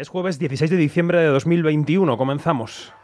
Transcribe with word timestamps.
Es 0.00 0.08
jueves 0.08 0.38
16 0.38 0.70
de 0.70 0.78
diciembre 0.78 1.18
de 1.18 1.26
2021. 1.26 2.16
Comenzamos. 2.16 2.94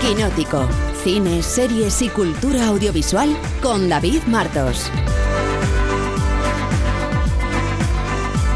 Quinótico. 0.00 0.66
Cine, 1.02 1.42
series 1.42 2.00
y 2.00 2.08
cultura 2.08 2.68
audiovisual 2.68 3.36
con 3.62 3.90
David 3.90 4.22
Martos. 4.26 4.90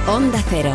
Onda 0.08 0.38
Cero. 0.48 0.72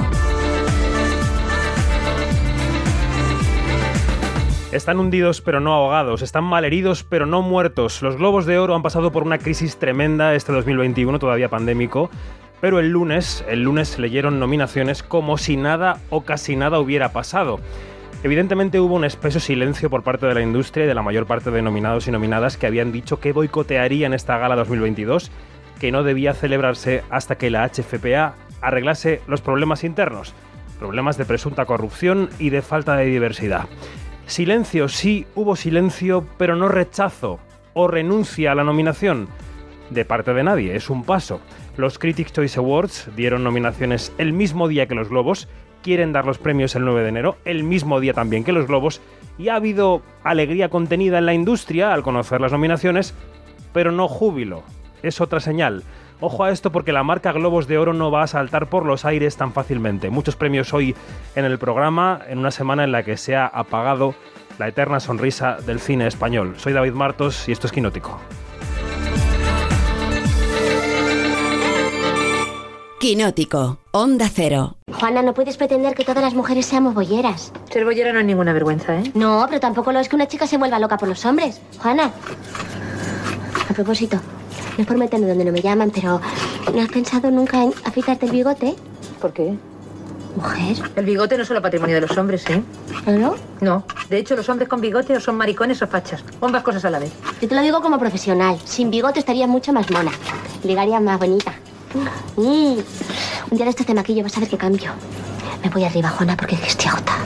Están 4.72 5.00
hundidos 5.00 5.42
pero 5.42 5.60
no 5.60 5.74
ahogados, 5.74 6.22
están 6.22 6.44
malheridos 6.44 7.04
pero 7.04 7.26
no 7.26 7.42
muertos. 7.42 8.04
Los 8.04 8.18
globos 8.18 8.46
de 8.46 8.60
oro 8.60 8.76
han 8.76 8.84
pasado 8.84 9.12
por 9.12 9.24
una 9.24 9.40
crisis 9.40 9.78
tremenda 9.78 10.36
este 10.36 10.52
2021, 10.52 11.18
todavía 11.18 11.50
pandémico, 11.50 12.12
pero 12.62 12.80
el 12.80 12.90
lunes, 12.90 13.44
el 13.48 13.64
lunes 13.64 14.00
leyeron 14.00 14.40
nominaciones 14.40 15.04
como 15.04 15.38
si 15.38 15.58
nada 15.58 16.00
o 16.10 16.22
casi 16.22 16.56
nada 16.56 16.80
hubiera 16.80 17.12
pasado. 17.12 17.60
Evidentemente 18.24 18.80
hubo 18.80 18.96
un 18.96 19.06
espeso 19.06 19.40
silencio 19.40 19.90
por 19.90 20.04
parte 20.04 20.26
de 20.26 20.34
la 20.34 20.42
industria 20.42 20.86
y 20.86 20.88
de 20.88 20.96
la 20.96 21.04
mayor 21.04 21.28
parte 21.28 21.52
de 21.52 21.62
nominados 21.62 22.08
y 22.08 22.12
nominadas 22.12 22.58
que 22.58 22.66
habían 22.66 22.92
dicho 22.92 23.20
que 23.20 23.32
boicotearían 23.32 24.14
esta 24.14 24.38
gala 24.40 24.56
2022, 24.56 25.32
que 25.80 25.92
no 25.92 26.04
debía 26.04 26.34
celebrarse 26.34 27.04
hasta 27.12 27.38
que 27.38 27.52
la 27.52 27.70
HFPA 27.70 28.34
arreglase 28.62 29.22
los 29.28 29.42
problemas 29.42 29.84
internos, 29.84 30.34
problemas 30.80 31.18
de 31.18 31.26
presunta 31.26 31.66
corrupción 31.66 32.30
y 32.40 32.50
de 32.50 32.64
falta 32.64 32.96
de 32.96 33.06
diversidad. 33.06 33.68
Silencio, 34.26 34.90
sí, 34.90 35.28
hubo 35.36 35.56
silencio, 35.56 36.26
pero 36.38 36.56
no 36.56 36.68
rechazo 36.68 37.40
o 37.74 37.88
renuncia 37.88 38.52
a 38.52 38.56
la 38.56 38.64
nominación. 38.64 39.28
De 39.92 40.04
parte 40.04 40.34
de 40.34 40.44
nadie, 40.44 40.76
es 40.76 40.90
un 40.90 41.04
paso. 41.04 41.40
Los 41.78 42.00
Critics' 42.00 42.34
Choice 42.34 42.58
Awards 42.58 43.08
dieron 43.16 43.44
nominaciones 43.44 44.12
el 44.18 44.34
mismo 44.34 44.68
día 44.68 44.88
que 44.88 44.96
los 44.96 45.10
Globos, 45.10 45.48
quieren 45.84 46.12
dar 46.12 46.26
los 46.26 46.40
premios 46.40 46.76
el 46.76 46.84
9 46.84 47.04
de 47.04 47.10
enero, 47.10 47.38
el 47.46 47.64
mismo 47.64 48.00
día 48.00 48.14
también 48.14 48.44
que 48.44 48.52
los 48.52 48.66
Globos, 48.66 49.00
y 49.38 49.50
ha 49.50 49.56
habido 49.56 50.02
alegría 50.24 50.70
contenida 50.70 51.20
en 51.20 51.28
la 51.28 51.36
industria 51.36 51.94
al 51.94 52.02
conocer 52.02 52.42
las 52.42 52.52
nominaciones, 52.52 53.14
pero 53.74 53.92
no 53.92 54.08
júbilo. 54.08 54.64
Es 55.04 55.22
otra 55.22 55.40
señal. 55.40 55.84
Ojo 56.20 56.44
a 56.44 56.50
esto 56.50 56.72
porque 56.72 56.92
la 56.92 57.04
marca 57.04 57.32
Globos 57.32 57.68
de 57.68 57.78
Oro 57.78 57.94
no 57.94 58.10
va 58.10 58.24
a 58.24 58.28
saltar 58.28 58.70
por 58.70 58.84
los 58.84 59.06
aires 59.06 59.38
tan 59.38 59.54
fácilmente. 59.54 60.10
Muchos 60.10 60.36
premios 60.36 60.74
hoy 60.74 60.96
en 61.36 61.46
el 61.46 61.60
programa, 61.60 62.22
en 62.28 62.40
una 62.40 62.50
semana 62.50 62.86
en 62.86 62.92
la 62.92 63.04
que 63.04 63.18
se 63.18 63.36
ha 63.36 63.46
apagado 63.46 64.16
la 64.58 64.68
eterna 64.68 65.00
sonrisa 65.00 65.58
del 65.58 65.80
cine 65.80 66.08
español. 66.08 66.56
Soy 66.58 66.74
David 66.74 66.94
Martos 66.94 67.48
y 67.48 67.52
esto 67.52 67.68
es 67.68 67.74
Quinótico. 67.74 68.20
Quinótico, 73.00 73.78
Onda 73.92 74.28
Cero. 74.28 74.78
Juana, 74.92 75.22
no 75.22 75.36
puedes 75.36 75.56
pretender 75.56 75.94
que 75.94 76.04
todas 76.04 76.24
las 76.24 76.34
mujeres 76.34 76.66
seamos 76.66 76.96
bolleras. 76.96 77.52
Ser 77.72 77.86
bollera 77.86 78.12
no 78.12 78.20
es 78.20 78.26
ninguna 78.26 78.54
vergüenza, 78.54 78.96
¿eh? 78.96 79.12
No, 79.14 79.46
pero 79.48 79.60
tampoco 79.60 79.92
lo 79.92 80.00
es 80.00 80.10
que 80.10 80.16
una 80.16 80.28
chica 80.28 80.48
se 80.48 80.58
vuelva 80.58 80.80
loca 80.80 80.98
por 80.98 81.08
los 81.08 81.24
hombres. 81.24 81.62
Juana. 81.78 82.12
A 83.70 83.74
propósito, 83.76 84.18
no 84.18 84.82
es 84.82 84.88
por 84.88 84.98
meterme 84.98 85.28
donde 85.28 85.46
no 85.46 85.52
me 85.52 85.62
llaman, 85.62 85.92
pero 85.92 86.20
¿no 86.74 86.82
has 86.82 86.90
pensado 86.90 87.30
nunca 87.30 87.62
en 87.62 87.72
afeitarte 87.86 88.26
el 88.26 88.32
bigote? 88.32 88.76
¿Por 89.22 89.32
qué? 89.32 89.54
Mujer. 90.36 90.78
El 90.96 91.06
bigote 91.06 91.38
no 91.38 91.44
es 91.44 91.48
solo 91.48 91.62
patrimonio 91.62 91.94
de 91.96 92.02
los 92.02 92.18
hombres, 92.18 92.50
¿eh? 92.50 92.64
¿No? 93.06 93.36
No. 93.62 93.84
De 94.10 94.18
hecho, 94.18 94.36
los 94.36 94.50
hombres 94.50 94.68
con 94.68 94.82
bigote 94.82 95.16
o 95.16 95.20
son 95.20 95.36
maricones 95.36 95.84
o 95.84 95.88
fachas. 95.88 96.24
O 96.40 96.48
ambas 96.48 96.64
cosas 96.64 96.84
a 96.86 96.90
la 96.90 96.98
vez. 96.98 97.12
Yo 97.42 97.48
te 97.48 97.54
lo 97.54 97.62
digo 97.62 97.80
como 97.80 98.00
profesional. 98.00 98.58
Sin 98.66 98.90
bigote 98.90 99.20
estarías 99.20 99.48
mucho 99.48 99.72
más 99.72 99.92
mona. 99.92 100.12
Ligarías 100.64 101.02
más 101.02 101.20
bonita. 101.20 101.54
Mm. 101.94 102.80
Un 103.50 103.58
día 103.58 103.66
de 103.66 103.70
estos 103.70 103.86
te 103.86 103.94
maquillo, 103.94 104.24
vas 104.24 104.36
a 104.38 104.40
ver 104.40 104.50
qué 104.50 104.58
cambio. 104.58 104.92
Me 105.64 105.70
voy 105.70 105.84
arriba, 105.84 106.10
Juana, 106.10 106.36
porque 106.36 106.56
estoy 106.56 106.88
agotada. 106.88 107.20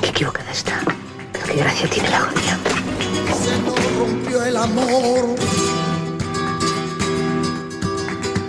Qué 0.00 0.08
equivocada 0.08 0.50
está. 0.50 0.80
Pero 1.32 1.46
qué 1.46 1.54
gracia 1.56 1.88
tiene 1.88 2.10
la 2.10 2.18
agonía. 2.18 2.58
se 3.42 3.58
nos 3.62 3.98
rompió 3.98 4.44
el 4.44 4.56
amor. 4.56 5.36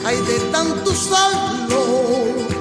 Hay 0.05 0.17
de 0.17 0.39
tanto 0.51 0.93
saldo. 0.93 2.54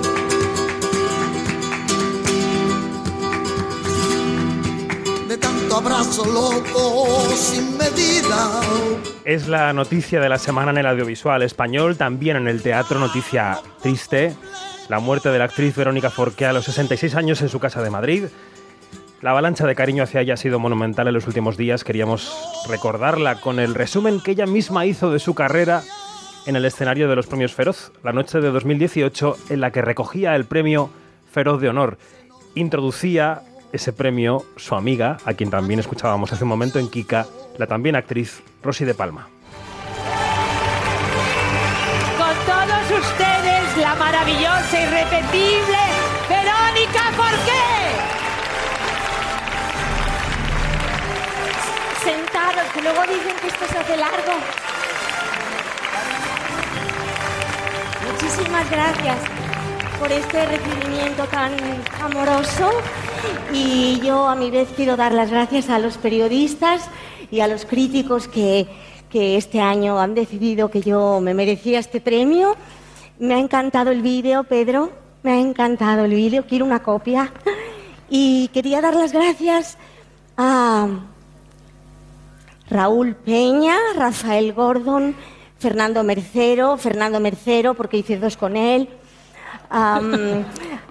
Abrazo 5.75 6.25
loco 6.25 7.21
sin 7.35 7.77
medida. 7.77 8.61
Es 9.25 9.49
la 9.49 9.73
noticia 9.73 10.21
de 10.21 10.29
la 10.29 10.39
semana 10.39 10.71
en 10.71 10.79
el 10.79 10.87
audiovisual 10.87 11.43
español, 11.43 11.97
también 11.97 12.37
en 12.37 12.47
el 12.47 12.63
teatro, 12.63 13.01
noticia 13.01 13.59
triste. 13.83 14.37
La 14.89 15.01
muerte 15.01 15.31
de 15.31 15.39
la 15.39 15.47
actriz 15.47 15.75
Verónica 15.75 16.11
Forqué 16.11 16.47
a 16.47 16.53
los 16.53 16.67
66 16.67 17.17
años 17.17 17.43
en 17.43 17.49
su 17.49 17.59
casa 17.59 17.83
de 17.83 17.91
Madrid. 17.91 18.27
La 19.21 19.31
avalancha 19.31 19.67
de 19.67 19.75
cariño 19.75 20.05
hacia 20.05 20.21
ella 20.21 20.35
ha 20.35 20.37
sido 20.37 20.61
monumental 20.61 21.09
en 21.09 21.15
los 21.15 21.27
últimos 21.27 21.57
días. 21.57 21.83
Queríamos 21.83 22.33
recordarla 22.69 23.41
con 23.41 23.59
el 23.59 23.75
resumen 23.75 24.21
que 24.21 24.31
ella 24.31 24.47
misma 24.47 24.87
hizo 24.87 25.11
de 25.11 25.19
su 25.19 25.35
carrera 25.35 25.83
en 26.47 26.55
el 26.55 26.67
escenario 26.67 27.09
de 27.09 27.17
los 27.17 27.27
premios 27.27 27.53
Feroz, 27.53 27.91
la 28.05 28.13
noche 28.13 28.41
de 28.41 28.53
2018, 28.53 29.37
en 29.51 29.61
la 29.61 29.73
que 29.73 29.83
recogía 29.83 30.37
el 30.37 30.45
premio 30.45 30.91
Feroz 31.33 31.61
de 31.61 31.69
Honor. 31.69 31.99
Introducía 32.55 33.43
ese 33.75 33.93
premio 33.93 34.45
su 34.57 34.77
amiga, 34.77 35.19
a 35.25 35.35
quien 35.35 35.51
también 35.51 35.81
escuchábamos 35.81 36.33
hace 36.33 36.45
un 36.45 36.49
momento 36.49 36.79
en 36.79 36.89
Kika, 36.89 37.27
la 37.59 37.67
también 37.67 37.97
actriz 37.97 38.41
Rosy 38.63 38.85
de 38.85 38.95
Palma. 38.95 39.27
Con 42.17 42.37
todos 42.47 43.05
ustedes, 43.05 43.77
la 43.79 43.97
maravillosa, 43.97 44.81
irrepetible 44.81 45.79
Verónica 46.29 47.03
Forqué. 47.17 47.65
Sentados, 52.05 52.73
que 52.73 52.83
luego 52.83 53.03
dicen 53.03 53.37
que 53.41 53.49
esto 53.49 53.67
se 53.67 53.79
hace 53.79 53.97
largo. 53.97 54.33
Muchísimas 58.13 58.71
gracias 58.71 59.44
por 59.99 60.11
este 60.11 60.47
recibimiento 60.47 61.25
tan 61.27 61.53
amoroso 62.01 62.71
y 63.53 64.01
yo 64.01 64.29
a 64.29 64.35
mi 64.35 64.51
vez 64.51 64.69
quiero 64.75 64.97
dar 64.97 65.13
las 65.13 65.31
gracias 65.31 65.71
a 65.71 65.79
los 65.79 65.99
periodistas 65.99 66.89
y 67.31 67.41
a 67.41 67.47
los 67.47 67.65
críticos 67.65 68.29
que, 68.29 68.67
que 69.11 69.37
este 69.37 69.61
año 69.61 69.99
han 69.99 70.15
decidido 70.15 70.71
que 70.71 70.81
yo 70.81 71.21
me 71.21 71.35
merecía 71.35 71.79
este 71.79 72.01
premio. 72.01 72.57
Me 73.19 73.35
ha 73.35 73.39
encantado 73.39 73.91
el 73.91 74.03
vídeo, 74.03 74.45
Pedro, 74.45 74.91
me 75.23 75.33
ha 75.33 75.39
encantado 75.39 76.05
el 76.05 76.15
vídeo, 76.15 76.45
quiero 76.47 76.65
una 76.65 76.83
copia. 76.83 77.33
Y 78.11 78.49
quería 78.49 78.81
dar 78.81 78.95
las 78.95 79.13
gracias 79.13 79.79
a 80.37 80.89
Raúl 82.69 83.15
Peña, 83.15 83.77
Rafael 83.97 84.53
Gordon, 84.53 85.15
Fernando 85.59 86.03
Mercero, 86.05 86.77
Fernando 86.77 87.21
Mercero, 87.21 87.75
porque 87.75 87.99
hice 87.99 88.19
dos 88.19 88.37
con 88.37 88.57
él, 88.57 88.89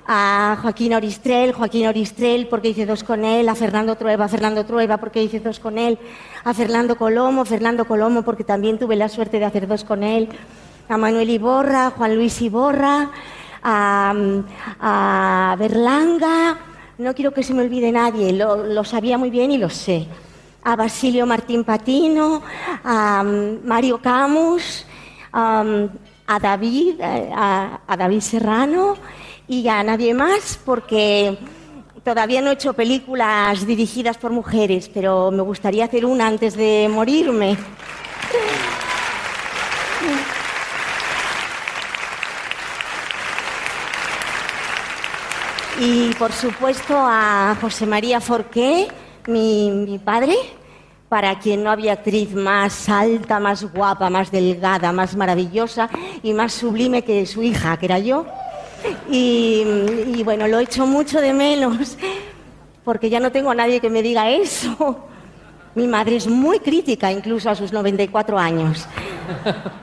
a 0.05 0.57
Joaquín 0.61 0.93
Oristrel, 0.93 1.53
Joaquín 1.53 1.87
Oristrel, 1.87 2.47
porque 2.47 2.69
hice 2.69 2.85
dos 2.85 3.03
con 3.03 3.23
él, 3.23 3.47
a 3.47 3.55
Fernando 3.55 3.95
Trueba, 3.95 4.27
Fernando 4.27 4.65
Trueba, 4.65 4.97
porque 4.97 5.23
hice 5.23 5.39
dos 5.39 5.59
con 5.59 5.77
él, 5.77 5.97
a 6.43 6.53
Fernando 6.53 6.97
Colomo, 6.97 7.45
Fernando 7.45 7.85
Colomo, 7.85 8.23
porque 8.23 8.43
también 8.43 8.77
tuve 8.77 8.95
la 8.95 9.09
suerte 9.09 9.39
de 9.39 9.45
hacer 9.45 9.67
dos 9.67 9.83
con 9.83 10.03
él, 10.03 10.29
a 10.89 10.97
Manuel 10.97 11.29
Iborra, 11.29 11.91
Juan 11.91 12.15
Luis 12.15 12.41
Iborra, 12.41 13.11
a, 13.63 15.55
Berlanga, 15.57 16.57
no 16.97 17.15
quiero 17.15 17.31
que 17.31 17.43
se 17.43 17.53
me 17.53 17.63
olvide 17.63 17.91
nadie, 17.91 18.33
lo, 18.33 18.83
sabía 18.83 19.17
muy 19.17 19.29
bien 19.29 19.51
y 19.51 19.57
lo 19.57 19.69
sé 19.69 20.07
a 20.65 20.77
Basilio 20.77 21.25
Martín 21.25 21.65
Patino, 21.65 22.41
a 22.85 23.21
Mario 23.65 24.01
Camus, 24.01 24.85
a 26.35 26.39
David, 26.39 26.99
eh, 26.99 27.29
a, 27.33 27.95
David 27.97 28.21
Serrano 28.21 28.95
y 29.47 29.67
a 29.67 29.83
nadie 29.83 30.13
más 30.13 30.59
porque 30.65 31.37
todavía 32.03 32.41
no 32.41 32.49
he 32.49 32.53
hecho 32.53 32.73
películas 32.73 33.65
dirigidas 33.67 34.17
por 34.17 34.31
mujeres, 34.31 34.89
pero 34.93 35.29
me 35.31 35.43
gustaría 35.43 35.85
hacer 35.85 36.05
una 36.05 36.27
antes 36.27 36.55
de 36.55 36.89
morirme. 36.91 37.57
Y 45.79 46.13
por 46.13 46.31
supuesto 46.31 46.95
a 46.97 47.57
José 47.59 47.85
María 47.85 48.21
Forqué, 48.21 48.87
mi 49.27 49.99
padre, 50.03 50.35
para 51.13 51.37
quien 51.37 51.63
no 51.63 51.69
había 51.69 51.93
actriz 51.93 52.33
más 52.33 52.89
alta, 52.89 53.39
más 53.39 53.71
guapa, 53.71 54.09
más 54.09 54.31
delgada, 54.31 54.91
más 54.91 55.15
maravillosa 55.15 55.87
y 56.23 56.33
más 56.33 56.53
sublime 56.53 57.03
que 57.03 57.27
su 57.27 57.43
hija, 57.43 57.77
que 57.77 57.85
era 57.85 57.99
yo. 57.99 58.25
Y, 59.11 59.63
y 60.07 60.23
bueno, 60.23 60.47
lo 60.47 60.57
echo 60.57 60.87
mucho 60.87 61.21
de 61.21 61.31
menos, 61.31 61.99
porque 62.83 63.11
ya 63.11 63.19
no 63.19 63.31
tengo 63.31 63.51
a 63.51 63.53
nadie 63.53 63.79
que 63.79 63.91
me 63.91 64.01
diga 64.01 64.27
eso. 64.31 65.05
Mi 65.75 65.85
madre 65.85 66.15
es 66.15 66.25
muy 66.25 66.59
crítica, 66.59 67.11
incluso 67.11 67.47
a 67.47 67.53
sus 67.53 67.71
94 67.71 68.39
años. 68.39 68.87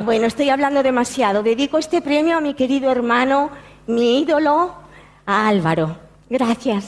Bueno, 0.00 0.27
estoy 0.27 0.50
hablando 0.50 0.82
demasiado. 0.82 1.44
Dedico 1.44 1.79
este 1.79 2.03
premio 2.03 2.38
a 2.38 2.41
mi 2.41 2.55
querido 2.55 2.91
hermano, 2.91 3.50
mi 3.87 4.19
ídolo, 4.23 4.75
a 5.27 5.47
Álvaro. 5.47 5.97
Gracias. 6.29 6.87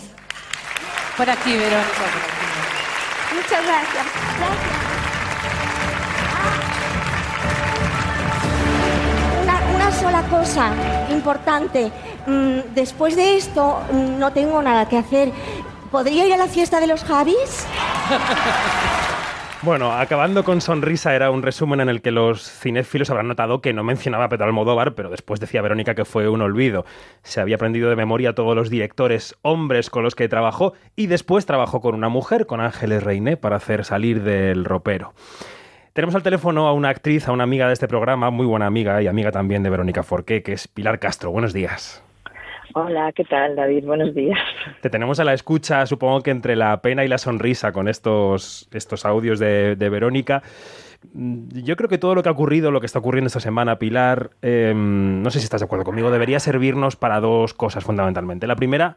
Por 1.16 1.30
aquí, 1.30 1.52
Verónica. 1.52 2.41
Muchas 3.52 3.66
gracias. 3.66 4.06
Gracias. 4.38 4.72
Una, 9.42 9.60
una 9.74 9.92
sola 9.92 10.22
cosa 10.22 10.70
importante. 11.10 11.92
Mm, 12.26 12.74
Después 12.74 13.14
de 13.14 13.36
esto, 13.36 13.78
mm, 13.92 14.18
no 14.18 14.32
tengo 14.32 14.62
nada 14.62 14.88
que 14.88 14.96
hacer. 14.96 15.32
¿Podría 15.90 16.26
ir 16.26 16.32
a 16.32 16.38
la 16.38 16.46
fiesta 16.46 16.80
de 16.80 16.86
los 16.86 17.04
Javis? 17.04 17.66
Bueno, 19.64 19.92
acabando 19.92 20.42
con 20.42 20.60
sonrisa 20.60 21.14
era 21.14 21.30
un 21.30 21.40
resumen 21.40 21.78
en 21.78 21.88
el 21.88 22.02
que 22.02 22.10
los 22.10 22.42
cinéfilos 22.42 23.10
habrán 23.10 23.28
notado 23.28 23.60
que 23.60 23.72
no 23.72 23.84
mencionaba 23.84 24.24
a 24.24 24.28
Pedro 24.28 24.46
Almodóvar, 24.46 24.96
pero 24.96 25.08
después 25.08 25.38
decía 25.38 25.62
Verónica 25.62 25.94
que 25.94 26.04
fue 26.04 26.28
un 26.28 26.42
olvido. 26.42 26.84
Se 27.22 27.40
había 27.40 27.54
aprendido 27.54 27.88
de 27.88 27.94
memoria 27.94 28.34
todos 28.34 28.56
los 28.56 28.70
directores 28.70 29.36
hombres 29.42 29.88
con 29.88 30.02
los 30.02 30.16
que 30.16 30.28
trabajó 30.28 30.72
y 30.96 31.06
después 31.06 31.46
trabajó 31.46 31.80
con 31.80 31.94
una 31.94 32.08
mujer, 32.08 32.46
con 32.46 32.60
Ángeles 32.60 33.04
Reiné, 33.04 33.36
para 33.36 33.54
hacer 33.54 33.84
salir 33.84 34.24
del 34.24 34.64
ropero. 34.64 35.14
Tenemos 35.92 36.16
al 36.16 36.24
teléfono 36.24 36.66
a 36.66 36.72
una 36.72 36.88
actriz, 36.88 37.28
a 37.28 37.32
una 37.32 37.44
amiga 37.44 37.68
de 37.68 37.74
este 37.74 37.86
programa, 37.86 38.30
muy 38.30 38.46
buena 38.46 38.66
amiga 38.66 39.00
y 39.00 39.06
amiga 39.06 39.30
también 39.30 39.62
de 39.62 39.70
Verónica 39.70 40.02
Forqué, 40.02 40.42
que 40.42 40.54
es 40.54 40.66
Pilar 40.66 40.98
Castro. 40.98 41.30
Buenos 41.30 41.52
días. 41.52 42.02
Hola, 42.74 43.12
¿qué 43.12 43.24
tal, 43.24 43.54
David? 43.56 43.84
Buenos 43.84 44.14
días. 44.14 44.38
Te 44.80 44.88
tenemos 44.90 45.20
a 45.20 45.24
la 45.24 45.34
escucha, 45.34 45.84
supongo 45.86 46.22
que 46.22 46.30
entre 46.30 46.56
la 46.56 46.80
pena 46.80 47.04
y 47.04 47.08
la 47.08 47.18
sonrisa 47.18 47.72
con 47.72 47.88
estos, 47.88 48.68
estos 48.72 49.04
audios 49.04 49.38
de, 49.38 49.76
de 49.76 49.88
Verónica. 49.90 50.42
Mm, 51.12 51.48
Yo 51.64 51.76
creo 51.76 51.88
que 51.88 51.98
todo 51.98 52.14
lo 52.14 52.22
que 52.22 52.28
ha 52.28 52.32
ocurrido, 52.32 52.70
lo 52.70 52.80
que 52.80 52.86
está 52.86 52.98
ocurriendo 53.00 53.26
esta 53.26 53.40
semana, 53.40 53.78
Pilar, 53.78 54.30
eh, 54.40 54.72
no 54.74 55.30
sé 55.30 55.38
si 55.40 55.44
estás 55.44 55.60
de 55.60 55.66
acuerdo 55.66 55.84
conmigo, 55.84 56.10
debería 56.10 56.40
servirnos 56.40 56.96
para 56.96 57.20
dos 57.20 57.52
cosas 57.54 57.84
fundamentalmente. 57.84 58.46
La 58.46 58.56
primera, 58.56 58.96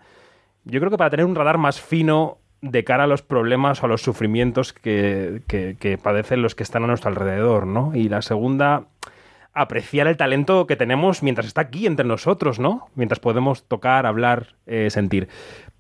yo 0.64 0.80
creo 0.80 0.92
que 0.92 0.98
para 0.98 1.10
tener 1.10 1.26
un 1.26 1.36
radar 1.36 1.58
más 1.58 1.82
fino 1.82 2.38
de 2.62 2.84
cara 2.84 3.04
a 3.04 3.08
los 3.08 3.22
problemas 3.22 3.84
o 3.84 3.86
a 3.86 3.90
los 3.90 4.02
sufrimientos 4.02 4.72
que, 4.74 5.42
que- 5.48 5.76
que 5.80 5.98
padecen 5.98 6.42
los 6.42 6.56
que 6.56 6.64
están 6.64 6.84
a 6.84 6.88
nuestro 6.88 7.10
alrededor, 7.10 7.68
¿no? 7.68 7.92
Y 7.94 8.10
la 8.10 8.22
segunda, 8.22 8.86
apreciar 9.56 10.08
el 10.08 10.18
talento 10.18 10.68
que 10.68 10.76
tenemos 10.76 11.24
mientras 11.24 11.48
está 11.48 11.62
aquí 11.62 11.88
entre 11.88 12.06
nosotros, 12.06 12.60
¿no? 12.60 12.90
Mientras 12.94 13.20
podemos 13.20 13.68
tocar, 13.68 14.06
hablar, 14.06 14.48
eh, 14.68 14.90
sentir. 14.90 15.30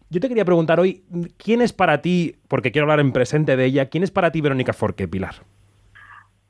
Yo 0.10 0.22
te 0.22 0.30
quería 0.30 0.46
preguntar 0.46 0.80
hoy, 0.80 1.04
¿quién 1.38 1.62
es 1.62 1.74
para 1.74 2.02
ti, 2.02 2.38
porque 2.48 2.72
quiero 2.72 2.86
hablar 2.86 3.02
en 3.02 3.12
presente 3.12 3.58
de 3.58 3.66
ella, 3.66 3.90
quién 3.90 4.04
es 4.04 4.12
para 4.12 4.32
ti 4.32 4.40
Verónica 4.40 4.72
Forqué, 4.72 5.08
Pilar? 5.08 5.36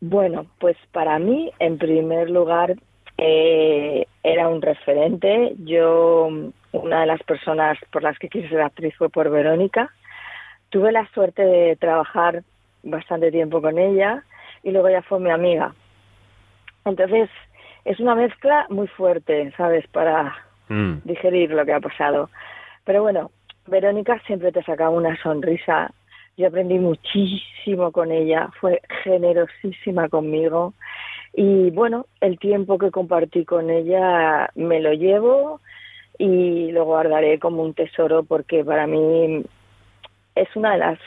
Bueno, 0.02 0.46
pues 0.60 0.78
para 0.92 1.18
mí, 1.18 1.52
en 1.58 1.78
primer 1.78 2.30
lugar, 2.30 2.76
eh, 3.18 4.06
era 4.24 4.48
un 4.50 4.62
referente. 4.62 5.56
Yo, 5.60 6.30
una 6.74 7.02
de 7.02 7.08
las 7.08 7.24
personas 7.24 7.78
por 7.92 8.04
las 8.04 8.20
que 8.20 8.30
quise 8.30 8.50
ser 8.50 8.62
actriz 8.62 8.94
fue 8.98 9.10
por 9.10 9.30
Verónica. 9.30 9.90
Tuve 10.70 10.92
la 10.92 11.08
suerte 11.14 11.42
de 11.42 11.76
trabajar 11.78 12.44
bastante 12.84 13.32
tiempo 13.32 13.62
con 13.62 13.80
ella 13.80 14.24
y 14.64 14.72
luego 14.72 14.90
ella 14.90 15.02
fue 15.02 15.20
mi 15.20 15.32
amiga. 15.32 15.74
Entonces, 16.86 17.30
es 17.84 18.00
una 18.00 18.16
mezcla 18.16 18.68
muy 18.70 18.88
fuerte, 18.88 19.52
¿sabes? 19.58 19.88
Para 19.88 20.36
Mm. 20.70 21.02
digerir 21.04 21.52
lo 21.52 21.66
que 21.66 21.74
ha 21.74 21.80
pasado. 21.80 22.30
Pero 22.84 23.02
bueno, 23.02 23.32
Verónica 23.68 24.20
siempre 24.26 24.52
te 24.52 24.64
sacaba 24.64 24.90
una 24.92 25.16
sonrisa. 25.22 25.92
Yo 26.38 26.48
aprendí 26.48 26.80
muchísimo 26.80 27.92
con 27.92 28.12
ella, 28.12 28.50
fue 28.60 28.82
generosísima 29.04 30.10
conmigo. 30.10 30.74
Y 31.34 31.72
bueno, 31.72 32.06
el 32.22 32.40
tiempo 32.40 32.78
que 32.78 32.92
compartí 32.92 33.46
con 33.46 33.70
ella 33.70 34.50
me 34.56 34.80
lo 34.80 34.94
llevo 34.94 35.62
y 36.18 36.72
lo 36.72 36.86
guardaré 36.86 37.40
como 37.40 37.62
un 37.64 37.74
tesoro 37.74 38.24
porque 38.24 38.64
para 38.64 38.88
mí 38.88 39.44
es 40.36 40.56
una 40.56 40.74
de 40.74 40.78
las 40.78 41.00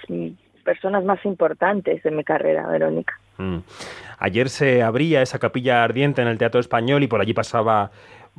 personas 0.64 1.04
más 1.04 1.24
importantes 1.24 2.02
de 2.02 2.10
mi 2.10 2.24
carrera, 2.24 2.66
Verónica. 2.66 3.18
Mm. 3.38 3.58
Ayer 4.18 4.50
se 4.50 4.82
abría 4.82 5.22
esa 5.22 5.38
capilla 5.38 5.84
ardiente 5.84 6.22
en 6.22 6.28
el 6.28 6.38
Teatro 6.38 6.60
Español 6.60 7.02
y 7.02 7.06
por 7.06 7.20
allí 7.20 7.32
pasaba 7.34 7.90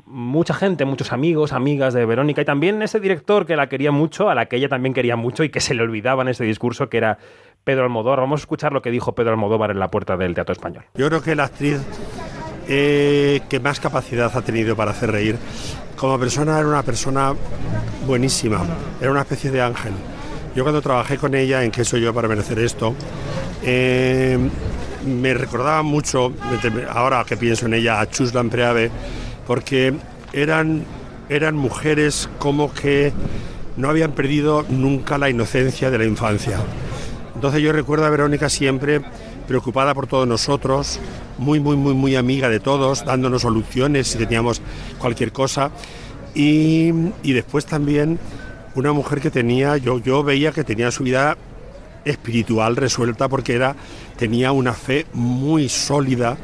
mucha 0.05 0.53
gente, 0.53 0.85
muchos 0.85 1.11
amigos, 1.11 1.51
amigas 1.53 1.93
de 1.93 2.05
Verónica 2.05 2.41
y 2.41 2.45
también 2.45 2.81
ese 2.81 2.99
director 2.99 3.45
que 3.45 3.55
la 3.55 3.67
quería 3.67 3.91
mucho, 3.91 4.29
a 4.29 4.35
la 4.35 4.45
que 4.45 4.57
ella 4.57 4.69
también 4.69 4.93
quería 4.93 5.15
mucho 5.15 5.43
y 5.43 5.49
que 5.49 5.59
se 5.59 5.73
le 5.73 5.83
olvidaba 5.83 6.21
en 6.23 6.29
ese 6.29 6.43
discurso 6.43 6.89
que 6.89 6.97
era 6.97 7.17
Pedro 7.63 7.83
Almodóvar. 7.83 8.19
Vamos 8.19 8.41
a 8.41 8.43
escuchar 8.43 8.71
lo 8.71 8.81
que 8.81 8.91
dijo 8.91 9.13
Pedro 9.15 9.31
Almodóvar 9.31 9.71
en 9.71 9.79
la 9.79 9.89
puerta 9.89 10.15
del 10.17 10.33
Teatro 10.35 10.53
Español. 10.53 10.83
Yo 10.95 11.07
creo 11.07 11.21
que 11.21 11.35
la 11.35 11.45
actriz 11.45 11.81
eh, 12.67 13.41
que 13.49 13.59
más 13.59 13.79
capacidad 13.79 14.31
ha 14.35 14.41
tenido 14.41 14.75
para 14.75 14.91
hacer 14.91 15.11
reír, 15.11 15.37
como 15.95 16.17
persona 16.19 16.59
era 16.59 16.67
una 16.67 16.83
persona 16.83 17.33
buenísima, 18.05 18.61
era 19.01 19.11
una 19.11 19.21
especie 19.21 19.51
de 19.51 19.61
ángel. 19.61 19.93
Yo 20.55 20.63
cuando 20.63 20.81
trabajé 20.81 21.17
con 21.17 21.35
ella 21.35 21.63
en 21.63 21.71
¿Qué 21.71 21.83
soy 21.83 22.01
yo 22.01 22.13
para 22.13 22.27
merecer 22.27 22.59
esto? 22.59 22.95
eh, 23.63 24.37
me 25.05 25.33
recordaba 25.33 25.83
mucho, 25.83 26.33
ahora 26.89 27.23
que 27.23 27.37
pienso 27.37 27.65
en 27.65 27.73
ella, 27.73 27.99
a 27.99 28.09
Chus 28.09 28.33
Lampreave, 28.33 28.91
porque 29.47 29.93
eran, 30.33 30.83
eran 31.29 31.55
mujeres 31.55 32.29
como 32.39 32.73
que 32.73 33.11
no 33.77 33.89
habían 33.89 34.11
perdido 34.11 34.65
nunca 34.69 35.17
la 35.17 35.29
inocencia 35.29 35.89
de 35.89 35.97
la 35.97 36.05
infancia. 36.05 36.59
Entonces 37.35 37.61
yo 37.61 37.71
recuerdo 37.71 38.05
a 38.05 38.09
Verónica 38.09 38.49
siempre 38.49 39.01
preocupada 39.47 39.93
por 39.93 40.07
todos 40.07 40.27
nosotros, 40.27 40.99
muy, 41.37 41.59
muy, 41.59 41.77
muy, 41.77 41.93
muy 41.93 42.15
amiga 42.15 42.49
de 42.49 42.59
todos, 42.59 43.05
dándonos 43.05 43.43
soluciones 43.43 44.07
si 44.07 44.17
teníamos 44.17 44.61
cualquier 44.99 45.31
cosa. 45.31 45.71
Y, 46.35 46.91
y 47.23 47.33
después 47.33 47.65
también 47.65 48.19
una 48.75 48.93
mujer 48.93 49.21
que 49.21 49.31
tenía, 49.31 49.77
yo, 49.77 49.99
yo 49.99 50.23
veía 50.23 50.51
que 50.51 50.63
tenía 50.63 50.91
su 50.91 51.03
vida 51.03 51.37
espiritual 52.05 52.75
resuelta 52.75 53.27
porque 53.29 53.53
era, 53.55 53.75
tenía 54.17 54.51
una 54.51 54.73
fe 54.73 55.05
muy 55.13 55.69
sólida 55.69 56.37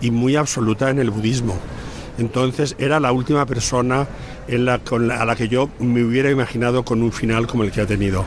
y 0.00 0.10
muy 0.10 0.36
absoluta 0.36 0.90
en 0.90 0.98
el 0.98 1.10
budismo. 1.10 1.56
Entonces 2.18 2.74
era 2.78 2.98
la 3.00 3.12
última 3.12 3.46
persona 3.46 4.06
en 4.48 4.64
la, 4.64 4.78
con 4.78 5.06
la- 5.08 5.20
a 5.20 5.24
la 5.24 5.36
que 5.36 5.48
yo 5.48 5.70
me 5.78 6.02
hubiera 6.02 6.30
imaginado 6.30 6.84
con 6.84 7.02
un 7.02 7.12
final 7.12 7.46
como 7.46 7.62
el 7.64 7.70
que 7.70 7.80
ha 7.80 7.86
tenido. 7.86 8.24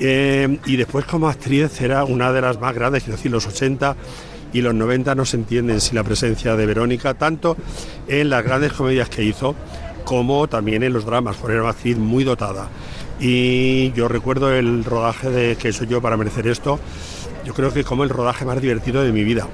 Eh, 0.00 0.58
y 0.66 0.76
después 0.76 1.04
como 1.04 1.28
actriz 1.28 1.80
era 1.80 2.04
una 2.04 2.32
de 2.32 2.40
las 2.40 2.60
más 2.60 2.74
grandes, 2.74 3.04
quiero 3.04 3.16
decir, 3.16 3.30
los 3.30 3.46
80 3.46 3.94
y 4.52 4.60
los 4.60 4.74
90 4.74 5.14
no 5.14 5.24
se 5.24 5.36
entienden 5.36 5.80
sin 5.80 5.94
la 5.96 6.02
presencia 6.04 6.56
de 6.56 6.66
Verónica, 6.66 7.14
tanto 7.14 7.56
en 8.08 8.30
las 8.30 8.44
grandes 8.44 8.72
comedias 8.72 9.08
que 9.08 9.22
hizo 9.22 9.54
como 10.04 10.48
también 10.48 10.82
en 10.82 10.92
los 10.92 11.04
dramas, 11.06 11.36
porque 11.36 11.54
era 11.54 11.62
una 11.62 11.70
actriz 11.70 11.96
muy 11.96 12.24
dotada. 12.24 12.68
Y 13.20 13.92
yo 13.92 14.08
recuerdo 14.08 14.52
el 14.52 14.84
rodaje 14.84 15.30
de 15.30 15.56
Que 15.56 15.72
soy 15.72 15.86
yo 15.86 16.02
para 16.02 16.16
merecer 16.16 16.46
esto, 16.48 16.78
yo 17.44 17.54
creo 17.54 17.72
que 17.72 17.84
como 17.84 18.02
el 18.04 18.10
rodaje 18.10 18.44
más 18.44 18.60
divertido 18.60 19.02
de 19.02 19.12
mi 19.12 19.22
vida, 19.22 19.46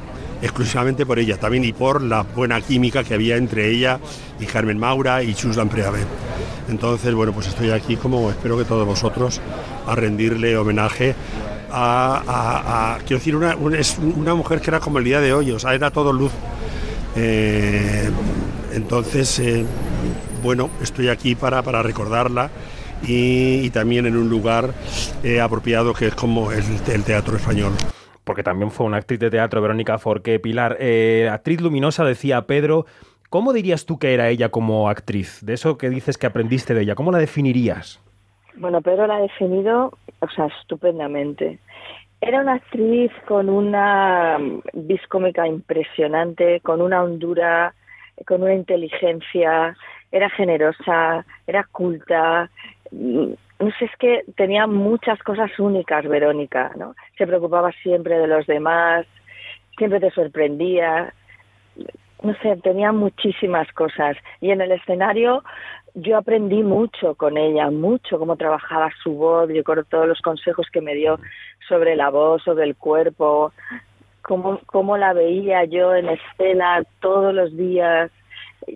exclusivamente 0.42 1.04
por 1.04 1.18
ella 1.18 1.36
también 1.38 1.64
y 1.64 1.72
por 1.72 2.00
la 2.02 2.22
buena 2.22 2.60
química 2.60 3.04
que 3.04 3.14
había 3.14 3.36
entre 3.36 3.68
ella 3.70 4.00
y 4.40 4.46
Carmen 4.46 4.78
Maura 4.78 5.22
y 5.22 5.34
Chus 5.34 5.56
Lampreave. 5.56 6.00
Entonces, 6.68 7.14
bueno, 7.14 7.32
pues 7.32 7.48
estoy 7.48 7.70
aquí 7.70 7.96
como 7.96 8.30
espero 8.30 8.56
que 8.56 8.64
todos 8.64 8.86
vosotros 8.86 9.40
a 9.86 9.94
rendirle 9.94 10.56
homenaje 10.56 11.14
a, 11.72 12.98
quiero 13.06 13.18
decir, 13.18 13.36
una, 13.36 13.56
un- 13.56 13.74
es 13.74 13.98
una 13.98 14.34
mujer 14.34 14.60
que 14.60 14.70
era 14.70 14.80
como 14.80 14.98
el 14.98 15.04
día 15.04 15.20
de 15.20 15.32
hoy, 15.32 15.50
o 15.50 15.58
sea, 15.58 15.74
era 15.74 15.90
todo 15.90 16.12
luz. 16.12 16.32
Eh, 17.16 18.08
entonces, 18.72 19.38
eh, 19.40 19.64
bueno, 20.42 20.70
estoy 20.80 21.08
aquí 21.08 21.34
para, 21.34 21.62
para 21.62 21.82
recordarla 21.82 22.50
y, 23.06 23.64
y 23.64 23.70
también 23.70 24.06
en 24.06 24.16
un 24.16 24.28
lugar 24.28 24.70
eh, 25.22 25.40
apropiado 25.40 25.92
que 25.94 26.06
es 26.06 26.14
como 26.14 26.52
el, 26.52 26.64
el 26.92 27.04
Teatro 27.04 27.36
Español. 27.36 27.72
porque 28.24 28.42
también 28.42 28.70
fue 28.70 28.86
una 28.86 28.98
actriz 28.98 29.18
de 29.18 29.30
teatro, 29.30 29.60
Verónica 29.60 29.98
Forqué 29.98 30.38
Pilar. 30.38 30.76
Eh, 30.78 31.28
actriz 31.30 31.60
luminosa, 31.60 32.04
decía 32.04 32.42
Pedro. 32.42 32.86
¿Cómo 33.28 33.52
dirías 33.52 33.86
tú 33.86 33.98
que 33.98 34.14
era 34.14 34.28
ella 34.28 34.50
como 34.50 34.88
actriz? 34.88 35.44
De 35.44 35.54
eso 35.54 35.78
que 35.78 35.88
dices 35.90 36.18
que 36.18 36.26
aprendiste 36.26 36.74
de 36.74 36.82
ella, 36.82 36.94
¿cómo 36.94 37.12
la 37.12 37.18
definirías? 37.18 38.00
Bueno, 38.56 38.82
Pedro 38.82 39.06
la 39.06 39.16
ha 39.16 39.20
definido, 39.20 39.92
o 40.20 40.28
sea, 40.28 40.46
estupendamente. 40.60 41.58
Era 42.20 42.40
una 42.42 42.54
actriz 42.54 43.10
con 43.26 43.48
una 43.48 44.38
mm, 44.38 44.60
vis 44.74 45.00
cómica 45.08 45.46
impresionante, 45.46 46.60
con 46.60 46.82
una 46.82 47.02
hondura, 47.02 47.74
con 48.26 48.42
una 48.42 48.54
inteligencia, 48.54 49.76
era 50.12 50.28
generosa, 50.30 51.24
era 51.46 51.64
culta. 51.72 52.50
Mm, 52.90 53.32
No 53.60 53.70
sé, 53.78 53.84
es 53.84 53.96
que 53.98 54.24
tenía 54.36 54.66
muchas 54.66 55.22
cosas 55.22 55.50
únicas, 55.58 56.06
Verónica, 56.06 56.72
¿no? 56.76 56.94
Se 57.18 57.26
preocupaba 57.26 57.72
siempre 57.82 58.18
de 58.18 58.26
los 58.26 58.46
demás, 58.46 59.06
siempre 59.76 60.00
te 60.00 60.10
sorprendía. 60.10 61.12
No 62.22 62.34
sé, 62.42 62.56
tenía 62.62 62.92
muchísimas 62.92 63.70
cosas. 63.72 64.16
Y 64.40 64.50
en 64.50 64.60
el 64.60 64.72
escenario 64.72 65.42
yo 65.94 66.16
aprendí 66.16 66.62
mucho 66.62 67.14
con 67.14 67.36
ella, 67.36 67.70
mucho 67.70 68.18
cómo 68.18 68.36
trabajaba 68.36 68.90
su 69.02 69.14
voz, 69.14 69.50
yo 69.52 69.64
con 69.64 69.84
todos 69.86 70.06
los 70.06 70.20
consejos 70.20 70.66
que 70.72 70.80
me 70.80 70.94
dio 70.94 71.18
sobre 71.68 71.96
la 71.96 72.10
voz, 72.10 72.42
sobre 72.42 72.64
el 72.64 72.76
cuerpo, 72.76 73.52
cómo, 74.22 74.60
cómo 74.66 74.96
la 74.96 75.12
veía 75.12 75.64
yo 75.64 75.94
en 75.94 76.08
escena 76.08 76.82
todos 77.00 77.34
los 77.34 77.56
días, 77.56 78.10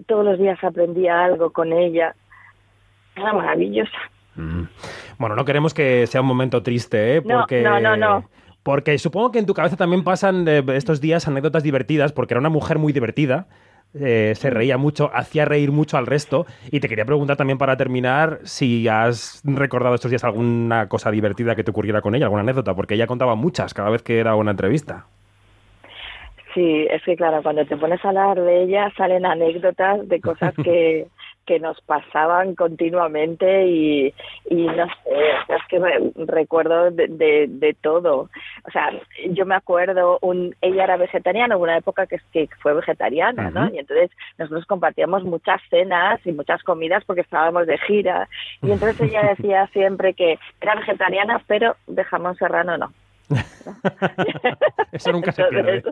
todos 0.06 0.24
los 0.24 0.38
días 0.38 0.62
aprendía 0.62 1.24
algo 1.24 1.50
con 1.50 1.72
ella. 1.72 2.14
Era 3.16 3.32
maravillosa. 3.32 3.98
Mm. 4.36 4.64
Bueno, 5.18 5.36
no 5.36 5.44
queremos 5.44 5.74
que 5.74 6.06
sea 6.06 6.20
un 6.20 6.26
momento 6.26 6.62
triste, 6.62 7.16
¿eh? 7.16 7.22
No, 7.24 7.40
Porque... 7.40 7.62
no, 7.62 7.80
no, 7.80 7.96
no. 7.96 8.28
Porque 8.62 8.96
supongo 8.98 9.30
que 9.30 9.38
en 9.38 9.46
tu 9.46 9.52
cabeza 9.52 9.76
también 9.76 10.04
pasan 10.04 10.48
eh, 10.48 10.64
estos 10.68 11.00
días 11.00 11.28
anécdotas 11.28 11.62
divertidas, 11.62 12.12
porque 12.12 12.32
era 12.32 12.40
una 12.40 12.48
mujer 12.48 12.78
muy 12.78 12.94
divertida, 12.94 13.46
eh, 13.92 14.32
se 14.34 14.50
reía 14.50 14.78
mucho, 14.78 15.10
hacía 15.14 15.44
reír 15.44 15.70
mucho 15.70 15.98
al 15.98 16.06
resto. 16.06 16.46
Y 16.70 16.80
te 16.80 16.88
quería 16.88 17.04
preguntar 17.04 17.36
también 17.36 17.58
para 17.58 17.76
terminar 17.76 18.40
si 18.44 18.88
has 18.88 19.42
recordado 19.44 19.94
estos 19.94 20.10
días 20.10 20.24
alguna 20.24 20.88
cosa 20.88 21.10
divertida 21.10 21.54
que 21.54 21.62
te 21.62 21.70
ocurriera 21.70 22.00
con 22.00 22.14
ella, 22.14 22.24
alguna 22.26 22.42
anécdota, 22.42 22.74
porque 22.74 22.94
ella 22.94 23.06
contaba 23.06 23.34
muchas 23.34 23.74
cada 23.74 23.90
vez 23.90 24.02
que 24.02 24.18
era 24.18 24.34
una 24.34 24.52
entrevista. 24.52 25.06
Sí, 26.54 26.86
es 26.88 27.02
que 27.02 27.16
claro, 27.16 27.42
cuando 27.42 27.66
te 27.66 27.76
pones 27.76 28.02
a 28.04 28.08
hablar 28.08 28.40
de 28.40 28.62
ella 28.62 28.90
salen 28.96 29.26
anécdotas 29.26 30.08
de 30.08 30.20
cosas 30.20 30.54
que, 30.54 31.06
que 31.44 31.60
nos 31.60 31.80
pasaban 31.82 32.54
continuamente 32.54 33.66
y, 33.66 34.14
y 34.50 34.66
no 34.66 34.86
sé, 34.86 35.10
o 35.42 35.46
sea, 35.46 35.56
es 35.56 35.66
que 35.68 35.80
recuerdo 36.26 36.90
de, 36.90 37.08
de, 37.08 37.46
de 37.48 37.74
todo. 37.80 38.30
O 38.66 38.70
sea, 38.72 38.90
yo 39.30 39.46
me 39.46 39.54
acuerdo, 39.54 40.18
un, 40.22 40.54
ella 40.60 40.84
era 40.84 40.96
vegetariana, 40.96 41.56
hubo 41.56 41.64
una 41.64 41.78
época 41.78 42.06
que, 42.06 42.18
que 42.32 42.48
fue 42.60 42.74
vegetariana, 42.74 43.50
¿no? 43.50 43.66
Ujú. 43.66 43.74
Y 43.74 43.78
entonces 43.78 44.10
nosotros 44.38 44.66
compartíamos 44.66 45.24
muchas 45.24 45.60
cenas 45.70 46.20
y 46.24 46.32
muchas 46.32 46.62
comidas 46.62 47.04
porque 47.04 47.22
estábamos 47.22 47.66
de 47.66 47.78
gira. 47.78 48.28
Y 48.62 48.70
entonces 48.70 49.00
ella 49.00 49.22
decía 49.36 49.66
siempre 49.72 50.14
que 50.14 50.38
era 50.60 50.74
vegetariana, 50.74 51.42
pero 51.46 51.76
de 51.86 52.04
jamón 52.04 52.36
serrano 52.36 52.76
no. 52.76 52.92
Eso 54.92 55.12
nunca 55.12 55.32
se 55.32 55.44
pierde. 55.44 55.82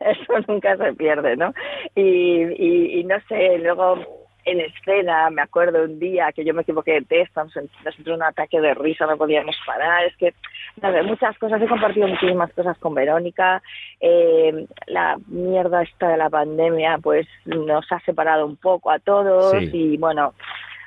Eso 0.00 0.32
nunca 0.46 0.76
se 0.76 0.92
pierde, 0.94 1.36
¿no? 1.36 1.52
Y, 1.94 2.02
y, 2.02 3.00
y 3.00 3.04
no 3.04 3.16
sé, 3.28 3.58
luego 3.58 3.96
en 4.44 4.60
escena, 4.60 5.30
me 5.30 5.42
acuerdo 5.42 5.84
un 5.84 5.98
día 5.98 6.32
que 6.32 6.44
yo 6.44 6.52
me 6.54 6.62
equivoqué 6.62 6.92
de 6.92 7.02
test, 7.02 7.36
nos 7.36 7.56
entró 7.98 8.14
un 8.14 8.22
ataque 8.22 8.60
de 8.60 8.74
risa, 8.74 9.06
no 9.06 9.16
podíamos 9.16 9.56
parar, 9.66 10.04
es 10.04 10.16
que, 10.16 10.34
no 10.80 10.92
sé, 10.92 11.02
muchas 11.02 11.38
cosas, 11.38 11.62
he 11.62 11.68
compartido 11.68 12.08
muchísimas 12.08 12.52
cosas 12.52 12.76
con 12.78 12.94
Verónica, 12.94 13.62
eh, 14.00 14.66
la 14.86 15.16
mierda 15.28 15.82
esta 15.82 16.08
de 16.08 16.16
la 16.16 16.30
pandemia 16.30 16.98
pues 16.98 17.26
nos 17.44 17.90
ha 17.92 18.00
separado 18.00 18.46
un 18.46 18.56
poco 18.56 18.90
a 18.90 18.98
todos 18.98 19.52
Sí. 19.52 19.70
y 19.72 19.96
bueno, 19.96 20.34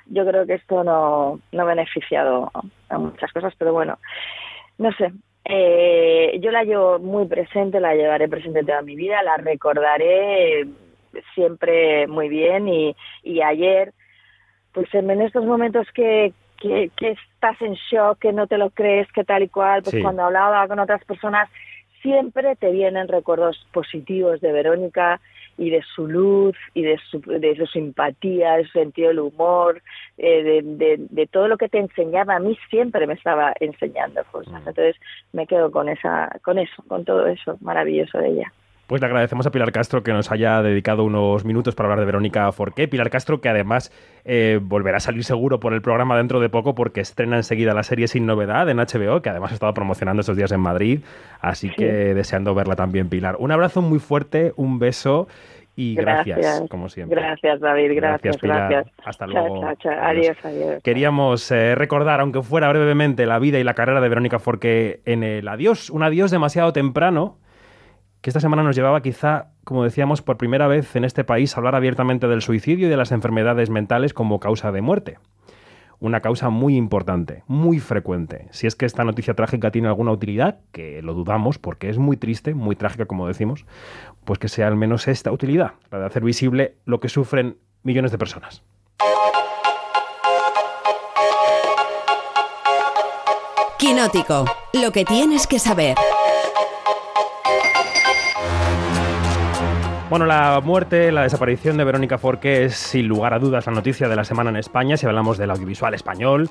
yo 0.07 0.25
creo 0.25 0.45
que 0.45 0.55
esto 0.55 0.83
no, 0.83 1.39
no 1.51 1.61
ha 1.61 1.65
beneficiado 1.65 2.51
a 2.89 2.97
muchas 2.97 3.31
cosas, 3.31 3.53
pero 3.57 3.73
bueno, 3.73 3.97
no 4.77 4.91
sé. 4.93 5.11
Eh, 5.47 6.39
yo 6.41 6.49
la 6.49 6.63
llevo 6.63 6.97
muy 6.97 7.27
presente, 7.27 7.79
la 7.79 7.93
llevaré 7.93 8.27
presente 8.27 8.63
toda 8.63 8.81
mi 8.81 8.95
vida, 8.95 9.21
la 9.21 9.37
recordaré 9.37 10.65
siempre 11.33 12.07
muy 12.07 12.29
bien 12.29 12.67
y, 12.67 12.95
y 13.23 13.41
ayer, 13.41 13.93
pues 14.73 14.93
en 14.93 15.09
estos 15.21 15.45
momentos 15.45 15.87
que, 15.93 16.33
que, 16.57 16.89
que 16.97 17.11
estás 17.11 17.61
en 17.61 17.73
shock, 17.73 18.19
que 18.19 18.33
no 18.33 18.47
te 18.47 18.57
lo 18.57 18.69
crees, 18.69 19.11
que 19.11 19.23
tal 19.23 19.43
y 19.43 19.49
cual, 19.49 19.81
pues 19.83 19.95
Sí. 19.95 20.01
cuando 20.01 20.23
hablaba 20.23 20.67
con 20.67 20.79
otras 20.79 21.03
personas, 21.05 21.49
siempre 22.01 22.55
te 22.55 22.71
vienen 22.71 23.07
recuerdos 23.07 23.65
positivos 23.73 24.39
de 24.41 24.51
Verónica 24.51 25.19
y 25.57 25.69
de 25.69 25.81
su 25.95 26.07
luz 26.07 26.55
y 26.73 26.83
de 26.83 26.97
su, 27.09 27.19
de 27.21 27.55
su 27.55 27.65
simpatía, 27.67 28.57
de 28.57 28.65
su 28.65 28.71
sentido 28.71 29.07
del 29.07 29.19
humor, 29.19 29.81
eh, 30.17 30.43
de, 30.43 30.61
de, 30.63 30.95
de 30.99 31.27
todo 31.27 31.47
lo 31.47 31.57
que 31.57 31.69
te 31.69 31.79
enseñaba. 31.79 32.35
A 32.35 32.39
mí 32.39 32.57
siempre 32.69 33.07
me 33.07 33.13
estaba 33.13 33.53
enseñando 33.59 34.21
cosas. 34.31 34.53
Entonces 34.67 34.97
me 35.31 35.47
quedo 35.47 35.71
con 35.71 35.87
esa, 35.89 36.29
con 36.43 36.59
eso, 36.59 36.83
con 36.87 37.05
todo 37.05 37.25
eso 37.27 37.57
maravilloso 37.61 38.17
de 38.19 38.27
ella. 38.27 38.53
Pues 38.87 39.01
le 39.01 39.07
agradecemos 39.07 39.47
a 39.47 39.51
Pilar 39.51 39.71
Castro 39.71 40.03
que 40.03 40.13
nos 40.13 40.31
haya 40.31 40.61
dedicado 40.61 41.03
unos 41.03 41.43
minutos 41.43 41.73
para 41.73 41.87
hablar 41.87 41.99
de 41.99 42.05
Verónica 42.05 42.51
Forqué. 42.51 42.87
Pilar 42.87 43.09
Castro 43.09 43.41
que 43.41 43.49
además 43.49 43.91
eh, 44.25 44.59
volverá 44.61 44.97
a 44.97 44.99
salir 44.99 45.23
seguro 45.23 45.59
por 45.59 45.73
el 45.73 45.81
programa 45.81 46.15
dentro 46.15 46.39
de 46.39 46.49
poco 46.49 46.75
porque 46.75 47.01
estrena 47.01 47.35
enseguida 47.37 47.73
la 47.73 47.81
serie 47.81 48.07
Sin 48.07 48.27
Novedad 48.27 48.69
en 48.69 48.77
HBO, 48.77 49.23
que 49.23 49.29
además 49.29 49.51
ha 49.51 49.53
estado 49.55 49.73
promocionando 49.73 50.21
estos 50.21 50.37
días 50.37 50.51
en 50.51 50.59
Madrid. 50.59 50.99
Así 51.41 51.71
que 51.71 52.13
deseando 52.13 52.53
verla 52.53 52.75
también, 52.75 53.09
Pilar. 53.09 53.37
Un 53.39 53.51
abrazo 53.51 53.81
muy 53.81 53.97
fuerte, 53.97 54.53
un 54.55 54.77
beso 54.77 55.27
y 55.75 55.95
gracias, 55.95 56.63
como 56.69 56.87
siempre. 56.87 57.19
Gracias, 57.19 57.59
David. 57.59 57.95
Gracias, 57.95 58.21
Gracias, 58.21 58.37
Pilar. 58.37 58.69
gracias. 58.69 58.93
Hasta 59.03 59.27
Chao, 59.27 59.47
luego. 59.47 59.61
chao, 59.61 59.75
chao. 59.75 59.93
Adiós. 60.03 60.37
Adiós, 60.43 60.45
adiós. 60.45 60.83
Queríamos 60.83 61.51
eh, 61.51 61.75
recordar, 61.75 62.21
aunque 62.21 62.41
fuera 62.43 62.69
brevemente, 62.69 63.25
la 63.25 63.39
vida 63.39 63.59
y 63.59 63.63
la 63.63 63.73
carrera 63.73 63.99
de 63.99 64.09
Verónica 64.09 64.39
Forqué 64.39 65.01
en 65.05 65.23
el 65.23 65.47
adiós, 65.47 65.89
un 65.89 66.03
adiós 66.03 66.31
demasiado 66.31 66.71
temprano, 66.71 67.37
que 68.25 68.31
esta 68.31 68.39
semana 68.39 68.63
nos 68.63 68.75
llevaba 68.75 69.03
quizá, 69.03 69.51
como 69.63 69.83
decíamos, 69.83 70.23
por 70.23 70.37
primera 70.37 70.65
vez 70.65 70.95
en 70.95 71.05
este 71.05 71.23
país 71.23 71.53
a 71.53 71.59
hablar 71.59 71.75
abiertamente 71.75 72.27
del 72.27 72.41
suicidio 72.41 72.87
y 72.87 72.89
de 72.89 72.97
las 72.97 73.11
enfermedades 73.11 73.69
mentales 73.69 74.15
como 74.15 74.39
causa 74.39 74.71
de 74.71 74.81
muerte. 74.81 75.19
Una 75.99 76.21
causa 76.21 76.49
muy 76.49 76.75
importante, 76.75 77.43
muy 77.45 77.77
frecuente. 77.77 78.47
Si 78.49 78.65
es 78.65 78.73
que 78.73 78.87
esta 78.87 79.03
noticia 79.03 79.35
trágica 79.35 79.69
tiene 79.69 79.89
alguna 79.89 80.11
utilidad, 80.11 80.57
que 80.71 81.03
lo 81.03 81.13
dudamos 81.13 81.59
porque 81.59 81.87
es 81.87 81.99
muy 81.99 82.17
triste, 82.17 82.55
muy 82.55 82.75
trágica 82.75 83.05
como 83.05 83.27
decimos, 83.27 83.67
pues 84.23 84.39
que 84.39 84.47
sea 84.47 84.65
al 84.65 84.75
menos 84.75 85.07
esta 85.07 85.31
utilidad, 85.31 85.73
la 85.91 85.99
de 85.99 86.05
hacer 86.07 86.23
visible 86.23 86.77
lo 86.83 86.99
que 86.99 87.09
sufren 87.09 87.57
millones 87.83 88.09
de 88.09 88.17
personas. 88.17 88.63
Quinótico, 93.77 94.45
lo 94.73 94.91
que 94.91 95.05
tienes 95.05 95.45
que 95.45 95.59
saber. 95.59 95.95
Bueno, 100.07 100.27
la 100.27 100.61
muerte, 100.63 101.11
la 101.11 101.23
desaparición 101.23 101.77
de 101.77 101.83
Verónica 101.83 102.19
Forqué 102.19 102.65
es 102.65 102.75
sin 102.75 103.07
lugar 103.07 103.33
a 103.33 103.39
dudas 103.39 103.65
la 103.65 103.73
noticia 103.73 104.07
de 104.07 104.15
la 104.15 104.23
semana 104.23 104.51
en 104.51 104.57
España 104.57 104.97
si 104.97 105.07
hablamos 105.07 105.39
del 105.39 105.49
audiovisual 105.49 105.95
español. 105.95 106.47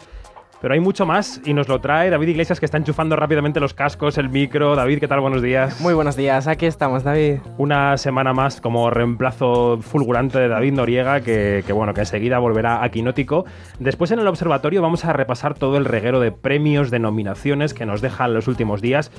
Pero 0.64 0.72
hay 0.72 0.80
mucho 0.80 1.04
más 1.04 1.42
y 1.44 1.52
nos 1.52 1.68
lo 1.68 1.78
trae 1.82 2.08
David 2.08 2.28
Iglesias 2.28 2.58
que 2.58 2.64
está 2.64 2.78
enchufando 2.78 3.16
rápidamente 3.16 3.60
los 3.60 3.74
cascos, 3.74 4.16
el 4.16 4.30
micro. 4.30 4.74
David, 4.74 4.98
¿qué 4.98 5.06
tal? 5.06 5.20
Buenos 5.20 5.42
días. 5.42 5.78
Muy 5.82 5.92
buenos 5.92 6.16
días, 6.16 6.46
aquí 6.46 6.64
estamos, 6.64 7.02
David. 7.02 7.40
Una 7.58 7.98
semana 7.98 8.32
más 8.32 8.62
como 8.62 8.88
reemplazo 8.88 9.82
fulgurante 9.82 10.38
de 10.38 10.48
David 10.48 10.72
Noriega, 10.72 11.20
que, 11.20 11.62
que, 11.66 11.72
bueno, 11.74 11.92
que 11.92 12.00
enseguida 12.00 12.38
volverá 12.38 12.82
a 12.82 12.88
Quinótico. 12.88 13.44
Después 13.78 14.10
en 14.12 14.20
el 14.20 14.26
observatorio 14.26 14.80
vamos 14.80 15.04
a 15.04 15.12
repasar 15.12 15.52
todo 15.52 15.76
el 15.76 15.84
reguero 15.84 16.18
de 16.18 16.32
premios, 16.32 16.90
de 16.90 16.98
nominaciones 16.98 17.74
que 17.74 17.84
nos 17.84 18.00
dejan 18.00 18.32
los 18.32 18.48
últimos 18.48 18.80
días. 18.80 19.10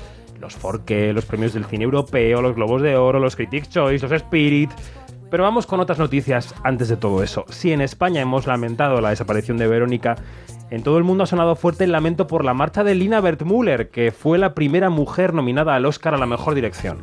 Los 0.42 0.56
Forqué, 0.56 1.14
los 1.14 1.26
premios 1.26 1.54
del 1.54 1.66
cine 1.66 1.84
europeo, 1.84 2.42
los 2.42 2.56
Globos 2.56 2.82
de 2.82 2.96
Oro, 2.96 3.20
los 3.20 3.36
Critics' 3.36 3.70
Choice, 3.70 4.02
los 4.02 4.12
Spirit. 4.14 4.72
Pero 5.30 5.44
vamos 5.44 5.68
con 5.68 5.80
otras 5.80 6.00
noticias 6.00 6.56
antes 6.64 6.88
de 6.88 6.98
todo 6.98 7.22
eso. 7.22 7.46
Si 7.50 7.72
en 7.72 7.82
España 7.82 8.22
hemos 8.22 8.48
lamentado 8.48 9.02
la 9.02 9.10
desaparición 9.10 9.58
de 9.58 9.68
Verónica, 9.68 10.16
en 10.76 10.84
todo 10.84 10.98
el 10.98 11.06
mundo 11.06 11.24
ha 11.24 11.28
sonado 11.28 11.56
fuerte 11.56 11.86
el 11.86 11.94
lamento 11.94 12.28
por 12.28 12.44
la 12.44 12.54
marcha 12.54 12.84
de 12.84 12.96
Lina 12.96 13.22
Wertmüller, 13.22 13.90
que 13.92 14.12
fue 14.12 14.38
la 14.38 14.54
primera 14.54 14.90
mujer 14.90 15.34
nominada 15.34 15.74
al 15.74 15.86
Oscar 15.86 16.14
a 16.14 16.18
la 16.18 16.26
mejor 16.26 16.54
dirección 16.54 16.98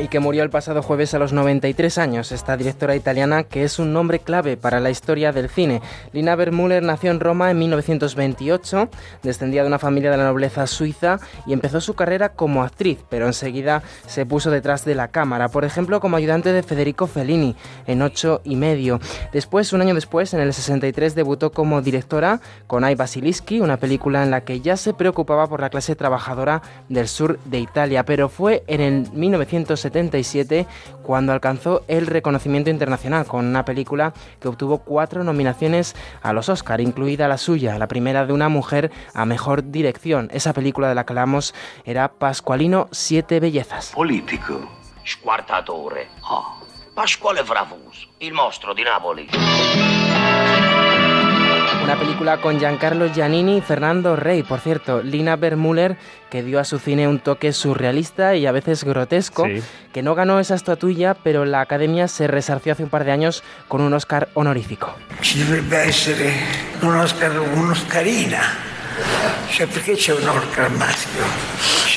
y 0.00 0.08
que 0.08 0.20
murió 0.20 0.42
el 0.42 0.50
pasado 0.50 0.82
jueves 0.82 1.14
a 1.14 1.18
los 1.18 1.32
93 1.32 1.98
años. 1.98 2.32
Esta 2.32 2.56
directora 2.56 2.94
italiana 2.94 3.44
que 3.44 3.64
es 3.64 3.78
un 3.78 3.92
nombre 3.92 4.20
clave 4.20 4.56
para 4.56 4.80
la 4.80 4.90
historia 4.90 5.32
del 5.32 5.48
cine. 5.48 5.82
Lina 6.12 6.36
Wertmüller 6.36 6.82
nació 6.82 7.10
en 7.10 7.20
Roma 7.20 7.50
en 7.50 7.58
1928, 7.58 8.88
descendía 9.22 9.62
de 9.62 9.68
una 9.68 9.78
familia 9.78 10.10
de 10.10 10.16
la 10.16 10.24
nobleza 10.24 10.66
suiza 10.66 11.18
y 11.46 11.52
empezó 11.52 11.80
su 11.80 11.94
carrera 11.94 12.30
como 12.30 12.62
actriz, 12.62 12.98
pero 13.08 13.26
enseguida 13.26 13.82
se 14.06 14.26
puso 14.26 14.50
detrás 14.50 14.84
de 14.84 14.94
la 14.94 15.08
cámara, 15.08 15.48
por 15.48 15.64
ejemplo 15.64 16.00
como 16.00 16.16
ayudante 16.16 16.52
de 16.52 16.62
Federico 16.62 17.06
Fellini 17.06 17.56
en 17.86 18.02
ocho 18.02 18.40
y 18.44 18.56
medio. 18.56 19.00
Después, 19.32 19.72
un 19.72 19.80
año 19.80 19.94
después, 19.94 20.32
en 20.34 20.40
el 20.40 20.52
63 20.52 21.14
debutó 21.14 21.50
como 21.50 21.82
directora 21.82 22.40
con 22.66 22.84
Ai 22.84 22.94
Basiliski, 22.94 23.60
una 23.60 23.78
película 23.78 24.22
en 24.22 24.30
la 24.30 24.42
que 24.42 24.60
ya 24.60 24.76
se 24.76 24.94
preocupaba 24.94 25.46
por 25.46 25.60
la 25.60 25.70
clase 25.70 25.96
trabajadora 25.96 26.62
del 26.88 27.08
sur 27.08 27.38
de 27.44 27.58
Italia, 27.58 28.04
pero 28.04 28.28
fue 28.28 28.64
en 28.66 28.80
el 28.80 29.08
1977 29.90 30.66
cuando 31.02 31.32
alcanzó 31.32 31.84
el 31.88 32.06
reconocimiento 32.06 32.70
internacional 32.70 33.26
con 33.26 33.46
una 33.46 33.64
película 33.64 34.12
que 34.40 34.48
obtuvo 34.48 34.78
cuatro 34.78 35.24
nominaciones 35.24 35.94
a 36.22 36.32
los 36.32 36.48
Oscar, 36.48 36.80
incluida 36.80 37.28
la 37.28 37.38
suya, 37.38 37.78
la 37.78 37.88
primera 37.88 38.26
de 38.26 38.32
una 38.32 38.48
mujer 38.48 38.90
a 39.14 39.24
mejor 39.24 39.70
dirección. 39.70 40.28
Esa 40.32 40.52
película 40.52 40.88
de 40.88 40.94
la 40.94 41.04
que 41.04 41.12
hablamos 41.12 41.54
era 41.84 42.08
Pascualino 42.08 42.88
Siete 42.90 43.40
Bellezas. 43.40 43.92
Politico, 43.94 44.68
squartatore. 45.04 46.08
Oh, 46.28 46.58
Pasquale 46.94 47.44
Fravus, 47.44 48.08
il 48.18 48.32
mostro 48.32 48.74
di 48.74 48.82
Napoli. 48.82 49.28
Una 51.88 51.98
película 51.98 52.36
con 52.36 52.60
Giancarlo 52.60 53.06
Giannini 53.06 53.56
y 53.56 53.60
Fernando 53.62 54.14
Rey, 54.14 54.42
por 54.42 54.60
cierto, 54.60 55.00
Lina 55.02 55.36
Bermuller, 55.36 55.96
que 56.28 56.42
dio 56.42 56.60
a 56.60 56.64
su 56.64 56.78
cine 56.78 57.08
un 57.08 57.18
toque 57.18 57.54
surrealista 57.54 58.36
y 58.36 58.44
a 58.44 58.52
veces 58.52 58.84
grotesco, 58.84 59.46
Sí. 59.46 59.62
que 59.90 60.02
no 60.02 60.14
ganó 60.14 60.38
esa 60.38 60.54
estatuilla, 60.54 61.14
pero 61.14 61.46
la 61.46 61.62
Academia 61.62 62.06
se 62.06 62.26
resarció 62.26 62.72
hace 62.72 62.82
un 62.82 62.90
par 62.90 63.04
de 63.04 63.12
años 63.12 63.42
con 63.68 63.80
un 63.80 63.94
Oscar 63.94 64.28
honorífico. 64.34 64.94
Ci 65.22 65.42
dovrebbe 65.42 65.88
essere 65.88 66.30
un 66.82 66.94
Oscar. 66.94 67.32
Cioè, 69.50 69.66
perché 69.66 69.94
c'è 69.94 70.12
un 70.12 70.28
Oscar 70.28 70.70
maschio? 70.72 71.87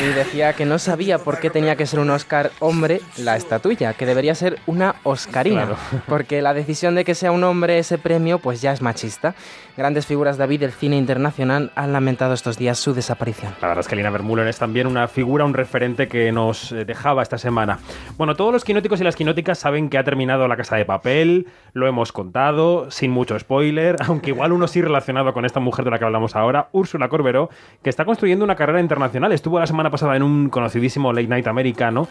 Y 0.00 0.14
decía 0.14 0.52
que 0.52 0.64
no 0.64 0.78
sabía 0.78 1.18
por 1.18 1.40
qué 1.40 1.50
tenía 1.50 1.74
que 1.74 1.84
ser 1.86 1.98
un 1.98 2.10
Oscar 2.10 2.52
hombre 2.60 3.00
la 3.18 3.36
estatuilla, 3.36 3.94
que 3.94 4.06
debería 4.06 4.36
ser 4.36 4.58
una 4.66 4.94
Oscarina, 5.02 5.66
Claro. 5.66 5.76
porque 6.06 6.40
la 6.40 6.54
decisión 6.54 6.94
de 6.94 7.04
que 7.04 7.16
sea 7.16 7.32
un 7.32 7.42
hombre 7.42 7.78
ese 7.78 7.98
premio 7.98 8.38
pues 8.38 8.60
ya 8.62 8.72
es 8.72 8.82
machista. 8.82 9.34
Grandes 9.76 10.06
figuras 10.06 10.36
David 10.36 10.60
del 10.60 10.72
cine 10.72 10.96
internacional 10.96 11.72
han 11.74 11.92
lamentado 11.92 12.34
estos 12.34 12.56
días 12.58 12.78
su 12.78 12.94
desaparición. 12.94 13.52
La 13.62 13.68
verdad 13.68 13.80
es 13.80 13.88
que 13.88 13.96
Lina 13.96 14.10
Vermeulen 14.10 14.46
es 14.46 14.58
también 14.58 14.86
una 14.86 15.08
figura, 15.08 15.44
un 15.44 15.54
referente 15.54 16.06
que 16.06 16.30
nos 16.32 16.70
eh, 16.72 16.84
dejaba 16.84 17.22
esta 17.22 17.38
semana. 17.38 17.78
Bueno, 18.16 18.36
todos 18.36 18.52
los 18.52 18.64
quinóticos 18.64 19.00
y 19.00 19.04
las 19.04 19.16
quinóticas 19.16 19.58
saben 19.58 19.88
que 19.88 19.98
ha 19.98 20.04
terminado 20.04 20.46
La 20.48 20.56
Casa 20.56 20.76
de 20.76 20.84
Papel, 20.84 21.46
lo 21.72 21.86
hemos 21.88 22.12
contado, 22.12 22.90
sin 22.90 23.10
mucho 23.10 23.38
spoiler, 23.38 23.96
aunque 24.06 24.30
igual 24.30 24.52
uno 24.52 24.68
sí 24.68 24.82
relacionado 24.82 25.32
con 25.32 25.44
esta 25.44 25.60
mujer 25.60 25.84
de 25.84 25.90
la 25.92 25.98
que 25.98 26.04
hablamos 26.04 26.36
ahora, 26.36 26.68
Úrsula 26.72 27.08
Corberó, 27.08 27.48
que 27.82 27.90
está 27.90 28.04
una 28.22 28.54
carrera 28.54 28.80
internacional. 28.80 29.32
Estuvo 29.32 29.58
la 29.58 29.66
semana 29.66 29.90
pasada 29.90 30.16
en 30.16 30.22
un 30.22 30.50
conocidísimo 30.50 31.12
late 31.12 31.28
night 31.28 31.46
americano 31.46 32.06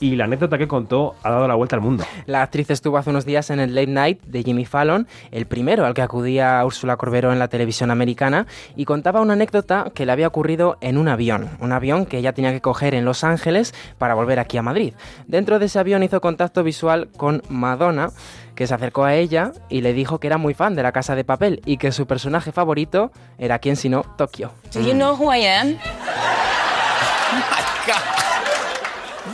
y 0.00 0.16
la 0.16 0.24
anécdota 0.24 0.58
que 0.58 0.68
contó 0.68 1.14
ha 1.22 1.30
dado 1.30 1.48
la 1.48 1.54
vuelta 1.54 1.76
al 1.76 1.82
mundo. 1.82 2.04
La 2.26 2.42
actriz 2.42 2.70
estuvo 2.70 2.98
hace 2.98 3.10
unos 3.10 3.24
días 3.24 3.50
en 3.50 3.60
el 3.60 3.74
Late 3.74 3.88
Night 3.88 4.22
de 4.22 4.42
Jimmy 4.42 4.64
Fallon, 4.64 5.08
el 5.32 5.46
primero 5.46 5.84
al 5.86 5.94
que 5.94 6.02
acudía 6.02 6.64
Úrsula 6.64 6.96
Corberó 6.96 7.32
en 7.32 7.38
la 7.38 7.48
televisión 7.48 7.90
americana, 7.90 8.46
y 8.76 8.84
contaba 8.84 9.20
una 9.20 9.32
anécdota 9.32 9.90
que 9.94 10.06
le 10.06 10.12
había 10.12 10.28
ocurrido 10.28 10.78
en 10.80 10.98
un 10.98 11.08
avión, 11.08 11.48
un 11.60 11.72
avión 11.72 12.06
que 12.06 12.18
ella 12.18 12.32
tenía 12.32 12.52
que 12.52 12.60
coger 12.60 12.94
en 12.94 13.04
Los 13.04 13.24
Ángeles 13.24 13.74
para 13.98 14.14
volver 14.14 14.38
aquí 14.38 14.56
a 14.56 14.62
Madrid. 14.62 14.94
Dentro 15.26 15.58
de 15.58 15.66
ese 15.66 15.78
avión 15.78 16.02
hizo 16.02 16.20
contacto 16.20 16.62
visual 16.62 17.08
con 17.16 17.42
Madonna, 17.48 18.10
que 18.58 18.66
se 18.66 18.74
acercó 18.74 19.04
a 19.04 19.14
ella 19.14 19.52
y 19.68 19.82
le 19.82 19.92
dijo 19.92 20.18
que 20.18 20.26
era 20.26 20.36
muy 20.36 20.52
fan 20.52 20.74
de 20.74 20.82
la 20.82 20.90
Casa 20.90 21.14
de 21.14 21.22
Papel 21.22 21.62
y 21.64 21.76
que 21.76 21.92
su 21.92 22.08
personaje 22.08 22.50
favorito 22.50 23.12
era 23.38 23.60
quién 23.60 23.76
sino 23.76 24.02
Tokio. 24.16 24.52
Do 24.74 24.80
you 24.80 24.94
know 24.94 25.14
who 25.14 25.32
I 25.32 25.46
am? 25.46 25.78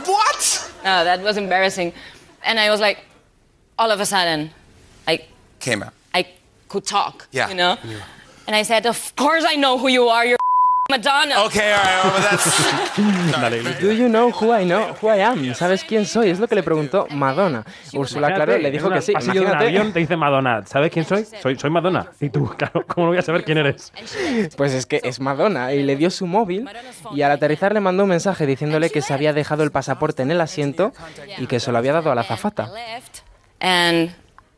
What? 0.05 0.71
Oh, 0.81 1.03
that 1.03 1.23
was 1.23 1.37
embarrassing. 1.37 1.91
And 2.43 2.59
I 2.59 2.69
was 2.69 2.79
like, 2.79 2.99
all 3.79 3.89
of 3.89 3.99
a 3.99 4.05
sudden, 4.05 4.51
I 5.07 5.21
Came 5.59 5.81
out. 5.81 5.93
I 6.13 6.27
could 6.69 6.85
talk. 6.85 7.27
Yeah. 7.31 7.49
You 7.49 7.55
know? 7.55 7.77
And 8.45 8.55
I 8.55 8.61
said, 8.61 8.85
Of 8.85 9.15
course 9.15 9.43
I 9.43 9.55
know 9.55 9.79
who 9.79 9.87
you 9.87 10.07
are. 10.07 10.23
You're 10.23 10.37
Madonna. 10.87 11.43
Okay, 11.45 11.73
all 11.73 11.79
right, 11.83 12.03
well, 12.03 12.21
that's. 12.21 13.79
Do 13.81 13.91
you 13.91 14.07
know 14.07 14.29
who 14.29 14.51
I 14.51 14.63
know, 14.65 14.93
who 15.01 15.07
I 15.09 15.17
am? 15.23 15.55
¿Sabes 15.55 15.83
quién 15.83 16.05
soy? 16.05 16.29
Es 16.29 16.39
lo 16.39 16.47
que 16.47 16.53
le 16.53 16.61
preguntó 16.61 17.07
Madonna. 17.09 17.65
Úrsula, 17.93 18.27
claro, 18.27 18.53
Imagínate, 18.55 18.61
le 18.61 18.71
dijo 18.71 18.89
que 18.91 19.01
sí. 19.01 19.13
pasillo 19.13 19.41
de 19.41 19.47
un 19.47 19.55
avión 19.55 19.93
te 19.93 19.99
dice 19.99 20.15
Madonna, 20.15 20.63
¿sabes 20.67 20.91
quién 20.91 21.03
soy? 21.03 21.25
Soy, 21.41 21.57
soy 21.57 21.71
Madonna. 21.71 22.11
Y 22.21 22.29
tú, 22.29 22.47
claro, 22.55 22.85
¿cómo 22.87 23.07
no 23.07 23.11
voy 23.13 23.17
a 23.17 23.23
saber 23.23 23.43
quién 23.43 23.57
eres? 23.57 23.91
Pues 24.55 24.73
es 24.73 24.85
que 24.85 25.01
es 25.03 25.19
Madonna 25.19 25.73
y 25.73 25.81
le 25.81 25.95
dio 25.95 26.11
su 26.11 26.27
móvil 26.27 26.69
y 27.15 27.23
al 27.23 27.31
aterrizar 27.31 27.73
le 27.73 27.79
mandó 27.79 28.03
un 28.03 28.09
mensaje 28.09 28.45
diciéndole 28.45 28.91
que 28.91 29.01
se 29.01 29.11
había 29.13 29.33
dejado 29.33 29.63
el 29.63 29.71
pasaporte 29.71 30.21
en 30.21 30.29
el 30.29 30.39
asiento 30.39 30.93
y 31.39 31.47
que 31.47 31.59
se 31.59 31.71
lo 31.71 31.79
había 31.79 31.93
dado 31.93 32.11
a 32.11 32.15
la 32.15 32.23
zafata. 32.23 32.69
And 33.59 34.11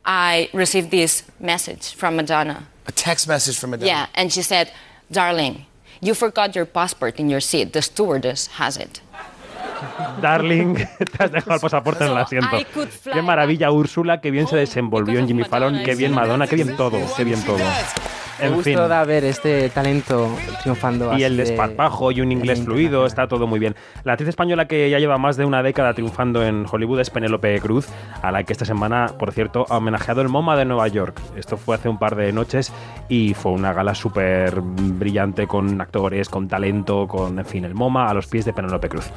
I 0.04 0.50
received 0.52 0.90
this 0.90 1.24
message 1.40 1.94
from 1.96 2.16
Madonna. 2.16 2.68
A 2.86 2.92
text 2.92 3.26
message 3.28 3.58
from 3.58 3.70
Madonna. 3.70 3.86
Yeah, 3.90 4.06
and 4.14 4.30
she 4.30 4.42
said, 4.42 4.70
Darling, 5.10 5.64
you 6.00 6.14
forgot 6.14 6.54
your 6.54 6.66
passport 6.66 7.18
in 7.18 7.28
your 7.28 7.40
seat. 7.40 7.72
The 7.72 7.82
stewardess 7.82 8.48
has 8.58 8.76
it. 8.76 9.00
Darling, 10.20 10.74
te 10.98 11.24
has 11.24 11.30
dejado 11.30 11.54
el 11.54 11.60
pasaporte 11.60 12.04
en 12.04 12.10
el 12.10 12.18
asiento. 12.18 12.58
Qué 13.12 13.22
maravilla 13.22 13.70
Úrsula, 13.70 14.20
qué 14.20 14.30
bien 14.30 14.46
se 14.48 14.56
desenvolvió 14.56 15.18
en 15.18 15.28
Jimmy 15.28 15.44
Fallon, 15.44 15.82
qué 15.84 15.94
bien 15.94 16.12
Madonna, 16.12 16.46
qué 16.46 16.56
bien 16.56 16.76
todo, 16.76 16.98
qué 17.16 17.24
bien 17.24 17.42
todo. 17.44 17.58
Me 18.40 18.88
da 18.88 19.04
ver 19.04 19.24
este 19.24 19.68
talento 19.70 20.28
triunfando 20.62 21.10
Y 21.12 21.14
así 21.16 21.24
el 21.24 21.36
de- 21.36 21.44
desparpajo 21.44 22.12
y 22.12 22.20
un 22.20 22.30
inglés 22.32 22.62
fluido, 22.64 23.06
está 23.06 23.26
todo 23.28 23.46
muy 23.46 23.58
bien. 23.58 23.74
La 24.04 24.12
actriz 24.12 24.28
española 24.28 24.66
que 24.66 24.88
ya 24.90 24.98
lleva 24.98 25.18
más 25.18 25.36
de 25.36 25.44
una 25.44 25.62
década 25.62 25.92
triunfando 25.94 26.44
en 26.44 26.64
Hollywood 26.70 27.00
es 27.00 27.10
Penélope 27.10 27.58
Cruz, 27.60 27.88
a 28.22 28.30
la 28.30 28.44
que 28.44 28.52
esta 28.52 28.64
semana, 28.64 29.06
por 29.18 29.32
cierto, 29.32 29.66
ha 29.68 29.78
homenajeado 29.78 30.20
el 30.22 30.28
MoMA 30.28 30.56
de 30.56 30.64
Nueva 30.64 30.88
York. 30.88 31.20
Esto 31.36 31.56
fue 31.56 31.74
hace 31.76 31.88
un 31.88 31.98
par 31.98 32.14
de 32.16 32.32
noches 32.32 32.72
y 33.08 33.34
fue 33.34 33.52
una 33.52 33.72
gala 33.72 33.94
súper 33.94 34.60
brillante 34.60 35.46
con 35.46 35.80
actores, 35.80 36.28
con 36.28 36.48
talento, 36.48 37.06
con, 37.08 37.38
en 37.38 37.44
fin, 37.46 37.64
el 37.64 37.74
MoMA 37.74 38.08
a 38.08 38.14
los 38.14 38.26
pies 38.26 38.44
de 38.44 38.52
Penélope 38.52 38.88
Cruz. 38.88 39.10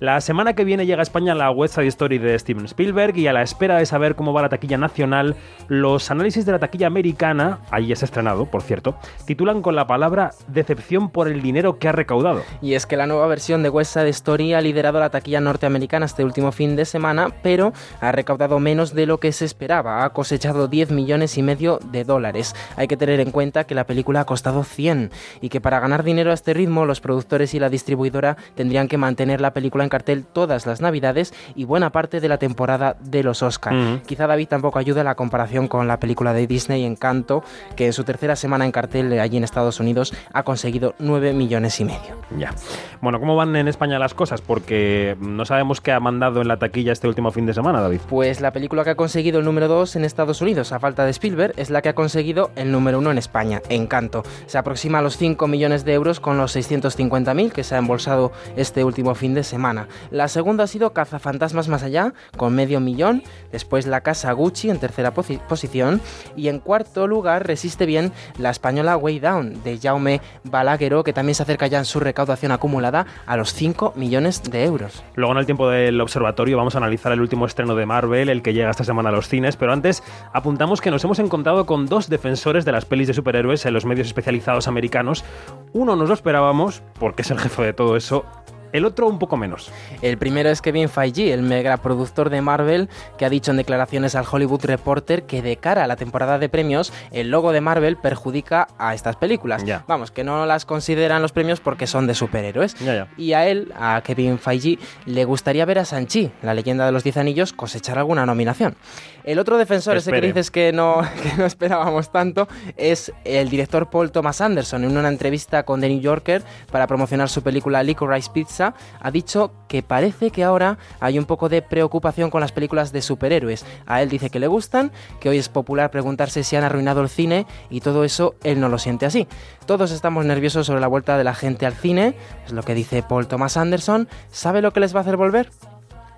La 0.00 0.20
semana 0.20 0.52
que 0.52 0.62
viene 0.62 0.86
llega 0.86 1.00
a 1.00 1.02
España 1.02 1.34
la 1.34 1.50
West 1.50 1.74
Side 1.74 1.88
Story 1.88 2.18
de 2.18 2.38
Steven 2.38 2.66
Spielberg 2.66 3.16
y 3.16 3.26
a 3.26 3.32
la 3.32 3.42
espera 3.42 3.78
de 3.78 3.84
saber 3.86 4.14
cómo 4.14 4.32
va 4.32 4.42
la 4.42 4.48
taquilla 4.48 4.78
nacional, 4.78 5.34
los 5.66 6.12
análisis 6.12 6.46
de 6.46 6.52
la 6.52 6.60
taquilla 6.60 6.86
americana, 6.86 7.58
ahí 7.72 7.90
ha 7.90 7.94
estrenado, 7.94 8.46
por 8.46 8.62
cierto, 8.62 8.94
titulan 9.24 9.60
con 9.60 9.74
la 9.74 9.88
palabra 9.88 10.30
decepción 10.46 11.10
por 11.10 11.26
el 11.26 11.42
dinero 11.42 11.80
que 11.80 11.88
ha 11.88 11.92
recaudado. 11.92 12.42
Y 12.62 12.74
es 12.74 12.86
que 12.86 12.96
la 12.96 13.08
nueva 13.08 13.26
versión 13.26 13.64
de 13.64 13.70
West 13.70 13.94
Side 13.94 14.08
Story 14.10 14.54
ha 14.54 14.60
liderado 14.60 15.00
la 15.00 15.10
taquilla 15.10 15.40
norteamericana 15.40 16.06
este 16.06 16.24
último 16.24 16.52
fin 16.52 16.76
de 16.76 16.84
semana, 16.84 17.32
pero 17.42 17.72
ha 18.00 18.12
recaudado 18.12 18.60
menos 18.60 18.94
de 18.94 19.06
lo 19.06 19.18
que 19.18 19.32
se 19.32 19.46
esperaba. 19.46 20.04
Ha 20.04 20.10
cosechado 20.10 20.68
10 20.68 20.92
millones 20.92 21.36
y 21.38 21.42
medio 21.42 21.80
de 21.90 22.04
dólares. 22.04 22.54
Hay 22.76 22.86
que 22.86 22.96
tener 22.96 23.18
en 23.18 23.32
cuenta 23.32 23.64
que 23.64 23.74
la 23.74 23.84
película 23.84 24.20
ha 24.20 24.26
costado 24.26 24.62
100 24.62 25.10
y 25.40 25.48
que 25.48 25.60
para 25.60 25.80
ganar 25.80 26.04
dinero 26.04 26.30
a 26.30 26.34
este 26.34 26.54
ritmo 26.54 26.86
los 26.86 27.00
productores 27.00 27.52
y 27.54 27.58
la 27.58 27.68
distribuidora 27.68 28.36
tendrían 28.54 28.86
que 28.86 28.96
mantener 28.96 29.40
la 29.40 29.52
película 29.52 29.82
en 29.82 29.87
cartel 29.88 30.24
todas 30.24 30.66
las 30.66 30.80
navidades 30.80 31.34
y 31.54 31.64
buena 31.64 31.90
parte 31.90 32.20
de 32.20 32.28
la 32.28 32.38
temporada 32.38 32.96
de 33.00 33.22
los 33.22 33.42
Oscar. 33.42 34.00
Quizá 34.06 34.26
David 34.26 34.48
tampoco 34.48 34.78
ayuda 34.78 35.04
la 35.04 35.14
comparación 35.14 35.68
con 35.68 35.88
la 35.88 35.98
película 35.98 36.32
de 36.32 36.46
Disney 36.46 36.84
Encanto, 36.84 37.42
que 37.76 37.86
en 37.86 37.92
su 37.92 38.04
tercera 38.04 38.36
semana 38.36 38.64
en 38.64 38.72
cartel 38.72 39.18
allí 39.18 39.36
en 39.36 39.44
Estados 39.44 39.80
Unidos 39.80 40.14
ha 40.32 40.42
conseguido 40.42 40.94
9 40.98 41.32
millones 41.32 41.80
y 41.80 41.84
medio. 41.84 42.16
Ya. 42.36 42.54
Bueno, 43.00 43.20
¿cómo 43.20 43.36
van 43.36 43.54
en 43.56 43.68
España 43.68 43.98
las 43.98 44.14
cosas? 44.14 44.40
Porque 44.40 45.16
no 45.20 45.44
sabemos 45.44 45.80
qué 45.80 45.92
ha 45.92 46.00
mandado 46.00 46.40
en 46.40 46.48
la 46.48 46.58
taquilla 46.58 46.92
este 46.92 47.08
último 47.08 47.30
fin 47.30 47.46
de 47.46 47.54
semana, 47.54 47.80
David. 47.80 48.00
Pues 48.08 48.40
la 48.40 48.52
película 48.52 48.84
que 48.84 48.90
ha 48.90 48.96
conseguido 48.96 49.38
el 49.38 49.44
número 49.44 49.68
2 49.68 49.96
en 49.96 50.04
Estados 50.04 50.40
Unidos, 50.40 50.72
a 50.72 50.78
falta 50.78 51.04
de 51.04 51.10
Spielberg, 51.10 51.54
es 51.56 51.70
la 51.70 51.82
que 51.82 51.88
ha 51.90 51.94
conseguido 51.94 52.50
el 52.56 52.72
número 52.72 52.98
1 52.98 53.12
en 53.12 53.18
España, 53.18 53.62
Encanto. 53.68 54.22
Se 54.46 54.58
aproxima 54.58 54.98
a 54.98 55.02
los 55.02 55.16
5 55.16 55.46
millones 55.46 55.84
de 55.84 55.94
euros 55.94 56.20
con 56.20 56.36
los 56.36 56.56
650.000 56.56 57.52
que 57.52 57.64
se 57.64 57.74
ha 57.74 57.78
embolsado 57.78 58.32
este 58.56 58.84
último 58.84 59.14
fin 59.14 59.34
de 59.34 59.44
semana. 59.44 59.77
La 60.10 60.28
segunda 60.28 60.64
ha 60.64 60.66
sido 60.66 60.92
Cazafantasmas 60.92 61.68
Más 61.68 61.82
Allá, 61.82 62.12
con 62.36 62.54
medio 62.54 62.80
millón. 62.80 63.22
Después 63.52 63.86
La 63.86 64.00
Casa 64.00 64.32
Gucci 64.32 64.70
en 64.70 64.78
tercera 64.78 65.14
posi- 65.14 65.40
posición. 65.40 66.00
Y 66.36 66.48
en 66.48 66.58
cuarto 66.58 67.06
lugar 67.06 67.46
resiste 67.46 67.86
bien 67.86 68.12
la 68.38 68.50
española 68.50 68.96
Way 68.96 69.20
Down, 69.20 69.62
de 69.62 69.78
Jaume 69.78 70.20
Balagueró, 70.44 71.04
que 71.04 71.12
también 71.12 71.34
se 71.34 71.42
acerca 71.42 71.66
ya 71.66 71.78
en 71.78 71.84
su 71.84 72.00
recaudación 72.00 72.52
acumulada 72.52 73.06
a 73.26 73.36
los 73.36 73.52
5 73.52 73.92
millones 73.96 74.42
de 74.42 74.64
euros. 74.64 75.02
Luego 75.14 75.32
en 75.32 75.38
el 75.38 75.46
tiempo 75.46 75.68
del 75.68 76.00
observatorio 76.00 76.56
vamos 76.56 76.74
a 76.74 76.78
analizar 76.78 77.12
el 77.12 77.20
último 77.20 77.46
estreno 77.46 77.74
de 77.74 77.86
Marvel, 77.86 78.28
el 78.28 78.42
que 78.42 78.52
llega 78.54 78.70
esta 78.70 78.84
semana 78.84 79.10
a 79.10 79.12
los 79.12 79.28
cines, 79.28 79.56
pero 79.56 79.72
antes 79.72 80.02
apuntamos 80.32 80.80
que 80.80 80.90
nos 80.90 81.04
hemos 81.04 81.18
encontrado 81.18 81.66
con 81.66 81.86
dos 81.86 82.08
defensores 82.08 82.64
de 82.64 82.72
las 82.72 82.84
pelis 82.84 83.06
de 83.08 83.14
superhéroes 83.14 83.64
en 83.66 83.74
los 83.74 83.84
medios 83.84 84.06
especializados 84.06 84.68
americanos. 84.68 85.24
Uno 85.72 85.96
nos 85.96 86.08
lo 86.08 86.14
esperábamos, 86.14 86.82
porque 86.98 87.22
es 87.22 87.30
el 87.30 87.38
jefe 87.38 87.62
de 87.62 87.72
todo 87.72 87.96
eso, 87.96 88.24
el 88.72 88.84
otro 88.84 89.06
un 89.06 89.18
poco 89.18 89.36
menos. 89.36 89.70
El 90.02 90.18
primero 90.18 90.48
es 90.50 90.62
Kevin 90.62 90.88
Feige, 90.88 91.32
el 91.32 91.42
megaproductor 91.42 92.30
de 92.30 92.40
Marvel, 92.40 92.88
que 93.16 93.24
ha 93.24 93.30
dicho 93.30 93.50
en 93.50 93.56
declaraciones 93.56 94.14
al 94.14 94.24
Hollywood 94.30 94.64
Reporter 94.64 95.24
que 95.24 95.42
de 95.42 95.56
cara 95.56 95.84
a 95.84 95.86
la 95.86 95.96
temporada 95.96 96.38
de 96.38 96.48
premios, 96.48 96.92
el 97.10 97.30
logo 97.30 97.52
de 97.52 97.60
Marvel 97.60 97.96
perjudica 97.96 98.68
a 98.78 98.94
estas 98.94 99.16
películas. 99.16 99.64
Ya. 99.64 99.84
Vamos, 99.86 100.10
que 100.10 100.24
no 100.24 100.46
las 100.46 100.64
consideran 100.64 101.22
los 101.22 101.32
premios 101.32 101.60
porque 101.60 101.86
son 101.86 102.06
de 102.06 102.14
superhéroes. 102.14 102.74
Ya, 102.78 102.94
ya. 102.94 103.08
Y 103.16 103.32
a 103.32 103.46
él, 103.46 103.72
a 103.78 104.02
Kevin 104.04 104.38
Feige, 104.38 104.78
le 105.06 105.24
gustaría 105.24 105.64
ver 105.64 105.78
a 105.78 105.84
Sanchi, 105.84 106.30
la 106.42 106.54
leyenda 106.54 106.86
de 106.86 106.92
los 106.92 107.04
Diez 107.04 107.16
Anillos, 107.16 107.52
cosechar 107.52 107.98
alguna 107.98 108.26
nominación. 108.26 108.76
El 109.24 109.38
otro 109.38 109.58
defensor, 109.58 109.96
ese 109.98 110.10
que 110.10 110.20
dices 110.22 110.50
que 110.50 110.72
no, 110.72 111.02
que 111.22 111.34
no 111.36 111.44
esperábamos 111.44 112.10
tanto, 112.10 112.48
es 112.76 113.12
el 113.24 113.50
director 113.50 113.90
Paul 113.90 114.10
Thomas 114.10 114.40
Anderson. 114.40 114.84
En 114.84 114.96
una 114.96 115.08
entrevista 115.08 115.64
con 115.64 115.82
The 115.82 115.88
New 115.88 116.00
Yorker 116.00 116.42
para 116.72 116.86
promocionar 116.86 117.28
su 117.28 117.42
película 117.42 117.82
Licorice 117.82 118.30
Pizza, 118.32 118.57
ha 118.60 119.10
dicho 119.10 119.52
que 119.68 119.82
parece 119.82 120.30
que 120.30 120.44
ahora 120.44 120.78
hay 121.00 121.18
un 121.18 121.24
poco 121.24 121.48
de 121.48 121.62
preocupación 121.62 122.30
con 122.30 122.40
las 122.40 122.52
películas 122.52 122.92
de 122.92 123.02
superhéroes. 123.02 123.64
A 123.86 124.02
él 124.02 124.08
dice 124.08 124.30
que 124.30 124.38
le 124.38 124.46
gustan, 124.46 124.92
que 125.20 125.28
hoy 125.28 125.38
es 125.38 125.48
popular 125.48 125.90
preguntarse 125.90 126.44
si 126.44 126.56
han 126.56 126.64
arruinado 126.64 127.00
el 127.00 127.08
cine 127.08 127.46
y 127.70 127.80
todo 127.80 128.04
eso 128.04 128.34
él 128.42 128.60
no 128.60 128.68
lo 128.68 128.78
siente 128.78 129.06
así. 129.06 129.26
Todos 129.66 129.90
estamos 129.90 130.24
nerviosos 130.24 130.66
sobre 130.66 130.80
la 130.80 130.86
vuelta 130.86 131.18
de 131.18 131.24
la 131.24 131.34
gente 131.34 131.66
al 131.66 131.74
cine, 131.74 132.14
es 132.46 132.52
lo 132.52 132.62
que 132.62 132.74
dice 132.74 133.02
Paul 133.02 133.26
Thomas 133.26 133.56
Anderson. 133.56 134.08
¿Sabe 134.30 134.62
lo 134.62 134.72
que 134.72 134.80
les 134.80 134.94
va 134.94 135.00
a 135.00 135.02
hacer 135.02 135.16
volver? 135.16 135.50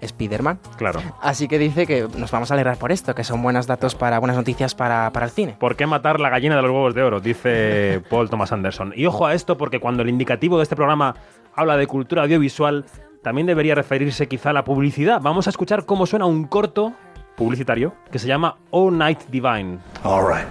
Spider-Man. 0.01 0.59
Claro. 0.77 1.01
Así 1.21 1.49
que 1.49 1.59
dice 1.59 1.87
que 1.87 2.09
nos 2.17 2.31
vamos 2.31 2.51
a 2.51 2.55
alegrar 2.55 2.79
por 2.79 2.93
esto, 2.93 3.15
que 3.15 3.25
son 3.25 3.43
buenos 3.43 3.67
datos 3.67 3.95
para 3.95 4.19
buenas 4.19 4.37
noticias 4.37 4.75
para, 4.75 5.11
para 5.13 5.27
el 5.27 5.33
cine. 5.33 5.57
¿Por 5.59 5.77
qué 5.77 5.87
matar 5.87 6.21
la 6.21 6.31
gallina 6.31 6.57
de 6.57 6.63
los 6.63 6.71
huevos 6.71 6.95
de 6.95 7.03
oro? 7.03 7.21
Dice 7.21 8.03
Paul 8.09 8.31
Thomas 8.31 8.53
Anderson. 8.53 8.93
Y 8.97 9.07
ojo 9.07 9.27
a 9.27 9.35
esto 9.35 9.57
porque 9.57 9.81
cuando 9.81 10.03
el 10.03 10.09
indicativo 10.09 10.57
de 10.57 10.65
este 10.65 10.77
programa 10.77 11.15
habla 11.55 11.77
de 11.77 11.87
cultura 11.87 12.23
audiovisual, 12.23 12.85
también 13.23 13.47
debería 13.47 13.75
referirse 13.75 14.29
quizá 14.29 14.51
a 14.51 14.53
la 14.53 14.65
publicidad. 14.65 15.21
Vamos 15.21 15.47
a 15.47 15.51
escuchar 15.51 15.85
cómo 15.85 16.07
suena 16.07 16.27
un 16.27 16.45
corto 16.45 16.95
publicitario 17.37 17.95
que 18.11 18.19
se 18.19 18.29
llama 18.29 18.57
All 18.71 18.97
Night 18.97 19.21
Divine. 19.31 19.79
All 20.05 20.23
right. 20.27 20.51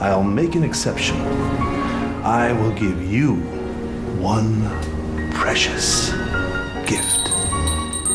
I'll 0.00 0.22
make 0.22 0.56
an 0.56 0.64
exception. 0.64 1.16
I 2.24 2.52
will 2.52 2.74
give 2.74 3.02
you 3.10 3.38
one 4.20 4.68
precious 5.40 6.14
gift. 6.86 7.28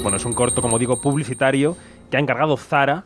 Bueno, 0.02 0.18
es 0.18 0.26
un 0.26 0.34
corto, 0.34 0.62
como 0.62 0.80
digo, 0.80 1.00
publicitario 1.00 1.78
que 2.14 2.18
ha 2.18 2.20
encargado 2.20 2.58
Zara, 2.58 3.06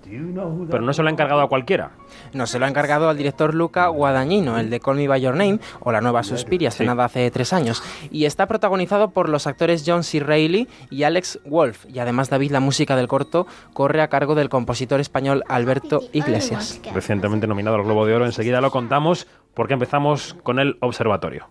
pero 0.70 0.82
no 0.82 0.92
se 0.92 1.02
lo 1.02 1.08
ha 1.08 1.12
encargado 1.14 1.40
a 1.40 1.48
cualquiera. 1.48 1.92
No, 2.34 2.46
se 2.46 2.60
lo 2.60 2.66
ha 2.66 2.68
encargado 2.68 3.08
al 3.08 3.16
director 3.16 3.56
Luca 3.56 3.88
Guadagnino, 3.88 4.60
el 4.60 4.70
de 4.70 4.82
Call 4.82 4.98
Me 4.98 5.08
By 5.08 5.22
Your 5.22 5.34
Name, 5.34 5.60
o 5.80 5.94
La 5.94 6.02
Nueva 6.02 6.24
Suspiria, 6.24 6.68
estrenada 6.68 7.06
hace 7.06 7.32
tres 7.32 7.54
años. 7.54 7.82
Y 8.12 8.26
está 8.26 8.48
protagonizado 8.48 9.12
por 9.12 9.30
los 9.30 9.48
actores 9.48 9.86
John 9.88 10.04
C. 10.04 10.20
Reilly 10.20 10.68
y 10.90 11.04
Alex 11.04 11.40
Wolf. 11.46 11.86
Y 11.88 12.00
además, 12.00 12.30
David, 12.30 12.52
la 12.52 12.60
música 12.60 12.98
del 12.98 13.08
corto 13.08 13.48
corre 13.72 14.02
a 14.02 14.10
cargo 14.10 14.36
del 14.36 14.50
compositor 14.50 15.00
español 15.00 15.46
Alberto 15.48 16.02
Iglesias. 16.12 16.82
Recientemente 16.94 17.48
nominado 17.48 17.78
al 17.78 17.84
Globo 17.84 18.06
de 18.06 18.14
Oro, 18.14 18.26
enseguida 18.26 18.60
lo 18.60 18.72
contamos 18.72 19.26
porque 19.54 19.76
empezamos 19.76 20.36
con 20.44 20.60
el 20.60 20.76
observatorio. 20.82 21.48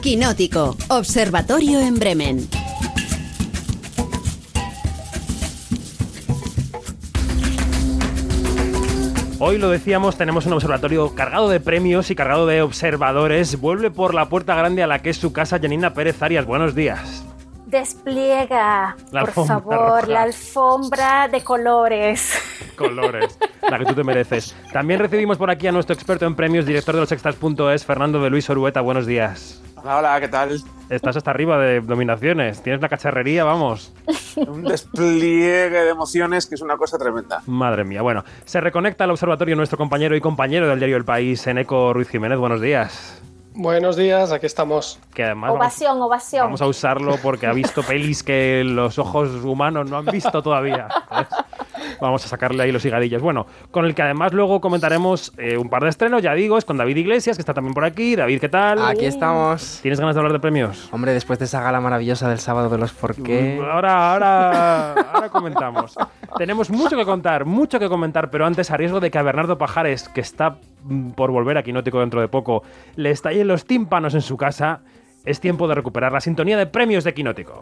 Quinótico, 0.00 0.76
Observatorio 0.88 1.80
en 1.80 1.98
Bremen. 1.98 2.63
Hoy 9.46 9.58
lo 9.58 9.68
decíamos, 9.68 10.16
tenemos 10.16 10.46
un 10.46 10.54
observatorio 10.54 11.14
cargado 11.14 11.50
de 11.50 11.60
premios 11.60 12.10
y 12.10 12.14
cargado 12.14 12.46
de 12.46 12.62
observadores. 12.62 13.60
Vuelve 13.60 13.90
por 13.90 14.14
la 14.14 14.30
puerta 14.30 14.54
grande 14.54 14.82
a 14.82 14.86
la 14.86 15.00
que 15.00 15.10
es 15.10 15.18
su 15.18 15.34
casa 15.34 15.58
Janina 15.60 15.92
Pérez 15.92 16.22
Arias. 16.22 16.46
Buenos 16.46 16.74
días. 16.74 17.22
Despliega, 17.66 18.96
La 19.10 19.20
por 19.20 19.32
favor, 19.44 20.00
roja. 20.00 20.06
la 20.06 20.22
alfombra 20.22 21.28
de 21.28 21.42
colores. 21.42 22.40
Colores, 22.78 23.38
la 23.68 23.78
que 23.78 23.84
tú 23.84 23.94
te 23.94 24.02
mereces. 24.02 24.56
También 24.72 24.98
recibimos 24.98 25.36
por 25.36 25.50
aquí 25.50 25.66
a 25.66 25.72
nuestro 25.72 25.92
experto 25.92 26.24
en 26.24 26.34
premios, 26.34 26.64
director 26.64 26.94
de 26.94 27.02
los 27.02 27.12
extras.es, 27.12 27.84
Fernando 27.84 28.22
de 28.22 28.30
Luis 28.30 28.48
Orueta. 28.48 28.80
Buenos 28.80 29.04
días. 29.04 29.62
Hola, 29.76 29.98
hola, 29.98 30.20
¿qué 30.20 30.28
tal? 30.28 30.58
Estás 30.88 31.18
hasta 31.18 31.30
arriba 31.30 31.58
de 31.58 31.82
nominaciones. 31.82 32.62
Tienes 32.62 32.80
la 32.80 32.88
cacharrería, 32.88 33.44
vamos. 33.44 33.92
Un 34.48 34.62
despliegue 34.64 35.70
de 35.84 35.90
emociones 35.90 36.46
que 36.46 36.54
es 36.54 36.60
una 36.62 36.76
cosa 36.76 36.98
tremenda. 36.98 37.42
Madre 37.46 37.84
mía. 37.84 38.02
Bueno, 38.02 38.24
se 38.44 38.60
reconecta 38.60 39.04
al 39.04 39.10
observatorio 39.10 39.56
nuestro 39.56 39.78
compañero 39.78 40.16
y 40.16 40.20
compañero 40.20 40.68
del 40.68 40.78
diario 40.78 40.96
El 40.96 41.04
País, 41.04 41.46
Eneco 41.46 41.92
Ruiz 41.92 42.08
Jiménez. 42.08 42.38
Buenos 42.38 42.60
días. 42.60 43.20
Buenos 43.56 43.96
días, 43.96 44.32
aquí 44.32 44.46
estamos. 44.46 44.98
Que 45.14 45.22
además 45.22 45.50
vamos, 45.50 45.60
Ovación, 45.64 46.02
ovación. 46.02 46.46
vamos 46.46 46.60
a 46.60 46.66
usarlo 46.66 47.16
porque 47.22 47.46
ha 47.46 47.52
visto 47.52 47.84
pelis 47.84 48.24
que 48.24 48.64
los 48.64 48.98
ojos 48.98 49.30
humanos 49.44 49.88
no 49.88 49.98
han 49.98 50.06
visto 50.06 50.42
todavía. 50.42 50.88
Vamos 52.04 52.24
a 52.26 52.28
sacarle 52.28 52.62
ahí 52.62 52.70
los 52.70 52.84
higadillos. 52.84 53.22
Bueno, 53.22 53.46
con 53.70 53.86
el 53.86 53.94
que 53.94 54.02
además 54.02 54.34
luego 54.34 54.60
comentaremos 54.60 55.32
eh, 55.38 55.56
un 55.56 55.70
par 55.70 55.82
de 55.82 55.88
estrenos, 55.88 56.22
ya 56.22 56.34
digo, 56.34 56.58
es 56.58 56.66
con 56.66 56.76
David 56.76 56.96
Iglesias, 56.98 57.36
que 57.36 57.40
está 57.40 57.54
también 57.54 57.72
por 57.72 57.84
aquí. 57.84 58.14
David, 58.14 58.40
¿qué 58.40 58.48
tal? 58.50 58.84
Aquí 58.84 59.06
estamos. 59.06 59.78
¿Tienes 59.80 59.98
ganas 59.98 60.14
de 60.14 60.20
hablar 60.20 60.32
de 60.34 60.40
premios? 60.40 60.88
Hombre, 60.92 61.14
después 61.14 61.38
de 61.38 61.46
esa 61.46 61.62
gala 61.62 61.80
maravillosa 61.80 62.28
del 62.28 62.38
sábado 62.38 62.68
de 62.68 62.76
los 62.76 62.92
por 62.92 63.14
qué. 63.22 63.58
Ahora, 63.58 64.12
ahora, 64.12 64.92
ahora 64.92 65.28
comentamos. 65.30 65.94
Tenemos 66.38 66.68
mucho 66.70 66.96
que 66.96 67.04
contar, 67.04 67.44
mucho 67.44 67.78
que 67.78 67.88
comentar, 67.88 68.30
pero 68.30 68.44
antes, 68.44 68.70
a 68.70 68.76
riesgo 68.76 69.00
de 69.00 69.10
que 69.10 69.18
a 69.18 69.22
Bernardo 69.22 69.56
Pajares, 69.56 70.08
que 70.08 70.20
está 70.20 70.58
mm, 70.82 71.10
por 71.12 71.30
volver 71.30 71.56
a 71.56 71.62
Quinótico 71.62 72.00
dentro 72.00 72.20
de 72.20 72.28
poco, 72.28 72.62
le 72.96 73.10
estallen 73.10 73.48
los 73.48 73.64
tímpanos 73.64 74.14
en 74.14 74.22
su 74.22 74.36
casa, 74.36 74.80
es 75.24 75.40
tiempo 75.40 75.68
de 75.68 75.74
recuperar 75.74 76.12
la 76.12 76.20
sintonía 76.20 76.58
de 76.58 76.66
premios 76.66 77.04
de 77.04 77.14
Quinótico. 77.14 77.60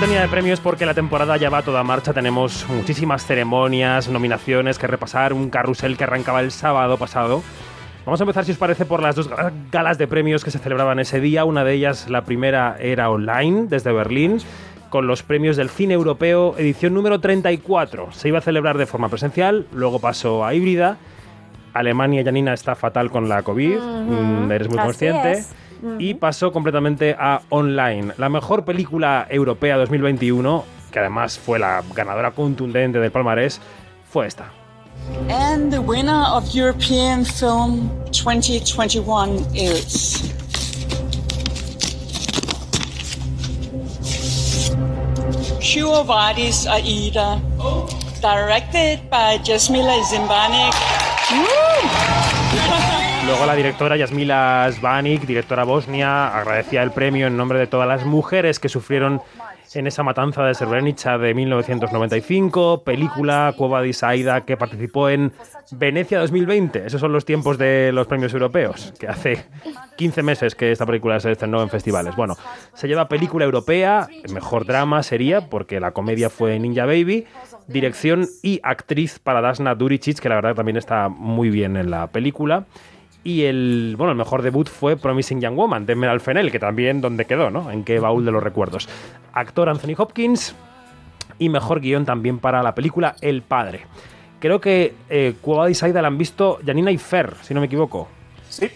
Sintonía 0.00 0.22
de 0.22 0.28
premios 0.28 0.60
porque 0.60 0.86
la 0.86 0.94
temporada 0.94 1.36
ya 1.36 1.50
va 1.50 1.58
a 1.58 1.62
toda 1.62 1.82
marcha. 1.82 2.14
Tenemos 2.14 2.66
muchísimas 2.70 3.26
ceremonias, 3.26 4.08
nominaciones 4.08 4.78
que 4.78 4.86
repasar, 4.86 5.34
un 5.34 5.50
carrusel 5.50 5.98
que 5.98 6.04
arrancaba 6.04 6.40
el 6.40 6.52
sábado 6.52 6.96
pasado. 6.96 7.42
Vamos 8.06 8.18
a 8.18 8.24
empezar, 8.24 8.46
si 8.46 8.52
os 8.52 8.56
parece, 8.56 8.86
por 8.86 9.02
las 9.02 9.14
dos 9.14 9.28
ga- 9.30 9.52
galas 9.70 9.98
de 9.98 10.06
premios 10.08 10.42
que 10.42 10.50
se 10.50 10.58
celebraban 10.58 11.00
ese 11.00 11.20
día. 11.20 11.44
Una 11.44 11.64
de 11.64 11.74
ellas, 11.74 12.08
la 12.08 12.24
primera, 12.24 12.76
era 12.80 13.10
online, 13.10 13.66
desde 13.68 13.92
Berlín, 13.92 14.38
con 14.88 15.06
los 15.06 15.22
premios 15.22 15.58
del 15.58 15.68
cine 15.68 15.92
europeo, 15.92 16.54
edición 16.56 16.94
número 16.94 17.20
34. 17.20 18.10
Se 18.12 18.28
iba 18.28 18.38
a 18.38 18.42
celebrar 18.42 18.78
de 18.78 18.86
forma 18.86 19.10
presencial, 19.10 19.66
luego 19.70 19.98
pasó 19.98 20.46
a 20.46 20.54
híbrida. 20.54 20.96
Alemania, 21.74 22.24
Janina, 22.24 22.54
está 22.54 22.74
fatal 22.74 23.10
con 23.10 23.28
la 23.28 23.42
COVID, 23.42 23.78
mm, 23.78 24.50
eres 24.50 24.68
muy 24.70 24.78
así 24.78 24.86
consciente. 24.86 25.32
es. 25.32 25.52
Y 25.98 26.14
pasó 26.14 26.52
completamente 26.52 27.16
a 27.18 27.42
online. 27.48 28.12
La 28.18 28.28
mejor 28.28 28.64
película 28.64 29.26
europea 29.30 29.76
2021, 29.76 30.64
que 30.90 30.98
además 30.98 31.38
fue 31.38 31.58
la 31.58 31.82
ganadora 31.94 32.32
contundente 32.32 32.98
del 32.98 33.10
palmarés, 33.10 33.60
fue 34.10 34.26
esta. 34.26 34.52
And 35.28 35.72
the 35.72 35.78
winner 35.78 36.24
of 36.30 36.54
European 36.54 37.24
Film 37.24 37.88
2021 38.12 39.46
is. 39.54 40.34
Pure 45.60 46.04
Vadis 46.04 46.66
Aida. 46.66 47.40
Directed 48.20 49.08
by 49.08 49.38
Jasmila 49.38 50.02
Zimbanik. 50.04 50.74
Luego 53.30 53.46
la 53.46 53.54
directora 53.54 53.96
Yasmila 53.96 54.68
Zbanik, 54.72 55.24
directora 55.24 55.62
bosnia, 55.62 56.36
agradecía 56.36 56.82
el 56.82 56.90
premio 56.90 57.28
en 57.28 57.36
nombre 57.36 57.60
de 57.60 57.68
todas 57.68 57.86
las 57.86 58.04
mujeres 58.04 58.58
que 58.58 58.68
sufrieron 58.68 59.22
en 59.72 59.86
esa 59.86 60.02
matanza 60.02 60.42
de 60.42 60.52
Srebrenica 60.52 61.16
de 61.16 61.32
1995, 61.32 62.82
película 62.82 63.54
Cueva 63.56 63.82
de 63.82 63.90
Isaida 63.90 64.40
que 64.40 64.56
participó 64.56 65.08
en 65.08 65.30
Venecia 65.70 66.18
2020. 66.18 66.84
Esos 66.86 67.00
son 67.00 67.12
los 67.12 67.24
tiempos 67.24 67.56
de 67.56 67.92
los 67.92 68.08
premios 68.08 68.32
europeos, 68.32 68.92
que 68.98 69.06
hace 69.06 69.44
15 69.96 70.24
meses 70.24 70.56
que 70.56 70.72
esta 70.72 70.84
película 70.84 71.20
se 71.20 71.30
estrenó 71.30 71.62
en 71.62 71.70
festivales. 71.70 72.16
Bueno, 72.16 72.36
se 72.74 72.88
lleva 72.88 73.08
película 73.08 73.44
europea, 73.44 74.08
mejor 74.34 74.66
drama 74.66 75.04
sería, 75.04 75.48
porque 75.48 75.78
la 75.78 75.92
comedia 75.92 76.30
fue 76.30 76.58
Ninja 76.58 76.84
Baby, 76.84 77.28
dirección 77.68 78.26
y 78.42 78.58
actriz 78.64 79.20
para 79.20 79.40
Dasna 79.40 79.76
Duricic, 79.76 80.18
que 80.18 80.28
la 80.28 80.34
verdad 80.34 80.56
también 80.56 80.76
está 80.76 81.08
muy 81.08 81.48
bien 81.48 81.76
en 81.76 81.92
la 81.92 82.08
película. 82.08 82.66
Y 83.22 83.42
el, 83.44 83.94
bueno, 83.98 84.12
el 84.12 84.18
mejor 84.18 84.42
debut 84.42 84.68
fue 84.68 84.96
Promising 84.96 85.40
Young 85.40 85.54
Woman 85.54 85.84
de 85.86 85.94
Meral 85.94 86.20
Fennell, 86.20 86.50
que 86.50 86.58
también 86.58 87.00
donde 87.00 87.26
quedó, 87.26 87.50
¿no? 87.50 87.70
En 87.70 87.84
qué 87.84 87.98
baúl 88.00 88.24
de 88.24 88.32
los 88.32 88.42
recuerdos. 88.42 88.88
Actor 89.32 89.68
Anthony 89.68 89.94
Hopkins 89.98 90.54
y 91.38 91.48
mejor 91.50 91.80
guion 91.80 92.04
también 92.06 92.38
para 92.38 92.62
la 92.62 92.74
película 92.74 93.16
El 93.20 93.42
Padre. 93.42 93.86
Creo 94.38 94.60
que 94.60 94.94
eh, 95.10 95.34
Cueva 95.42 95.66
de 95.66 95.72
Isaida 95.72 96.00
la 96.00 96.08
han 96.08 96.16
visto 96.16 96.58
Janina 96.64 96.90
y 96.90 96.96
Fer, 96.96 97.34
si 97.42 97.52
no 97.52 97.60
me 97.60 97.66
equivoco. 97.66 98.08
Sí. 98.48 98.70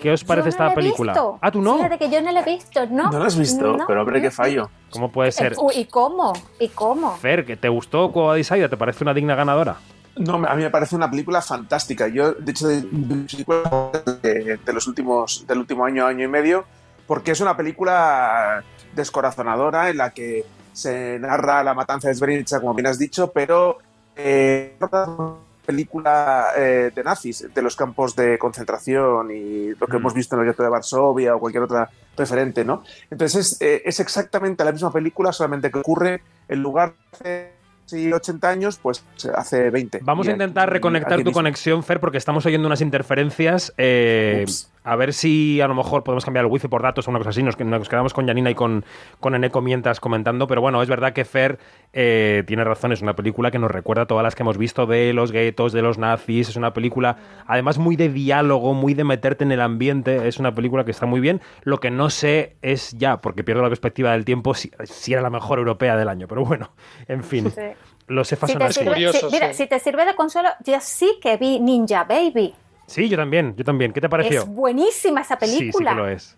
¿Qué 0.00 0.12
os 0.12 0.24
parece 0.24 0.44
Yo 0.44 0.44
no 0.46 0.50
esta 0.50 0.64
la 0.66 0.72
he 0.72 0.74
película? 0.74 1.12
visto. 1.12 1.38
Ah, 1.42 1.50
tú 1.50 1.60
no. 1.60 1.76
Fíjate 1.76 1.98
que 1.98 2.10
yo 2.10 2.20
no 2.22 2.32
la 2.32 2.40
he 2.40 2.44
visto, 2.44 2.86
¿no? 2.86 3.10
¿No 3.10 3.18
lo 3.18 3.24
has 3.24 3.38
visto? 3.38 3.76
No. 3.76 3.84
Pero 3.86 4.00
hombre, 4.00 4.20
qué 4.22 4.30
fallo. 4.30 4.70
¿Cómo 4.90 5.10
puede 5.10 5.32
ser? 5.32 5.52
Eh, 5.52 5.80
¿Y 5.80 5.84
cómo? 5.86 6.32
¿Y 6.60 6.68
cómo? 6.68 7.16
Fer, 7.16 7.44
¿que 7.44 7.56
te 7.56 7.68
gustó 7.68 8.10
Cueva 8.12 8.34
de 8.34 8.40
Isaida? 8.40 8.68
¿Te 8.68 8.76
parece 8.76 9.02
una 9.04 9.12
digna 9.14 9.34
ganadora? 9.34 9.76
No, 10.16 10.34
a 10.46 10.54
mí 10.54 10.62
me 10.62 10.70
parece 10.70 10.96
una 10.96 11.10
película 11.10 11.42
fantástica. 11.42 12.08
Yo, 12.08 12.32
de 12.32 12.50
hecho, 12.50 12.68
de, 12.68 12.82
de 12.82 14.58
de, 14.64 14.72
los 14.72 14.86
últimos, 14.86 15.44
del 15.46 15.58
último 15.58 15.84
año, 15.84 16.06
año 16.06 16.24
y 16.24 16.28
medio, 16.28 16.64
porque 17.06 17.32
es 17.32 17.40
una 17.40 17.56
película 17.56 18.64
descorazonadora 18.94 19.90
en 19.90 19.98
la 19.98 20.10
que 20.10 20.44
se 20.72 21.18
narra 21.18 21.62
la 21.62 21.74
matanza 21.74 22.08
de 22.08 22.14
Srebrenica, 22.14 22.60
como 22.60 22.74
bien 22.74 22.86
has 22.86 22.98
dicho, 22.98 23.30
pero 23.32 23.78
eh, 24.14 24.76
una 24.80 25.34
película 25.64 26.48
eh, 26.56 26.92
de 26.94 27.04
nazis, 27.04 27.46
de 27.52 27.62
los 27.62 27.76
campos 27.76 28.14
de 28.16 28.38
concentración 28.38 29.30
y 29.30 29.74
lo 29.74 29.86
que 29.86 29.94
Mm. 29.94 30.00
hemos 30.00 30.14
visto 30.14 30.34
en 30.36 30.42
el 30.42 30.46
gueto 30.46 30.62
de 30.62 30.68
Varsovia 30.68 31.34
o 31.34 31.40
cualquier 31.40 31.64
otra 31.64 31.90
referente, 32.16 32.64
¿no? 32.64 32.84
Entonces 33.10 33.52
es, 33.52 33.60
eh, 33.60 33.82
es 33.84 34.00
exactamente 34.00 34.64
la 34.64 34.72
misma 34.72 34.92
película, 34.92 35.32
solamente 35.32 35.70
que 35.70 35.78
ocurre 35.80 36.22
en 36.48 36.62
lugar 36.62 36.94
de 37.22 37.52
hace 37.86 38.12
80 38.12 38.48
años, 38.48 38.78
pues 38.82 39.04
hace 39.34 39.70
20. 39.70 40.00
Vamos 40.02 40.26
Y 40.26 40.30
a 40.30 40.32
intentar 40.32 40.64
aquí- 40.68 40.74
reconectar 40.74 41.14
aquí 41.14 41.24
tu 41.24 41.32
conexión, 41.32 41.82
Fer, 41.82 42.00
porque 42.00 42.18
estamos 42.18 42.44
oyendo 42.46 42.66
unas 42.66 42.80
interferencias. 42.80 43.72
eh, 43.78 44.44
a 44.88 44.94
ver 44.94 45.12
si 45.14 45.60
a 45.60 45.66
lo 45.66 45.74
mejor 45.74 46.04
podemos 46.04 46.24
cambiar 46.24 46.44
el 46.44 46.50
wifi 46.52 46.68
por 46.68 46.80
datos 46.80 47.08
o 47.08 47.10
una 47.10 47.18
cosa 47.18 47.30
así. 47.30 47.42
Nos, 47.42 47.58
nos 47.58 47.88
quedamos 47.88 48.14
con 48.14 48.24
Janina 48.28 48.50
y 48.50 48.54
con, 48.54 48.84
con 49.18 49.34
Eneco 49.34 49.60
mientras 49.60 49.98
comentando. 49.98 50.46
Pero 50.46 50.60
bueno, 50.60 50.80
es 50.80 50.88
verdad 50.88 51.12
que 51.12 51.24
Fer 51.24 51.58
eh, 51.92 52.44
tiene 52.46 52.62
razón. 52.62 52.92
Es 52.92 53.02
una 53.02 53.16
película 53.16 53.50
que 53.50 53.58
nos 53.58 53.68
recuerda 53.68 54.02
a 54.02 54.06
todas 54.06 54.22
las 54.22 54.36
que 54.36 54.44
hemos 54.44 54.58
visto 54.58 54.86
de 54.86 55.12
los 55.12 55.32
guetos, 55.32 55.72
de 55.72 55.82
los 55.82 55.98
nazis. 55.98 56.50
Es 56.50 56.54
una 56.56 56.72
película, 56.72 57.16
además, 57.48 57.78
muy 57.78 57.96
de 57.96 58.10
diálogo, 58.10 58.74
muy 58.74 58.94
de 58.94 59.02
meterte 59.02 59.42
en 59.42 59.50
el 59.50 59.60
ambiente. 59.60 60.28
Es 60.28 60.38
una 60.38 60.54
película 60.54 60.84
que 60.84 60.92
está 60.92 61.04
muy 61.04 61.18
bien. 61.18 61.40
Lo 61.64 61.80
que 61.80 61.90
no 61.90 62.08
sé 62.08 62.54
es 62.62 62.92
ya, 62.96 63.16
porque 63.20 63.42
pierdo 63.42 63.62
la 63.62 63.68
perspectiva 63.68 64.12
del 64.12 64.24
tiempo, 64.24 64.54
si, 64.54 64.70
si 64.84 65.12
era 65.14 65.20
la 65.20 65.30
mejor 65.30 65.58
europea 65.58 65.96
del 65.96 66.08
año. 66.08 66.28
Pero 66.28 66.44
bueno, 66.44 66.70
en 67.08 67.24
fin. 67.24 67.50
Sí. 67.50 67.60
Los 68.08 68.30
EFA 68.32 68.46
Si 68.46 68.52
son 68.52 68.58
te 68.60 68.64
así. 68.66 68.80
sirve, 68.80 69.12
si- 69.12 69.26
mira, 69.32 69.52
si 69.52 69.66
te 69.66 69.78
sirve 69.80 70.04
de 70.04 70.14
consuelo, 70.14 70.50
yo 70.64 70.78
sí 70.80 71.18
que 71.20 71.36
vi 71.36 71.58
Ninja 71.60 72.04
Baby. 72.04 72.54
Sí, 72.86 73.08
yo 73.08 73.16
también, 73.16 73.54
yo 73.56 73.64
también. 73.64 73.92
¿Qué 73.92 74.00
te 74.00 74.08
pareció? 74.08 74.40
Es 74.42 74.46
buenísima 74.48 75.22
esa 75.22 75.38
película. 75.38 75.90
Sí, 75.90 75.96
sí 75.96 75.96
que 75.96 76.00
lo 76.02 76.08
es. 76.08 76.36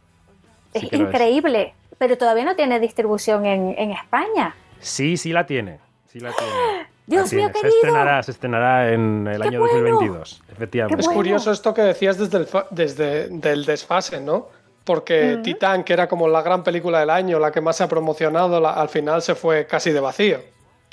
Es 0.75 0.93
lo 0.93 0.99
increíble, 1.09 1.75
pero 1.99 2.17
todavía 2.17 2.45
no 2.45 2.57
tiene 2.57 2.81
distribución 2.81 3.45
en, 3.45 3.75
en 3.77 3.91
España. 3.93 4.55
Sí, 4.81 5.17
sí 5.19 5.33
la 5.33 5.45
tiene. 5.47 5.79
Sí 6.07 6.21
la 6.21 6.33
tiene. 6.33 6.53
Dios 7.07 7.33
mío, 7.33 7.47
tiene. 7.51 7.53
Se 7.53 7.61
querido. 7.61 7.77
estrenará, 7.77 8.23
se 8.23 8.31
estrenará 8.31 8.93
en 8.93 9.27
el 9.27 9.43
año 9.43 9.61
2022, 9.61 10.43
efectivamente. 10.53 11.01
Es 11.03 11.09
curioso 11.09 11.51
esto 11.53 11.73
que 11.75 11.83
decías 11.83 12.17
desde 12.19 12.39
el, 12.39 12.47
fa- 12.47 12.67
desde 12.71 13.29
del 13.29 13.65
desfase, 13.67 14.21
¿no? 14.21 14.49
Porque. 14.85 15.41
Titán, 15.43 15.85
que 15.85 15.93
era 15.93 16.09
como 16.09 16.29
la 16.29 16.41
gran 16.43 16.63
película 16.63 17.01
del 17.01 17.11
año, 17.11 17.39
la 17.39 17.51
que 17.53 17.61
más 17.61 17.77
se 17.77 17.85
ha 17.85 17.89
promocionado, 17.89 18.59
la- 18.61 18.73
al 18.73 18.89
final 18.89 19.21
se 19.21 19.35
fue 19.35 19.67
casi 19.67 19.91
de 19.91 20.01
vacío. 20.01 20.39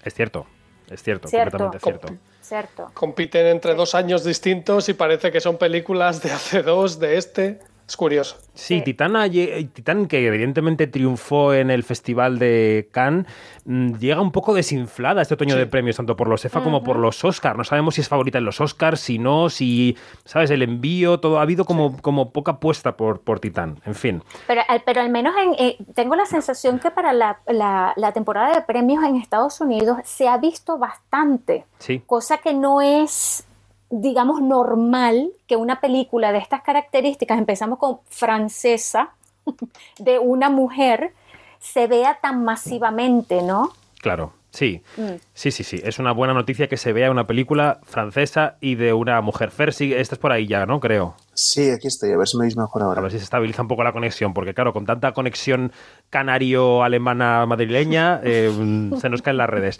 Es 0.03 0.13
cierto, 0.13 0.45
es 0.89 1.01
cierto, 1.03 1.27
Cierto. 1.27 1.57
completamente 1.57 1.79
cierto. 1.79 2.07
Cierto. 2.41 2.91
Compiten 2.93 3.47
entre 3.47 3.73
dos 3.73 3.95
años 3.95 4.23
distintos 4.23 4.87
y 4.89 4.93
parece 4.93 5.31
que 5.31 5.41
son 5.41 5.57
películas 5.57 6.21
de 6.21 6.31
hace 6.31 6.61
dos, 6.61 6.99
de 6.99 7.17
este. 7.17 7.59
Es 7.87 7.95
curioso. 7.97 8.37
Sí, 8.55 8.81
Titán, 8.81 9.15
ha 9.15 9.27
lle- 9.27 9.69
Titán, 9.71 10.07
que 10.07 10.25
evidentemente 10.25 10.87
triunfó 10.87 11.53
en 11.53 11.69
el 11.69 11.83
Festival 11.83 12.39
de 12.39 12.89
Cannes, 12.91 13.27
mm, 13.65 13.97
llega 13.97 14.21
un 14.21 14.31
poco 14.31 14.53
desinflada 14.55 15.21
este 15.21 15.35
otoño 15.35 15.55
de 15.55 15.67
premios, 15.67 15.97
tanto 15.97 16.15
por 16.15 16.27
los 16.27 16.43
EFA 16.45 16.63
como 16.63 16.83
por 16.83 16.97
los 16.97 17.23
Oscars. 17.23 17.55
No 17.57 17.63
sabemos 17.63 17.95
si 17.95 18.01
es 18.01 18.09
favorita 18.09 18.39
en 18.39 18.45
los 18.45 18.59
Oscars, 18.59 18.99
si 18.99 19.19
no, 19.19 19.49
si, 19.49 19.95
¿sabes? 20.23 20.49
El 20.49 20.63
envío, 20.63 21.19
todo. 21.19 21.37
Ha 21.37 21.43
habido 21.43 21.63
como, 21.65 21.97
como 22.01 22.31
poca 22.31 22.53
apuesta 22.53 22.97
por, 22.97 23.21
por 23.21 23.39
Titán. 23.39 23.79
En 23.85 23.93
fin. 23.93 24.23
Pero, 24.47 24.61
al- 24.67 24.81
pero 24.83 25.01
al 25.01 25.09
menos 25.09 25.35
en, 25.37 25.53
eh, 25.63 25.77
tengo 25.93 26.15
la 26.15 26.25
sensación 26.25 26.79
que 26.79 26.89
para 26.89 27.13
la, 27.13 27.39
la- 27.45 27.93
la 27.97 28.11
temporada 28.13 28.55
de 28.55 28.61
premios 28.61 29.03
en 29.03 29.17
Estados 29.17 29.61
Unidos 29.61 29.97
se 30.05 30.27
ha 30.27 30.37
visto 30.37 30.79
bastante, 30.79 31.65
Sí. 31.77 32.01
cosa 32.05 32.37
que 32.37 32.53
no 32.53 32.81
es, 32.81 33.45
digamos, 33.89 34.41
normal 34.41 35.31
que 35.47 35.55
una 35.55 35.79
película 35.79 36.31
de 36.31 36.39
estas 36.39 36.61
características, 36.61 37.37
empezamos 37.37 37.79
con 37.79 37.99
francesa, 38.09 39.11
de 39.99 40.19
una 40.19 40.49
mujer, 40.49 41.13
se 41.59 41.87
vea 41.87 42.19
tan 42.21 42.43
masivamente, 42.43 43.41
¿no? 43.41 43.71
Claro, 44.01 44.33
sí. 44.51 44.81
Mm. 44.97 45.15
Sí, 45.33 45.51
sí, 45.51 45.63
sí. 45.63 45.81
Es 45.83 45.97
una 45.97 46.11
buena 46.11 46.33
noticia 46.33 46.67
que 46.67 46.77
se 46.77 46.93
vea 46.93 47.09
una 47.09 47.25
película 47.25 47.79
francesa 47.83 48.57
y 48.61 48.75
de 48.75 48.93
una 48.93 49.19
mujer. 49.21 49.49
Fer, 49.51 49.73
sí, 49.73 49.93
estás 49.93 50.19
por 50.19 50.31
ahí 50.31 50.47
ya, 50.47 50.65
¿no? 50.65 50.79
Creo. 50.79 51.15
Sí, 51.33 51.71
aquí 51.71 51.87
estoy, 51.87 52.11
a 52.11 52.17
ver 52.17 52.27
si 52.27 52.37
me 52.37 52.43
veis 52.43 52.55
mejor 52.55 52.83
ahora. 52.83 52.99
A 52.99 53.03
ver 53.03 53.11
si 53.11 53.17
se 53.17 53.23
estabiliza 53.23 53.63
un 53.63 53.67
poco 53.67 53.83
la 53.83 53.93
conexión, 53.93 54.33
porque 54.33 54.53
claro, 54.53 54.73
con 54.73 54.85
tanta 54.85 55.13
conexión 55.13 55.71
canario-alemana-madrileña, 56.09 58.21
eh, 58.23 58.51
se 58.99 59.09
nos 59.09 59.21
caen 59.23 59.37
las 59.37 59.49
redes. 59.49 59.79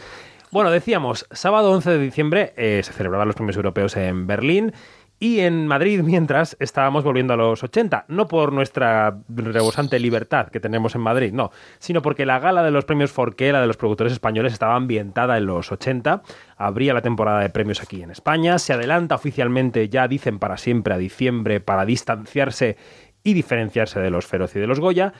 Bueno, 0.55 0.71
decíamos, 0.71 1.27
sábado 1.31 1.69
11 1.73 1.89
de 1.89 1.99
diciembre 1.99 2.53
eh, 2.55 2.79
se 2.81 2.93
celebraban 2.93 3.27
los 3.27 3.35
premios 3.35 3.57
europeos 3.57 3.97
en 3.97 4.25
Berlín 4.25 4.71
y 5.19 5.41
en 5.41 5.67
Madrid, 5.67 6.01
mientras 6.05 6.55
estábamos 6.61 7.03
volviendo 7.03 7.33
a 7.33 7.35
los 7.35 7.61
80, 7.61 8.05
no 8.07 8.29
por 8.29 8.53
nuestra 8.53 9.19
rebosante 9.27 9.99
libertad 9.99 10.47
que 10.47 10.61
tenemos 10.61 10.95
en 10.95 11.01
Madrid, 11.01 11.33
no, 11.33 11.51
sino 11.79 12.01
porque 12.01 12.25
la 12.25 12.39
gala 12.39 12.63
de 12.63 12.71
los 12.71 12.85
premios 12.85 13.11
Forqué, 13.11 13.51
la 13.51 13.59
de 13.59 13.67
los 13.67 13.75
productores 13.75 14.13
españoles, 14.13 14.53
estaba 14.53 14.77
ambientada 14.77 15.37
en 15.37 15.45
los 15.45 15.73
80, 15.73 16.23
abría 16.55 16.93
la 16.93 17.01
temporada 17.01 17.41
de 17.41 17.49
premios 17.49 17.81
aquí 17.81 18.01
en 18.01 18.11
España, 18.11 18.57
se 18.57 18.71
adelanta 18.71 19.15
oficialmente, 19.15 19.89
ya 19.89 20.07
dicen 20.07 20.39
para 20.39 20.55
siempre, 20.55 20.93
a 20.93 20.97
diciembre, 20.97 21.59
para 21.59 21.83
distanciarse 21.83 22.77
y 23.25 23.33
diferenciarse 23.33 23.99
de 23.99 24.09
los 24.09 24.25
Feroz 24.25 24.55
y 24.55 24.59
de 24.59 24.67
los 24.67 24.79
Goya, 24.79 25.11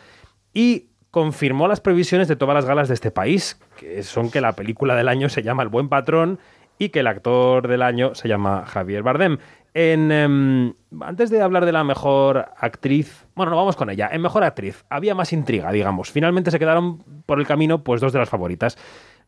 y 0.54 0.92
confirmó 1.16 1.70
las 1.70 1.80
previsiones 1.80 2.28
de 2.28 2.36
todas 2.36 2.54
las 2.54 2.66
galas 2.66 2.90
de 2.90 2.94
este 2.94 3.10
país, 3.10 3.58
que 3.78 4.04
son 4.04 4.30
que 4.30 4.42
la 4.42 4.52
película 4.52 4.96
del 4.96 5.08
año 5.08 5.30
se 5.30 5.44
llama 5.44 5.64
El 5.64 5.70
Buen 5.70 5.88
Patrón 5.88 6.40
y 6.78 6.90
que 6.90 7.00
el 7.00 7.08
actor 7.08 7.70
del 7.70 7.84
año 7.84 8.16
se 8.16 8.28
llama 8.28 8.66
Javier 8.66 9.02
Bardem. 9.02 9.38
En, 9.74 10.12
em, 10.12 10.74
antes 11.00 11.30
de 11.30 11.42
hablar 11.42 11.64
de 11.66 11.72
la 11.72 11.86
mejor 11.86 12.50
actriz, 12.58 13.28
bueno, 13.34 13.52
no 13.52 13.56
vamos 13.56 13.78
con 13.78 13.90
ella. 13.90 14.10
En 14.12 14.22
mejor 14.22 14.44
actriz 14.44 14.84
había 14.90 15.16
más 15.16 15.32
intriga, 15.32 15.72
digamos. 15.72 16.12
Finalmente 16.12 16.52
se 16.52 16.60
quedaron 16.60 16.98
por 17.26 17.40
el 17.40 17.48
camino 17.48 17.82
pues 17.82 18.02
dos 18.02 18.12
de 18.12 18.20
las 18.20 18.28
favoritas. 18.28 18.78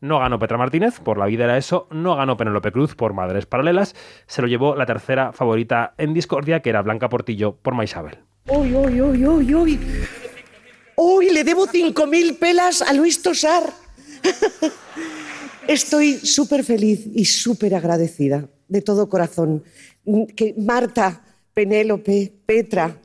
No 0.02 0.18
ganó 0.18 0.38
Petra 0.38 0.58
Martínez, 0.58 1.00
por 1.00 1.16
La 1.16 1.24
vida 1.24 1.44
era 1.44 1.56
eso. 1.56 1.88
No 1.90 2.16
ganó 2.16 2.36
Penélope 2.36 2.70
Cruz, 2.70 2.96
por 2.96 3.14
Madres 3.14 3.46
Paralelas. 3.46 3.94
Se 4.26 4.42
lo 4.42 4.48
llevó 4.48 4.76
la 4.76 4.84
tercera 4.84 5.32
favorita 5.32 5.94
en 5.96 6.12
discordia, 6.12 6.60
que 6.60 6.68
era 6.68 6.82
Blanca 6.82 7.08
Portillo, 7.08 7.56
por 7.56 7.72
Maisabel. 7.72 8.18
Uy, 8.46 8.74
uy, 8.74 9.00
uy, 9.00 9.26
uy, 9.26 9.54
uy. 9.54 9.80
Uy, 11.00 11.30
le 11.30 11.44
debo 11.44 11.68
5.000 11.68 12.38
pelas 12.38 12.82
a 12.82 12.92
Luis 12.92 13.22
Tosar. 13.22 13.72
Estoy 15.68 16.14
súper 16.14 16.64
feliz 16.64 17.06
y 17.14 17.24
súper 17.24 17.76
agradecida, 17.76 18.48
de 18.66 18.82
todo 18.82 19.08
corazón. 19.08 19.62
Que 20.34 20.56
Marta, 20.58 21.22
Penélope, 21.54 22.32
Petra. 22.44 22.96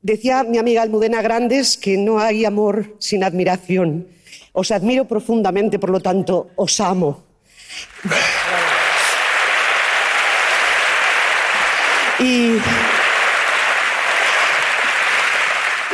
Decía 0.00 0.44
mi 0.44 0.58
amiga 0.58 0.82
Almudena 0.82 1.22
Grandes 1.22 1.76
que 1.76 1.96
no 1.96 2.20
hay 2.20 2.44
amor 2.44 2.94
sin 3.00 3.24
admiración. 3.24 4.06
Os 4.52 4.70
admiro 4.70 5.08
profundamente, 5.08 5.80
por 5.80 5.90
lo 5.90 5.98
tanto, 5.98 6.50
os 6.54 6.78
amo. 6.78 7.24
Y, 12.20 12.58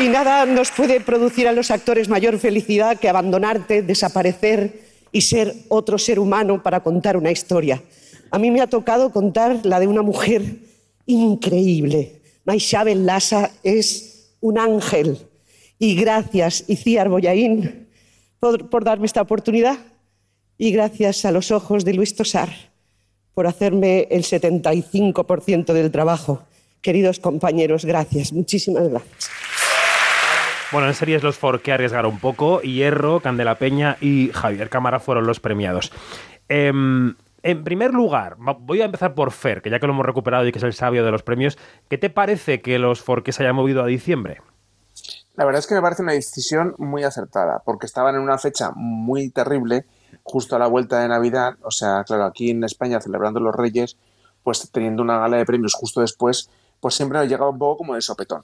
y 0.01 0.09
nada 0.09 0.47
nos 0.47 0.71
puede 0.71 1.01
producir 1.01 1.47
a 1.47 1.53
los 1.53 1.71
actores 1.71 2.09
mayor 2.09 2.39
felicidad 2.39 2.99
que 2.99 3.09
abandonarte, 3.09 3.83
desaparecer 3.83 4.81
y 5.13 5.21
ser 5.21 5.55
otro 5.69 5.99
ser 5.99 6.19
humano 6.19 6.63
para 6.63 6.83
contar 6.83 7.19
una 7.19 7.31
historia. 7.31 7.83
A 8.31 8.39
mí 8.39 8.51
me 8.51 8.63
ha 8.63 8.67
tocado 8.67 9.13
contar 9.13 9.61
la 9.65 9.79
de 9.79 9.87
una 9.87 10.01
mujer 10.01 10.43
increíble. 11.05 12.23
Maishabel 12.45 13.05
Lassa 13.05 13.51
es 13.63 14.31
un 14.41 14.59
ángel. 14.59 15.19
Y 15.79 15.97
gracias, 15.97 16.65
Iciar 16.67 17.11
Boyaín, 17.11 17.89
por, 18.39 18.71
por 18.71 18.85
darme 18.85 19.05
esta 19.07 19.21
oportunidad. 19.21 19.79
Y 20.57 20.73
gracias 20.73 21.27
a 21.27 21.33
los 21.33 21.51
ojos 21.51 21.85
de 21.85 21.93
Luis 21.93 22.15
Tosar 22.17 22.49
por 23.35 23.47
hacerme 23.47 24.09
el 24.11 24.23
75% 24.23 25.73
del 25.75 25.91
trabajo. 25.91 26.43
Queridos 26.81 27.21
compañeros, 27.21 27.85
gracias, 27.85 28.33
muchísimas 28.33 28.89
gracias. 28.89 29.31
Bueno, 30.72 30.87
en 30.87 30.94
series 30.94 31.24
los 31.24 31.37
Forqué 31.37 31.72
arriesgaron 31.72 32.12
un 32.12 32.20
poco. 32.20 32.61
Hierro, 32.61 33.18
Candela 33.18 33.56
Peña 33.56 33.96
y 34.00 34.30
Javier 34.33 34.68
Cámara 34.68 35.00
fueron 35.00 35.26
los 35.26 35.40
premiados. 35.40 35.90
Em, 36.48 37.16
en 37.42 37.64
primer 37.64 37.92
lugar, 37.92 38.37
voy 38.38 38.80
a 38.80 38.85
empezar 38.85 39.14
por 39.14 39.33
Fer, 39.33 39.62
que 39.62 39.70
ya 39.70 39.80
que 39.80 39.88
lo 39.88 39.94
hemos 39.94 40.06
recuperado 40.06 40.46
y 40.46 40.52
que 40.52 40.59
es 40.59 40.64
el 40.64 40.72
sabio 40.72 41.04
de 41.04 41.11
los 41.11 41.24
premios, 41.24 41.59
¿qué 41.88 41.98
te 41.98 42.09
parece 42.09 42.61
que 42.61 42.78
los 42.78 43.00
Forqué 43.00 43.33
se 43.33 43.42
hayan 43.42 43.56
movido 43.56 43.83
a 43.83 43.87
diciembre? 43.87 44.42
La 45.35 45.44
verdad 45.44 45.59
es 45.59 45.66
que 45.66 45.74
me 45.74 45.83
parece 45.83 46.02
una 46.02 46.12
decisión 46.12 46.74
muy 46.78 47.02
acertada, 47.02 47.62
porque 47.64 47.87
estaban 47.87 48.14
en 48.14 48.20
una 48.20 48.38
fecha 48.38 48.70
muy 48.74 49.30
terrible, 49.30 49.87
justo 50.22 50.54
a 50.54 50.59
la 50.61 50.66
vuelta 50.68 51.00
de 51.00 51.09
Navidad. 51.09 51.56
O 51.62 51.70
sea, 51.70 52.04
claro, 52.04 52.26
aquí 52.26 52.50
en 52.50 52.62
España 52.62 53.00
celebrando 53.00 53.40
los 53.40 53.54
Reyes, 53.54 53.96
pues 54.44 54.70
teniendo 54.70 55.02
una 55.02 55.18
gala 55.18 55.38
de 55.38 55.46
premios 55.46 55.74
justo 55.74 56.00
después, 56.00 56.48
pues 56.80 56.94
siempre 56.94 57.18
nos 57.18 57.28
llegaba 57.28 57.50
un 57.50 57.59
poco 57.59 57.78
como 57.78 57.94
de 57.94 58.02
sopetón. 58.02 58.42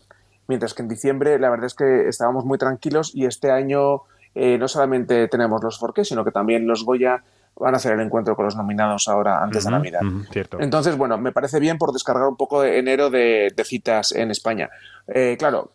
Mientras 0.48 0.74
que 0.74 0.82
en 0.82 0.88
diciembre 0.88 1.38
la 1.38 1.50
verdad 1.50 1.66
es 1.66 1.74
que 1.74 2.08
estábamos 2.08 2.44
muy 2.44 2.58
tranquilos 2.58 3.12
y 3.14 3.24
este 3.26 3.50
año 3.50 4.02
eh, 4.34 4.58
no 4.58 4.68
solamente 4.68 5.28
tenemos 5.28 5.62
los 5.62 5.78
Forqué, 5.78 6.04
sino 6.04 6.24
que 6.24 6.30
también 6.30 6.66
los 6.66 6.84
Goya 6.84 7.22
van 7.58 7.72
a 7.74 7.78
hacer 7.78 7.92
el 7.92 8.00
encuentro 8.00 8.36
con 8.36 8.44
los 8.44 8.54
nominados 8.54 9.08
ahora 9.08 9.42
antes 9.42 9.64
de 9.64 9.70
Navidad. 9.70 10.00
cierto. 10.30 10.58
Entonces, 10.60 10.96
bueno, 10.96 11.16
me 11.16 11.32
parece 11.32 11.58
bien 11.58 11.78
por 11.78 11.92
descargar 11.92 12.28
un 12.28 12.36
poco 12.36 12.60
de 12.60 12.78
enero 12.78 13.08
de, 13.08 13.50
de 13.56 13.64
citas 13.64 14.12
en 14.12 14.30
España. 14.30 14.68
Eh, 15.08 15.36
claro, 15.38 15.72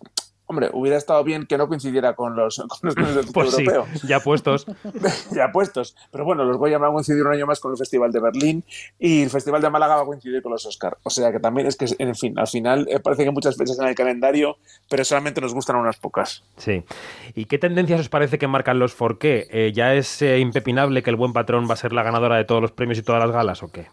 hombre, 0.51 0.69
hubiera 0.73 0.97
estado 0.97 1.23
bien 1.23 1.45
que 1.47 1.57
no 1.57 1.67
coincidiera 1.67 2.13
con 2.13 2.35
los, 2.35 2.57
con 2.67 2.79
los 2.83 2.93
premios 2.95 3.15
del 3.15 3.25
Pues 3.33 3.51
sí, 3.55 3.63
europeo. 3.63 3.87
ya 4.07 4.19
puestos. 4.19 4.67
ya 5.31 5.51
puestos. 5.51 5.95
Pero 6.11 6.23
bueno, 6.25 6.43
los 6.43 6.57
Goya 6.57 6.77
van 6.77 6.91
a 6.91 6.93
coincidir 6.93 7.25
un 7.25 7.33
año 7.33 7.45
más 7.47 7.59
con 7.59 7.71
el 7.71 7.77
Festival 7.77 8.11
de 8.11 8.19
Berlín 8.19 8.63
y 8.99 9.23
el 9.23 9.29
Festival 9.29 9.61
de 9.61 9.69
Málaga 9.69 9.95
va 9.95 10.01
a 10.03 10.05
coincidir 10.05 10.41
con 10.41 10.51
los 10.51 10.65
Oscar. 10.65 10.97
O 11.03 11.09
sea 11.09 11.31
que 11.31 11.39
también 11.39 11.67
es 11.67 11.75
que, 11.75 11.85
en 11.97 12.15
fin, 12.15 12.37
al 12.37 12.47
final 12.47 12.87
eh, 12.89 12.99
parece 12.99 13.23
que 13.23 13.29
hay 13.29 13.33
muchas 13.33 13.57
fechas 13.57 13.79
en 13.79 13.87
el 13.87 13.95
calendario, 13.95 14.57
pero 14.89 15.03
solamente 15.03 15.41
nos 15.41 15.53
gustan 15.53 15.75
unas 15.77 15.97
pocas. 15.97 16.43
Sí. 16.57 16.83
¿Y 17.33 17.45
qué 17.45 17.57
tendencias 17.57 17.99
os 17.99 18.09
parece 18.09 18.37
que 18.37 18.47
marcan 18.47 18.77
los 18.79 18.93
Forqué? 18.93 19.47
Eh, 19.49 19.71
¿Ya 19.73 19.93
es 19.95 20.21
eh, 20.21 20.39
impepinable 20.39 21.01
que 21.03 21.09
el 21.09 21.15
buen 21.15 21.33
patrón 21.33 21.67
va 21.69 21.73
a 21.73 21.77
ser 21.77 21.93
la 21.93 22.03
ganadora 22.03 22.35
de 22.37 22.45
todos 22.45 22.61
los 22.61 22.71
premios 22.71 22.99
y 22.99 23.01
todas 23.03 23.21
las 23.21 23.31
galas 23.31 23.63
o 23.63 23.71
qué? 23.71 23.87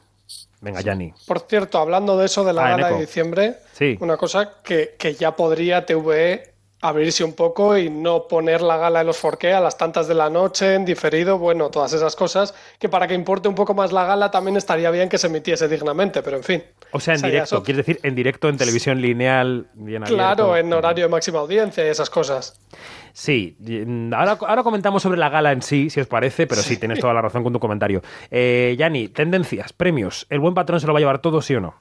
Venga, 0.61 0.81
Yanni. 0.81 1.13
Por 1.27 1.41
cierto, 1.41 1.79
hablando 1.79 2.19
de 2.19 2.27
eso 2.27 2.45
de 2.45 2.53
la 2.53 2.67
Ah, 2.67 2.71
gala 2.71 2.91
de 2.93 3.01
diciembre, 3.01 3.55
Sí. 3.75 3.97
una 4.01 4.17
cosa 4.17 4.55
que, 4.63 4.97
que 4.99 5.15
ya 5.15 5.37
podría 5.37 5.87
TVE 5.87 6.53
abrirse 6.81 7.25
un 7.25 7.33
poco 7.35 7.77
y 7.77 7.91
no 7.91 8.29
poner 8.29 8.63
la 8.63 8.77
gala 8.77 9.01
de 9.01 9.05
los 9.05 9.17
Forqué 9.17 9.53
a 9.53 9.61
las 9.61 9.77
tantas 9.77 10.07
de 10.07 10.15
la 10.15 10.31
noche, 10.31 10.75
en 10.75 10.85
diferido, 10.85 11.39
bueno, 11.39 11.71
todas 11.71 11.93
esas 11.93 12.15
cosas, 12.15 12.55
que 12.79 12.89
para 12.89 13.07
que 13.09 13.15
importe 13.15 13.49
un 13.49 13.55
poco 13.55 13.75
más 13.75 13.93
la 13.93 14.05
gala 14.05 14.31
también 14.31 14.57
estaría 14.57 14.91
bien 14.91 15.09
que 15.09 15.19
se 15.19 15.27
emitiese 15.27 15.69
dignamente, 15.69 16.23
pero 16.23 16.37
en 16.37 16.45
fin. 16.45 16.63
O 16.93 17.01
sea, 17.01 17.15
en 17.15 17.23
directo, 17.23 17.63
quieres 17.63 17.85
decir 17.85 18.01
en 18.03 18.15
directo, 18.15 18.49
en 18.49 18.57
televisión 18.57 19.01
lineal, 19.01 19.67
bien 19.75 20.03
Claro, 20.05 20.53
abierto. 20.53 20.57
en 20.57 20.73
horario 20.73 21.05
de 21.07 21.11
máxima 21.11 21.41
audiencia 21.41 21.85
y 21.85 21.89
esas 21.89 22.09
cosas. 22.11 22.61
Sí, 23.13 23.57
mm, 23.59 24.15
ahora, 24.15 24.39
ahora 24.47 24.63
comentamos 24.63 25.03
sobre 25.03 25.19
la 25.19 25.29
gala 25.29 25.51
en 25.53 25.63
sí, 25.63 25.91
si 25.91 26.01
os 26.01 26.07
parece, 26.07 26.47
pero 26.47 26.63
sí, 26.63 26.77
tienes 26.77 27.01
toda 27.01 27.13
la 27.13 27.21
razón 27.23 27.43
con 27.43 27.53
tu 27.53 27.59
comentario. 27.59 28.03
Eh, 28.31 28.77
Yanni, 28.79 29.09
tendencias, 29.09 29.73
premios. 29.73 30.27
¿El 30.31 30.39
buen 30.39 30.55
patrón 30.55 30.79
se 30.81 30.87
lo 30.87 30.93
va 30.93 30.99
a 30.99 31.01
llevar 31.01 31.19
todo, 31.19 31.43
sí 31.43 31.55
o 31.57 31.61
no? 31.61 31.75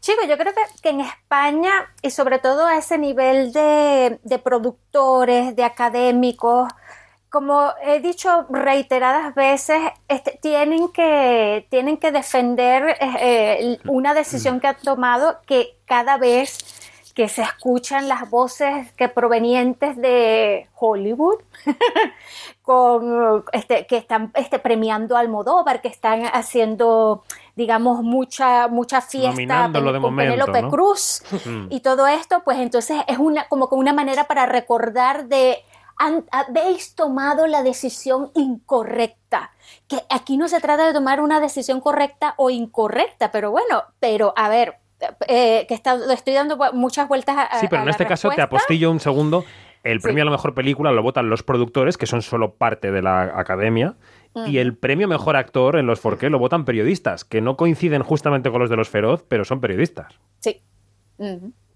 Chicos, 0.00 0.26
yo 0.28 0.38
creo 0.38 0.54
que, 0.54 0.60
que 0.82 0.90
en 0.90 1.00
España, 1.00 1.70
y 2.02 2.10
sobre 2.10 2.38
todo 2.38 2.66
a 2.66 2.76
ese 2.78 2.98
nivel 2.98 3.52
de, 3.52 4.20
de 4.22 4.38
productores, 4.38 5.56
de 5.56 5.64
académicos, 5.64 6.68
como 7.30 7.72
he 7.82 8.00
dicho 8.00 8.46
reiteradas 8.48 9.34
veces, 9.34 9.80
este, 10.08 10.38
tienen, 10.40 10.88
que, 10.92 11.66
tienen 11.70 11.98
que 11.98 12.10
defender 12.10 12.96
eh, 13.00 13.16
eh, 13.20 13.78
una 13.86 14.14
decisión 14.14 14.60
que 14.60 14.68
han 14.68 14.78
tomado 14.78 15.40
que 15.46 15.76
cada 15.84 16.16
vez 16.16 16.58
que 17.14 17.28
se 17.28 17.42
escuchan 17.42 18.06
las 18.06 18.30
voces 18.30 18.92
que 18.92 19.08
provenientes 19.08 19.96
de 19.96 20.68
Hollywood, 20.76 21.40
con, 22.62 23.44
este, 23.52 23.86
que 23.86 23.96
están 23.96 24.30
este, 24.34 24.60
premiando 24.60 25.16
a 25.16 25.20
Almodóvar, 25.20 25.82
que 25.82 25.88
están 25.88 26.22
haciendo, 26.32 27.24
digamos, 27.58 28.04
mucha, 28.04 28.68
mucha 28.68 29.00
fiesta 29.00 29.66
de 29.66 29.82
con 29.82 30.00
momento, 30.00 30.32
Penélope 30.32 30.62
¿no? 30.62 30.70
Cruz 30.70 31.22
Mm. 31.44 31.66
y 31.70 31.80
todo 31.80 32.06
esto, 32.06 32.42
pues 32.44 32.58
entonces 32.58 32.98
es 33.08 33.18
una, 33.18 33.48
como 33.48 33.68
que 33.68 33.74
una 33.74 33.92
manera 33.92 34.24
para 34.28 34.46
recordar 34.46 35.26
de 35.26 35.58
habéis 36.30 36.94
tomado 36.94 37.48
la 37.48 37.64
decisión 37.64 38.30
incorrecta. 38.36 39.50
Que 39.88 39.98
aquí 40.08 40.36
no 40.36 40.46
se 40.46 40.60
trata 40.60 40.86
de 40.86 40.92
tomar 40.92 41.20
una 41.20 41.40
decisión 41.40 41.80
correcta 41.80 42.34
o 42.36 42.50
incorrecta, 42.50 43.32
pero 43.32 43.50
bueno, 43.50 43.82
pero 43.98 44.32
a 44.36 44.48
ver, 44.48 44.76
eh, 45.26 45.66
que 45.66 45.74
está, 45.74 45.98
estoy 46.12 46.34
dando 46.34 46.56
muchas 46.72 47.08
vueltas 47.08 47.36
a, 47.36 47.58
Sí, 47.58 47.66
a 47.66 47.68
pero 47.68 47.82
en 47.82 47.88
este 47.88 48.06
caso 48.06 48.30
te 48.30 48.40
apostillo 48.40 48.92
un 48.92 49.00
segundo. 49.00 49.44
El 49.82 50.00
premio 50.00 50.22
a 50.22 50.26
la 50.26 50.30
mejor 50.30 50.54
película 50.54 50.92
lo 50.92 51.02
votan 51.02 51.28
los 51.28 51.42
productores, 51.42 51.96
que 51.96 52.06
son 52.06 52.22
solo 52.22 52.52
parte 52.54 52.92
de 52.92 53.02
la 53.02 53.22
academia. 53.36 53.94
Y 54.46 54.58
el 54.58 54.76
premio 54.76 55.08
mejor 55.08 55.36
actor 55.36 55.76
en 55.76 55.86
los 55.86 56.00
Forqué 56.00 56.30
lo 56.30 56.38
votan 56.38 56.64
periodistas, 56.64 57.24
que 57.24 57.40
no 57.40 57.56
coinciden 57.56 58.02
justamente 58.02 58.50
con 58.50 58.60
los 58.60 58.70
de 58.70 58.76
los 58.76 58.88
Feroz, 58.88 59.24
pero 59.26 59.44
son 59.44 59.60
periodistas. 59.60 60.14
Sí. 60.38 60.60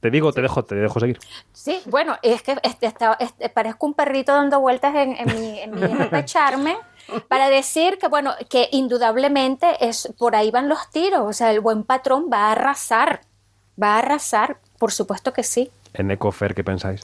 Te 0.01 0.11
digo, 0.11 0.33
te 0.33 0.43
dejo, 0.43 0.65
te 0.65 0.75
dejo 0.75 1.01
seguir. 1.01 1.19
Sí, 1.53 1.81
bueno, 1.87 2.17
es 2.23 2.43
que 2.43 2.57
este, 2.62 2.93
este, 3.21 3.49
parezco 3.49 3.87
un 3.87 3.95
perrito 3.95 4.33
dando 4.33 4.61
vueltas 4.61 4.95
en, 4.95 5.17
en 5.17 5.41
mi, 5.41 5.61
en 5.61 5.71
mi 5.75 5.81
despecharme 5.99 6.77
para 7.29 7.49
decir 7.49 7.99
que, 7.99 8.09
bueno, 8.09 8.33
que 8.49 8.69
indudablemente 8.73 9.77
es 9.81 10.12
por 10.19 10.35
ahí 10.35 10.51
van 10.51 10.69
los 10.69 10.91
tiros. 10.91 11.23
O 11.23 11.33
sea, 11.33 11.53
el 11.53 11.61
buen 11.61 11.85
patrón 11.85 12.29
va 12.33 12.49
a 12.49 12.53
arrasar. 12.53 13.21
Va 13.81 13.95
a 13.95 13.99
arrasar, 13.99 14.59
por 14.79 14.93
supuesto 14.93 15.33
que 15.33 15.43
sí. 15.43 15.71
En 15.95 16.11
Ecofer, 16.11 16.55
¿qué 16.55 16.65
pensáis? 16.65 17.03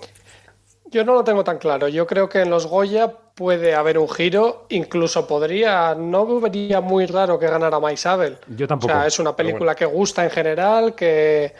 Yo 0.90 1.04
no 1.04 1.14
lo 1.14 1.24
tengo 1.24 1.44
tan 1.44 1.58
claro. 1.58 1.88
Yo 1.88 2.06
creo 2.06 2.28
que 2.28 2.40
en 2.40 2.50
los 2.50 2.66
Goya 2.66 3.12
puede 3.34 3.74
haber 3.74 3.98
un 3.98 4.08
giro. 4.08 4.66
Incluso 4.70 5.26
podría, 5.26 5.94
no 5.94 6.40
vería 6.40 6.80
muy 6.80 7.06
raro 7.06 7.38
que 7.38 7.46
ganara 7.46 7.78
Maisabel. 7.78 8.38
Yo 8.48 8.66
tampoco. 8.66 8.92
O 8.92 8.96
sea, 8.96 9.06
es 9.06 9.18
una 9.18 9.36
película 9.36 9.74
que 9.74 9.84
gusta 9.84 10.24
en 10.24 10.30
general, 10.30 10.94
que, 10.94 11.54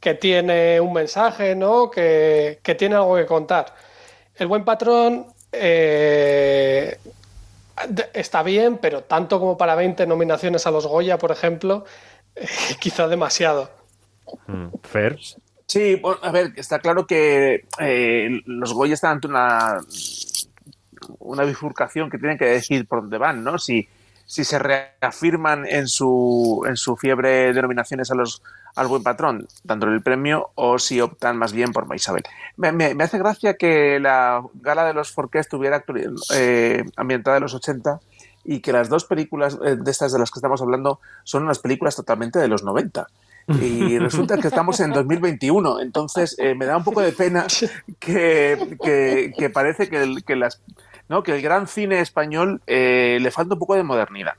que 0.00 0.14
tiene 0.14 0.80
un 0.80 0.92
mensaje, 0.92 1.54
¿no? 1.54 1.90
Que, 1.90 2.60
que 2.62 2.74
tiene 2.74 2.94
algo 2.94 3.16
que 3.16 3.26
contar. 3.26 3.74
El 4.36 4.46
buen 4.46 4.64
patrón 4.64 5.26
eh, 5.52 6.98
está 8.14 8.42
bien, 8.42 8.78
pero 8.78 9.04
tanto 9.04 9.38
como 9.38 9.56
para 9.56 9.74
20 9.74 10.06
nominaciones 10.06 10.66
a 10.66 10.70
los 10.70 10.86
Goya, 10.86 11.18
por 11.18 11.30
ejemplo, 11.30 11.84
eh, 12.34 12.46
quizá 12.80 13.06
demasiado. 13.06 13.70
Mm. 14.46 14.68
Sí, 15.72 15.94
bueno, 15.96 16.18
a 16.22 16.30
ver, 16.30 16.52
está 16.56 16.80
claro 16.80 17.06
que 17.06 17.64
eh, 17.78 18.42
los 18.44 18.74
Goya 18.74 18.92
están 18.94 19.12
ante 19.12 19.26
una, 19.28 19.78
una 21.18 21.44
bifurcación 21.44 22.10
que 22.10 22.18
tienen 22.18 22.38
que 22.38 22.44
decir 22.46 22.86
por 22.86 23.00
dónde 23.00 23.18
van, 23.18 23.42
¿no? 23.42 23.58
Si, 23.58 23.88
si 24.26 24.44
se 24.44 24.58
reafirman 24.58 25.66
en 25.66 25.88
su, 25.88 26.64
en 26.68 26.76
su 26.76 26.96
fiebre 26.96 27.52
de 27.52 27.62
nominaciones 27.62 28.10
a 28.10 28.14
los, 28.14 28.42
al 28.74 28.86
buen 28.86 29.02
patrón, 29.02 29.46
dándole 29.64 29.94
el 29.94 30.02
premio, 30.02 30.50
o 30.54 30.78
si 30.78 31.00
optan 31.00 31.36
más 31.36 31.52
bien 31.52 31.72
por 31.72 31.86
Maisabel. 31.86 32.22
Me, 32.56 32.72
me- 32.72 33.02
hace 33.02 33.18
gracia 33.18 33.54
que 33.54 33.98
la 33.98 34.42
gala 34.54 34.84
de 34.84 34.94
los 34.94 35.10
Forqué 35.12 35.38
estuviera 35.38 35.84
eh, 36.34 36.84
ambientada 36.96 37.38
en 37.38 37.42
los 37.44 37.54
80 37.54 38.00
y 38.44 38.60
que 38.60 38.72
las 38.72 38.88
dos 38.88 39.04
películas 39.04 39.58
eh, 39.64 39.76
de 39.76 39.90
estas 39.90 40.12
de 40.12 40.18
las 40.18 40.30
que 40.30 40.38
estamos 40.38 40.60
hablando 40.62 41.00
son 41.24 41.44
unas 41.44 41.58
películas 41.60 41.96
totalmente 41.96 42.38
de 42.38 42.48
los 42.48 42.62
90. 42.64 43.06
Y 43.48 43.98
resulta 43.98 44.38
que 44.38 44.48
estamos 44.48 44.78
en 44.80 44.92
2021, 44.92 45.80
entonces 45.80 46.36
eh, 46.38 46.54
me 46.54 46.64
da 46.64 46.76
un 46.76 46.84
poco 46.84 47.00
de 47.00 47.12
pena 47.12 47.46
que, 47.98 48.76
que- 49.36 49.50
parece 49.50 49.88
que 49.88 50.02
el, 50.02 50.24
que 50.24 50.36
las, 50.36 50.62
¿no? 51.08 51.22
que 51.22 51.34
el 51.34 51.42
gran 51.42 51.66
cine 51.66 52.00
español 52.00 52.60
eh, 52.66 53.18
le 53.20 53.30
falta 53.30 53.54
un 53.54 53.58
poco 53.58 53.74
de 53.74 53.82
modernidad. 53.82 54.34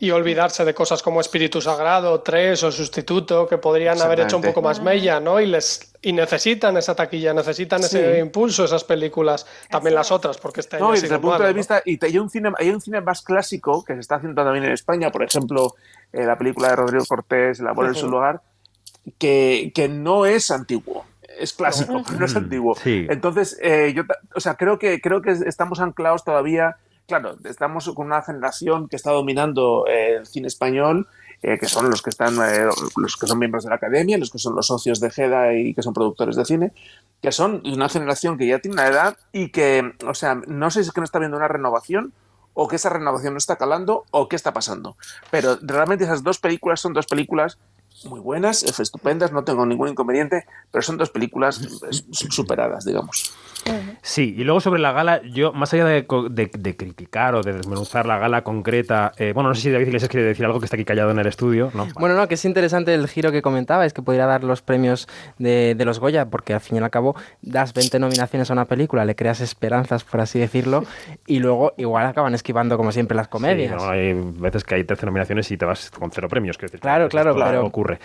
Y 0.00 0.12
olvidarse 0.12 0.64
de 0.64 0.74
cosas 0.74 1.02
como 1.02 1.20
Espíritu 1.20 1.60
Sagrado, 1.60 2.20
Tres 2.20 2.62
o 2.62 2.70
Sustituto, 2.70 3.48
que 3.48 3.58
podrían 3.58 4.00
haber 4.00 4.20
hecho 4.20 4.36
un 4.36 4.42
poco 4.44 4.62
más 4.62 4.80
mella, 4.80 5.18
¿no? 5.18 5.40
Y 5.40 5.46
les 5.46 5.92
y 6.00 6.12
necesitan 6.12 6.76
esa 6.76 6.94
taquilla, 6.94 7.34
necesitan 7.34 7.80
ese 7.82 8.20
impulso, 8.20 8.64
esas 8.64 8.84
películas, 8.84 9.44
también 9.68 9.96
las 9.96 10.12
otras, 10.12 10.38
porque 10.38 10.60
este 10.60 10.78
No, 10.78 10.94
y 10.94 11.00
desde 11.00 11.16
el 11.16 11.20
punto 11.20 11.42
de 11.42 11.48
¿no? 11.48 11.54
vista, 11.56 11.82
y 11.84 11.96
te- 11.96 12.06
hay 12.06 12.18
un 12.18 12.30
cine, 12.30 12.52
hay 12.56 12.70
un 12.70 12.80
cine 12.80 13.00
más 13.00 13.22
clásico 13.22 13.84
que 13.84 13.94
se 13.94 14.00
está 14.00 14.14
haciendo 14.16 14.44
también 14.44 14.64
en 14.66 14.70
España, 14.70 15.10
por 15.10 15.24
ejemplo, 15.24 15.74
eh, 16.12 16.24
la 16.24 16.38
película 16.38 16.68
de 16.68 16.76
Rodrigo 16.76 17.04
Cortés, 17.04 17.58
El 17.58 17.66
amor 17.66 17.86
en 17.86 17.96
su 17.96 18.08
lugar, 18.08 18.40
que, 19.18 19.72
que 19.74 19.88
no 19.88 20.26
es 20.26 20.52
antiguo. 20.52 21.04
Es 21.40 21.52
clásico, 21.52 22.02
pero 22.06 22.18
no 22.20 22.26
es 22.26 22.36
antiguo. 22.36 22.76
Sí. 22.76 23.06
Entonces, 23.10 23.58
eh, 23.60 23.92
yo, 23.94 24.04
o 24.36 24.40
sea, 24.40 24.54
creo 24.54 24.78
que, 24.78 25.00
creo 25.00 25.22
que 25.22 25.32
estamos 25.32 25.80
anclados 25.80 26.24
todavía. 26.24 26.76
Claro, 27.08 27.38
estamos 27.44 27.90
con 27.94 28.08
una 28.08 28.20
generación 28.20 28.86
que 28.86 28.96
está 28.96 29.12
dominando 29.12 29.86
eh, 29.86 30.16
el 30.16 30.26
cine 30.26 30.46
español, 30.46 31.08
eh, 31.42 31.56
que 31.58 31.66
son 31.66 31.88
los 31.88 32.02
que 32.02 32.10
están, 32.10 32.36
eh, 32.36 32.68
los 32.96 33.16
que 33.16 33.26
son 33.26 33.38
miembros 33.38 33.64
de 33.64 33.70
la 33.70 33.76
academia, 33.76 34.18
los 34.18 34.30
que 34.30 34.36
son 34.36 34.54
los 34.54 34.66
socios 34.66 35.00
de 35.00 35.10
GEDA 35.10 35.54
y 35.54 35.72
que 35.72 35.80
son 35.82 35.94
productores 35.94 36.36
de 36.36 36.44
cine, 36.44 36.72
que 37.22 37.32
son 37.32 37.62
una 37.64 37.88
generación 37.88 38.36
que 38.36 38.46
ya 38.46 38.58
tiene 38.58 38.74
una 38.74 38.88
edad 38.88 39.16
y 39.32 39.48
que, 39.48 39.94
o 40.06 40.12
sea, 40.12 40.34
no 40.34 40.70
sé 40.70 40.82
si 40.82 40.88
es 40.88 40.92
que 40.92 41.00
no 41.00 41.06
está 41.06 41.18
viendo 41.18 41.38
una 41.38 41.48
renovación 41.48 42.12
o 42.52 42.68
que 42.68 42.76
esa 42.76 42.90
renovación 42.90 43.32
no 43.32 43.38
está 43.38 43.56
calando 43.56 44.04
o 44.10 44.28
qué 44.28 44.36
está 44.36 44.52
pasando. 44.52 44.98
Pero 45.30 45.56
realmente 45.62 46.04
esas 46.04 46.22
dos 46.22 46.38
películas 46.38 46.78
son 46.78 46.92
dos 46.92 47.06
películas 47.06 47.56
muy 48.04 48.20
buenas, 48.20 48.62
estupendas, 48.62 49.32
no 49.32 49.44
tengo 49.44 49.66
ningún 49.66 49.88
inconveniente, 49.88 50.44
pero 50.70 50.82
son 50.82 50.96
dos 50.96 51.10
películas 51.10 51.60
eh, 51.62 52.28
superadas, 52.30 52.84
digamos. 52.84 53.32
Sí, 54.02 54.34
y 54.38 54.44
luego 54.44 54.60
sobre 54.60 54.80
la 54.80 54.92
gala, 54.92 55.20
yo, 55.22 55.52
más 55.52 55.74
allá 55.74 55.84
de, 55.84 56.06
co- 56.06 56.28
de- 56.30 56.50
de 56.58 56.76
criticar 56.76 57.34
o 57.34 57.42
de 57.42 57.52
desmenuzar 57.52 58.06
la 58.06 58.16
gala 58.18 58.42
concreta, 58.42 59.12
eh, 59.18 59.32
bueno, 59.34 59.50
no 59.50 59.54
sé 59.54 59.62
si 59.62 59.70
David 59.70 59.88
Iglesias 59.88 60.08
quiere 60.08 60.24
decir 60.26 60.46
algo 60.46 60.58
que 60.60 60.64
está 60.64 60.76
aquí 60.76 60.84
callado 60.84 61.10
en 61.10 61.18
el 61.18 61.26
estudio, 61.26 61.70
¿no? 61.74 61.86
Bueno, 61.98 62.14
no, 62.14 62.26
que 62.28 62.34
es 62.34 62.44
interesante 62.44 62.94
el 62.94 63.08
giro 63.08 63.30
que 63.32 63.42
comentaba, 63.42 63.84
es 63.84 63.92
que 63.92 64.00
podría 64.00 64.24
dar 64.26 64.44
los 64.44 64.62
premios 64.62 65.06
de, 65.38 65.74
de 65.76 65.84
los 65.84 65.98
Goya, 65.98 66.26
porque 66.30 66.54
al 66.54 66.60
fin 66.60 66.76
y 66.76 66.80
al 66.80 66.88
cabo 66.90 67.14
das 67.42 67.74
20 67.74 67.98
nominaciones 67.98 68.48
a 68.48 68.52
una 68.54 68.64
película, 68.64 69.04
le 69.04 69.14
creas 69.16 69.40
esperanzas, 69.40 70.04
por 70.04 70.20
así 70.20 70.38
decirlo, 70.38 70.84
y 71.26 71.40
luego 71.40 71.74
igual 71.76 72.06
acaban 72.06 72.34
esquivando 72.34 72.76
como 72.78 72.92
siempre 72.92 73.16
las 73.16 73.28
comedias. 73.28 73.72
Sí, 73.82 73.86
no, 73.86 73.90
hay 73.92 74.14
veces 74.14 74.64
que 74.64 74.76
hay 74.76 74.84
13 74.84 75.04
nominaciones 75.04 75.50
y 75.50 75.56
te 75.58 75.66
vas 75.66 75.90
con 75.90 76.10
cero 76.10 76.28
premios. 76.28 76.56
decir, 76.56 76.80
Claro, 76.80 77.08
claro, 77.08 77.34
pero- 77.34 77.70
ocurre. 77.94 78.00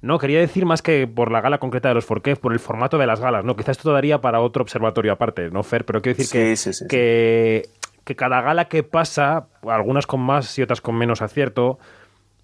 No, 0.00 0.18
quería 0.18 0.38
decir 0.38 0.64
más 0.64 0.80
que 0.80 1.08
por 1.08 1.32
la 1.32 1.40
gala 1.40 1.58
concreta 1.58 1.88
de 1.88 1.94
los 1.94 2.04
Forqué, 2.04 2.36
por 2.36 2.52
el 2.52 2.60
formato 2.60 2.98
de 2.98 3.06
las 3.06 3.20
galas, 3.20 3.44
¿no? 3.44 3.56
Quizás 3.56 3.78
esto 3.78 3.92
daría 3.92 4.20
para 4.20 4.40
otro 4.40 4.62
observatorio 4.62 5.12
aparte, 5.12 5.50
¿no, 5.50 5.62
Fer? 5.64 5.84
Pero 5.84 6.00
quiero 6.00 6.16
decir 6.16 6.30
que, 6.30 6.56
Sí, 6.56 6.62
sí, 6.64 6.72
sí, 6.72 6.84
sí. 6.84 6.88
que, 6.88 7.62
que 8.04 8.14
cada 8.14 8.40
gala 8.40 8.66
que 8.66 8.84
pasa, 8.84 9.48
algunas 9.66 10.06
con 10.06 10.20
más 10.20 10.56
y 10.56 10.62
otras 10.62 10.80
con 10.80 10.94
menos 10.96 11.20
acierto, 11.20 11.80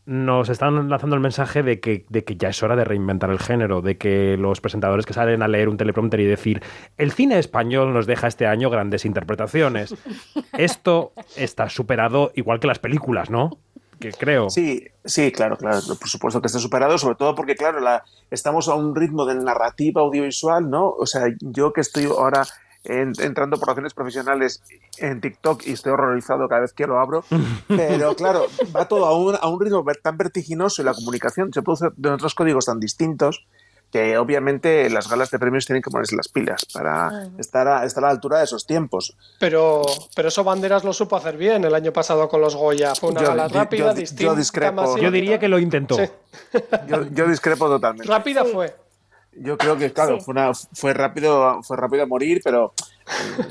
nos 0.06 0.48
están 0.50 0.90
lanzando 0.90 1.16
el 1.16 1.22
mensaje 1.22 1.62
de 1.62 1.80
que, 1.80 2.04
de 2.10 2.24
que 2.24 2.36
ya 2.36 2.48
es 2.48 2.62
hora 2.62 2.76
de 2.76 2.84
reinventar 2.84 3.30
el 3.30 3.38
género, 3.38 3.80
de 3.80 3.96
que 3.96 4.36
los 4.36 4.60
presentadores 4.60 5.06
que 5.06 5.14
salen 5.14 5.42
a 5.42 5.48
leer 5.48 5.68
un 5.68 5.76
teleprompter 5.76 6.20
y 6.20 6.26
decir 6.26 6.62
el 6.98 7.12
cine 7.12 7.38
español 7.38 7.94
nos 7.94 8.06
deja 8.06 8.26
este 8.26 8.46
año 8.46 8.68
grandes 8.68 9.04
interpretaciones. 9.04 9.94
Esto 10.58 11.12
está 11.36 11.70
superado 11.70 12.32
igual 12.34 12.60
que 12.60 12.66
las 12.66 12.78
películas, 12.80 13.30
¿no? 13.30 13.58
Que 14.04 14.12
creo. 14.12 14.50
Sí, 14.50 14.86
sí, 15.04 15.32
claro, 15.32 15.56
claro, 15.56 15.80
por 15.98 16.08
supuesto 16.08 16.40
que 16.42 16.48
está 16.48 16.58
superado, 16.58 16.98
sobre 16.98 17.14
todo 17.16 17.34
porque, 17.34 17.54
claro, 17.56 17.80
la, 17.80 18.04
estamos 18.30 18.68
a 18.68 18.74
un 18.74 18.94
ritmo 18.94 19.24
de 19.24 19.34
narrativa 19.36 20.02
audiovisual, 20.02 20.68
¿no? 20.68 20.90
O 20.90 21.06
sea, 21.06 21.22
yo 21.40 21.72
que 21.72 21.80
estoy 21.80 22.04
ahora 22.04 22.42
en- 22.84 23.12
entrando 23.18 23.56
por 23.58 23.68
razones 23.68 23.94
profesionales 23.94 24.62
en 24.98 25.22
TikTok 25.22 25.66
y 25.66 25.72
estoy 25.72 25.92
horrorizado 25.92 26.46
cada 26.48 26.60
vez 26.60 26.74
que 26.74 26.86
lo 26.86 27.00
abro, 27.00 27.24
pero 27.68 28.14
claro, 28.14 28.44
va 28.76 28.86
todo 28.88 29.06
a 29.06 29.16
un, 29.16 29.36
a 29.40 29.48
un 29.48 29.58
ritmo 29.58 29.82
tan 30.02 30.18
vertiginoso 30.18 30.82
y 30.82 30.84
la 30.84 30.92
comunicación 30.92 31.50
se 31.52 31.62
produce 31.62 31.86
de 31.96 32.10
otros 32.10 32.34
códigos 32.34 32.66
tan 32.66 32.80
distintos 32.80 33.46
que 33.94 34.18
obviamente 34.18 34.90
las 34.90 35.08
galas 35.08 35.30
de 35.30 35.38
premios 35.38 35.66
tienen 35.66 35.80
que 35.80 35.88
ponerse 35.88 36.16
las 36.16 36.26
pilas 36.26 36.64
para 36.72 37.28
estar 37.38 37.68
a, 37.68 37.84
estar 37.84 38.02
a 38.02 38.08
la 38.08 38.12
altura 38.12 38.38
de 38.38 38.44
esos 38.44 38.66
tiempos. 38.66 39.16
Pero, 39.38 39.82
pero 40.16 40.26
eso 40.26 40.42
Banderas 40.42 40.82
lo 40.82 40.92
supo 40.92 41.14
hacer 41.14 41.36
bien 41.36 41.62
el 41.64 41.72
año 41.76 41.92
pasado 41.92 42.28
con 42.28 42.40
los 42.40 42.56
Goya. 42.56 42.96
Fue 42.96 43.10
una 43.10 43.20
Yo- 43.20 43.28
gala 43.28 43.46
yo- 43.46 43.54
rápida, 43.54 43.78
yo- 43.84 43.92
yo 43.92 43.94
distinta, 43.94 44.34
discrepo. 44.34 44.82
masiva. 44.82 44.98
Yo 44.98 45.10
diría 45.12 45.38
que 45.38 45.46
lo 45.46 45.60
intentó. 45.60 45.94
Sí. 45.94 46.10
Yo, 46.88 47.04
yo 47.12 47.28
discrepo 47.28 47.68
totalmente. 47.68 48.12
Rápida 48.12 48.44
fue. 48.44 48.74
Yo 49.36 49.56
creo 49.56 49.76
que, 49.78 49.92
claro, 49.92 50.18
Sí. 50.18 50.24
fue, 50.24 50.32
una, 50.32 50.50
fue, 50.72 50.92
rápido, 50.92 51.62
fue 51.62 51.76
rápido 51.76 52.02
a 52.02 52.06
morir, 52.06 52.40
pero 52.42 52.72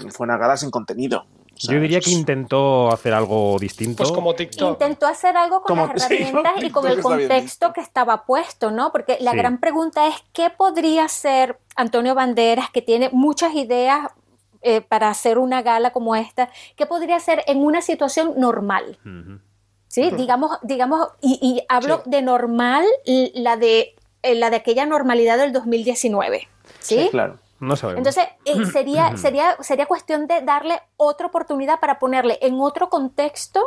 mm, 0.03 0.09
fue 0.09 0.25
una 0.25 0.35
gala 0.37 0.57
sin 0.57 0.71
contenido. 0.71 1.25
Yo 1.55 1.79
diría 1.79 1.99
que 2.01 2.11
intentó 2.11 2.89
hacer 2.91 3.13
algo 3.13 3.57
distinto. 3.59 4.03
Pues 4.03 4.11
como 4.11 4.33
TikTok. 4.35 4.71
Intentó 4.81 5.07
hacer 5.07 5.37
algo 5.37 5.61
con 5.61 5.77
Como- 5.77 5.93
las 5.93 6.03
sí, 6.07 6.15
herramientas 6.15 6.53
y 6.63 6.69
con 6.71 6.87
el 6.87 7.01
contexto 7.01 7.71
que 7.73 7.81
estaba 7.81 8.25
puesto, 8.25 8.71
¿no? 8.71 8.91
Porque 8.91 9.17
la 9.21 9.31
Sí. 9.31 9.37
gran 9.37 9.59
pregunta 9.59 10.07
es, 10.07 10.15
¿qué 10.33 10.49
podría 10.49 11.05
hacer 11.05 11.59
Antonio 11.75 12.15
Banderas, 12.15 12.69
que 12.71 12.81
tiene 12.81 13.09
muchas 13.13 13.53
ideas 13.55 14.09
eh, 14.61 14.81
para 14.81 15.09
hacer 15.09 15.37
una 15.37 15.61
gala 15.61 15.91
como 15.91 16.15
esta? 16.15 16.49
¿Qué 16.75 16.85
podría 16.85 17.17
hacer 17.17 17.43
en 17.47 17.63
una 17.63 17.81
situación 17.81 18.33
normal? 18.37 18.97
Sí, 19.87 20.09
digamos, 20.17 20.57
digamos, 20.63 21.09
y, 21.21 21.37
y 21.41 21.63
hablo 21.69 22.01
de 22.05 22.21
normal, 22.23 22.83
la 23.35 23.57
de, 23.57 23.95
eh, 24.23 24.35
la 24.35 24.49
de 24.49 24.55
aquella 24.55 24.85
normalidad 24.87 25.37
del 25.37 25.53
2019, 25.53 26.47
¿sí? 26.79 27.09
claro. 27.11 27.37
No 27.63 27.75
sabemos. 27.75 27.99
Entonces, 27.99 28.25
eh, 28.45 28.65
sería, 28.71 29.17
sería, 29.17 29.57
sería 29.61 29.85
cuestión 29.85 30.27
de 30.27 30.41
darle 30.41 30.81
otra 30.97 31.27
oportunidad 31.27 31.79
para 31.79 31.99
ponerle 31.99 32.37
en 32.41 32.59
otro 32.59 32.89
contexto, 32.89 33.61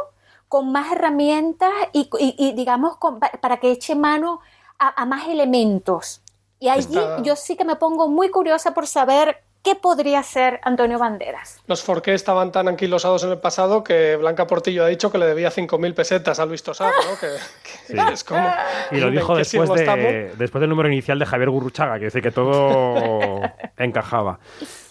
con 0.48 0.70
más 0.70 0.92
herramientas 0.92 1.72
y, 1.92 2.08
y- 2.18 2.34
y, 2.38 2.52
digamos, 2.52 2.96
con- 2.98 3.18
pa- 3.18 3.32
para 3.40 3.56
que 3.58 3.72
eche 3.72 3.94
mano 3.96 4.40
a, 4.78 5.02
a 5.02 5.06
más 5.06 5.26
elementos. 5.28 6.22
Y 6.60 6.68
allí 6.68 6.96
Está- 6.98 7.22
yo 7.22 7.34
sí 7.36 7.56
que 7.56 7.64
me 7.64 7.76
pongo 7.76 8.08
muy 8.08 8.30
curiosa 8.30 8.72
por 8.72 8.86
saber 8.86 9.42
qué 9.66 9.74
podría 9.74 10.20
hacer 10.20 10.60
Antonio 10.62 10.96
Banderas. 10.96 11.60
Los 11.66 11.82
Forqué 11.82 12.14
estaban 12.14 12.52
tan 12.52 12.68
anquilosados 12.68 13.24
en 13.24 13.32
el 13.32 13.38
pasado 13.38 13.82
que 13.82 14.14
Blanca 14.14 14.46
Portillo 14.46 14.84
ha 14.84 14.86
dicho 14.86 15.10
que 15.10 15.18
le 15.18 15.26
debía 15.26 15.50
5.000 15.50 15.92
pesetas 15.92 16.38
a 16.38 16.46
Luis 16.46 16.62
Tosar, 16.62 16.92
¿no? 16.92 17.18
Que, 17.18 17.26
que 17.64 17.92
Sí. 17.92 17.98
es 18.12 18.22
como... 18.22 18.48
Y 18.92 19.00
lo 19.00 19.08
¿en 19.08 19.14
dijo 19.14 19.34
después, 19.36 19.68
de, 19.70 20.32
después 20.38 20.60
del 20.60 20.70
número 20.70 20.88
inicial 20.88 21.18
de 21.18 21.26
Javier 21.26 21.50
Gurruchaga, 21.50 21.98
que 21.98 22.04
dice 22.04 22.22
que 22.22 22.30
todo 22.30 23.40
encajaba. 23.76 24.38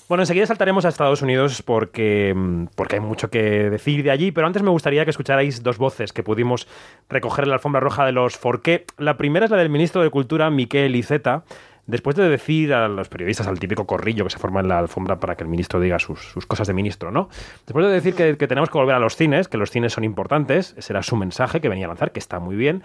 Bueno, 0.10 0.24
enseguida 0.24 0.46
saltaremos 0.46 0.84
a 0.84 0.90
Estados 0.90 1.22
Unidos 1.22 1.62
porque, 1.62 2.34
mm, 2.36 2.66
porque 2.76 2.96
hay 2.96 3.02
mucho 3.02 3.30
que 3.30 3.70
decir 3.70 4.04
de 4.04 4.12
allí, 4.12 4.34
pero 4.34 4.46
antes 4.46 4.62
me 4.62 4.72
gustaría 4.72 5.06
que 5.06 5.12
escucharais 5.12 5.64
dos 5.64 5.78
voces 5.78 6.12
que 6.12 6.22
pudimos 6.22 6.68
recoger 7.08 7.46
en 7.46 7.52
la 7.52 7.56
alfombra 7.56 7.80
roja 7.80 8.06
de 8.06 8.12
los 8.12 8.36
Forqué. 8.36 8.86
La 8.98 9.16
primera 9.16 9.46
es 9.46 9.52
la 9.52 9.58
del 9.58 9.70
ministro 9.70 10.04
de 10.04 10.10
Cultura, 10.10 10.50
Miquel 10.50 10.98
Iceta. 10.98 11.44
Después 11.88 12.16
de 12.16 12.28
decir 12.28 12.74
a 12.74 12.88
los 12.88 13.10
periodistas 13.10 13.48
al 13.48 13.60
típico 13.60 13.86
corrillo 13.86 14.24
que 14.24 14.32
se 14.32 14.40
forma 14.40 14.60
en 14.60 14.68
la 14.68 14.80
alfombra 14.80 15.20
para 15.20 15.36
que 15.36 15.44
el 15.44 15.50
ministro 15.50 15.80
diga 15.80 16.00
sus, 16.00 16.20
sus 16.20 16.46
cosas 16.46 16.68
de 16.68 16.74
ministro, 16.74 17.12
¿no? 17.12 17.30
Después 17.66 17.86
de 17.86 17.92
decir 17.92 18.16
que, 18.16 18.38
que 18.38 18.48
tenemos 18.48 18.70
que 18.70 18.78
volver 18.78 18.96
a 18.96 19.00
los 19.00 19.16
cines, 19.16 19.48
que 19.48 19.58
los 19.58 19.70
cines 19.70 19.94
son 19.94 20.04
importantes, 20.04 20.74
ese 20.78 20.94
era 20.94 21.04
su 21.04 21.16
mensaje 21.16 21.62
que 21.62 21.70
venía 21.70 21.86
a 21.86 21.90
lanzar, 21.90 22.12
que 22.12 22.20
está 22.20 22.40
muy 22.40 22.56
bien, 22.56 22.84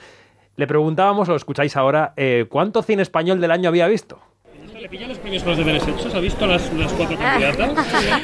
le 0.57 0.67
preguntábamos, 0.67 1.29
lo 1.29 1.37
escucháis 1.37 1.77
ahora, 1.77 2.13
eh, 2.19 2.45
¿cuánto 2.49 2.83
cine 2.83 3.01
español 3.01 3.41
del 3.41 3.51
año 3.51 3.71
había 3.71 3.89
visto? 3.89 4.21
¿Le 4.79 4.89
pillan 4.89 5.09
los 5.09 5.19
premios 5.19 5.43
con 5.43 5.51
los 5.53 5.59
deberes 5.59 5.89
hechos? 5.89 6.15
¿Ha 6.15 6.21
visto 6.21 6.47
las, 6.47 6.73
las 6.75 6.93
cuatro 6.93 7.17
candidatas? 7.17 7.71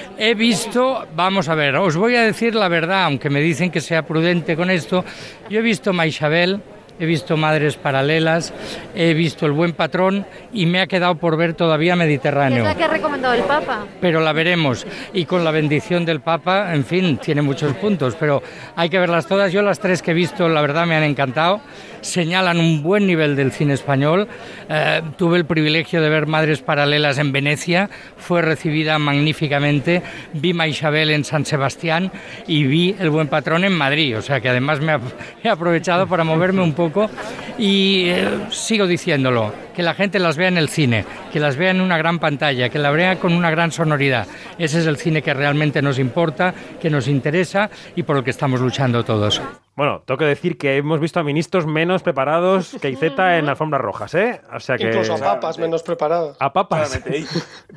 He 0.18 0.34
visto, 0.34 1.06
vamos 1.14 1.48
a 1.48 1.54
ver, 1.54 1.76
os 1.76 1.96
voy 1.96 2.14
a 2.16 2.22
decir 2.22 2.54
la 2.54 2.68
verdad, 2.68 3.04
aunque 3.04 3.30
me 3.30 3.40
dicen 3.40 3.70
que 3.70 3.80
sea 3.80 4.06
prudente 4.06 4.56
con 4.56 4.70
esto. 4.70 5.04
Yo 5.48 5.60
he 5.60 5.62
visto 5.62 5.92
Maisabel, 5.94 6.60
he 6.98 7.06
visto 7.06 7.36
Madres 7.36 7.76
Paralelas, 7.76 8.52
he 8.94 9.14
visto 9.14 9.46
El 9.46 9.52
Buen 9.52 9.72
Patrón 9.72 10.26
y 10.52 10.66
me 10.66 10.80
ha 10.80 10.86
quedado 10.86 11.16
por 11.16 11.36
ver 11.36 11.54
todavía 11.54 11.96
Mediterráneo. 11.96 12.64
que 12.76 12.84
ha 12.84 12.88
recomendado 12.88 13.34
el 13.34 13.42
Papa. 13.42 13.86
Pero 14.00 14.20
la 14.20 14.32
veremos. 14.32 14.86
Y 15.12 15.24
con 15.24 15.44
la 15.44 15.50
bendición 15.50 16.04
del 16.04 16.20
Papa, 16.20 16.74
en 16.74 16.84
fin, 16.84 17.18
tiene 17.18 17.42
muchos 17.42 17.72
puntos, 17.74 18.16
pero 18.18 18.42
hay 18.74 18.88
que 18.88 18.98
verlas 18.98 19.26
todas. 19.26 19.52
Yo 19.52 19.62
las 19.62 19.78
tres 19.78 20.02
que 20.02 20.12
he 20.12 20.14
visto, 20.14 20.48
la 20.48 20.60
verdad, 20.60 20.86
me 20.86 20.96
han 20.96 21.04
encantado. 21.04 21.60
Señalan 22.06 22.60
un 22.60 22.82
buen 22.82 23.06
nivel 23.06 23.34
del 23.34 23.50
cine 23.50 23.74
español. 23.74 24.28
Eh, 24.68 25.02
tuve 25.18 25.38
el 25.38 25.44
privilegio 25.44 26.00
de 26.00 26.08
ver 26.08 26.26
Madres 26.26 26.62
Paralelas 26.62 27.18
en 27.18 27.32
Venecia. 27.32 27.90
Fue 28.16 28.42
recibida 28.42 28.98
magníficamente. 29.00 30.02
Vi 30.32 30.54
Maisabel 30.54 31.10
en 31.10 31.24
San 31.24 31.44
Sebastián 31.44 32.12
y 32.46 32.64
vi 32.64 32.94
El 32.98 33.10
Buen 33.10 33.26
Patrón 33.26 33.64
en 33.64 33.72
Madrid. 33.72 34.16
O 34.16 34.22
sea 34.22 34.40
que 34.40 34.48
además 34.48 34.80
me 34.80 34.96
he 35.42 35.48
aprovechado 35.48 36.06
para 36.06 36.22
moverme 36.22 36.62
un 36.62 36.74
poco. 36.74 37.10
Y 37.58 38.04
eh, 38.06 38.28
sigo 38.50 38.86
diciéndolo, 38.86 39.52
que 39.74 39.82
la 39.82 39.94
gente 39.94 40.20
las 40.20 40.36
vea 40.36 40.48
en 40.48 40.58
el 40.58 40.68
cine, 40.68 41.04
que 41.32 41.40
las 41.40 41.56
vea 41.56 41.72
en 41.72 41.80
una 41.80 41.98
gran 41.98 42.20
pantalla, 42.20 42.68
que 42.68 42.78
la 42.78 42.92
vea 42.92 43.16
con 43.16 43.32
una 43.32 43.50
gran 43.50 43.72
sonoridad. 43.72 44.28
Ese 44.58 44.78
es 44.78 44.86
el 44.86 44.96
cine 44.96 45.22
que 45.22 45.34
realmente 45.34 45.82
nos 45.82 45.98
importa, 45.98 46.54
que 46.80 46.88
nos 46.88 47.08
interesa 47.08 47.68
y 47.96 48.04
por 48.04 48.16
el 48.16 48.24
que 48.24 48.30
estamos 48.30 48.60
luchando 48.60 49.04
todos. 49.04 49.42
Bueno, 49.76 50.02
tengo 50.06 50.16
que 50.16 50.24
decir 50.24 50.56
que 50.56 50.78
hemos 50.78 51.00
visto 51.00 51.20
a 51.20 51.22
ministros 51.22 51.66
menos 51.66 52.02
preparados 52.02 52.78
que 52.80 52.88
Iceta 52.88 53.36
en 53.36 53.46
alfombras 53.46 53.82
rojas, 53.82 54.14
¿eh? 54.14 54.40
O 54.54 54.58
sea 54.58 54.78
que... 54.78 54.84
Incluso 54.84 55.12
a 55.12 55.18
papas 55.18 55.58
menos 55.58 55.82
preparados. 55.82 56.34
A 56.40 56.50
papas. 56.50 56.98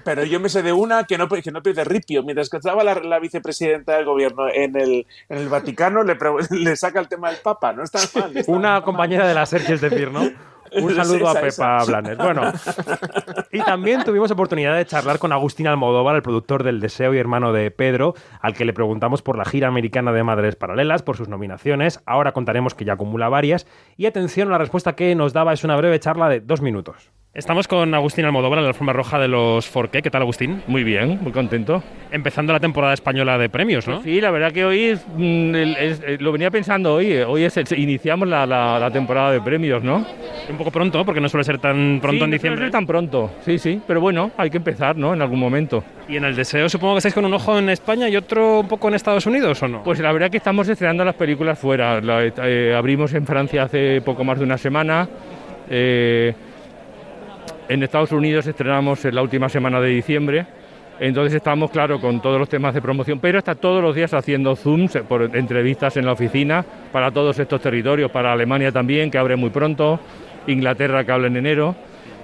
Pero 0.05 0.23
yo 0.23 0.39
me 0.39 0.47
sé 0.47 0.63
de 0.63 0.71
una 0.71 1.03
que 1.03 1.17
no, 1.17 1.27
que 1.27 1.51
no 1.51 1.61
pierde 1.61 1.83
ripio. 1.83 2.23
Mientras 2.23 2.49
que 2.49 2.55
estaba 2.55 2.85
la, 2.85 2.95
la 2.95 3.19
vicepresidenta 3.19 3.97
del 3.97 4.05
gobierno 4.05 4.47
en 4.47 4.77
el, 4.77 5.07
en 5.27 5.37
el 5.37 5.49
Vaticano, 5.49 6.03
le, 6.03 6.17
le 6.51 6.75
saca 6.77 7.01
el 7.01 7.09
tema 7.09 7.31
del 7.31 7.41
Papa. 7.41 7.73
No 7.73 7.83
está 7.83 7.99
mal. 8.17 8.37
está 8.37 8.49
Una 8.49 8.81
compañera 8.81 9.27
de 9.27 9.33
la 9.33 9.45
SER, 9.45 9.69
es 9.69 9.81
decir, 9.81 10.09
¿no? 10.09 10.21
Un 10.73 10.95
saludo 10.95 11.29
a 11.29 11.33
Pepa. 11.35 11.83
Blanes. 11.85 12.17
Bueno, 12.17 12.51
y 13.51 13.59
también 13.59 14.03
tuvimos 14.03 14.31
oportunidad 14.31 14.75
de 14.75 14.85
charlar 14.85 15.19
con 15.19 15.31
Agustín 15.31 15.67
Almodóvar, 15.67 16.15
el 16.15 16.21
productor 16.21 16.63
del 16.63 16.79
Deseo 16.79 17.13
y 17.13 17.17
hermano 17.17 17.53
de 17.53 17.71
Pedro, 17.71 18.13
al 18.41 18.53
que 18.53 18.65
le 18.65 18.73
preguntamos 18.73 19.21
por 19.21 19.37
la 19.37 19.45
gira 19.45 19.67
americana 19.67 20.11
de 20.11 20.23
Madres 20.23 20.55
Paralelas, 20.55 21.03
por 21.03 21.17
sus 21.17 21.27
nominaciones. 21.27 22.01
Ahora 22.05 22.31
contaremos 22.31 22.73
que 22.73 22.85
ya 22.85 22.93
acumula 22.93 23.29
varias. 23.29 23.67
Y 23.97 24.05
atención, 24.05 24.49
la 24.49 24.57
respuesta 24.57 24.95
que 24.95 25.15
nos 25.15 25.33
daba 25.33 25.53
es 25.53 25.63
una 25.63 25.75
breve 25.75 25.99
charla 25.99 26.29
de 26.29 26.39
dos 26.39 26.61
minutos. 26.61 27.11
Estamos 27.31 27.67
con 27.67 27.93
Agustín 27.93 28.25
Almodóvar 28.25 28.57
en 28.57 28.63
la 28.63 28.69
alfombra 28.69 28.91
roja 28.91 29.19
de 29.19 29.27
los 29.27 29.67
Forqué. 29.67 30.01
¿Qué 30.01 30.09
tal, 30.09 30.23
Agustín? 30.23 30.63
Muy 30.65 30.83
bien, 30.83 31.19
muy 31.21 31.31
contento. 31.31 31.83
Empezando 32.11 32.51
la 32.51 32.59
temporada 32.59 32.95
española 32.95 33.37
de 33.37 33.49
premios, 33.49 33.87
¿no? 33.87 34.01
Sí, 34.01 34.19
la 34.19 34.31
verdad 34.31 34.51
que 34.51 34.65
hoy 34.65 34.85
es, 34.85 35.05
mm, 35.15 35.55
el- 35.55 35.77
es- 35.77 36.01
eh, 36.05 36.17
lo 36.19 36.31
venía 36.31 36.49
pensando 36.49 36.95
hoy. 36.95 37.13
eh, 37.13 37.23
Hoy 37.25 37.43
es 37.43 37.55
iniciamos 37.77 38.27
la, 38.27 38.47
la- 38.47 38.79
la 38.79 38.89
temporada 38.89 39.31
de 39.31 39.41
premios, 39.41 39.83
¿no? 39.83 40.03
Un 40.49 40.57
poco 40.57 40.71
pronto, 40.71 41.05
porque 41.05 41.21
no 41.21 41.29
suele 41.29 41.43
ser 41.43 41.59
tan 41.59 41.99
pronto 42.01 42.17
Sí, 42.17 42.23
en 42.23 42.29
no 42.31 42.33
diciembre. 42.33 42.57
suele 42.57 42.65
ser 42.65 42.71
tan 42.71 42.87
pronto, 42.87 43.31
sí, 43.45 43.59
sí. 43.59 43.79
Pero 43.85 44.01
bueno, 44.01 44.31
hay 44.35 44.49
que 44.49 44.57
empezar, 44.57 44.97
¿no? 44.97 45.13
En 45.13 45.21
algún 45.21 45.39
momento. 45.39 45.83
Y 46.09 46.17
en 46.17 46.23
el 46.25 46.35
Deseo 46.35 46.67
supongo 46.67 46.95
que 46.95 46.97
estáis 46.97 47.13
con 47.13 47.25
un 47.25 47.33
ojo 47.35 47.59
en 47.59 47.69
España 47.69 48.09
y 48.09 48.15
otro 48.17 48.61
un 48.61 48.67
poco 48.67 48.87
en 48.87 48.95
Estados 48.95 49.27
Unidos, 49.27 49.61
¿o 49.61 49.67
no? 49.67 49.83
Pues 49.83 49.99
la 49.99 50.11
verdad 50.11 50.31
que 50.31 50.37
estamos 50.37 50.67
estrenando 50.67 51.05
las 51.05 51.13
películas 51.15 51.59
fuera. 51.59 52.01
La- 52.01 52.25
eh, 52.25 52.73
abrimos 52.75 53.13
en 53.13 53.27
Francia 53.27 53.63
hace 53.63 54.01
poco 54.01 54.23
más 54.23 54.39
de 54.39 54.45
una 54.45 54.57
semana. 54.57 55.07
eh, 55.71 56.33
en 57.69 57.83
Estados 57.83 58.11
Unidos 58.11 58.47
estrenamos 58.47 59.05
en 59.05 59.13
la 59.13 59.21
última 59.21 59.47
semana 59.47 59.79
de 59.79 59.89
diciembre. 59.89 60.45
Entonces 60.99 61.35
estamos, 61.35 61.69
claro, 61.69 62.01
con 62.01 62.19
todos 62.19 62.39
los 62.39 62.49
temas 62.49 62.73
de 62.73 62.81
promoción, 62.81 63.19
pero 63.19 63.37
está 63.37 63.55
todos 63.55 63.81
los 63.81 63.95
días 63.95 64.13
haciendo 64.13 64.55
zooms 64.55 64.95
eh, 64.95 65.03
por 65.07 65.21
entrevistas 65.37 65.95
en 65.95 66.05
la 66.05 66.11
oficina 66.11 66.65
para 66.91 67.11
todos 67.11 67.37
estos 67.39 67.61
territorios, 67.61 68.11
para 68.11 68.33
Alemania 68.33 68.71
también, 68.71 69.11
que 69.11 69.19
abre 69.19 69.35
muy 69.35 69.51
pronto, 69.51 69.99
Inglaterra, 70.47 71.05
que 71.05 71.11
habla 71.11 71.27
en 71.27 71.37
enero. 71.37 71.75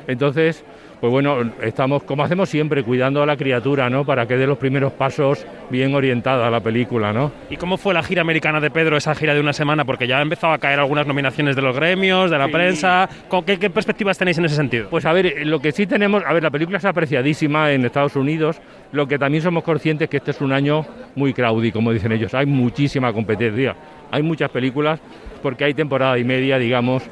Entonces, 0.07 0.65
pues 0.99 1.11
bueno, 1.11 1.37
estamos, 1.61 2.03
como 2.03 2.23
hacemos 2.23 2.49
siempre, 2.49 2.83
cuidando 2.83 3.21
a 3.21 3.25
la 3.25 3.35
criatura, 3.37 3.89
¿no? 3.89 4.05
Para 4.05 4.25
que 4.27 4.37
dé 4.37 4.47
los 4.47 4.57
primeros 4.57 4.93
pasos 4.93 5.45
bien 5.69 5.93
orientada 5.93 6.47
a 6.47 6.49
la 6.49 6.61
película, 6.61 7.11
¿no? 7.13 7.31
¿Y 7.49 7.57
cómo 7.57 7.77
fue 7.77 7.93
la 7.93 8.01
gira 8.01 8.21
americana 8.21 8.59
de 8.59 8.71
Pedro, 8.71 8.97
esa 8.97 9.13
gira 9.15 9.33
de 9.33 9.39
una 9.39 9.53
semana? 9.53 9.85
Porque 9.85 10.07
ya 10.07 10.19
ha 10.19 10.21
empezado 10.21 10.53
a 10.53 10.57
caer 10.57 10.79
algunas 10.79 11.05
nominaciones 11.05 11.55
de 11.55 11.61
los 11.61 11.75
gremios, 11.75 12.31
de 12.31 12.37
la 12.37 12.45
Sí. 12.47 12.51
prensa. 12.51 13.09
¿Con 13.27 13.43
qué, 13.43 13.57
qué 13.59 13.69
perspectivas 13.69 14.17
tenéis 14.17 14.37
en 14.37 14.45
ese 14.45 14.55
sentido? 14.55 14.87
Pues 14.89 15.05
a 15.05 15.13
ver, 15.13 15.25
eh, 15.25 15.45
lo 15.45 15.59
que 15.59 15.71
sí 15.71 15.85
tenemos, 15.85 16.23
a 16.25 16.33
ver, 16.33 16.43
la 16.43 16.51
película 16.51 16.77
es 16.77 16.85
apreciadísima 16.85 17.71
en 17.71 17.85
Estados 17.85 18.15
Unidos, 18.15 18.61
lo 18.91 19.07
que 19.07 19.19
también 19.19 19.43
somos 19.43 19.63
conscientes 19.63 20.09
que 20.09 20.17
este 20.17 20.31
es 20.31 20.41
un 20.41 20.51
año 20.53 20.85
muy 21.15 21.33
crowdy, 21.33 21.71
como 21.71 21.91
dicen 21.91 22.11
ellos, 22.11 22.33
hay 22.33 22.45
muchísima 22.45 23.11
competencia, 23.13 23.75
hay 24.11 24.23
muchas 24.23 24.49
películas, 24.49 24.99
porque 25.43 25.65
hay 25.65 25.73
temporada 25.73 26.17
y 26.17 26.23
media, 26.23 26.57
digamos, 26.57 27.03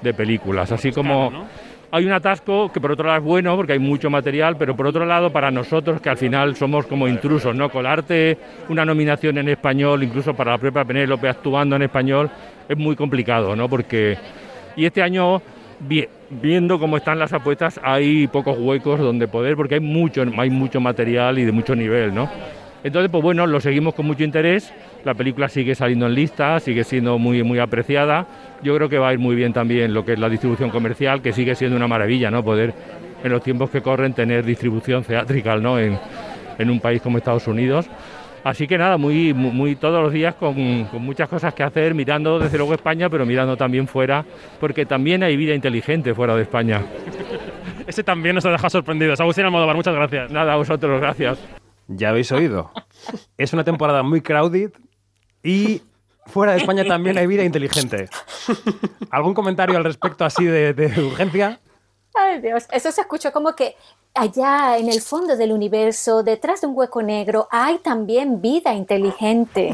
de 0.00 0.14
películas, 0.14 0.70
así 0.72 0.92
como... 0.92 1.46
Hay 1.94 2.06
un 2.06 2.12
atasco 2.12 2.72
que 2.72 2.80
por 2.80 2.90
otro 2.92 3.06
lado 3.06 3.18
es 3.18 3.24
bueno 3.24 3.54
porque 3.54 3.74
hay 3.74 3.78
mucho 3.78 4.08
material, 4.08 4.56
pero 4.56 4.74
por 4.74 4.86
otro 4.86 5.04
lado 5.04 5.30
para 5.30 5.50
nosotros 5.50 6.00
que 6.00 6.08
al 6.08 6.16
final 6.16 6.56
somos 6.56 6.86
como 6.86 7.06
intrusos, 7.06 7.54
¿no? 7.54 7.68
Colarte 7.68 8.38
una 8.70 8.82
nominación 8.86 9.36
en 9.36 9.50
español, 9.50 10.02
incluso 10.02 10.32
para 10.32 10.52
la 10.52 10.58
propia 10.58 10.86
Penélope 10.86 11.28
actuando 11.28 11.76
en 11.76 11.82
español, 11.82 12.30
es 12.66 12.78
muy 12.78 12.96
complicado, 12.96 13.54
¿no? 13.54 13.68
Porque 13.68 14.16
y 14.74 14.86
este 14.86 15.02
año 15.02 15.42
vi- 15.80 16.08
viendo 16.30 16.78
cómo 16.78 16.96
están 16.96 17.18
las 17.18 17.34
apuestas 17.34 17.78
hay 17.84 18.26
pocos 18.26 18.56
huecos 18.58 18.98
donde 18.98 19.28
poder 19.28 19.54
porque 19.54 19.74
hay 19.74 19.80
mucho 19.80 20.24
hay 20.38 20.48
mucho 20.48 20.80
material 20.80 21.38
y 21.38 21.44
de 21.44 21.52
mucho 21.52 21.76
nivel, 21.76 22.14
¿no? 22.14 22.26
Entonces, 22.84 23.10
pues 23.10 23.22
bueno, 23.22 23.46
lo 23.46 23.60
seguimos 23.60 23.92
con 23.94 24.06
mucho 24.06 24.24
interés. 24.24 24.72
La 25.04 25.14
película 25.14 25.48
sigue 25.48 25.74
saliendo 25.74 26.06
en 26.06 26.14
lista, 26.14 26.60
sigue 26.60 26.84
siendo 26.84 27.18
muy, 27.18 27.42
muy 27.42 27.58
apreciada. 27.58 28.26
Yo 28.62 28.76
creo 28.76 28.88
que 28.88 28.98
va 28.98 29.08
a 29.08 29.12
ir 29.12 29.18
muy 29.18 29.34
bien 29.34 29.52
también 29.52 29.92
lo 29.92 30.04
que 30.04 30.12
es 30.12 30.18
la 30.18 30.28
distribución 30.28 30.70
comercial, 30.70 31.22
que 31.22 31.32
sigue 31.32 31.54
siendo 31.54 31.76
una 31.76 31.88
maravilla, 31.88 32.30
¿no? 32.30 32.44
Poder, 32.44 32.72
en 33.22 33.32
los 33.32 33.42
tiempos 33.42 33.70
que 33.70 33.80
corren, 33.82 34.14
tener 34.14 34.44
distribución 34.44 35.02
theatrical, 35.02 35.62
¿no? 35.62 35.78
En, 35.78 35.98
en 36.58 36.70
un 36.70 36.80
país 36.80 37.02
como 37.02 37.18
Estados 37.18 37.48
Unidos. 37.48 37.88
Así 38.44 38.66
que 38.66 38.76
nada, 38.76 38.96
muy, 38.96 39.32
muy, 39.34 39.50
muy 39.52 39.76
todos 39.76 40.02
los 40.02 40.12
días 40.12 40.34
con, 40.34 40.84
con 40.84 41.02
muchas 41.02 41.28
cosas 41.28 41.54
que 41.54 41.62
hacer, 41.62 41.94
mirando 41.94 42.38
desde 42.38 42.58
luego 42.58 42.74
España, 42.74 43.08
pero 43.08 43.24
mirando 43.24 43.56
también 43.56 43.86
fuera, 43.86 44.24
porque 44.58 44.84
también 44.84 45.22
hay 45.22 45.36
vida 45.36 45.54
inteligente 45.54 46.14
fuera 46.14 46.34
de 46.34 46.42
España. 46.42 46.82
Ese 47.86 48.02
también 48.02 48.34
nos 48.34 48.44
ha 48.46 48.50
dejado 48.50 48.70
sorprendidos. 48.70 49.20
Agustín 49.20 49.44
Almodóvar, 49.44 49.76
muchas 49.76 49.94
gracias. 49.94 50.30
Nada, 50.30 50.54
a 50.54 50.56
vosotros, 50.56 51.00
gracias. 51.00 51.38
Ya 51.88 52.10
habéis 52.10 52.30
oído. 52.32 52.70
Es 53.36 53.52
una 53.52 53.64
temporada 53.64 54.02
muy 54.02 54.20
crowded 54.20 54.72
y 55.42 55.82
fuera 56.26 56.52
de 56.52 56.58
España 56.58 56.84
también 56.84 57.18
hay 57.18 57.26
vida 57.26 57.44
inteligente. 57.44 58.08
¿Algún 59.10 59.34
comentario 59.34 59.76
al 59.76 59.84
respecto 59.84 60.24
así 60.24 60.44
de, 60.44 60.74
de 60.74 60.86
urgencia? 61.02 61.58
Ay, 62.14 62.40
Dios. 62.40 62.66
Eso 62.70 62.92
se 62.92 63.00
escuchó 63.00 63.32
como 63.32 63.54
que 63.54 63.74
allá 64.14 64.76
en 64.78 64.88
el 64.88 65.00
fondo 65.00 65.36
del 65.36 65.52
universo, 65.52 66.22
detrás 66.22 66.60
de 66.60 66.66
un 66.66 66.76
hueco 66.76 67.02
negro, 67.02 67.48
hay 67.50 67.78
también 67.78 68.40
vida 68.40 68.74
inteligente. 68.74 69.72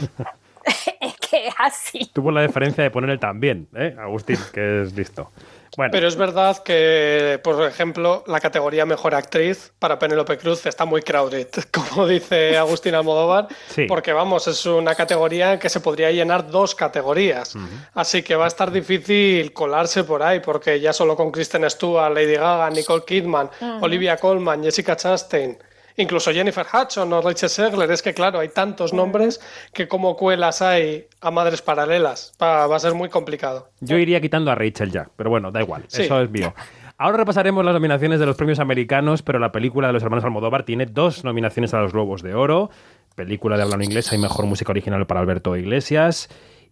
es 1.01 1.17
que 1.17 1.49
es 1.49 1.55
así. 1.59 2.11
Tuvo 2.13 2.31
la 2.31 2.43
diferencia 2.43 2.85
de 2.85 2.91
poner 2.91 3.11
el 3.11 3.19
también, 3.19 3.69
¿eh? 3.75 3.97
Agustín, 3.99 4.39
que 4.53 4.83
es 4.83 4.95
listo. 4.95 5.31
Bueno, 5.79 5.93
Pero 5.93 6.09
es 6.09 6.17
verdad 6.17 6.61
que, 6.65 7.39
por 7.45 7.63
ejemplo, 7.65 8.25
la 8.27 8.41
categoría 8.41 8.85
Mejor 8.85 9.15
Actriz 9.15 9.71
para 9.79 9.97
Penélope 9.97 10.37
Cruz 10.37 10.67
está 10.67 10.85
muy 10.85 11.03
crowded, 11.03 11.47
como 11.73 12.09
dice 12.09 12.59
Agustín 12.59 12.97
Almodóvar, 12.97 13.47
Sí. 13.69 13.85
porque 13.87 14.13
vamos, 14.13 14.49
es 14.49 14.67
una 14.67 14.97
categoría 14.97 15.53
en 15.53 15.61
que 15.61 15.69
se 15.69 15.79
podría 15.79 16.11
llenar 16.11 16.51
dos 16.51 16.75
categorías. 16.75 17.55
Así 17.95 18.25
que 18.25 18.35
va 18.35 18.47
a 18.47 18.49
estar 18.49 18.73
difícil 18.73 19.53
colarse 19.53 20.03
por 20.03 20.25
ahí, 20.25 20.41
porque 20.41 20.81
ya 20.81 20.93
solo 20.93 21.15
con 21.15 21.31
Kristen 21.31 21.71
Stewart, 21.71 22.13
Lady 22.13 22.35
Gaga, 22.35 22.71
Nicole 22.71 23.05
Kidman. 23.07 23.49
Olivia 23.81 24.17
Colman, 24.17 24.65
Jessica 24.65 24.97
Chastain, 24.97 25.57
incluso 25.99 26.33
Jennifer 26.33 26.65
Hudson 26.73 27.13
o 27.13 27.21
Rachel 27.21 27.51
Segler, 27.51 27.91
es 27.91 28.01
que 28.03 28.15
claro, 28.15 28.39
hay 28.39 28.49
tantos 28.49 28.93
nombres 28.95 29.41
que 29.75 29.87
como 29.87 30.17
cuelas 30.17 30.63
hay 30.63 31.07
a 31.21 31.31
madres 31.31 31.61
paralelas. 31.61 32.33
Va, 32.43 32.65
a 32.65 32.79
ser 32.79 32.95
muy 32.95 33.09
complicado. 33.11 33.69
yo 33.81 33.99
iría 33.99 34.21
quitando 34.21 34.51
a 34.51 34.55
Rachel 34.55 34.91
ya, 34.91 35.11
pero 35.17 35.29
bueno, 35.29 35.51
da 35.51 35.61
igual, 35.61 35.85
Sí. 35.89 36.03
eso 36.03 36.23
es 36.23 36.31
mío. 36.31 36.55
Ahora 36.97 37.19
repasaremos 37.19 37.65
las 37.65 37.75
nominaciones 37.75 38.19
de 38.19 38.27
los 38.27 38.37
premios 38.37 38.59
americanos, 38.59 39.23
pero 39.23 39.39
la 39.39 39.53
película 39.53 39.87
de 39.87 39.93
los 39.93 40.03
hermanos 40.03 40.25
Almodóvar 40.25 40.65
tiene 40.65 40.87
dos 40.87 41.23
nominaciones 41.25 41.73
a 41.75 41.81
los 41.81 41.93
Globos 41.93 42.23
de 42.23 42.35
Oro, 42.35 42.71
película 43.15 43.57
de 43.57 43.63
habla 43.63 43.77
no 43.77 43.85
inglesa 43.85 44.17
y 44.17 44.19
mejor 44.19 44.47
música 44.47 44.73
original 44.73 45.07
para 45.07 45.21
Alberto 45.21 45.57
Iglesias, 45.57 46.29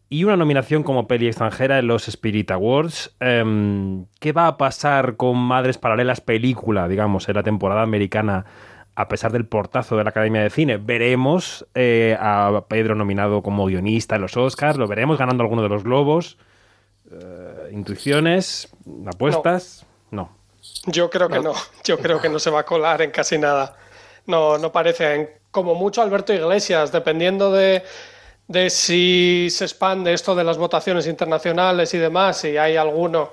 y 0.08 0.24
una 0.24 0.36
nominación 0.36 0.82
como 0.84 1.06
peli 1.08 1.26
extranjera 1.26 1.78
en 1.78 1.88
los 1.88 2.06
Spirit 2.08 2.50
Awards. 2.52 3.14
Em, 3.20 4.06
¿Qué 4.20 4.32
va 4.32 4.46
a 4.46 4.56
pasar 4.56 5.16
con 5.16 5.36
Madres 5.36 5.78
Paralelas 5.78 6.20
película, 6.20 6.86
digamos, 6.88 7.28
en 7.28 7.34
la 7.34 7.42
temporada 7.42 7.82
americana? 7.82 8.44
A 8.96 9.08
pesar 9.08 9.30
del 9.30 9.46
portazo 9.46 9.96
de 9.96 10.04
la 10.04 10.10
Academia 10.10 10.42
de 10.42 10.50
Cine, 10.50 10.78
veremos 10.78 11.66
eh, 11.74 12.16
a 12.18 12.64
Pedro 12.66 12.94
nominado 12.94 13.42
como 13.42 13.66
guionista 13.66 14.16
en 14.16 14.22
los 14.22 14.36
Oscars, 14.36 14.78
lo 14.78 14.88
veremos 14.88 15.18
ganando 15.18 15.42
alguno 15.42 15.62
de 15.62 15.68
los 15.68 15.84
globos. 15.84 16.38
Eh, 17.10 17.70
intuiciones, 17.72 18.68
apuestas, 19.06 19.86
no. 20.10 20.30
Yo 20.86 21.10
creo 21.10 21.28
que 21.28 21.40
no. 21.40 21.52
Yo 21.84 21.98
creo 21.98 22.20
que 22.20 22.28
no 22.28 22.38
se 22.38 22.50
va 22.50 22.60
a 22.60 22.64
colar 22.64 23.02
en 23.02 23.10
casi 23.10 23.38
nada. 23.38 23.76
No, 24.26 24.58
no 24.58 24.72
parece. 24.72 25.40
Como 25.50 25.74
mucho 25.74 26.02
Alberto 26.02 26.34
Iglesias, 26.34 26.92
dependiendo 26.92 27.52
de, 27.52 27.82
de 28.48 28.70
si 28.70 29.48
se 29.50 29.64
expande 29.64 30.12
esto 30.12 30.34
de 30.34 30.44
las 30.44 30.58
votaciones 30.58 31.06
internacionales 31.06 31.94
y 31.94 31.98
demás, 31.98 32.38
si 32.38 32.56
hay 32.56 32.76
alguno 32.76 33.30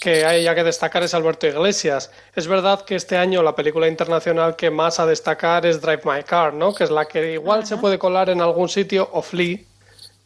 que 0.00 0.24
haya 0.24 0.54
que 0.54 0.64
destacar 0.64 1.02
es 1.02 1.14
Alberto 1.14 1.46
Iglesias. 1.46 2.10
Es 2.34 2.46
verdad 2.46 2.82
que 2.82 2.96
este 2.96 3.16
año 3.16 3.42
la 3.42 3.54
película 3.54 3.88
internacional 3.88 4.56
que 4.56 4.70
más 4.70 5.00
a 5.00 5.06
destacar 5.06 5.66
es 5.66 5.80
Drive 5.80 6.02
My 6.04 6.22
Car, 6.22 6.54
¿no? 6.54 6.74
Que 6.74 6.84
es 6.84 6.90
la 6.90 7.06
que 7.06 7.32
igual 7.32 7.66
se 7.66 7.76
puede 7.76 7.98
colar 7.98 8.30
en 8.30 8.40
algún 8.40 8.68
sitio, 8.68 9.08
o 9.12 9.20
Flea, 9.20 9.58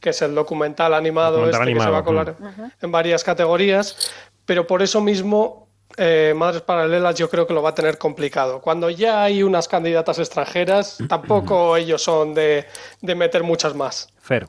que 0.01 0.11
es 0.11 0.23
el 0.23 0.35
documental 0.35 0.95
animado 0.95 1.39
Documental 1.39 1.69
este 1.69 1.75
que 1.75 1.85
se 1.85 1.91
va 1.91 1.99
a 1.99 2.05
colar 2.05 2.37
en 2.81 2.93
varias 2.93 3.25
categorías, 3.25 4.13
pero 4.45 4.67
por 4.67 4.83
eso 4.83 5.01
mismo 5.01 5.65
eh, 5.97 6.35
Madres 6.37 6.63
Paralelas 6.63 7.15
yo 7.15 7.31
creo 7.31 7.47
que 7.47 7.55
lo 7.55 7.63
va 7.63 7.71
a 7.71 7.75
tener 7.75 7.99
complicado. 7.99 8.61
Cuando 8.61 8.91
ya 8.91 9.23
hay 9.23 9.43
unas 9.43 9.69
candidatas 9.69 10.19
extranjeras, 10.19 10.99
tampoco 11.09 11.77
ellos 11.77 12.03
son 12.03 12.35
de, 12.35 12.67
de 13.01 13.15
meter 13.15 13.43
muchas 13.43 13.75
más. 13.75 14.09
Fer. 14.21 14.47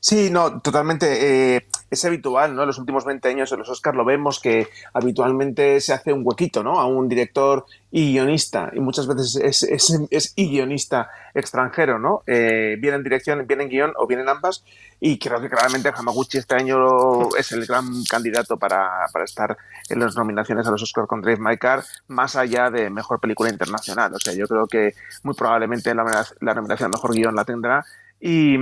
Sí, 0.00 0.30
no, 0.30 0.60
totalmente. 0.60 1.56
eh, 1.56 1.66
es 1.92 2.04
habitual, 2.06 2.56
¿no? 2.56 2.62
En 2.62 2.68
los 2.68 2.78
últimos 2.78 3.04
20 3.04 3.28
años 3.28 3.52
en 3.52 3.58
los 3.58 3.68
Oscars 3.68 3.96
lo 3.96 4.04
vemos 4.06 4.40
que 4.40 4.68
habitualmente 4.94 5.78
se 5.80 5.92
hace 5.92 6.10
un 6.10 6.22
huequito, 6.24 6.62
¿no? 6.62 6.80
A 6.80 6.86
un 6.86 7.06
director 7.06 7.66
y 7.90 8.12
guionista. 8.12 8.70
Y 8.72 8.80
muchas 8.80 9.06
veces 9.06 9.36
es, 9.70 10.32
y 10.34 10.48
guionista 10.48 11.10
extranjero, 11.34 11.98
¿no? 11.98 12.22
Eh, 12.26 12.76
bien 12.80 12.94
en 12.94 13.02
dirección, 13.02 13.46
bien 13.46 13.60
en 13.60 13.68
guion 13.68 13.92
o 13.96 14.06
bien 14.06 14.20
en 14.20 14.30
ambas. 14.30 14.64
Y 15.00 15.18
creo 15.18 15.38
que 15.40 15.50
claramente 15.50 15.92
Hamaguchi 15.94 16.38
este 16.38 16.54
año 16.54 17.28
es 17.36 17.52
el 17.52 17.66
gran 17.66 17.86
candidato 18.08 18.56
para, 18.56 19.06
para 19.12 19.26
estar 19.26 19.54
en 19.90 20.00
las 20.00 20.16
nominaciones 20.16 20.66
a 20.66 20.70
los 20.70 20.82
Oscars 20.82 21.06
con 21.08 21.20
Drive 21.20 21.40
My 21.40 21.58
Car, 21.58 21.84
más 22.08 22.36
allá 22.36 22.70
de 22.70 22.88
Mejor 22.88 23.20
Película 23.20 23.50
Internacional. 23.50 24.14
O 24.14 24.18
sea, 24.18 24.32
yo 24.32 24.46
creo 24.46 24.66
que 24.66 24.94
muy 25.24 25.34
probablemente 25.34 25.94
la, 25.94 26.26
la 26.40 26.54
nominación 26.54 26.86
a 26.86 26.96
Mejor 26.96 27.12
Guión 27.12 27.34
la 27.34 27.44
tendrá 27.44 27.84
y, 28.24 28.54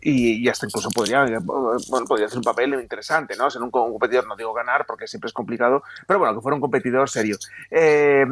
y, 0.00 0.44
y 0.44 0.48
hasta 0.48 0.66
incluso 0.66 0.90
podría, 0.90 1.24
bueno, 1.44 2.06
podría 2.06 2.26
hacer 2.26 2.38
un 2.38 2.44
papel 2.44 2.72
interesante, 2.74 3.34
¿no? 3.36 3.50
Ser 3.50 3.62
un, 3.62 3.70
co- 3.70 3.82
un 3.82 3.90
competidor, 3.90 4.28
no 4.28 4.36
digo 4.36 4.54
ganar 4.54 4.86
porque 4.86 5.08
siempre 5.08 5.26
es 5.26 5.32
complicado, 5.32 5.82
pero 6.06 6.20
bueno, 6.20 6.36
que 6.36 6.40
fuera 6.40 6.54
un 6.54 6.60
competidor 6.60 7.10
serio. 7.10 7.36
Eh, 7.68 8.24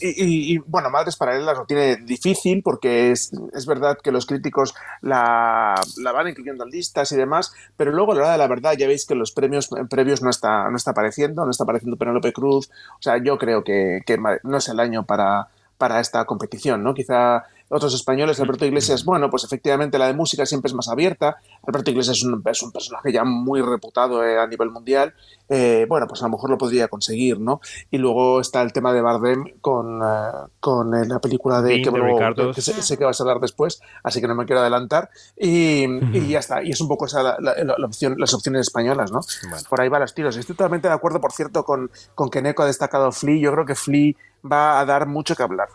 y, 0.00 0.54
y- 0.54 0.58
bueno, 0.66 0.88
Madres 0.88 1.16
Paralelas 1.16 1.58
lo 1.58 1.66
tiene 1.66 1.96
difícil 1.96 2.62
porque 2.62 3.10
es, 3.10 3.30
es 3.52 3.66
verdad 3.66 3.98
que 4.02 4.12
los 4.12 4.24
críticos 4.24 4.74
la, 5.02 5.74
van 6.12 6.28
incluyendo 6.28 6.64
en 6.64 6.70
listas 6.70 7.12
y 7.12 7.16
demás, 7.16 7.52
pero 7.76 7.92
luego 7.92 8.12
a 8.12 8.14
la 8.14 8.20
hora 8.22 8.32
de 8.32 8.38
la 8.38 8.46
verdad 8.48 8.72
ya 8.78 8.86
veis 8.86 9.04
que 9.06 9.14
los 9.14 9.32
premios 9.32 9.68
previos 9.90 10.22
no 10.22 10.30
está, 10.30 10.70
no 10.70 10.76
está 10.76 10.92
apareciendo, 10.92 11.44
no 11.44 11.50
está 11.50 11.64
apareciendo 11.64 11.96
Penélope 11.96 12.32
Cruz, 12.32 12.70
o 12.98 13.02
sea, 13.02 13.18
yo 13.22 13.36
creo 13.38 13.62
que, 13.62 14.00
que 14.06 14.18
no 14.42 14.56
es 14.56 14.68
el 14.68 14.80
año 14.80 15.04
para 15.04 15.48
para 15.78 15.98
esta 15.98 16.26
competición, 16.26 16.82
¿no? 16.82 16.92
Quizá 16.92 17.44
otros 17.70 17.94
españoles, 17.94 18.38
Alberto 18.40 18.66
Iglesias, 18.66 19.04
bueno, 19.04 19.30
pues 19.30 19.44
efectivamente 19.44 19.96
la 19.98 20.06
de 20.08 20.14
música 20.14 20.44
siempre 20.44 20.68
es 20.68 20.74
más 20.74 20.88
abierta. 20.88 21.36
Alberto 21.66 21.90
Iglesias 21.90 22.18
es 22.18 22.24
un, 22.24 22.42
es 22.44 22.62
un 22.62 22.72
personaje 22.72 23.12
ya 23.12 23.24
muy 23.24 23.62
reputado 23.62 24.24
eh, 24.24 24.38
a 24.38 24.46
nivel 24.46 24.70
mundial. 24.70 25.14
Eh, 25.48 25.86
bueno, 25.88 26.06
pues 26.08 26.20
a 26.22 26.26
lo 26.26 26.32
mejor 26.32 26.50
lo 26.50 26.58
podría 26.58 26.88
conseguir, 26.88 27.40
¿no? 27.40 27.60
Y 27.90 27.98
luego 27.98 28.40
está 28.40 28.60
el 28.62 28.72
tema 28.72 28.92
de 28.92 29.00
Bardem 29.02 29.44
con, 29.60 30.00
eh, 30.02 30.30
con 30.60 30.94
eh, 30.94 31.06
la 31.06 31.18
película 31.20 31.62
de 31.62 31.74
que, 31.82 31.90
luego- 32.06 32.18
que 32.54 32.60
sé, 32.62 32.82
sé 32.82 32.98
que 32.98 33.04
vas 33.04 33.20
a 33.20 33.22
hablar 33.24 33.40
después, 33.40 33.80
así 34.04 34.20
que 34.20 34.28
no 34.28 34.34
me 34.34 34.46
quiero 34.46 34.60
adelantar. 34.60 35.10
Y, 35.36 35.84
y 36.16 36.28
ya 36.28 36.40
está. 36.40 36.62
Y 36.62 36.70
es 36.70 36.80
un 36.80 36.88
poco 36.88 37.06
esa 37.06 37.22
la, 37.22 37.36
la- 37.40 37.74
la 37.78 37.86
opción, 37.86 38.16
las 38.18 38.34
opciones 38.34 38.62
españolas, 38.62 39.12
¿no? 39.12 39.20
Por 39.68 39.80
ahí 39.80 39.88
van 39.88 40.00
los 40.02 40.14
tiros. 40.14 40.36
Estoy 40.36 40.56
totalmente 40.56 40.88
de 40.88 40.94
acuerdo, 40.94 41.20
por 41.20 41.32
cierto, 41.32 41.64
con, 41.64 41.90
con 42.14 42.30
que 42.30 42.42
Neko 42.42 42.62
ha 42.62 42.66
destacado 42.66 43.10
Flea. 43.12 43.38
Yo 43.40 43.52
creo 43.52 43.64
que 43.66 43.74
Flea 43.74 44.12
va 44.50 44.80
a 44.80 44.84
dar 44.84 45.06
mucho 45.06 45.34
que 45.36 45.42
hablar. 45.42 45.68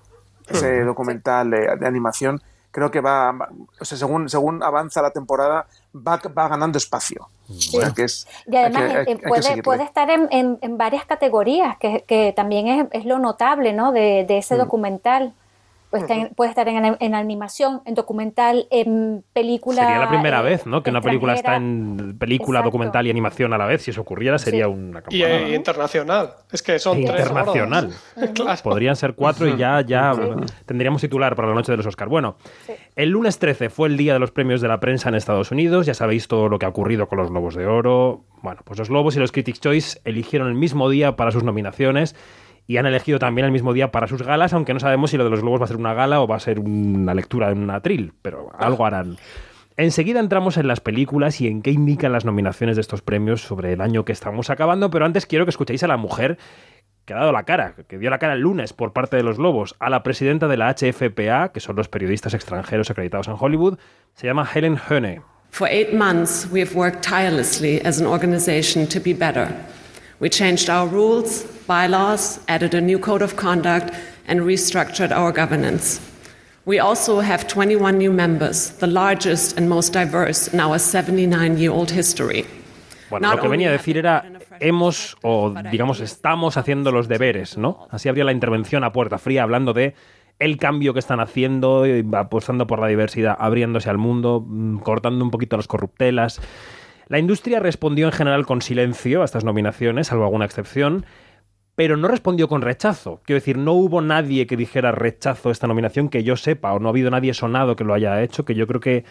Ese 0.50 0.82
documental 0.84 1.50
de, 1.50 1.76
de 1.78 1.88
animación 1.88 2.42
creo 2.72 2.92
que 2.92 3.00
va, 3.00 3.32
va- 3.32 3.50
o 3.80 3.86
sea, 3.86 3.98
según, 3.98 4.28
según 4.30 4.62
avanza 4.62 5.02
la 5.02 5.12
temporada, 5.12 5.66
va, 5.96 6.20
va 6.38 6.48
ganando 6.50 6.78
espacio. 6.78 7.30
O 7.50 7.54
sea, 7.54 7.92
que 7.96 8.04
es, 8.04 8.28
Y 8.48 8.56
además 8.56 8.82
hay 8.82 8.88
que- 8.90 8.94
eh, 8.94 8.98
hay- 8.98 9.08
hay 9.08 9.16
que 9.18 9.28
puede, 9.30 9.64
puede 9.64 9.84
estar 9.84 10.10
en, 10.10 10.28
en- 10.32 10.58
en 10.62 10.78
varias 10.78 11.06
categorías, 11.06 11.78
que, 11.78 12.04
que 12.06 12.34
también 12.36 12.68
es, 12.68 12.88
es 12.92 13.06
lo 13.06 13.18
notable 13.18 13.72
¿no? 13.72 13.92
de, 13.94 14.26
de 14.28 14.38
ese 14.40 14.56
Mm. 14.56 14.58
documental. 14.58 15.34
Puede 16.00 16.14
estar, 16.14 16.28
en, 16.28 16.36
puede 16.36 16.50
estar 16.50 16.68
en, 16.68 16.98
en 17.00 17.16
animación, 17.16 17.82
en 17.86 17.96
documental, 17.96 18.68
en 18.70 19.24
película. 19.34 19.82
Sería 19.84 20.00
la 20.00 20.10
primera 20.10 20.42
eh, 20.42 20.44
vez, 20.44 20.66
¿no? 20.66 20.84
Que 20.84 20.90
una 20.90 21.02
película 21.02 21.34
está 21.34 21.56
en 21.56 22.18
película, 22.18 22.60
Exacto. 22.60 22.68
documental 22.68 23.08
y 23.08 23.10
animación 23.10 23.54
a 23.54 23.58
la 23.58 23.66
vez. 23.66 23.84
Si 23.84 23.92
eso 23.92 24.02
ocurriera, 24.02 24.38
sería 24.38 24.68
una 24.68 25.00
Y 25.10 25.22
campanada, 25.22 25.40
eh, 25.42 25.50
¿no? 25.50 25.56
internacional. 25.56 26.30
Es 26.52 26.62
que 26.62 26.80
son 26.80 26.98
tres 27.04 27.10
Internacional. 27.10 27.92
Claro. 28.34 28.62
Podrían 28.64 28.96
ser 28.96 29.14
cuatro 29.16 29.48
y 29.48 29.56
ya, 29.58 29.82
ya 29.82 30.14
tendríamos 30.66 31.02
titular 31.02 31.36
para 31.36 31.50
la 31.50 31.54
noche 31.54 31.72
de 31.72 31.78
los 31.78 31.86
Oscar. 31.86 32.10
Bueno, 32.10 32.38
el 32.96 33.10
lunes 33.10 33.40
13 33.40 33.70
fue 33.70 33.88
el 33.88 33.98
día 33.98 34.14
de 34.14 34.20
los 34.20 34.32
premios 34.32 34.62
de 34.62 34.68
la 34.68 34.80
prensa 34.80 35.10
en 35.10 35.16
Estados 35.16 35.52
Unidos. 35.52 35.86
Ya 35.86 35.94
sabéis 35.94 36.28
todo 36.28 36.50
lo 36.50 36.60
que 36.60 36.66
ha 36.66 36.70
ocurrido 36.70 37.08
con 37.08 37.20
los 37.20 37.30
Globos 37.30 37.56
de 37.56 37.68
Oro. 37.68 38.24
Bueno, 38.42 38.62
pues 38.64 38.80
los 38.80 38.90
Globos 38.90 39.16
y 39.16 39.20
los 39.20 39.32
Critics' 39.32 39.60
Choice 39.60 40.02
eligieron 40.06 40.48
el 40.48 40.56
mismo 40.56 40.90
día 40.90 41.16
para 41.16 41.32
sus 41.32 41.44
nominaciones 41.44 42.16
y 42.68 42.78
han 42.78 42.86
elegido 42.86 43.20
también 43.20 43.46
el 43.46 43.52
mismo 43.52 43.74
día 43.74 43.92
para 43.92 44.08
sus 44.08 44.24
galas, 44.24 44.54
aunque 44.54 44.74
no 44.74 44.80
sabemos 44.80 45.12
si 45.12 45.18
lo 45.18 45.24
de 45.24 45.30
los 45.30 45.42
Globos 45.42 45.62
va 45.62 45.66
a 45.66 45.68
ser 45.68 45.78
una 45.78 45.94
gala 45.94 46.22
o 46.22 46.28
va 46.28 46.38
a 46.38 46.40
ser 46.40 46.60
una 46.60 47.14
lectura 47.14 47.52
en 47.52 47.60
un 47.60 47.70
atril, 47.70 48.14
pero 48.22 48.52
algo 48.58 48.86
harán. 48.86 49.18
Enseguida 49.78 50.22
entramos 50.22 50.58
en 50.58 50.68
las 50.68 50.80
películas 50.80 51.42
y 51.42 51.48
en 51.48 51.62
qué 51.62 51.72
indican 51.72 52.14
las 52.14 52.24
nominaciones 52.24 52.78
de 52.78 52.82
estos 52.82 53.02
premios 53.02 53.42
sobre 53.42 53.74
el 53.74 53.82
año 53.82 54.06
que 54.06 54.14
estamos 54.14 54.50
acabando, 54.50 54.90
pero 54.90 55.06
antes 55.06 55.26
quiero 55.26 55.46
que 55.46 55.50
escuchéis 55.50 55.84
a 55.84 55.88
la 55.88 55.98
mujer 55.98 56.38
que 57.04 57.14
ha 57.14 57.18
dado 57.18 57.32
la 57.32 57.44
cara, 57.44 57.76
que 57.88 58.00
dio 58.00 58.10
la 58.10 58.18
cara 58.18 58.34
el 58.34 58.40
lunes 58.40 58.74
por 58.74 58.94
parte 58.94 59.16
de 59.18 59.24
los 59.24 59.38
Globos, 59.38 59.76
a 59.80 59.90
la 59.90 60.02
presidenta 60.02 60.48
de 60.48 60.58
la 60.58 60.74
HFPA, 60.74 61.52
que 61.52 61.60
son 61.60 61.76
los 61.76 61.88
periodistas 61.88 62.34
extranjeros 62.34 62.90
acreditados 62.90 63.28
en 63.28 63.36
Hollywood, 63.38 63.78
se 64.16 64.28
llama 64.28 64.48
Helen 64.52 64.78
Höne. 64.90 65.22
For 65.52 65.68
eight 65.70 65.94
months, 65.94 66.50
we 66.52 66.62
have 66.62 66.76
worked 66.76 67.04
tirelessly 67.04 67.80
as 67.86 68.02
an 68.02 68.08
organization 68.08 68.88
to 68.88 69.00
be 69.00 69.14
better. 69.14 69.54
We 70.20 70.30
changed 70.30 70.70
our 70.70 70.88
rules, 70.88 71.44
bylaws, 71.68 72.40
added 72.48 72.74
a 72.74 72.82
new 72.82 73.00
code 73.00 73.22
of 73.22 73.36
conduct, 73.36 73.94
and 74.28 74.42
restructured 74.42 75.12
our 75.12 75.32
governance. 75.32 76.00
We 76.66 76.80
also 76.80 77.20
have 77.20 77.48
21 77.48 77.98
new 77.98 78.12
members, 78.12 78.72
the 78.80 78.88
largest 78.88 79.58
and 79.58 79.70
most 79.70 79.94
diverse 79.94 80.48
in 80.48 80.60
our 80.60 80.80
79 80.80 81.58
year 81.58 81.72
old 81.72 81.92
history. 81.92 82.46
Bueno, 83.10 83.36
lo 83.36 83.42
que 83.42 83.48
venía 83.48 83.70
a 83.70 83.72
decir 83.72 83.98
era 83.98 84.26
hemos 84.60 85.16
o 85.22 85.54
digamos 85.72 86.00
estamos 86.00 86.58
haciendo 86.58 86.92
los 86.92 87.08
deberes, 87.08 87.58
¿no? 87.58 87.88
Así 87.92 88.10
habría 88.10 88.24
la 88.24 88.32
intervención 88.32 88.84
a 88.84 88.92
puerta 88.92 89.20
fría 89.20 89.44
hablando 89.44 89.74
de 89.74 89.94
el 90.40 90.58
cambio 90.58 90.94
que 90.94 91.00
están 91.00 91.20
haciendo, 91.20 91.86
apostando 92.14 92.68
por 92.68 92.80
la 92.80 92.88
diversidad, 92.88 93.38
abriéndose 93.40 93.90
al 93.90 93.98
mundo, 93.98 94.44
mm, 94.46 94.80
cortando 94.80 95.24
un 95.24 95.32
poquito 95.32 95.56
las 95.56 95.68
corruptelas. 95.68 96.42
La 97.08 97.20
industria 97.20 97.60
respondió 97.60 98.08
en 98.08 98.12
general 98.12 98.46
con 98.46 98.62
silencio 98.62 99.22
a 99.22 99.26
estas 99.26 99.44
nominaciones, 99.44 100.08
salvo 100.08 100.24
alguna 100.24 100.46
excepción, 100.46 101.06
pero 101.76 101.98
no 101.98 102.08
respondió 102.08 102.48
con 102.48 102.62
rechazo. 102.62 103.22
Quiero 103.26 103.40
decir, 103.40 103.58
no 103.58 103.74
hubo 103.74 104.02
nadie 104.02 104.48
que 104.48 104.58
dijera 104.58 104.92
rechazo 104.92 105.50
a 105.50 105.52
esta 105.52 105.68
nominación 105.68 106.10
que 106.10 106.24
yo 106.24 106.36
sepa, 106.38 106.74
o 106.74 106.80
no 106.80 106.88
ha 106.88 106.92
habido 106.92 107.12
nadie 107.12 107.34
sonado 107.34 107.76
que 107.76 107.84
lo 107.84 107.94
haya 107.94 108.22
hecho, 108.24 108.46
que 108.46 108.56
yo 108.56 108.66
creo 108.66 108.80
que, 108.80 109.04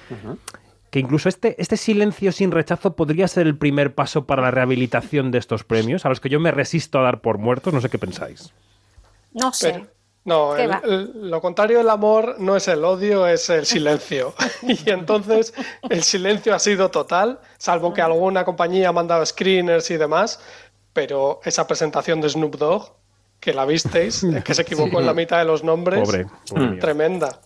que 0.91 0.99
incluso 0.99 1.29
este, 1.29 1.61
este 1.61 1.77
silencio 1.77 2.33
sin 2.33 2.51
rechazo 2.51 2.97
podría 2.97 3.29
ser 3.29 3.47
el 3.47 3.57
primer 3.57 3.95
paso 3.95 4.27
para 4.27 4.43
la 4.43 4.51
rehabilitación 4.51 5.31
de 5.31 5.39
estos 5.39 5.63
premios, 5.63 6.05
a 6.07 6.09
los 6.09 6.21
que 6.21 6.31
yo 6.31 6.41
me 6.41 6.51
resisto 6.53 6.99
a 6.99 7.03
dar 7.03 7.21
por 7.21 7.39
muertos, 7.39 7.75
no 7.75 7.81
sé 7.81 7.89
qué 7.91 7.99
pensáis. 7.99 8.53
No 9.33 9.53
sé. 9.53 9.73
Pero- 9.73 9.87
no, 10.25 10.55
¿Qué 10.55 10.65
el- 10.85 11.31
lo 11.31 11.41
contrario 11.41 11.79
del 11.79 11.91
amor 11.91 12.37
no 12.39 12.57
es 12.57 12.67
el 12.69 12.85
odio, 12.85 13.27
es 13.27 13.51
el 13.51 13.67
silencio. 13.67 14.35
y 14.63 14.91
entonces 14.91 15.53
el 15.89 16.03
silencio 16.03 16.55
ha 16.55 16.59
sido 16.59 16.91
total, 16.91 17.41
salvo 17.59 17.93
que 17.93 18.03
alguna 18.03 18.45
compañía 18.45 18.89
ha 18.89 18.93
mandado 18.93 19.25
screeners 19.27 19.91
y 19.91 19.97
demás, 19.97 20.41
pero 20.93 21.41
esa 21.45 21.67
presentación 21.67 22.21
de 22.21 22.31
Snoop 22.31 22.57
Dogg, 22.57 22.93
que 23.41 23.53
la 23.53 23.65
visteis, 23.67 24.25
que 24.45 24.55
se 24.55 24.63
equivocó 24.63 25.01
en 25.01 25.07
la 25.07 25.15
mitad 25.15 25.39
de 25.39 25.45
los 25.45 25.63
nombres, 25.63 26.01
Pobre, 26.09 26.27
pobre 26.49 26.67
mío. 26.69 26.79
tremenda. 26.81 27.41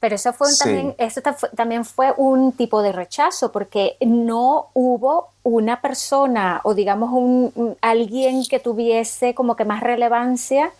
Pero 0.00 0.16
eso 0.16 0.32
fue 0.34 0.48
un 0.48 0.52
Sí. 0.52 0.64
también, 0.64 0.94
eso 0.98 1.20
también 1.56 1.84
fue 1.84 2.12
un 2.18 2.52
tipo 2.52 2.82
de 2.82 2.92
rechazo, 2.92 3.50
porque 3.52 3.96
no 4.00 4.68
hubo 4.74 5.28
una 5.44 5.80
persona 5.80 6.60
o 6.64 6.74
digamos 6.74 7.10
un, 7.12 7.52
un- 7.54 7.76
alguien 7.80 8.44
que 8.48 8.58
tuviese 8.60 9.34
como 9.34 9.56
que 9.56 9.64
más 9.64 9.82
relevancia 9.82 10.72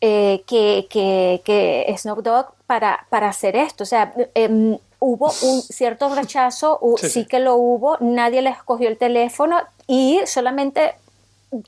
eh, 0.00 0.42
que, 0.46 0.86
que, 0.90 1.42
que 1.44 1.94
Snoop 1.96 2.22
Dogg 2.22 2.46
para, 2.66 3.06
para 3.08 3.28
hacer 3.28 3.56
esto. 3.56 3.84
O 3.84 3.86
sea, 3.86 4.12
em, 4.34 4.78
hubo 5.00 5.32
un 5.42 5.62
cierto 5.62 6.14
rechazo, 6.14 6.80
Sí, 6.98 7.26
que 7.26 7.38
lo 7.38 7.56
hubo, 7.56 7.96
nadie 8.00 8.42
les 8.42 8.62
cogió 8.62 8.88
el 8.88 8.98
teléfono 8.98 9.58
y 9.86 10.20
solamente 10.26 10.94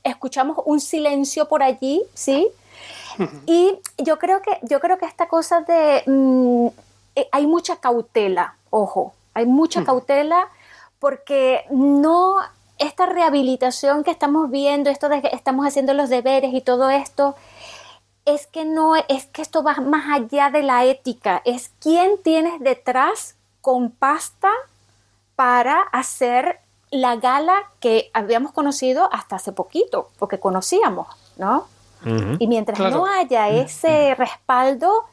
escuchamos 0.03 0.57
un 0.65 0.79
silencio 0.79 1.47
por 1.47 1.63
allí, 1.63 2.03
¿sí? 2.13 2.49
Y 3.45 3.77
yo 3.97 4.17
creo 4.17 4.41
que, 4.41 4.59
yo 4.61 4.79
creo 4.79 4.97
que 4.97 5.05
esta 5.05 5.27
cosa 5.27 5.61
de 5.61 6.03
mm, 6.05 6.67
eh, 7.15 7.27
hay 7.31 7.47
mucha 7.47 7.75
cautela, 7.77 8.55
ojo, 8.69 9.13
hay 9.33 9.45
mucha 9.45 9.83
cautela 9.83 10.47
porque 10.99 11.65
no 11.69 12.37
esta 12.77 13.05
rehabilitación 13.05 14.05
que 14.05 14.11
estamos 14.11 14.49
viendo, 14.49 14.89
esto 14.89 15.09
de 15.09 15.21
que 15.21 15.27
estamos 15.33 15.67
haciendo 15.67 15.93
los 15.93 16.09
deberes 16.09 16.53
y 16.53 16.61
todo 16.61 16.89
esto, 16.89 17.35
es 18.33 18.47
que 18.47 18.65
no 18.65 18.95
es 18.95 19.25
que 19.27 19.41
esto 19.41 19.63
va 19.63 19.75
más 19.75 20.05
allá 20.19 20.49
de 20.49 20.63
la 20.63 20.85
ética, 20.85 21.41
es 21.45 21.71
quién 21.79 22.21
tienes 22.23 22.59
detrás 22.59 23.35
con 23.61 23.91
pasta 23.91 24.49
para 25.35 25.81
hacer 25.91 26.59
la 26.91 27.15
gala 27.17 27.53
que 27.79 28.09
habíamos 28.13 28.51
conocido 28.51 29.09
hasta 29.11 29.35
hace 29.35 29.51
poquito, 29.51 30.09
porque 30.17 30.39
conocíamos, 30.39 31.07
¿no? 31.37 31.67
Y 32.39 32.47
mientras 32.47 32.77
Claro. 32.77 32.97
no 32.97 33.05
haya 33.05 33.49
ese 33.49 34.15
respaldo, 34.15 35.03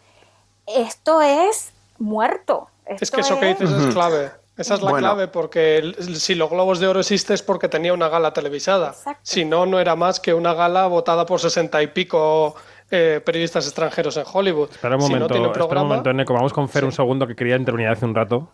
esto 0.66 1.20
es 1.20 1.72
muerto. 1.98 2.68
Es 2.86 3.10
que 3.10 3.20
eso 3.20 3.38
que 3.40 3.46
dices 3.46 3.70
es 3.70 3.92
clave. 3.92 4.30
Esa 4.56 4.74
es 4.74 4.82
la 4.82 4.90
Bueno. 4.90 5.08
clave, 5.08 5.28
porque 5.28 5.76
el- 5.78 6.16
si 6.18 6.34
los 6.34 6.48
Globos 6.48 6.78
de 6.80 6.86
Oro 6.86 7.00
existe 7.00 7.34
es 7.34 7.42
porque 7.42 7.68
tenía 7.68 7.92
una 7.92 8.08
gala 8.08 8.32
televisada. 8.32 8.94
Si 9.22 9.44
no, 9.44 9.66
no 9.66 9.78
era 9.80 9.96
más 9.96 10.18
que 10.18 10.32
una 10.32 10.54
gala 10.54 10.86
votada 10.86 11.26
por 11.26 11.40
sesenta 11.40 11.82
y 11.82 11.88
pico 11.88 12.54
eh, 12.91 13.20
periodistas 13.24 13.66
extranjeros 13.66 14.16
en 14.16 14.24
Hollywood. 14.32 14.70
Espera 14.70 14.97
un 14.97 15.03
si 15.03 15.12
no 15.12 15.20
momento, 15.20 15.53
espera 15.53 15.82
un 15.82 15.89
momento, 15.89 16.11
Eneco. 16.11 16.34
Vamos 16.34 16.53
con 16.53 16.68
Fer 16.68 16.84
un 16.84 16.93
segundo 16.93 17.26
que 17.26 17.34
quería 17.34 17.57
intervenir 17.57 17.89
hace 17.89 18.05
un 18.05 18.14
rato. 18.14 18.51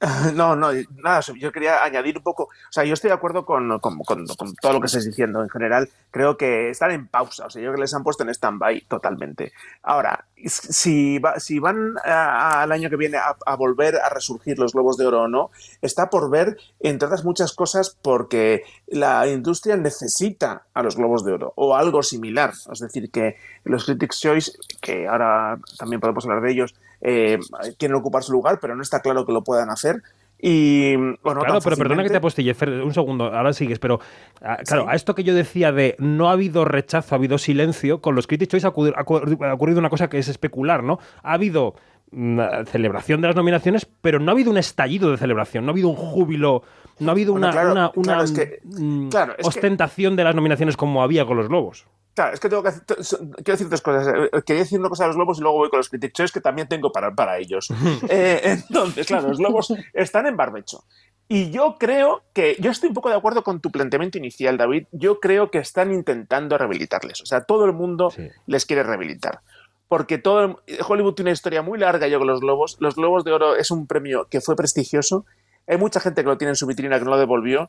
No, 0.34 0.54
no, 0.54 0.68
nada, 1.02 1.20
yo 1.38 1.50
quería 1.52 1.82
añadir 1.82 2.18
un 2.18 2.22
poco, 2.22 2.44
o 2.44 2.48
sea, 2.72 2.84
yo 2.84 2.92
estoy 2.94 3.08
de 3.08 3.14
acuerdo 3.14 3.46
con, 3.46 3.78
con- 3.80 3.98
con- 4.00 4.26
con 4.26 4.54
todo 4.56 4.72
lo 4.74 4.80
que 4.80 4.86
estáis 4.86 5.06
diciendo 5.06 5.42
en 5.42 5.48
general, 5.48 5.88
creo 6.10 6.36
que 6.36 6.68
están 6.70 6.90
en 6.90 7.06
pausa, 7.06 7.46
o 7.46 7.50
sea, 7.50 7.62
yo 7.62 7.68
creo 7.68 7.76
que 7.76 7.80
les 7.80 7.94
han 7.94 8.02
puesto 8.02 8.22
en 8.22 8.28
stand-by 8.30 8.82
totalmente. 8.88 9.52
Ahora, 9.82 10.26
si, 10.44 11.18
va- 11.18 11.40
si 11.40 11.58
van 11.58 11.94
a- 12.04 12.60
al 12.62 12.72
año 12.72 12.90
que 12.90 12.96
viene 12.96 13.16
a, 13.16 13.36
a 13.46 13.56
volver 13.56 13.96
a 13.96 14.10
resurgir 14.10 14.58
los 14.58 14.74
globos 14.74 14.98
de 14.98 15.06
oro 15.06 15.22
o 15.22 15.28
no, 15.28 15.50
está 15.80 16.10
por 16.10 16.28
ver, 16.30 16.58
entre 16.80 17.06
otras 17.06 17.24
muchas 17.24 17.54
cosas, 17.54 17.96
porque 18.02 18.64
la 18.86 19.26
industria 19.26 19.76
necesita 19.78 20.64
a 20.74 20.82
los 20.82 20.96
globos 20.96 21.24
de 21.24 21.32
oro 21.32 21.52
o 21.56 21.74
algo 21.74 22.02
similar, 22.02 22.52
es 22.70 22.80
decir, 22.80 23.10
que 23.10 23.36
los 23.64 23.86
Critics' 23.86 24.20
Choice, 24.20 24.52
que 24.82 25.08
ahora 25.08 25.58
también 25.78 26.00
podemos 26.00 26.24
hablar 26.26 26.42
de 26.42 26.52
ellos, 26.52 26.74
eh, 27.00 27.38
quieren 27.78 27.96
ocupar 27.96 28.22
su 28.22 28.32
lugar, 28.32 28.58
pero 28.60 28.74
no 28.76 28.82
está 28.82 29.00
claro 29.00 29.24
que 29.26 29.32
lo 29.32 29.42
puedan 29.42 29.70
hacer. 29.70 30.02
Y 30.38 30.94
bueno, 30.96 31.40
claro, 31.40 31.60
pero 31.64 31.76
perdona 31.78 32.02
que 32.02 32.10
te 32.10 32.18
apostille, 32.18 32.52
Fer, 32.52 32.68
un 32.82 32.92
segundo, 32.92 33.24
ahora 33.34 33.54
sigues, 33.54 33.78
pero 33.78 34.00
ah, 34.42 34.58
claro, 34.66 34.86
a 34.86 34.94
esto 34.94 35.14
que 35.14 35.24
yo 35.24 35.34
decía 35.34 35.72
de 35.72 35.96
no 35.98 36.28
ha 36.28 36.32
habido 36.32 36.66
rechazo, 36.66 37.14
ha 37.14 37.18
habido 37.18 37.38
silencio, 37.38 38.02
con 38.02 38.14
los 38.14 38.26
Critics 38.26 38.50
Choice 38.50 38.66
ha 38.66 38.70
ocurrido, 38.70 39.76
ha 39.78 39.78
una 39.80 39.88
cosa 39.88 40.08
que 40.10 40.18
es 40.18 40.28
especular, 40.28 40.82
¿no? 40.82 40.98
Ha 41.22 41.32
habido 41.32 41.74
una 42.12 42.66
celebración 42.66 43.22
de 43.22 43.28
las 43.28 43.36
nominaciones, 43.36 43.86
pero 44.02 44.18
no 44.20 44.30
ha 44.30 44.34
habido 44.34 44.50
un 44.50 44.58
estallido 44.58 45.10
de 45.10 45.16
celebración, 45.16 45.64
no 45.64 45.70
ha 45.70 45.72
habido 45.72 45.88
un 45.88 45.96
júbilo, 45.96 46.62
no 46.98 47.08
ha 47.08 47.12
habido 47.12 47.32
Bueno, 47.32 47.46
una, 47.46 47.52
claro, 47.52 47.72
una- 47.72 47.90
claro, 47.92 48.20
una, 48.20 48.24
es 48.24 48.32
que- 48.32 48.60
mm, 48.62 49.08
claro, 49.08 49.32
es 49.32 49.42
que- 49.42 49.48
ostentación 49.48 50.16
de 50.16 50.24
las 50.24 50.34
nominaciones 50.34 50.76
como 50.76 51.02
había 51.02 51.24
con 51.24 51.38
los 51.38 51.48
Globos. 51.48 51.86
Claro, 52.16 52.32
es 52.32 52.40
que 52.40 52.48
tengo 52.48 52.62
que 52.62 52.70
hacer, 52.70 52.82
quiero 52.86 53.52
decir 53.52 53.68
tres 53.68 53.82
cosas. 53.82 54.08
Eh, 54.08 54.42
Quería 54.46 54.62
decir 54.62 54.80
una 54.80 54.88
cosa 54.88 55.04
a 55.04 55.08
los 55.08 55.16
globos 55.16 55.38
y 55.38 55.42
luego 55.42 55.58
voy 55.58 55.68
con 55.68 55.76
los 55.78 55.90
Choice 55.90 56.32
que 56.32 56.40
también 56.40 56.66
tengo 56.66 56.90
para, 56.90 57.14
para 57.14 57.36
ellos. 57.38 57.68
Eh, 58.08 58.40
entonces, 58.42 59.06
claro, 59.06 59.28
los 59.28 59.38
globos 59.38 59.72
están 59.92 60.26
en 60.26 60.34
barbecho. 60.34 60.84
Y 61.28 61.50
yo 61.50 61.76
creo 61.78 62.22
que, 62.32 62.56
yo 62.58 62.70
estoy 62.70 62.88
un 62.88 62.94
poco 62.94 63.10
de 63.10 63.16
acuerdo 63.16 63.42
con 63.42 63.60
tu 63.60 63.70
planteamiento 63.70 64.16
inicial, 64.16 64.56
David. 64.56 64.86
Yo 64.92 65.20
creo 65.20 65.50
que 65.50 65.58
están 65.58 65.92
intentando 65.92 66.56
rehabilitarles. 66.56 67.20
O 67.20 67.26
sea, 67.26 67.42
todo 67.42 67.66
el 67.66 67.74
mundo 67.74 68.10
les 68.46 68.64
quiere 68.64 68.82
rehabilitar. 68.82 69.40
Porque 69.86 70.16
todo 70.16 70.40
el- 70.42 70.56
Hollywood 70.88 71.14
tiene 71.14 71.28
una 71.30 71.34
historia 71.34 71.60
muy 71.60 71.78
larga 71.78 72.06
yo 72.08 72.18
con 72.18 72.28
los 72.28 72.40
globos. 72.40 72.78
Los 72.80 72.94
globos 72.94 73.24
de 73.24 73.32
oro 73.32 73.56
es 73.56 73.70
un 73.70 73.86
premio 73.86 74.26
que 74.30 74.40
fue 74.40 74.56
prestigioso. 74.56 75.26
Hay 75.66 75.76
mucha 75.76 76.00
gente 76.00 76.22
que 76.22 76.28
lo 76.28 76.38
tiene 76.38 76.52
en 76.52 76.56
su 76.56 76.66
vitrina 76.66 76.98
que 76.98 77.04
no 77.04 77.10
lo 77.10 77.18
devolvió. 77.18 77.68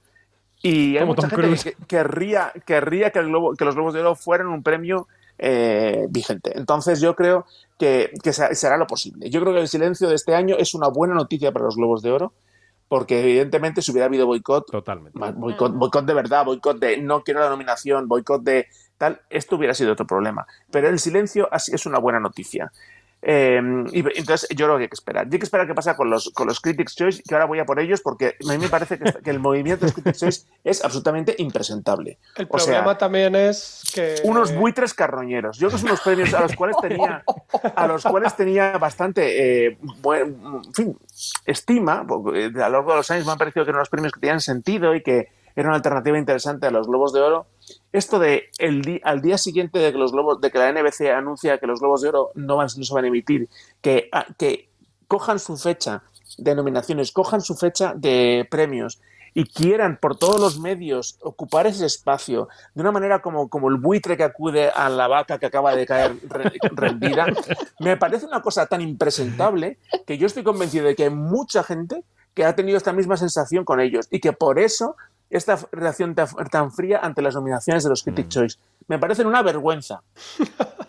Y 0.61 0.93
hay 0.97 0.99
Como 0.99 1.07
mucha 1.13 1.21
Tom 1.29 1.39
gente 1.41 1.61
que 1.63 1.85
querría, 1.87 2.51
querría 2.65 3.11
que, 3.11 3.19
el 3.19 3.27
globo- 3.27 3.55
que 3.55 3.63
los 3.65 3.75
Globos 3.75 3.93
de 3.93 4.01
Oro 4.01 4.15
fueran 4.15 4.47
un 4.47 4.63
premio 4.63 5.07
eh, 5.39 6.07
vigente. 6.09 6.57
Entonces 6.57 6.99
yo 6.99 7.15
creo 7.15 7.45
que, 7.77 8.11
que 8.23 8.33
se- 8.33 8.55
será 8.55 8.75
lo 8.75 8.87
posible. 8.87 9.29
Yo 9.29 9.39
creo 9.41 9.53
que 9.53 9.59
el 9.61 9.67
silencio 9.67 10.09
de 10.09 10.15
este 10.15 10.33
año 10.33 10.55
es 10.57 10.73
una 10.73 10.87
buena 10.87 11.13
noticia 11.13 11.51
para 11.51 11.65
los 11.65 11.75
Globos 11.75 12.01
de 12.01 12.11
Oro, 12.11 12.33
porque 12.87 13.19
evidentemente 13.21 13.81
si 13.83 13.91
hubiera 13.91 14.07
habido 14.07 14.25
boicot, 14.25 14.71
ma- 15.13 15.27
boicot, 15.31 15.73
boicot 15.73 16.05
de 16.05 16.13
verdad, 16.15 16.43
boicot 16.45 16.79
de 16.79 16.97
no 16.97 17.21
quiero 17.23 17.39
la 17.41 17.49
nominación, 17.49 18.07
boicot 18.07 18.41
de 18.41 18.65
tal, 18.97 19.21
esto 19.29 19.57
hubiera 19.57 19.75
sido 19.75 19.91
otro 19.93 20.07
problema. 20.07 20.47
Pero 20.71 20.89
el 20.89 20.97
silencio 20.97 21.47
así 21.51 21.71
es 21.75 21.85
una 21.85 21.99
buena 21.99 22.19
noticia. 22.19 22.71
Eh, 23.29 23.59
y 23.91 23.99
entonces 24.19 24.47
yo 24.55 24.67
creo 24.67 24.77
que 24.77 24.83
hay 24.83 24.87
que 24.89 24.93
esperar. 24.95 25.27
Y 25.29 25.33
hay 25.33 25.39
que 25.39 25.43
esperar 25.43 25.67
qué 25.67 25.73
pasa 25.75 25.97
con 25.97 26.09
los, 26.09 26.29
con 26.33 26.47
los 26.47 26.61
Critics' 26.61 26.95
Choice, 26.95 27.21
que 27.27 27.35
ahora 27.35 27.45
voy 27.45 27.59
a 27.59 27.65
por 27.65 27.77
ellos, 27.77 27.99
porque 27.99 28.37
a 28.41 28.51
mí 28.53 28.57
me 28.57 28.69
parece 28.69 28.97
que, 28.97 29.11
que 29.21 29.29
el 29.29 29.39
movimiento 29.39 29.85
de 29.85 29.91
los 29.91 29.95
Critics' 29.95 30.19
Choice 30.19 30.45
es 30.63 30.81
absolutamente 30.85 31.35
impresentable. 31.37 32.19
el 32.37 32.47
o 32.49 32.57
sea, 32.57 32.65
problema 32.75 32.97
también 32.97 33.35
es 33.35 33.83
que... 33.93 34.15
unos 34.23 34.55
buitres 34.55 34.93
carroñeros. 34.93 35.57
Yo 35.57 35.67
creo 35.67 35.71
que 35.77 35.81
son 35.81 35.89
unos 35.89 36.01
premios 36.01 36.33
a 36.33 36.39
los 36.39 36.55
cuales 36.55 36.77
tenía, 36.81 37.23
a 37.75 37.87
los 37.87 38.03
cuales 38.05 38.33
tenía 38.37 38.77
bastante, 38.77 39.65
eh, 39.67 39.77
buen- 40.01 40.37
en 40.65 40.73
fin, 40.73 40.97
estima. 41.45 42.05
porque, 42.07 42.45
eh, 42.45 42.51
A 42.63 42.69
lo 42.69 42.77
largo 42.77 42.91
de 42.91 42.97
los 42.97 43.11
años 43.11 43.25
me 43.25 43.33
han 43.33 43.37
parecido 43.37 43.65
que 43.65 43.71
eran 43.71 43.79
unos 43.79 43.89
premios 43.89 44.13
que 44.13 44.21
tenían 44.21 44.39
sentido 44.39 44.95
y 44.95 45.03
que 45.03 45.27
era 45.53 45.67
una 45.67 45.75
alternativa 45.75 46.17
interesante 46.17 46.67
a 46.67 46.71
los 46.71 46.87
Globos 46.87 47.11
de 47.11 47.19
Oro. 47.19 47.45
Esto 47.91 48.19
de 48.19 48.49
el 48.59 49.01
al 49.03 49.21
día 49.21 49.37
siguiente 49.37 49.79
de 49.79 49.91
que 49.91 49.97
los 49.97 50.11
globos, 50.11 50.39
de 50.41 50.51
que 50.51 50.57
la 50.57 50.71
NBC 50.71 51.09
anuncia 51.15 51.57
que 51.57 51.67
los 51.67 51.79
Globos 51.79 52.01
de 52.01 52.09
Oro 52.09 52.31
no, 52.35 52.55
van, 52.57 52.67
no 52.77 52.83
se 52.83 52.93
van 52.93 53.05
a 53.05 53.07
emitir, 53.07 53.49
que, 53.81 54.09
ah, 54.11 54.25
que 54.37 54.69
cojan 55.07 55.39
su 55.39 55.57
fecha 55.57 56.03
de 56.37 56.55
nominaciones, 56.55 57.11
cojan 57.11 57.41
su 57.41 57.55
fecha 57.55 57.93
de 57.95 58.47
premios 58.51 58.99
y 59.33 59.45
quieran 59.45 59.97
por 60.01 60.17
todos 60.17 60.39
los 60.39 60.59
medios 60.59 61.17
ocupar 61.21 61.67
ese 61.67 61.85
espacio 61.85 62.47
de 62.73 62.81
una 62.81 62.91
manera 62.91 63.21
como, 63.21 63.49
como 63.49 63.69
el 63.69 63.75
buitre 63.77 64.17
que 64.17 64.23
acude 64.23 64.69
a 64.69 64.89
la 64.89 65.07
vaca 65.07 65.37
que 65.37 65.45
acaba 65.45 65.75
de 65.75 65.85
caer 65.85 66.15
re- 66.27 66.51
rendida, 66.71 67.27
me 67.79 67.97
parece 67.97 68.25
una 68.25 68.41
cosa 68.41 68.65
tan 68.65 68.81
impresentable 68.81 69.77
que 70.05 70.17
yo 70.17 70.25
estoy 70.27 70.43
convencido 70.43 70.85
de 70.87 70.95
que 70.95 71.03
hay 71.03 71.09
mucha 71.11 71.63
gente 71.63 72.03
que 72.33 72.45
ha 72.45 72.55
tenido 72.55 72.77
esta 72.77 72.93
misma 72.93 73.17
sensación 73.17 73.63
con 73.65 73.79
ellos 73.79 74.07
y 74.11 74.19
que 74.19 74.33
por 74.33 74.59
eso 74.59 74.95
esta 75.29 75.57
reacción 75.71 76.15
tan, 76.15 76.71
fría 76.71 76.99
ante 77.03 77.21
las 77.21 77.35
nominaciones 77.35 77.83
de 77.83 77.89
los 77.89 78.03
Critic 78.03 78.27
Choice 78.29 78.57
me 78.87 78.97
parecen 78.99 79.27
una 79.27 79.41
vergüenza. 79.41 80.01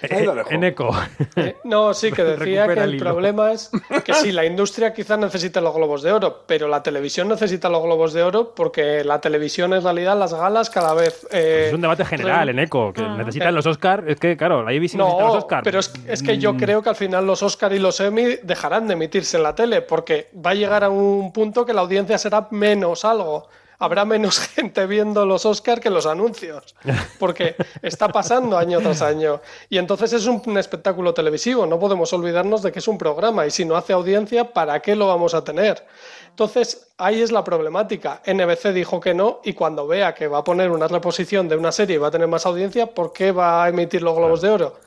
Eh, 0.00 0.26
en 0.50 0.64
eco. 0.64 0.90
Eh, 1.36 1.56
no, 1.64 1.92
sí, 1.92 2.10
que 2.12 2.22
decía 2.24 2.64
Recupera 2.66 2.86
que 2.86 2.90
el 2.90 2.96
problema 2.98 3.52
es 3.52 3.70
que 4.04 4.14
sí, 4.14 4.32
la 4.32 4.44
industria 4.46 4.94
quizás 4.94 5.18
necesita 5.18 5.60
los 5.60 5.74
globos 5.74 6.02
de 6.02 6.12
oro, 6.12 6.44
pero 6.46 6.68
la 6.68 6.82
televisión 6.82 7.28
necesita 7.28 7.68
los 7.68 7.82
globos 7.82 8.12
de 8.12 8.22
oro 8.22 8.54
porque 8.54 9.02
la 9.04 9.20
televisión 9.20 9.74
en 9.74 9.82
realidad 9.82 10.16
las 10.18 10.32
galas 10.32 10.70
cada 10.70 10.94
vez... 10.94 11.26
eh, 11.32 11.66
Es 11.68 11.74
un 11.74 11.80
debate 11.82 12.04
general 12.04 12.48
en 12.48 12.60
eco, 12.60 12.92
que 12.94 13.02
necesitan 13.02 13.54
los 13.54 13.66
Oscar. 13.66 14.04
Es 14.06 14.18
que, 14.18 14.36
claro, 14.36 14.62
la 14.62 14.70
ABC 14.70 14.94
necesita 14.94 15.04
los 15.04 15.18
No, 15.18 15.32
Oscar. 15.32 15.62
pero 15.64 15.80
es, 15.80 15.92
es 16.06 16.22
que 16.22 16.38
yo 16.38 16.54
Mm. 16.54 16.56
creo 16.58 16.82
que 16.82 16.88
al 16.88 16.96
final 16.96 17.26
los 17.26 17.42
Oscar 17.42 17.72
y 17.74 17.78
los 17.78 18.00
Emmy 18.00 18.36
dejarán 18.42 18.86
de 18.86 18.94
emitirse 18.94 19.36
en 19.36 19.42
la 19.42 19.54
tele 19.54 19.82
porque 19.82 20.28
va 20.34 20.50
a 20.52 20.54
llegar 20.54 20.84
a 20.84 20.88
un 20.88 21.32
punto 21.32 21.66
que 21.66 21.74
la 21.74 21.82
audiencia 21.82 22.16
será 22.16 22.46
menos 22.52 23.04
algo. 23.04 23.48
Habrá 23.78 24.04
menos 24.04 24.38
gente 24.54 24.86
viendo 24.86 25.24
los 25.24 25.46
Oscar 25.46 25.80
que 25.80 25.90
los 25.90 26.06
anuncios, 26.06 26.74
porque 27.18 27.56
está 27.82 28.08
pasando 28.08 28.58
año 28.58 28.80
tras 28.80 29.02
año. 29.02 29.40
Y 29.68 29.78
entonces 29.78 30.12
es 30.12 30.26
un, 30.26 30.42
un 30.46 30.58
espectáculo 30.58 31.14
televisivo, 31.14 31.66
no 31.66 31.78
podemos 31.78 32.12
olvidarnos 32.12 32.62
de 32.62 32.72
que 32.72 32.80
es 32.80 32.88
un 32.88 32.98
programa 32.98 33.46
y 33.46 33.50
si 33.50 33.64
no 33.64 33.76
hace 33.76 33.92
audiencia, 33.92 34.52
¿para 34.52 34.80
qué 34.80 34.96
lo 34.96 35.06
vamos 35.06 35.34
a 35.34 35.44
tener? 35.44 35.86
Entonces, 36.30 36.88
ahí 36.98 37.20
es 37.20 37.32
la 37.32 37.42
problemática. 37.42 38.22
NBC 38.24 38.72
dijo 38.72 39.00
que 39.00 39.12
no 39.12 39.40
y 39.42 39.54
cuando 39.54 39.86
vea 39.86 40.14
que 40.14 40.28
va 40.28 40.38
a 40.38 40.44
poner 40.44 40.70
una 40.70 40.86
reposición 40.86 41.48
de 41.48 41.56
una 41.56 41.72
serie 41.72 41.96
y 41.96 41.98
va 41.98 42.08
a 42.08 42.12
tener 42.12 42.28
más 42.28 42.46
audiencia, 42.46 42.86
¿por 42.86 43.12
qué 43.12 43.32
va 43.32 43.64
a 43.64 43.68
emitir 43.68 44.02
los 44.02 44.16
globos 44.16 44.40
de 44.40 44.50
oro? 44.50 44.80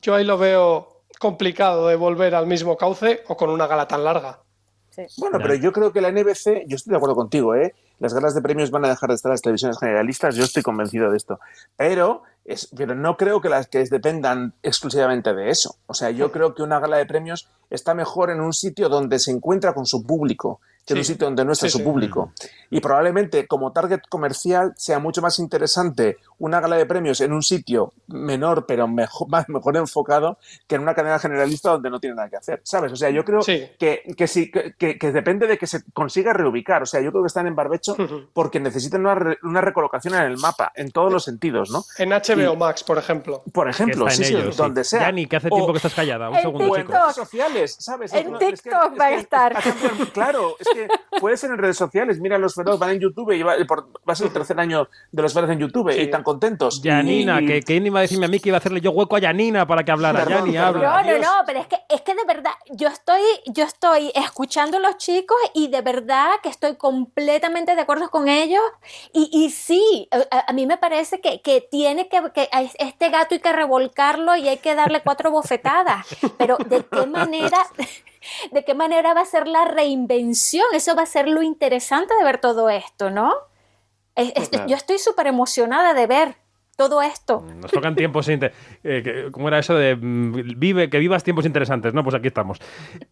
Yo 0.00 0.14
ahí 0.14 0.24
lo 0.24 0.38
veo 0.38 1.02
complicado 1.18 1.88
de 1.88 1.96
volver 1.96 2.34
al 2.34 2.46
mismo 2.46 2.76
cauce 2.76 3.24
o 3.28 3.36
con 3.36 3.50
una 3.50 3.66
gala 3.66 3.86
tan 3.88 4.04
larga. 4.04 4.40
Bueno, 5.18 5.38
pero 5.38 5.54
yo 5.54 5.72
creo 5.72 5.92
que 5.92 6.00
la 6.00 6.10
NBC, 6.10 6.66
yo 6.66 6.76
estoy 6.76 6.90
de 6.90 6.96
acuerdo 6.96 7.16
contigo, 7.16 7.54
¿eh? 7.54 7.74
Las 7.98 8.12
galas 8.12 8.34
de 8.34 8.42
premios 8.42 8.70
van 8.70 8.84
a 8.84 8.88
dejar 8.88 9.08
de 9.08 9.14
estar 9.14 9.30
las 9.30 9.40
televisiones 9.40 9.78
generalistas, 9.78 10.36
yo 10.36 10.44
estoy 10.44 10.62
convencido 10.62 11.10
de 11.10 11.16
esto. 11.16 11.40
Pero, 11.76 12.22
es, 12.44 12.68
pero 12.76 12.94
no 12.94 13.16
creo 13.16 13.40
que 13.40 13.48
las 13.48 13.68
que 13.68 13.82
dependan 13.84 14.54
exclusivamente 14.62 15.34
de 15.34 15.50
eso. 15.50 15.76
O 15.86 15.94
sea, 15.94 16.10
yo 16.10 16.32
creo 16.32 16.54
que 16.54 16.62
una 16.62 16.80
gala 16.80 16.98
de 16.98 17.06
premios 17.06 17.48
está 17.70 17.94
mejor 17.94 18.30
en 18.30 18.40
un 18.40 18.52
sitio 18.52 18.88
donde 18.88 19.18
se 19.18 19.30
encuentra 19.30 19.74
con 19.74 19.86
su 19.86 20.04
público 20.04 20.60
que 20.84 20.92
en 20.94 21.00
un 21.00 21.04
sitio 21.04 21.26
donde 21.26 21.44
no 21.44 21.50
está 21.50 21.66
Sí, 21.66 21.72
su 21.72 21.78
sí. 21.78 21.82
público. 21.84 22.30
Y 22.70 22.78
probablemente 22.80 23.48
como 23.48 23.72
target 23.72 24.02
comercial 24.08 24.72
sea 24.76 25.00
mucho 25.00 25.20
más 25.20 25.40
interesante 25.40 26.18
una 26.38 26.60
gala 26.60 26.76
de 26.76 26.86
premios 26.86 27.20
en 27.22 27.32
un 27.32 27.42
sitio 27.42 27.92
menor 28.06 28.66
pero 28.66 28.86
mejor, 28.86 29.26
más, 29.30 29.48
mejor 29.48 29.76
enfocado 29.78 30.38
que 30.68 30.76
en 30.76 30.82
una 30.82 30.94
cadena 30.94 31.18
generalista 31.18 31.70
donde 31.70 31.90
no 31.90 31.98
tiene 31.98 32.14
nada 32.14 32.28
que 32.30 32.36
hacer, 32.36 32.60
¿sabes? 32.62 32.92
O 32.92 32.96
sea, 32.96 33.10
yo 33.10 33.24
creo 33.24 33.40
que, 33.42 33.74
que 34.16 34.26
sí, 34.28 34.48
que, 34.52 34.96
depende 35.12 35.48
de 35.48 35.58
que 35.58 35.66
se 35.66 35.82
consiga 35.92 36.32
reubicar. 36.32 36.84
O 36.84 36.86
sea, 36.86 37.00
yo 37.00 37.10
creo 37.10 37.24
que 37.24 37.28
están 37.28 37.48
en 37.48 37.56
barbecho 37.56 37.96
porque 38.32 38.60
necesitan 38.60 39.00
una, 39.00 39.16
re- 39.16 39.38
una 39.42 39.60
recolocación 39.62 40.14
en 40.14 40.22
el 40.22 40.38
mapa, 40.38 40.70
en 40.76 40.92
todos 40.92 41.12
los 41.12 41.24
sentidos, 41.24 41.70
¿no? 41.70 41.84
En 41.98 42.10
HBO 42.10 42.52
Y- 42.52 42.56
Max, 42.56 42.84
por 42.84 42.98
ejemplo. 42.98 43.42
Por 43.52 43.68
ejemplo, 43.68 44.08
sí, 44.08 44.22
ellos, 44.22 44.56
donde 44.56 44.84
sí. 44.84 44.90
sea. 44.90 45.00
Yani, 45.00 45.26
que 45.26 45.34
hace 45.34 45.48
O- 45.50 45.56
tiempo 45.56 45.72
que 45.72 45.78
estás 45.78 45.94
callada. 45.94 46.28
Un 46.30 46.36
En 46.36 46.42
segundo, 46.42 46.70
o 46.70 46.76
en 46.76 46.82
chicos. 46.82 47.00
redes 47.00 47.14
sociales, 47.16 47.55
¿sabes? 47.78 48.12
En 48.12 48.30
No, 48.32 48.38
es 48.40 48.62
que- 48.62 48.70
TikTok 48.70 48.98
va 49.00 49.06
a 49.06 49.12
estar. 49.14 49.56
Claro, 50.12 50.56
es 50.58 50.68
que 50.68 50.88
puede 51.20 51.36
ser 51.36 51.50
en 51.50 51.58
redes 51.58 51.76
sociales. 51.76 52.18
Mira, 52.20 52.38
los 52.38 52.54
feroz 52.54 52.78
van 52.78 52.90
en 52.90 53.00
YouTube 53.00 53.32
y 53.32 53.42
va, 53.42 53.54
por- 53.66 53.88
va 54.08 54.12
a 54.12 54.14
ser 54.14 54.26
el 54.28 54.32
tercer 54.32 54.58
año 54.60 54.88
de 55.12 55.22
los 55.22 55.32
feroz 55.32 55.50
en 55.50 55.58
YouTube 55.58 55.90
y 55.96 56.00
están 56.02 56.22
contentos. 56.22 56.82
Yanina, 56.82 57.40
Y- 57.40 57.46
que, 57.46 57.60
que 57.62 57.74
iba 57.76 57.98
a 57.98 58.02
decirme 58.02 58.26
a 58.26 58.28
mí 58.28 58.40
que 58.40 58.48
iba 58.50 58.56
a 58.56 58.60
hacerle 58.60 58.80
yo 58.80 58.90
hueco 58.90 59.16
a 59.16 59.20
Yanina 59.20 59.66
para 59.66 59.84
que 59.84 59.92
hablara. 59.92 60.24
Perdón, 60.24 60.50
Yani, 60.52 60.72
perdón. 60.72 60.84
habla. 60.94 61.12
No, 61.12 61.18
no, 61.18 61.24
no, 61.24 61.32
pero 61.46 61.60
es 61.60 61.66
que, 61.66 61.76
es 61.88 62.00
que 62.02 62.14
de 62.14 62.24
verdad, 62.24 62.52
yo 62.70 62.88
estoy, 62.88 63.20
yo 63.46 63.64
estoy 63.64 64.10
escuchando 64.14 64.76
a 64.78 64.80
los 64.80 64.96
chicos 64.96 65.36
y 65.54 65.68
de 65.68 65.80
verdad 65.82 66.30
que 66.42 66.48
estoy 66.48 66.76
completamente 66.76 67.74
de 67.74 67.80
acuerdo 67.80 68.10
con 68.10 68.28
ellos. 68.28 68.62
Y, 69.12 69.28
y 69.32 69.50
sí, 69.50 70.08
a, 70.30 70.44
a 70.48 70.52
mí 70.52 70.66
me 70.66 70.76
parece 70.78 71.20
que, 71.20 71.40
que 71.42 71.60
tiene 71.60 72.08
que, 72.08 72.22
que 72.34 72.48
a 72.52 72.62
este 72.62 73.08
gato 73.10 73.34
hay 73.34 73.40
que 73.40 73.52
revolcarlo 73.52 74.36
y 74.36 74.48
hay 74.48 74.58
que 74.58 74.74
darle 74.74 75.00
cuatro 75.02 75.30
bofetadas. 75.30 76.06
Pero 76.38 76.56
¿de 76.66 76.84
qué 76.84 77.06
manera, 77.06 77.45
de 78.52 78.64
qué 78.64 78.74
manera 78.74 79.14
va 79.14 79.20
a 79.22 79.26
ser 79.26 79.46
la 79.48 79.64
reinvención? 79.64 80.66
Eso 80.72 80.94
va 80.96 81.02
a 81.02 81.06
ser 81.06 81.28
lo 81.28 81.42
interesante 81.42 82.14
de 82.16 82.24
ver 82.24 82.38
todo 82.40 82.68
esto, 82.70 83.10
¿no? 83.10 83.34
Es- 84.14 84.32
es- 84.36 84.48
Claro. 84.48 84.66
Yo 84.68 84.76
estoy 84.76 84.98
súper 84.98 85.26
emocionada 85.26 85.94
de 85.94 86.06
ver 86.06 86.36
todo 86.76 87.00
esto. 87.02 87.44
Nos 87.60 87.70
tocan 87.70 87.96
tiempos. 87.96 88.28
eh, 88.28 89.28
¿Cómo 89.32 89.48
era 89.48 89.58
eso 89.58 89.74
de 89.74 89.96
mm, 89.96 90.58
vive, 90.58 90.90
que 90.90 90.98
vivas 90.98 91.24
tiempos 91.24 91.46
interesantes? 91.46 91.94
No, 91.94 92.02
pues 92.04 92.14
aquí 92.14 92.28
estamos. 92.28 92.58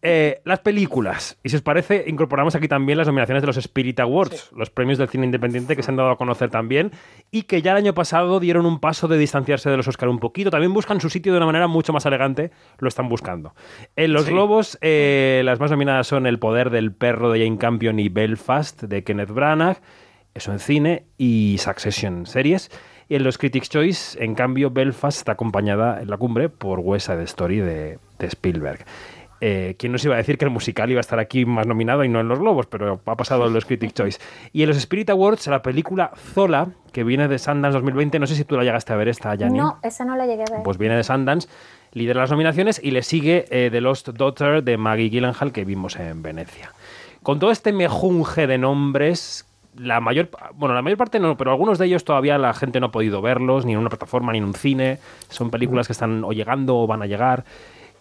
Eh, 0.01 0.41
las 0.45 0.59
películas. 0.59 1.37
Y 1.43 1.49
si 1.49 1.55
os 1.55 1.61
parece, 1.61 2.05
incorporamos 2.07 2.55
aquí 2.55 2.67
también 2.67 2.97
las 2.97 3.07
nominaciones 3.07 3.41
de 3.41 3.47
los 3.47 3.57
Spirit 3.57 3.99
Awards, 3.99 4.51
los 4.55 4.69
premios 4.69 4.97
del 4.99 5.09
cine 5.09 5.25
independiente 5.25 5.75
que 5.75 5.83
se 5.83 5.91
han 5.91 5.97
dado 5.97 6.11
a 6.11 6.17
conocer 6.17 6.49
también 6.49 6.91
y 7.31 7.43
que 7.43 7.61
ya 7.61 7.71
el 7.71 7.77
año 7.77 7.93
pasado 7.93 8.39
dieron 8.39 8.65
un 8.65 8.79
paso 8.79 9.07
de 9.07 9.17
distanciarse 9.17 9.69
de 9.69 9.77
los 9.77 9.87
Oscar 9.87 10.09
un 10.09 10.19
poquito. 10.19 10.51
También 10.51 10.73
buscan 10.73 11.01
su 11.01 11.09
sitio 11.09 11.31
de 11.33 11.37
una 11.37 11.47
manera 11.47 11.67
mucho 11.67 11.91
más 11.91 12.05
elegante. 12.05 12.51
Lo 12.77 12.87
están 12.87 13.09
buscando. 13.09 13.55
En 13.95 14.13
los 14.13 14.25
Sí. 14.25 14.31
Globos, 14.31 14.77
eh, 14.81 15.41
las 15.43 15.59
más 15.59 15.71
nominadas 15.71 16.07
son 16.07 16.27
El 16.27 16.39
poder 16.39 16.69
del 16.69 16.91
perro 16.93 17.31
de 17.31 17.39
Jane 17.43 17.57
Campion 17.57 17.99
y 17.99 18.09
Belfast 18.09 18.83
de 18.83 19.03
Kenneth 19.03 19.31
Branagh. 19.31 19.81
Eso 20.33 20.51
en 20.51 20.59
cine 20.59 21.05
y 21.17 21.57
Succession 21.59 22.25
series. 22.25 22.69
Y 23.07 23.15
en 23.15 23.23
los 23.23 23.37
Critics' 23.37 23.69
Choice, 23.69 24.23
en 24.23 24.35
cambio, 24.35 24.71
Belfast 24.71 25.19
está 25.19 25.33
acompañada 25.33 26.01
en 26.01 26.09
la 26.09 26.17
cumbre 26.17 26.49
por 26.49 26.79
West 26.79 27.07
Side 27.07 27.23
Story 27.23 27.59
de, 27.59 27.99
de 28.17 28.27
Spielberg. 28.27 28.85
Eh, 29.41 29.75
¿Quién 29.77 29.91
nos 29.91 30.03
iba 30.05 30.15
a 30.15 30.17
decir 30.17 30.37
que 30.37 30.45
el 30.45 30.51
musical 30.51 30.89
iba 30.89 30.99
a 30.99 31.01
estar 31.01 31.19
aquí 31.19 31.45
más 31.45 31.67
nominado 31.67 32.03
y 32.03 32.09
no 32.09 32.19
en 32.19 32.27
los 32.27 32.39
Globos? 32.39 32.67
Pero 32.67 33.01
ha 33.05 33.15
pasado 33.15 33.45
en 33.47 33.53
los 33.53 33.65
Critics' 33.65 33.93
Choice. 33.93 34.19
Y 34.53 34.63
en 34.63 34.69
los 34.69 34.77
Spirit 34.77 35.09
Awards, 35.09 35.45
la 35.47 35.61
película 35.61 36.11
Zola, 36.15 36.69
que 36.91 37.03
viene 37.03 37.27
de 37.27 37.37
Sundance 37.37 37.73
2020, 37.73 38.17
no 38.19 38.27
sé 38.27 38.35
si 38.35 38.45
tú 38.45 38.55
la 38.55 38.63
llegaste 38.63 38.93
a 38.93 38.95
ver 38.95 39.07
esta, 39.07 39.37
Janine. 39.37 39.59
No, 39.59 39.79
esa 39.83 40.05
no 40.05 40.15
la 40.15 40.25
llegué 40.25 40.43
a 40.49 40.51
ver. 40.51 40.63
Pues 40.63 40.77
viene 40.77 40.95
de 40.95 41.03
Sundance, 41.03 41.47
lidera 41.91 42.21
las 42.21 42.31
nominaciones 42.31 42.79
y 42.81 42.91
le 42.91 43.03
sigue 43.03 43.45
eh, 43.49 43.69
The 43.71 43.81
Lost 43.81 44.09
Daughter 44.09 44.63
de 44.63 44.77
Maggie 44.77 45.09
Gyllenhaal 45.09 45.51
que 45.51 45.65
vimos 45.65 45.97
en 45.97 46.21
Venecia. 46.23 46.71
Con 47.21 47.39
todo 47.39 47.51
este 47.51 47.73
mejunje 47.73 48.47
de 48.47 48.57
nombres, 48.57 49.45
la 49.77 49.99
mayor, 49.99 50.29
bueno, 50.55 50.73
la 50.75 50.81
mayor 50.81 50.97
parte 50.97 51.19
no, 51.19 51.35
pero 51.37 51.51
algunos 51.51 51.77
de 51.77 51.85
ellos 51.87 52.03
todavía 52.05 52.37
la 52.37 52.53
gente 52.53 52.79
no 52.79 52.87
ha 52.87 52.91
podido 52.91 53.21
verlos, 53.21 53.65
ni 53.65 53.73
en 53.73 53.79
una 53.79 53.89
plataforma, 53.89 54.31
ni 54.31 54.37
en 54.39 54.45
un 54.45 54.53
cine. 54.55 54.99
Son 55.29 55.49
películas 55.51 55.87
que 55.87 55.93
están 55.93 56.23
o 56.23 56.31
llegando 56.31 56.77
o 56.77 56.87
van 56.87 57.01
a 57.01 57.05
llegar. 57.05 57.43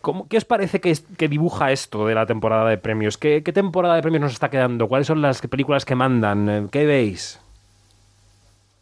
¿Cómo- 0.01 0.29
¿Qué 0.29 0.37
os 0.37 0.45
parece 0.45 0.81
que, 0.81 0.91
es- 0.91 1.05
que 1.17 1.29
dibuja 1.29 1.73
esto 1.73 2.07
de 2.07 2.15
la 2.15 2.27
temporada 2.27 2.69
de 2.69 2.77
premios? 2.79 3.17
¿Qué, 3.19 3.43
qué 3.43 3.53
temporada 3.53 3.95
de 3.97 4.03
premios 4.03 4.21
nos 4.23 4.33
está 4.33 4.51
quedando? 4.51 4.87
¿Cuáles 4.87 5.07
son 5.07 5.23
las 5.23 5.41
películas 5.41 5.85
que 5.85 5.95
mandan? 5.95 6.49
Eh, 6.49 6.67
¿Qué 6.71 6.85
veis? 6.87 7.41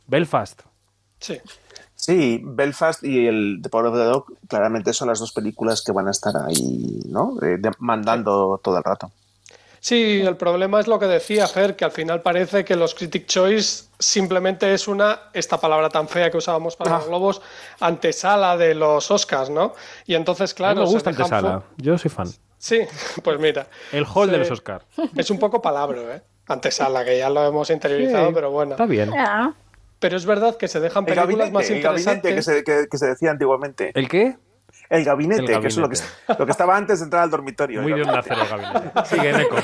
Belfast. 0.07 0.63
Sí. 1.21 1.39
Sí, 1.95 2.41
Belfast 2.45 3.05
y 3.05 3.29
el 3.29 3.61
The 3.63 3.69
Power 3.69 3.87
of 3.87 3.95
the 3.95 4.05
Dog 4.05 4.27
claramente 4.49 4.93
son 4.93 5.07
las 5.09 5.21
dos 5.21 5.33
películas 5.33 5.83
que 5.85 5.93
van 5.93 6.09
a 6.09 6.11
estar 6.11 6.35
ahí, 6.37 7.01
¿no? 7.09 7.37
Eh, 7.43 7.59
de- 7.59 7.71
mandando 7.79 8.61
todo 8.63 8.77
el 8.79 8.83
rato. 8.83 9.13
Sí, 9.85 10.21
el 10.25 10.37
problema 10.37 10.79
es 10.79 10.87
lo 10.87 11.01
que 11.01 11.07
decía 11.07 11.49
Fer, 11.49 11.75
que 11.75 11.85
al 11.85 11.91
final 11.91 12.23
parece 12.23 12.65
que 12.65 12.77
los 12.77 12.95
Critic 12.95 13.27
Choice 13.27 13.87
simplemente 13.99 14.73
es 14.73 14.87
una, 14.87 15.23
esta 15.33 15.59
palabra 15.59 15.89
tan 15.91 16.07
fea 16.07 16.31
que 16.31 16.37
usábamos 16.37 16.77
para 16.77 16.99
los 16.99 17.09
globos, 17.09 17.43
antesala 17.81 18.57
de 18.57 18.77
los 18.77 19.11
Oscars, 19.11 19.51
¿no? 19.51 19.75
Y 20.07 20.15
entonces, 20.15 20.53
A 20.53 20.55
claro, 20.55 20.83
mí 20.83 20.87
me 20.87 20.93
gusta 20.93 21.11
Antesala. 21.11 21.65
Yo 21.79 21.99
soy 21.99 22.13
fan. 22.13 22.29
Sí, 22.59 22.79
pues 23.25 23.41
mira. 23.41 23.67
El 23.91 24.07
hall 24.07 24.31
de 24.31 24.39
los 24.39 24.53
Oscar. 24.53 24.85
Es 25.17 25.31
un 25.31 25.41
poco 25.41 25.61
palabra, 25.61 26.01
¿eh? 26.15 26.23
Antesala, 26.47 27.05
que 27.05 27.19
ya 27.19 27.29
lo 27.29 27.45
hemos 27.45 27.69
interiorizado, 27.71 28.29
Sí, 28.29 28.35
pero 28.35 28.53
bueno. 28.53 28.73
está 28.73 28.87
bien. 28.87 29.11
Pero 29.99 30.17
es 30.17 30.27
verdad 30.27 30.57
que 30.57 30.69
se 30.69 30.79
dejan 30.79 31.03
El 31.09 31.15
películas 31.15 31.51
gabinete, 31.51 31.53
más 31.53 31.71
el 31.71 31.83
gabinete 31.83 32.13
interesantes. 32.29 32.35
que 32.37 32.43
se, 32.43 32.63
que- 32.85 32.89
que 32.89 32.99
se 32.99 33.07
decía 33.07 33.33
antiguamente. 33.33 33.91
¿El 33.95 34.09
qué? 34.09 34.37
El 34.93 35.05
gabinete, 35.05 35.55
El 35.55 35.61
que 35.63 35.69
es 35.69 35.77
lo 35.79 35.89
que, 35.89 35.97
gabinete. 35.97 36.37
lo 36.39 36.45
que 36.45 36.53
estaba 36.53 36.77
antes 36.77 36.99
de 37.01 37.05
entrar 37.05 37.23
al 37.23 37.31
dormitorio. 37.31 37.81
Muy 37.81 37.93
un 37.93 38.03
nacer 38.03 38.37
el 38.39 38.47
gabinete. 38.47 38.91
Sigue, 39.07 39.33
Neko. 39.33 39.57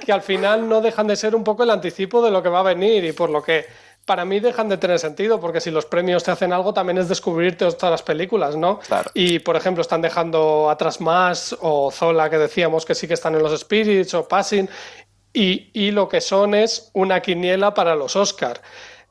que 0.06 0.12
al 0.12 0.22
final 0.22 0.66
no 0.66 0.80
dejan 0.80 1.06
de 1.06 1.16
ser 1.16 1.34
un 1.34 1.44
poco 1.44 1.64
el 1.64 1.70
anticipo 1.70 2.24
de 2.24 2.30
lo 2.30 2.42
que 2.42 2.48
va 2.48 2.60
a 2.60 2.62
venir 2.62 3.04
y 3.04 3.12
por 3.12 3.28
lo 3.28 3.42
que 3.42 3.66
para 4.06 4.24
mí 4.24 4.40
dejan 4.40 4.70
de 4.70 4.78
tener 4.78 4.98
sentido, 4.98 5.38
porque 5.38 5.60
si 5.60 5.70
los 5.70 5.84
premios 5.84 6.24
te 6.24 6.30
hacen 6.30 6.50
algo 6.50 6.72
también 6.72 6.96
es 6.96 7.10
descubrirte 7.10 7.70
todas 7.72 7.90
las 7.90 8.02
películas, 8.02 8.56
¿no? 8.56 8.80
Y 9.12 9.38
por 9.40 9.54
ejemplo 9.54 9.82
están 9.82 10.00
dejando 10.00 10.70
atrás 10.70 10.98
más 11.02 11.54
o 11.60 11.90
Zola 11.90 12.30
que 12.30 12.38
decíamos 12.38 12.86
que 12.86 12.94
sí 12.94 13.06
que 13.06 13.14
están 13.14 13.34
en 13.34 13.42
los 13.42 13.60
Spirits 13.60 14.14
o 14.14 14.26
Passing 14.26 14.66
y, 15.34 15.70
y 15.74 15.90
lo 15.90 16.08
que 16.08 16.22
son 16.22 16.54
es 16.54 16.90
una 16.94 17.20
quiniela 17.20 17.74
para 17.74 17.94
los 17.94 18.16
Oscar. 18.16 18.62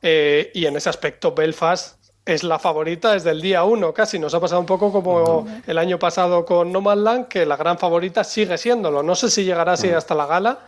Eh, 0.02 0.50
y 0.52 0.66
en 0.66 0.76
ese 0.76 0.88
aspecto 0.88 1.32
Belfast 1.32 2.01
es 2.24 2.44
la 2.44 2.58
favorita 2.58 3.12
desde 3.12 3.30
el 3.30 3.40
día 3.40 3.64
uno 3.64 3.92
casi. 3.92 4.18
Nos 4.18 4.34
ha 4.34 4.40
pasado 4.40 4.60
un 4.60 4.66
poco 4.66 4.92
como 4.92 5.46
el 5.66 5.78
año 5.78 5.98
pasado 5.98 6.44
con 6.44 6.72
No 6.72 6.80
Man's 6.80 7.02
Land, 7.02 7.28
que 7.28 7.46
la 7.46 7.56
gran 7.56 7.78
favorita 7.78 8.24
sigue 8.24 8.58
siéndolo. 8.58 9.02
No 9.02 9.14
sé 9.14 9.30
si 9.30 9.44
llegará 9.44 9.72
así 9.72 9.90
hasta 9.90 10.14
la 10.14 10.26
gala, 10.26 10.60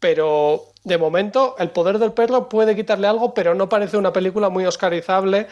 pero 0.00 0.64
de 0.84 0.98
momento 0.98 1.56
El 1.58 1.70
poder 1.70 1.98
del 1.98 2.12
perro 2.12 2.48
puede 2.48 2.76
quitarle 2.76 3.06
algo, 3.06 3.32
pero 3.34 3.54
no 3.54 3.68
parece 3.68 3.96
una 3.96 4.12
película 4.12 4.50
muy 4.50 4.66
oscarizable 4.66 5.46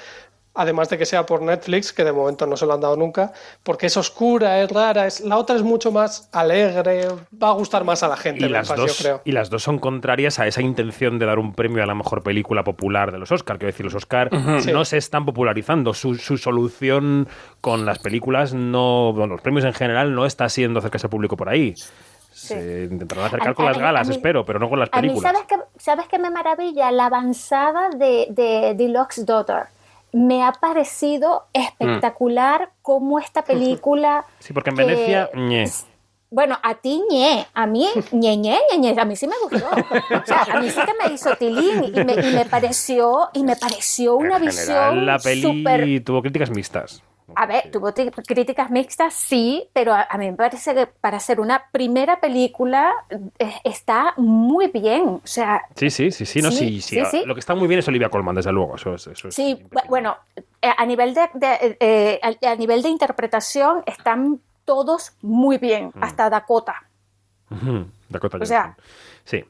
además 0.55 0.89
de 0.91 0.99
que 0.99 1.07
sea 1.07 1.25
por 1.25 1.41
Netflix, 1.43 1.93
que 1.93 2.05
de 2.05 2.13
momento 2.13 2.47
no 2.47 2.57
se 2.57 2.67
lo 2.67 2.75
han 2.75 2.81
dado 2.81 2.97
nunca, 2.97 3.33
porque 3.63 3.87
es 3.87 3.97
oscura, 3.97 4.61
es 4.63 4.71
rara, 4.71 5.07
es, 5.07 5.21
la 5.21 5.39
otra 5.39 5.57
es 5.57 5.63
mucho 5.63 5.91
más 5.93 6.29
alegre, 6.33 7.09
va 7.43 7.49
a 7.49 7.53
gustar 7.53 7.85
más 7.85 8.03
a 8.03 8.09
la 8.09 8.17
gente, 8.17 8.45
Y 8.45 8.49
las, 8.49 8.69
Belfast, 8.69 8.81
dos, 8.89 8.99
yo 8.99 9.03
creo. 9.05 9.21
y 9.25 9.33
las 9.33 9.49
dos 9.51 9.63
son 9.63 9.79
contrarias 9.79 10.39
a 10.39 10.47
esa 10.47 10.61
intención 10.61 11.19
de 11.19 11.27
dar 11.27 11.39
un 11.39 11.55
premio 11.55 11.83
a 11.83 11.87
la 11.87 11.95
mejor 11.95 12.23
película 12.23 12.65
popular 12.65 13.13
de 13.13 13.19
los 13.19 13.33
Oscar. 13.33 13.59
Quiero 13.59 13.73
decir, 13.73 13.85
los 13.87 13.95
Oscar 13.95 14.31
no 14.33 14.85
se 14.85 14.97
están 14.99 15.25
popularizando. 15.25 15.95
Su, 15.95 16.17
su 16.17 16.37
solución 16.37 17.29
con 17.61 17.87
las 17.87 17.99
películas, 17.99 18.53
no, 18.55 19.13
bueno, 19.15 19.35
los 19.35 19.41
premios 19.41 19.65
en 19.65 19.73
general, 19.73 20.15
no 20.15 20.27
está 20.27 20.49
siendo 20.49 20.81
acercarse 20.81 21.07
al 21.07 21.11
público 21.11 21.37
por 21.37 21.49
ahí. 21.49 21.75
Se 22.31 22.89
intentarán 22.91 23.27
acercar 23.27 23.51
A- 23.51 23.55
con 23.55 23.67
a 23.67 23.69
las 23.69 23.77
mí- 23.79 23.83
galas, 23.85 24.07
a 24.07 24.11
mí- 24.11 24.17
espero, 24.17 24.45
pero 24.45 24.59
no 24.59 24.69
con 24.69 24.79
las 24.81 24.89
A 24.93 24.97
mí, 25.01 25.09
películas. 25.09 25.33
¿sabes 25.33 25.47
qué, 25.49 25.57
¿sabes 25.79 26.07
qué 26.09 26.19
me 26.19 26.31
maravilla? 26.31 26.91
La 26.91 27.07
avanzada 27.07 27.91
de, 27.91 28.27
de 28.31 28.75
Deluxe 28.77 29.25
Daughter. 29.25 29.65
Me 30.13 30.43
ha 30.45 30.53
parecido 30.53 31.47
espectacular 31.53 32.71
cómo 32.83 33.19
esta 33.19 33.43
película... 33.45 34.25
Sí, 34.39 34.53
porque 34.53 34.71
en 34.71 34.77
que- 34.77 34.85
Venecia, 34.85 35.31
ñe. 35.35 35.65
Bueno, 36.31 36.59
a 36.63 36.75
ti 36.77 37.03
ñe, 37.11 37.47
a 37.53 37.67
mí 37.67 37.87
ñe, 38.13 38.37
ñe, 38.39 38.59
ñe, 38.79 38.99
a 38.99 39.05
mí 39.05 39.17
sí 39.17 39.27
me 39.27 39.35
gustó. 39.43 39.67
O 39.69 40.27
sea, 40.27 40.47
a 40.51 40.61
mí 40.61 40.71
sí 40.71 40.81
que 40.81 40.95
me 41.07 41.13
hizo 41.15 41.35
tilín 41.37 41.85
y 41.85 42.05
me, 42.05 42.15
y 42.15 42.35
me 42.35 42.47
pareció, 42.47 43.29
y 43.35 43.43
me 43.45 43.55
pareció 43.57 44.17
una 44.17 44.37
en 44.39 44.51
general, 44.51 44.95
visión 44.95 45.07
la 45.07 45.19
peli 45.19 46.01
tuvo 46.01 46.23
críticas 46.23 46.51
mixtas. 46.51 47.03
A 47.35 47.47
ver, 47.47 47.71
tuvo 47.71 47.93
ti- 47.93 48.11
críticas 48.11 48.71
mixtas, 48.71 49.15
sí, 49.15 49.69
pero 49.73 49.93
a, 49.95 50.07
a 50.09 50.19
mí 50.19 50.31
me 50.31 50.37
parece 50.37 50.75
que 50.75 50.87
para 50.87 51.19
ser 51.21 51.41
una 51.41 51.65
primera 51.73 52.21
película 52.21 52.93
eh, 53.39 53.53
está 53.65 54.15
muy 54.17 54.69
bien. 54.69 55.03
O 55.07 55.21
sea, 55.25 55.63
Sí, 55.77 55.91
sí, 55.91 56.11
sí, 56.11 56.25
sí, 56.27 56.43
no, 56.43 56.51
Sí, 56.51 56.81
sí, 56.81 56.81
sí, 56.81 57.05
sí, 57.05 57.05
sí. 57.11 57.23
Lo 57.27 57.35
que 57.35 57.41
está 57.41 57.55
muy 57.55 57.69
bien 57.69 57.79
es 57.81 57.89
Olivia 57.89 58.09
Colman, 58.09 58.35
desde 58.35 58.53
luego. 58.53 58.77
Eso 58.77 58.95
eso 58.95 59.31
sí, 59.31 59.65
bu- 59.71 59.87
bueno, 59.89 60.17
eh, 60.37 60.71
a 60.77 60.85
nivel 60.87 61.15
de, 61.15 61.29
de, 61.35 61.77
eh, 61.81 62.21
a, 62.23 62.51
a 62.51 62.57
nivel 62.57 62.83
de 62.83 62.89
interpretación 62.89 63.83
están 63.87 64.41
todos 64.65 65.13
muy 65.23 65.59
bien, 65.59 65.91
Mm. 65.95 66.03
hasta 66.05 66.31
Dakota. 66.31 66.83
Dakota 68.09 68.39
O 68.41 68.47
sea. 68.47 68.77
Sí. 69.25 69.45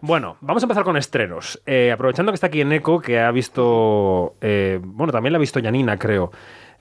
Bueno, 0.00 0.36
vamos 0.42 0.62
a 0.62 0.66
empezar 0.66 0.84
con 0.84 0.96
estrenos. 0.98 1.60
Eh, 1.64 1.90
aprovechando 1.90 2.30
que 2.30 2.34
está 2.34 2.48
aquí 2.48 2.60
en 2.60 2.72
Eco, 2.72 3.00
que 3.00 3.18
ha 3.18 3.30
visto. 3.30 4.34
eh, 4.40 4.78
bueno, 4.82 5.12
también 5.12 5.32
la 5.32 5.38
ha 5.38 5.40
visto 5.40 5.60
Janina, 5.62 5.98
creo. 5.98 6.30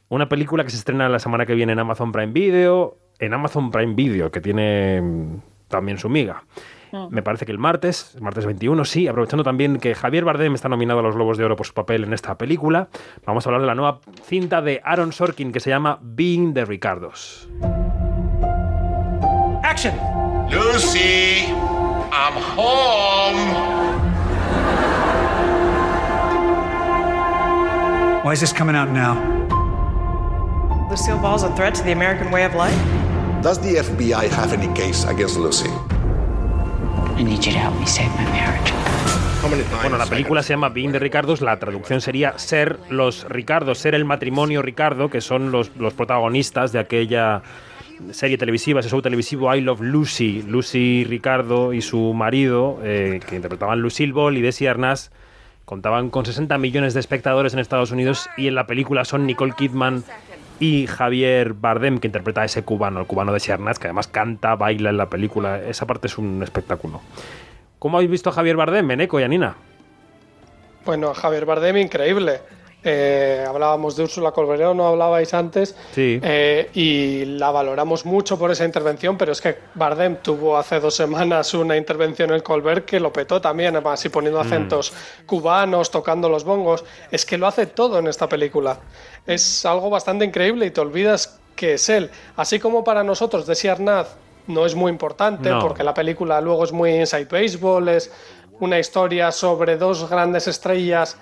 Una 0.10 0.30
película 0.30 0.64
que 0.64 0.70
se 0.70 0.78
estrena 0.78 1.10
la 1.10 1.20
semana 1.20 1.46
que 1.46 1.56
viene 1.56 1.74
en 1.74 1.80
Amazon 1.80 2.12
Prime 2.12 2.32
Video. 2.34 2.98
En 3.20 3.34
Amazon 3.34 3.72
Prime 3.72 3.94
Video, 3.94 4.32
que 4.32 4.42
tiene 4.42 5.02
mm, 5.02 5.42
también 5.68 5.98
su 5.98 6.10
miga. 6.10 6.44
Me 7.10 7.24
parece 7.24 7.48
que 7.48 7.52
el 7.52 7.58
martes, 7.58 8.14
el 8.14 8.22
martes 8.22 8.46
21, 8.46 8.86
sí, 8.86 9.08
aprovechando 9.08 9.44
también 9.44 9.80
que 9.80 9.96
Javier 9.96 10.26
Bardem 10.26 10.54
está 10.54 10.70
nominado 10.70 11.00
a 11.00 11.02
los 11.02 11.16
Globos 11.16 11.40
de 11.40 11.44
Oro 11.44 11.56
por 11.56 11.66
su 11.66 11.74
papel 11.74 12.04
en 12.04 12.14
esta 12.14 12.38
película, 12.38 12.90
vamos 13.26 13.46
a 13.46 13.50
hablar 13.50 13.62
de 13.62 13.68
la 13.68 13.74
nueva 13.74 14.00
cinta 14.22 14.62
de 14.62 14.80
Aaron 14.84 15.12
Sorkin 15.12 15.52
que 15.52 15.60
se 15.60 15.72
llama 15.72 15.98
Being 16.04 16.54
the 16.54 16.66
Ricardos. 16.66 17.50
Action! 19.64 19.96
Lucy, 20.52 21.48
I'm 22.12 22.36
home. 22.56 24.04
Why 28.24 28.34
is 28.34 28.40
this 28.40 28.54
coming 28.54 28.76
out 28.76 28.90
now? 28.90 29.33
Lucille 30.94 31.18
Ball's 31.18 31.42
a 31.42 31.50
threat 31.56 31.74
to 31.74 31.82
the 31.82 31.92
American 31.92 32.32
way 32.32 32.46
of 32.46 32.54
life? 32.54 32.78
Does 33.42 33.58
the 33.60 33.78
FBI 33.78 34.30
have 34.30 34.54
any 34.54 34.72
case 34.76 35.06
against 35.06 35.40
Lucy? 35.40 35.68
I 37.18 37.24
need 37.24 37.44
you 37.44 37.52
to 37.52 37.58
help 37.58 37.76
me 37.80 37.88
save 37.88 38.12
my 38.16 38.26
marriage. 38.26 38.72
Bueno, 39.82 39.98
la 39.98 40.06
película 40.06 40.44
se 40.44 40.54
llama 40.54 40.70
Being 40.70 40.92
the 40.92 41.00
Ricardos, 41.00 41.42
la 41.42 41.58
traducción 41.58 42.00
sería 42.00 42.38
ser 42.38 42.78
los 42.92 43.28
Ricardos, 43.28 43.80
ser 43.80 43.96
el 43.96 44.06
matrimonio 44.06 44.62
Ricardo, 44.62 45.10
que 45.10 45.20
son 45.20 45.52
los, 45.52 45.76
los 45.78 45.96
protagonistas 45.96 46.72
de 46.72 46.78
aquella 46.78 47.42
serie 48.12 48.38
televisiva, 48.38 48.82
ese 48.82 48.90
show 48.90 49.02
televisivo 49.02 49.54
I 49.54 49.62
Love 49.62 49.82
Lucy. 49.82 50.44
Lucy 50.44 51.06
Ricardo 51.06 51.74
y 51.74 51.82
su 51.82 52.14
marido, 52.14 52.80
eh, 52.84 53.20
que 53.28 53.36
interpretaban 53.36 53.82
Lucille 53.82 54.14
Ball 54.14 54.38
y 54.38 54.42
Desi 54.42 54.68
Arnaz, 54.68 55.10
contaban 55.66 56.12
con 56.12 56.24
60 56.24 56.56
millones 56.60 56.94
de 56.94 57.00
espectadores 57.00 57.54
en 57.54 57.60
Estados 57.60 57.90
Unidos 57.90 58.30
y 58.38 58.48
en 58.48 58.54
la 58.54 58.68
película 58.68 59.06
son 59.06 59.26
Nicole 59.26 59.54
Kidman 59.58 60.04
y 60.64 60.88
Javier 60.88 61.56
Bardem, 61.56 62.00
que 62.00 62.08
interpreta 62.08 62.40
a 62.40 62.46
ese 62.46 62.64
cubano, 62.64 63.02
el 63.02 63.06
cubano 63.06 63.34
de 63.34 63.52
Arnaz, 63.52 63.80
que 63.80 63.88
además 63.88 64.08
canta, 64.08 64.56
baila 64.56 64.92
en 64.92 64.96
la 64.96 65.10
película. 65.10 65.62
Esa 65.62 65.86
parte 65.86 66.08
es 66.08 66.18
un 66.18 66.42
espectáculo. 66.42 67.02
¿Cómo 67.80 67.98
habéis 67.98 68.10
visto 68.10 68.30
a 68.30 68.34
Javier 68.34 68.56
Bardem, 68.56 68.86
Meneco 68.86 69.20
y 69.20 69.24
Anina? 69.24 69.58
Bueno, 70.86 71.14
Javier 71.14 71.46
Bardem, 71.46 71.76
increíble. 71.76 72.40
Eh, 72.84 73.46
hablábamos 73.48 73.96
de 73.96 74.04
Úrsula 74.04 74.32
Colbereo, 74.32 74.74
no 74.74 74.88
hablabais 74.88 75.34
antes, 75.34 75.76
Sí. 75.94 76.20
eh, 76.22 76.70
y 76.74 77.24
la 77.26 77.50
valoramos 77.50 78.06
mucho 78.06 78.38
por 78.38 78.52
esa 78.52 78.66
intervención, 78.66 79.18
pero 79.18 79.32
es 79.32 79.40
que 79.40 79.58
Bardem 79.76 80.18
tuvo 80.18 80.58
hace 80.58 80.80
dos 80.82 80.94
semanas 80.96 81.54
una 81.54 81.78
intervención 81.78 82.30
en 82.30 82.36
el 82.36 82.44
Colbert 82.44 82.86
que 82.86 83.00
lo 83.00 83.14
petó 83.14 83.40
también, 83.40 83.76
además, 83.76 84.04
y 84.04 84.10
poniendo 84.10 84.44
Mm. 84.44 84.48
acentos 84.48 84.94
cubanos, 85.26 85.92
tocando 85.92 86.28
los 86.28 86.44
bongos. 86.44 86.84
Es 87.10 87.26
que 87.26 87.38
lo 87.38 87.48
hace 87.48 87.68
todo 87.68 88.00
en 88.00 88.08
esta 88.08 88.28
película. 88.28 88.80
Es 89.26 89.66
algo 89.66 89.90
bastante 89.90 90.26
increíble 90.26 90.66
y 90.66 90.72
te 90.72 90.82
olvidas 90.82 91.40
que 91.56 91.76
es 91.76 91.88
él. 91.88 92.10
Así 92.36 92.60
como 92.60 92.84
para 92.84 93.04
nosotros, 93.04 93.46
Desi 93.48 93.68
Arnaz 93.70 94.16
no 94.48 94.66
es 94.66 94.76
muy 94.76 94.92
importante, 94.92 95.50
No. 95.50 95.60
porque 95.60 95.84
la 95.84 95.94
película 95.94 96.42
luego 96.42 96.66
es 96.66 96.74
muy 96.74 96.92
inside 96.96 97.26
baseball, 97.32 97.88
es 97.88 98.12
una 98.60 98.78
historia 98.78 99.32
sobre 99.32 99.78
dos 99.78 100.10
grandes 100.10 100.48
estrellas 100.50 101.18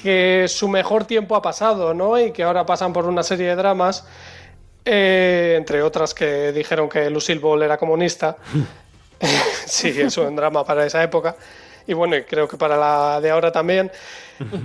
que 0.00 0.46
su 0.48 0.68
mejor 0.68 1.04
tiempo 1.04 1.34
ha 1.36 1.42
pasado, 1.42 1.92
¿no? 1.92 2.18
Y 2.18 2.30
que 2.30 2.44
ahora 2.44 2.64
pasan 2.64 2.92
por 2.92 3.04
una 3.04 3.22
serie 3.22 3.48
de 3.48 3.56
dramas, 3.56 4.06
eh, 4.84 5.56
entre 5.58 5.82
otras 5.82 6.14
que 6.14 6.52
dijeron 6.52 6.88
que 6.88 7.10
Lucille 7.10 7.40
Ball 7.40 7.64
era 7.64 7.76
comunista. 7.76 8.36
sí, 9.66 9.88
es 10.00 10.16
un 10.16 10.36
drama 10.36 10.64
para 10.64 10.86
esa 10.86 11.02
época. 11.02 11.36
Y 11.86 11.94
bueno, 11.94 12.16
y 12.16 12.22
creo 12.22 12.46
que 12.46 12.56
para 12.56 12.76
la 12.76 13.20
de 13.20 13.30
ahora 13.30 13.52
también. 13.52 13.90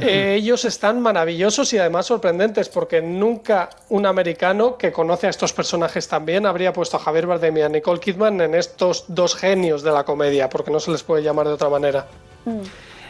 Eh, 0.01 0.35
ellos 0.37 0.65
están 0.65 1.01
maravillosos 1.01 1.73
y 1.73 1.79
además 1.79 2.05
sorprendentes, 2.05 2.69
porque 2.69 3.01
nunca 3.01 3.71
un 3.89 4.05
americano 4.05 4.77
que 4.77 4.91
conoce 4.91 5.25
a 5.25 5.31
estos 5.31 5.51
personajes 5.51 6.07
también 6.07 6.45
habría 6.45 6.71
puesto 6.71 6.97
a 6.97 6.99
Javier 6.99 7.25
Bardem 7.25 7.57
y 7.57 7.61
a 7.63 7.69
Nicole 7.69 7.99
Kidman 7.99 8.39
en 8.41 8.53
estos 8.53 9.05
dos 9.07 9.35
genios 9.35 9.81
de 9.81 9.91
la 9.91 10.03
comedia, 10.03 10.47
porque 10.47 10.69
no 10.69 10.79
se 10.79 10.91
les 10.91 11.01
puede 11.01 11.23
llamar 11.23 11.47
de 11.47 11.53
otra 11.53 11.69
manera. 11.69 12.05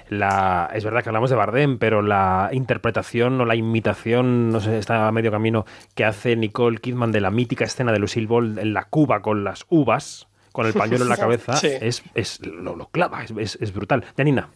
La, 0.10 0.70
es 0.74 0.84
verdad 0.84 1.02
que 1.04 1.10
hablamos 1.10 1.30
de 1.30 1.36
Bardem, 1.36 1.78
pero 1.80 2.02
la 2.02 2.50
interpretación 2.52 3.40
o 3.42 3.46
la 3.46 3.56
imitación, 3.56 4.50
no 4.52 4.60
sé, 4.60 4.78
está 4.78 5.08
a 5.08 5.12
medio 5.12 5.32
camino, 5.32 5.66
que 5.96 6.06
hace 6.06 6.36
Nicole 6.36 6.80
Kidman 6.80 7.12
de 7.12 7.22
la 7.22 7.32
mítica 7.32 7.64
escena 7.66 7.92
de 7.92 8.00
Lucille 8.00 8.28
Ball 8.28 8.60
en 8.60 8.74
la 8.74 8.84
Cuba 8.86 9.22
con 9.22 9.44
las 9.44 9.66
uvas, 9.70 10.28
con 10.52 10.66
el 10.68 10.74
pañuelo 10.74 11.04
en 11.06 11.10
la 11.10 11.18
cabeza, 11.26 11.54
Sí. 11.58 11.68
es, 11.82 12.04
es- 12.14 12.46
lo, 12.46 12.76
lo 12.76 12.88
clava, 12.90 13.24
es, 13.24 13.32
es- 13.38 13.58
es 13.62 13.74
brutal. 13.74 14.04
Janina. 14.18 14.50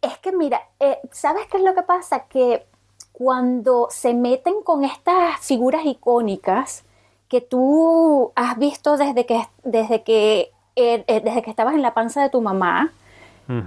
Es 0.00 0.16
que 0.18 0.32
mira, 0.32 0.60
eh, 0.80 0.96
¿sabes 1.12 1.46
qué 1.50 1.58
es 1.58 1.62
lo 1.62 1.74
que 1.74 1.82
pasa? 1.82 2.24
Que 2.28 2.64
cuando 3.12 3.88
se 3.90 4.14
meten 4.14 4.54
con 4.64 4.84
estas 4.84 5.38
figuras 5.40 5.84
icónicas 5.84 6.84
que 7.28 7.40
tú 7.40 8.32
has 8.36 8.58
visto 8.58 8.96
desde 8.96 9.26
que, 9.26 9.42
desde 9.64 10.02
que, 10.02 10.52
eh, 10.76 11.04
eh, 11.06 11.20
desde 11.24 11.42
que 11.42 11.50
estabas 11.50 11.74
en 11.74 11.82
la 11.82 11.92
panza 11.92 12.22
de 12.22 12.30
tu 12.30 12.40
mamá, 12.40 12.92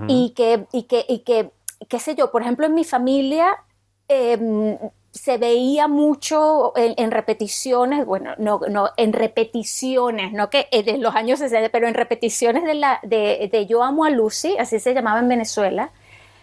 y 0.07 0.31
que, 0.31 0.65
y 0.71 0.83
que, 0.83 1.05
y 1.07 1.19
que, 1.19 1.51
qué 1.87 1.99
sé 1.99 2.15
yo, 2.15 2.31
por 2.31 2.41
ejemplo, 2.41 2.65
en 2.65 2.73
mi 2.73 2.83
familia 2.83 3.63
em, 4.07 4.77
se 5.11 5.37
veía 5.37 5.87
mucho 5.87 6.73
en, 6.75 6.93
en 6.97 7.11
repeticiones, 7.11 8.05
bueno, 8.05 8.33
no, 8.37 8.59
no, 8.69 8.89
en 8.97 9.13
repeticiones, 9.13 10.33
no 10.33 10.49
que 10.49 10.67
en 10.71 11.01
los 11.01 11.15
años 11.15 11.39
60, 11.39 11.69
pero 11.69 11.87
en 11.87 11.93
repeticiones 11.93 12.63
de, 12.63 12.75
la, 12.75 12.99
de, 13.03 13.49
de 13.51 13.65
Yo 13.65 13.83
amo 13.83 14.05
a 14.05 14.09
Lucy, 14.09 14.57
así 14.57 14.79
se 14.79 14.93
llamaba 14.93 15.19
en 15.19 15.29
Venezuela, 15.29 15.91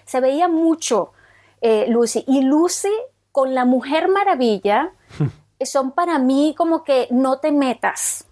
se 0.05 0.21
veía 0.21 0.49
mucho 0.49 1.13
eh, 1.61 1.87
Lucy. 1.89 2.25
Y 2.27 2.43
Lucy 2.43 2.93
con 3.33 3.55
la 3.55 3.65
Mujer 3.65 4.09
Maravilla 4.09 4.93
son 5.65 5.93
para 5.93 6.19
mí 6.19 6.55
como 6.57 6.85
que 6.85 7.09
no 7.11 7.39
te 7.39 7.53
metas. 7.53 8.26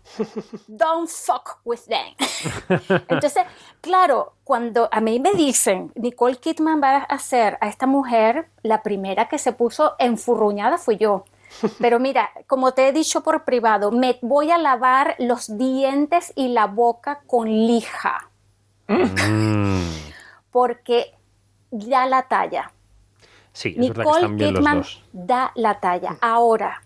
Don't 0.68 1.08
fuck 1.08 1.58
with 1.64 1.80
them. 1.88 2.14
Entonces, 3.08 3.44
claro, 3.80 4.34
cuando 4.44 4.88
a 4.92 5.00
mí 5.00 5.18
me 5.18 5.32
dicen 5.32 5.92
Nicole 5.94 6.36
Kidman 6.36 6.80
va 6.82 6.96
a 6.96 7.02
hacer 7.02 7.58
a 7.60 7.68
esta 7.68 7.86
mujer, 7.86 8.48
la 8.62 8.82
primera 8.82 9.28
que 9.28 9.38
se 9.38 9.52
puso 9.52 9.94
enfurruñada 9.98 10.78
fui 10.78 10.96
yo. 10.96 11.24
Pero 11.78 12.00
mira, 12.00 12.30
como 12.46 12.72
te 12.72 12.88
he 12.88 12.92
dicho 12.92 13.22
por 13.22 13.44
privado, 13.44 13.92
me 13.92 14.18
voy 14.22 14.50
a 14.50 14.58
lavar 14.58 15.14
los 15.18 15.56
dientes 15.56 16.32
y 16.34 16.48
la 16.48 16.66
boca 16.66 17.20
con 17.26 17.48
lija, 17.48 18.28
porque 20.50 21.14
da 21.70 22.06
la 22.06 22.22
talla. 22.22 22.72
Sí, 23.52 23.76
es 23.78 23.88
verdad 23.88 23.94
que 23.94 23.98
Nicole 24.00 24.16
están 24.16 24.36
bien 24.36 24.54
los 24.54 24.60
Kidman 24.60 24.78
dos. 24.78 25.04
da 25.12 25.52
la 25.54 25.78
talla. 25.78 26.16
Ahora, 26.20 26.82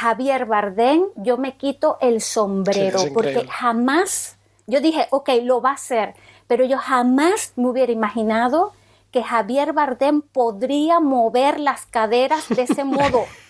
Javier 0.00 0.46
Bardem, 0.46 1.04
yo 1.16 1.36
me 1.36 1.58
quito 1.58 1.98
el 2.00 2.22
sombrero 2.22 3.00
Sí, 3.00 3.10
porque 3.12 3.46
jamás, 3.46 4.38
yo 4.66 4.80
dije, 4.80 5.06
ok, 5.10 5.28
lo 5.42 5.60
va 5.60 5.72
a 5.72 5.74
hacer, 5.74 6.14
pero 6.46 6.64
yo 6.64 6.78
jamás 6.78 7.52
me 7.56 7.68
hubiera 7.68 7.92
imaginado 7.92 8.72
que 9.10 9.22
Javier 9.22 9.74
Bardem 9.74 10.22
podría 10.22 11.00
mover 11.00 11.60
las 11.60 11.84
caderas 11.84 12.48
de 12.48 12.62
ese 12.62 12.82
modo. 12.82 13.24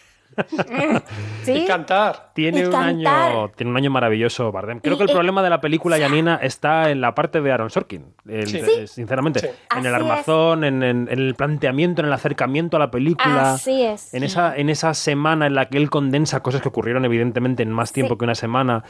¿Sí? 1.44 1.52
Y 1.52 1.66
cantar. 1.66 2.30
Tiene 2.34 2.60
Y 2.60 2.64
un, 2.64 2.70
cantar. 2.72 3.32
año, 3.32 3.48
tiene 3.56 3.70
un 3.70 3.76
año 3.76 3.90
maravilloso, 3.90 4.50
Bardem. 4.52 4.80
Creo 4.80 4.94
Y- 4.94 4.98
que 4.98 5.04
el 5.04 5.10
y- 5.10 5.12
problema 5.12 5.42
de 5.42 5.50
la 5.50 5.60
película, 5.60 5.98
Yanina, 5.98 6.36
está 6.36 6.90
en 6.90 7.00
la 7.00 7.14
parte 7.14 7.40
de 7.40 7.52
Aaron 7.52 7.70
Sorkin. 7.70 8.14
El- 8.28 8.46
Sí. 8.48 8.58
eh, 8.58 8.86
Sinceramente. 8.86 9.40
Sí. 9.40 9.46
En 9.76 9.86
el 9.86 9.94
Así 9.94 10.02
armazón, 10.04 10.64
en, 10.64 10.82
en- 10.82 11.08
en 11.10 11.18
el 11.18 11.34
planteamiento, 11.34 12.00
en 12.02 12.06
el 12.08 12.12
acercamiento 12.12 12.76
a 12.76 12.80
la 12.80 12.90
película. 12.90 13.54
Así 13.54 13.82
es. 13.82 14.12
En 14.14 14.22
esa, 14.22 14.56
en 14.56 14.68
esa 14.70 14.94
semana 14.94 15.46
en 15.46 15.54
la 15.54 15.68
que 15.68 15.78
él 15.78 15.90
condensa 15.90 16.40
cosas 16.42 16.60
que 16.62 16.68
ocurrieron, 16.68 17.04
evidentemente, 17.04 17.62
en 17.62 17.70
más 17.70 17.92
tiempo 17.92 18.16
que 18.18 18.24
una 18.24 18.34
semana. 18.34 18.84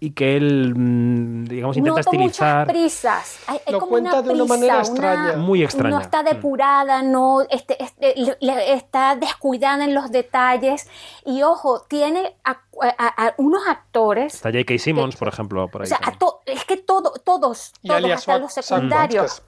Y 0.00 0.10
que 0.12 0.36
él, 0.36 0.74
mm, 0.76 1.44
digamos, 1.46 1.76
intenta 1.76 1.96
muchas 1.96 2.06
estilizar. 2.14 2.66
prisas. 2.68 3.40
Hay, 3.48 3.58
hay 3.66 3.72
Lo 3.72 3.80
como 3.80 3.90
cuenta 3.90 4.10
una 4.20 4.22
de 4.22 4.28
una 4.28 4.44
prisa, 4.44 4.54
manera 4.54 4.74
una- 4.74 4.82
extraña. 4.82 5.36
Muy 5.38 5.62
extraña. 5.64 5.96
No 5.96 6.00
está 6.00 6.22
depurada, 6.22 7.02
no 7.02 7.40
este, 7.50 7.82
este, 7.82 8.14
le- 8.16 8.36
le- 8.40 8.74
está 8.74 9.16
descuidada 9.16 9.82
en 9.84 9.94
los 9.94 10.12
detalles. 10.12 10.87
Y 11.24 11.42
ojo, 11.42 11.82
tiene 11.88 12.36
a- 12.44 12.60
a- 12.80 13.26
a 13.26 13.34
unos 13.38 13.66
actores. 13.66 14.34
Está 14.34 14.50
J.K. 14.50 14.78
Simmons, 14.78 15.16
por 15.16 15.28
ejemplo, 15.28 15.68
por 15.68 15.82
O 15.82 15.84
ahí. 15.84 15.88
sea, 15.88 16.00
a 16.02 16.12
to- 16.12 16.40
es 16.46 16.64
que 16.64 16.76
todo, 16.76 17.12
todos, 17.24 17.72
Y 17.82 17.88
todos, 17.88 18.10
hasta 18.10 18.38
los 18.38 18.52
secundarios. 18.52 19.42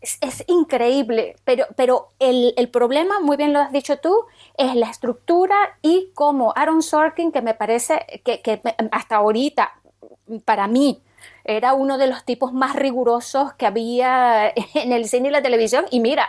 Es, 0.00 0.18
es 0.20 0.44
increíble, 0.48 1.36
pero, 1.44 1.64
pero 1.76 2.10
el, 2.18 2.52
el 2.58 2.68
problema, 2.68 3.20
muy 3.20 3.38
bien 3.38 3.54
lo 3.54 3.60
has 3.60 3.72
dicho 3.72 3.96
tú, 4.00 4.26
es 4.58 4.74
la 4.74 4.90
estructura 4.90 5.56
y 5.80 6.10
como 6.14 6.52
Aaron 6.56 6.82
Sorkin, 6.82 7.32
que 7.32 7.40
me 7.40 7.54
parece 7.54 8.04
que, 8.22 8.42
que 8.42 8.60
hasta 8.92 9.16
ahorita, 9.16 9.72
para 10.44 10.66
mí, 10.68 11.02
era 11.44 11.72
uno 11.72 11.96
de 11.96 12.06
los 12.06 12.22
tipos 12.24 12.52
más 12.52 12.76
rigurosos 12.76 13.54
que 13.54 13.64
había 13.64 14.48
en 14.74 14.92
el 14.92 15.08
cine 15.08 15.28
y 15.28 15.30
la 15.30 15.40
televisión, 15.40 15.86
y 15.90 16.00
mira, 16.00 16.28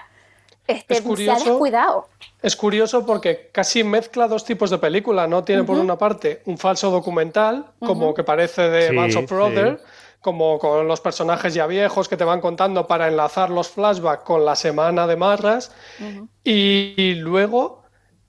este, 0.68 0.94
Es 0.96 1.00
se 1.00 1.04
ha 1.04 1.08
curioso. 1.08 1.46
descuidado. 1.50 2.08
Es 2.42 2.56
curioso 2.56 3.06
porque 3.06 3.50
casi 3.52 3.84
mezcla 3.84 4.28
dos 4.28 4.46
tipos 4.46 4.70
de 4.70 4.78
película, 4.78 5.28
¿no? 5.28 5.44
Tiene 5.44 5.64
por 5.64 5.78
una 5.80 5.98
parte 5.98 6.42
un 6.46 6.58
falso 6.58 6.92
documental, 6.92 7.66
como 7.80 8.14
que 8.14 8.24
parece 8.24 8.70
de 8.70 8.90
Sí, 8.90 8.96
Bands 8.96 9.16
of 9.16 9.30
Brother, 9.30 9.78
sí. 9.80 9.84
como 10.22 10.60
con 10.60 10.88
los 10.88 11.02
personajes 11.02 11.54
ya 11.54 11.68
viejos 11.68 12.08
que 12.10 12.18
te 12.18 12.24
van 12.24 12.42
contando 12.42 12.88
para 12.88 13.08
enlazar 13.08 13.50
los 13.50 13.70
flashbacks 13.70 14.24
con 14.24 14.46
la 14.46 14.56
semana 14.56 15.08
de 15.08 15.16
Marras. 15.16 15.72
Y, 16.44 16.94
y 16.98 17.16
luego 17.16 17.84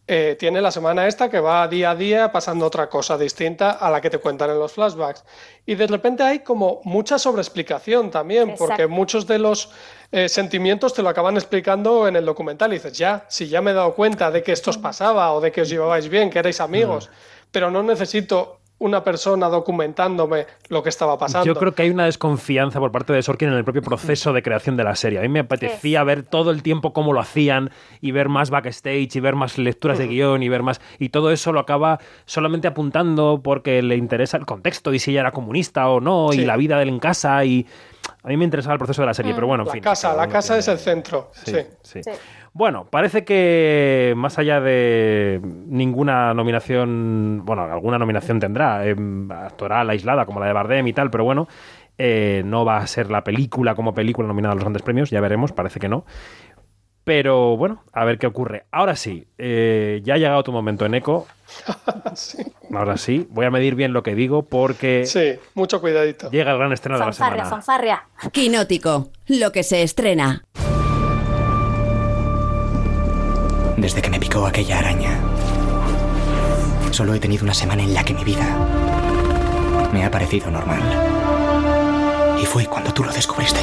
eh, 0.09 0.37
tiene 0.39 0.61
la 0.61 0.71
semana 0.71 1.09
esta 1.09 1.29
que 1.29 1.41
va 1.41 1.67
día 1.69 1.91
a 1.91 1.97
día 1.97 2.31
pasando 2.33 2.65
otra 2.67 2.89
cosa 2.89 3.19
distinta 3.19 3.73
a 3.73 3.91
la 3.91 4.01
que 4.01 4.09
te 4.09 4.19
cuentan 4.19 4.51
en 4.51 4.59
los 4.59 4.73
flashbacks. 4.73 5.25
Y 5.67 5.75
de 5.75 5.87
repente 5.89 6.23
hay 6.23 6.39
como 6.41 6.81
mucha 6.85 7.19
sobreexplicación 7.19 8.11
también, 8.11 8.55
porque 8.57 8.87
muchos 8.87 9.27
de 9.27 9.39
los 9.41 9.71
eh, 10.13 10.29
sentimientos 10.29 10.95
te 10.95 11.03
lo 11.03 11.09
acaban 11.09 11.37
explicando 11.37 12.09
en 12.09 12.17
el 12.17 12.25
documental. 12.25 12.73
Y 12.73 12.77
dices, 12.77 12.97
ya, 12.97 13.25
si 13.29 13.49
ya 13.49 13.61
me 13.61 13.73
he 13.73 13.75
dado 13.75 13.95
cuenta 13.95 14.31
de 14.31 14.43
que 14.43 14.53
esto 14.53 14.71
os 14.71 14.79
pasaba 14.79 15.33
o 15.33 15.41
de 15.41 15.53
que 15.53 15.63
os 15.63 15.69
llevabais 15.69 16.09
bien, 16.09 16.31
que 16.31 16.39
erais 16.39 16.61
amigos, 16.61 17.11
pero 17.51 17.71
no 17.71 17.83
necesito 17.83 18.61
una 18.79 19.03
persona 19.03 19.49
documentándome 19.49 20.47
lo 20.69 20.83
que 20.83 20.91
estaba 20.91 21.17
pasando. 21.17 21.47
Yo 21.47 21.55
creo 21.55 21.75
que 21.75 21.83
hay 21.83 21.91
una 21.91 22.05
desconfianza 22.05 22.79
por 22.79 22.93
parte 22.93 23.13
de 23.13 23.23
Sorkin 23.23 23.49
en 23.49 23.55
el 23.55 23.65
propio 23.65 23.81
proceso 23.81 24.35
de 24.35 24.43
creación 24.43 24.77
de 24.77 24.85
la 24.85 24.95
serie. 24.97 25.19
A 25.19 25.23
mí 25.23 25.29
me 25.29 25.41
apetecía 25.41 26.05
ver 26.05 26.23
todo 26.25 26.51
el 26.51 26.63
tiempo 26.63 26.93
cómo 26.93 27.15
lo 27.15 27.21
hacían 27.21 27.71
y 28.03 28.11
ver 28.11 28.29
más 28.29 28.51
backstage 28.51 29.17
y 29.17 29.21
ver 29.21 29.35
más 29.35 29.57
lecturas 29.57 29.97
de 29.97 30.09
guion 30.09 30.43
y 30.43 30.51
ver 30.51 30.63
más... 30.63 30.81
Y 30.99 31.09
todo 31.09 31.31
eso 31.31 31.53
lo 31.53 31.61
acaba 31.61 32.01
solamente 32.27 32.69
apuntando 32.69 33.41
porque 33.43 33.81
le 33.83 33.97
interesa 33.97 34.37
el 34.37 34.45
contexto 34.45 34.93
y 34.93 34.99
si 34.99 35.13
ella 35.13 35.21
era 35.21 35.33
comunista 35.33 35.89
o 35.89 36.01
no 36.01 36.35
y 36.35 36.45
la 36.45 36.59
vida 36.59 36.77
de 36.77 36.83
él 36.83 36.89
en 36.91 36.99
casa 36.99 37.45
y... 37.45 37.67
A 38.27 38.31
mí 38.31 38.37
me 38.37 38.45
interesaba 38.45 38.73
el 38.75 38.79
proceso 38.81 39.03
de 39.03 39.07
la 39.07 39.15
serie, 39.15 39.33
pero 39.35 39.47
bueno, 39.47 39.63
en 39.63 39.69
la 39.69 39.73
fin. 39.75 39.83
casa, 39.83 40.13
la 40.17 40.27
casa 40.27 40.49
tiene- 40.55 40.59
es 40.59 40.69
el 40.69 40.79
centro. 40.79 41.31
Sí. 41.33 41.57
Sí, 41.83 42.03
sí. 42.03 42.11
Bueno, 42.53 42.85
parece 42.91 43.25
que 43.25 44.15
más 44.17 44.37
allá 44.39 44.61
de 44.61 45.41
ninguna 45.43 46.35
nominación, 46.35 47.43
bueno, 47.45 47.63
alguna 47.63 47.99
nominación 47.99 48.41
tendrá, 48.41 48.85
em, 48.85 49.31
actoral 49.31 49.89
aislada 49.91 50.27
como 50.27 50.41
la 50.41 50.47
de 50.47 50.53
Bardem 50.55 50.87
y 50.89 50.93
tal, 50.93 51.09
pero 51.11 51.23
bueno, 51.23 51.47
eh, 51.99 52.43
no 52.45 52.65
va 52.65 52.79
a 52.79 52.87
ser 52.89 53.11
la 53.13 53.23
película 53.23 53.77
como 53.77 53.95
película 53.95 54.27
nominada 54.27 54.53
a 54.53 54.55
los 54.57 54.65
grandes 54.65 54.83
premios, 54.83 55.09
ya 55.11 55.21
veremos, 55.21 55.53
parece 55.53 55.79
que 55.79 55.89
no. 55.89 56.05
Pero 57.05 57.57
bueno, 57.57 57.85
a 57.93 58.05
ver 58.05 58.19
qué 58.19 58.27
ocurre. 58.27 58.65
Ahora 58.73 58.97
sí, 58.97 59.29
eh, 59.39 60.01
ya 60.03 60.15
ha 60.15 60.19
llegado 60.19 60.43
tu 60.43 60.51
momento 60.51 60.85
en 60.85 60.95
eco. 60.95 61.29
Ahora 62.75 62.97
sí, 62.97 63.27
voy 63.31 63.47
a 63.47 63.51
medir 63.51 63.75
bien 63.75 63.93
lo 63.93 64.03
que 64.03 64.15
digo 64.15 64.43
porque 64.47 65.05
Sí, 65.07 65.39
mucho 65.55 65.81
cuidadito. 65.81 66.31
llega 66.31 66.53
el 66.53 66.59
gran 66.59 66.73
estreno 66.73 66.97
de 66.99 67.01
la 67.01 67.13
Fanfarria, 67.13 67.45
semana. 67.45 67.51
fanfarria. 67.51 68.09
Quinótico, 68.33 69.11
lo 69.29 69.53
que 69.53 69.63
se 69.63 69.83
estrena. 69.83 70.45
Desde 73.77 74.03
que 74.03 74.11
me 74.11 74.19
picó 74.19 74.47
aquella 74.47 74.79
araña, 74.79 75.21
solo 76.91 77.15
he 77.15 77.21
tenido 77.21 77.45
una 77.45 77.55
semana 77.55 77.83
en 77.83 77.95
la 77.95 78.03
que 78.05 78.15
mi 78.15 78.25
vida 78.25 79.89
me 79.93 80.05
ha 80.05 80.11
parecido 80.11 80.51
normal. 80.51 80.81
Y 82.41 82.47
fue 82.47 82.67
cuando 82.67 82.93
tú 82.93 83.05
lo 83.05 83.13
descubriste. 83.13 83.61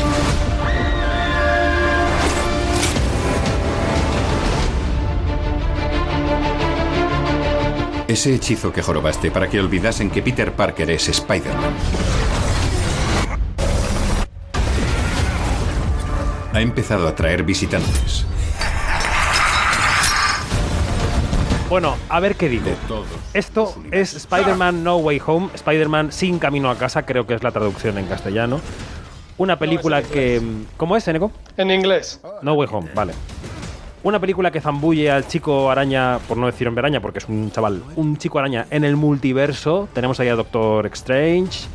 Ese 8.08 8.36
hechizo 8.36 8.74
que 8.74 8.82
jorobaste 8.82 9.32
para 9.32 9.50
que 9.50 9.60
olvidasen 9.60 10.10
que 10.10 10.22
Peter 10.22 10.52
Parker 10.52 10.92
es 10.92 11.08
Spider-Man. 11.08 11.74
Ha 16.54 16.62
empezado 16.62 17.08
a 17.08 17.16
traer 17.16 17.44
visitantes. 17.44 18.26
Bueno, 21.70 21.96
a 22.10 22.20
ver 22.20 22.36
qué 22.36 22.50
digo. 22.50 22.70
Esto 23.34 23.74
es 23.90 24.14
Spider-Man 24.14 24.84
No 24.84 24.98
Way 24.98 25.22
Home, 25.26 25.50
Spider-Man 25.56 26.12
sin 26.12 26.38
camino 26.38 26.70
a 26.70 26.78
casa, 26.78 27.04
creo 27.04 27.26
que 27.26 27.34
es 27.34 27.42
la 27.42 27.52
traducción 27.52 27.98
en 27.98 28.06
castellano. 28.06 28.60
Una 29.38 29.58
película 29.58 30.04
que... 30.04 30.40
¿Cómo 30.78 30.96
es, 30.96 31.08
Eneco? 31.08 31.32
En 31.58 31.72
inglés. 31.72 32.22
No 32.44 32.54
Way 32.54 32.70
Home, 32.72 32.92
vale. 32.94 33.14
Una 34.04 34.20
película 34.20 34.52
que 34.52 34.60
zambulle 34.60 35.10
al 35.10 35.28
chico 35.28 35.72
araña, 35.72 36.20
por 36.28 36.36
no 36.36 36.48
decir 36.48 36.68
hombre 36.68 36.82
araña, 36.82 37.00
porque 37.00 37.20
es 37.20 37.30
un 37.30 37.50
chaval, 37.52 37.82
un 37.96 38.18
chico 38.18 38.38
araña 38.38 38.68
en 38.70 38.84
el 38.84 38.98
multiverso. 38.98 39.88
Tenemos 39.94 40.20
ahí 40.20 40.28
a 40.28 40.36
Doctor 40.36 40.86
Strange. 40.88 41.70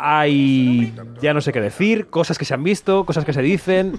Hay, 0.00 0.94
ya 1.20 1.34
no 1.34 1.40
sé 1.40 1.52
qué 1.52 1.60
decir, 1.60 2.06
cosas 2.08 2.38
que 2.38 2.44
se 2.44 2.54
han 2.54 2.62
visto, 2.62 3.04
cosas 3.04 3.24
que 3.24 3.32
se 3.32 3.42
dicen. 3.42 3.98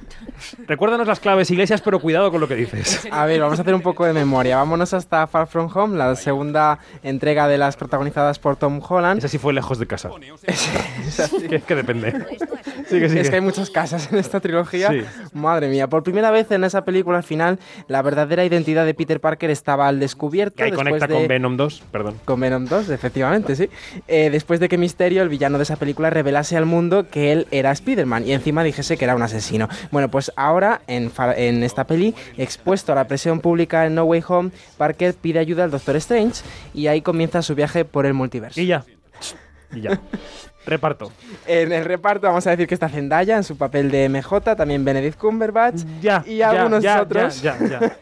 Recuérdanos 0.67 1.07
las 1.07 1.19
claves, 1.19 1.51
Iglesias, 1.51 1.81
pero 1.81 1.99
cuidado 1.99 2.31
con 2.31 2.39
lo 2.41 2.47
que 2.47 2.55
dices. 2.55 3.07
A 3.11 3.25
ver, 3.25 3.41
vamos 3.41 3.59
a 3.59 3.61
hacer 3.63 3.73
un 3.73 3.81
poco 3.81 4.05
de 4.05 4.13
memoria. 4.13 4.57
Vámonos 4.57 4.93
hasta 4.93 5.27
Far 5.27 5.47
From 5.47 5.69
Home, 5.73 5.97
la 5.97 6.15
segunda 6.15 6.79
entrega 7.03 7.47
de 7.47 7.57
las 7.57 7.75
protagonizadas 7.77 8.39
por 8.39 8.55
Tom 8.55 8.81
Holland. 8.87 9.19
Esa 9.19 9.27
sí 9.27 9.37
fue 9.37 9.53
lejos 9.53 9.79
de 9.79 9.87
casa. 9.87 10.09
es 10.47 11.63
que 11.67 11.75
depende. 11.75 12.13
Sigue, 12.87 13.09
sigue. 13.09 13.21
Es 13.21 13.29
que 13.29 13.35
hay 13.35 13.41
muchas 13.41 13.69
casas 13.69 14.11
en 14.11 14.17
esta 14.17 14.39
trilogía. 14.39 14.89
Sí. 14.89 15.01
Madre 15.33 15.67
mía, 15.69 15.87
por 15.89 16.03
primera 16.03 16.31
vez 16.31 16.49
en 16.51 16.63
esa 16.63 16.85
película 16.85 17.17
al 17.17 17.23
final, 17.23 17.59
la 17.87 18.01
verdadera 18.01 18.45
identidad 18.45 18.85
de 18.85 18.93
Peter 18.93 19.19
Parker 19.19 19.49
estaba 19.49 19.87
al 19.87 19.99
descubierto. 19.99 20.63
Que 20.63 20.71
conecta 20.71 21.07
de- 21.07 21.13
con 21.15 21.27
Venom 21.27 21.57
2, 21.57 21.83
perdón. 21.91 22.15
Con 22.25 22.39
Venom 22.39 22.65
2, 22.65 22.89
efectivamente, 22.89 23.55
sí. 23.55 23.69
Eh, 24.07 24.29
después 24.31 24.59
de 24.59 24.69
que 24.69 24.77
Misterio, 24.77 25.21
el 25.23 25.29
villano 25.29 25.57
de 25.57 25.63
esa 25.63 25.75
película, 25.75 25.88
revelase 25.97 26.57
al 26.57 26.65
mundo 26.65 27.07
que 27.09 27.31
él 27.31 27.47
era 27.51 27.71
Spider-Man 27.71 28.27
y 28.27 28.33
encima 28.33 28.63
dijese 28.63 28.97
que 28.97 29.05
era 29.05 29.15
un 29.15 29.21
asesino. 29.21 29.67
Bueno, 29.91 30.09
pues 30.09 30.31
ahora, 30.35 30.81
en, 30.87 31.11
en 31.37 31.63
esta 31.63 31.85
peli, 31.85 32.15
expuesto 32.37 32.91
a 32.91 32.95
la 32.95 33.05
presión 33.07 33.39
pública 33.39 33.85
en 33.85 33.95
No 33.95 34.03
Way 34.05 34.23
Home, 34.27 34.51
Parker 34.77 35.13
pide 35.13 35.39
ayuda 35.39 35.63
al 35.63 35.71
Doctor 35.71 35.95
Strange 35.97 36.41
y 36.73 36.87
ahí 36.87 37.01
comienza 37.01 37.41
su 37.41 37.55
viaje 37.55 37.85
por 37.85 38.05
el 38.05 38.13
multiverso. 38.13 38.59
Y 38.61 38.67
ya. 38.67 38.83
Y 39.73 39.81
ya. 39.81 39.99
Reparto. 40.65 41.11
En 41.47 41.71
el 41.71 41.85
reparto 41.85 42.27
vamos 42.27 42.45
a 42.45 42.51
decir 42.51 42.67
que 42.67 42.73
está 42.73 42.89
Zendaya 42.89 43.37
en 43.37 43.43
su 43.43 43.57
papel 43.57 43.89
de 43.89 44.07
MJ, 44.09 44.55
también 44.55 44.83
Benedict 44.85 45.17
Cumberbatch 45.17 45.81
Ya. 46.01 46.23
y 46.27 46.37
ya, 46.37 46.49
algunos 46.51 46.83
ya, 46.83 47.01
otros. 47.01 47.41
Ya, 47.41 47.57
ya, 47.59 47.67
ya. 47.79 47.97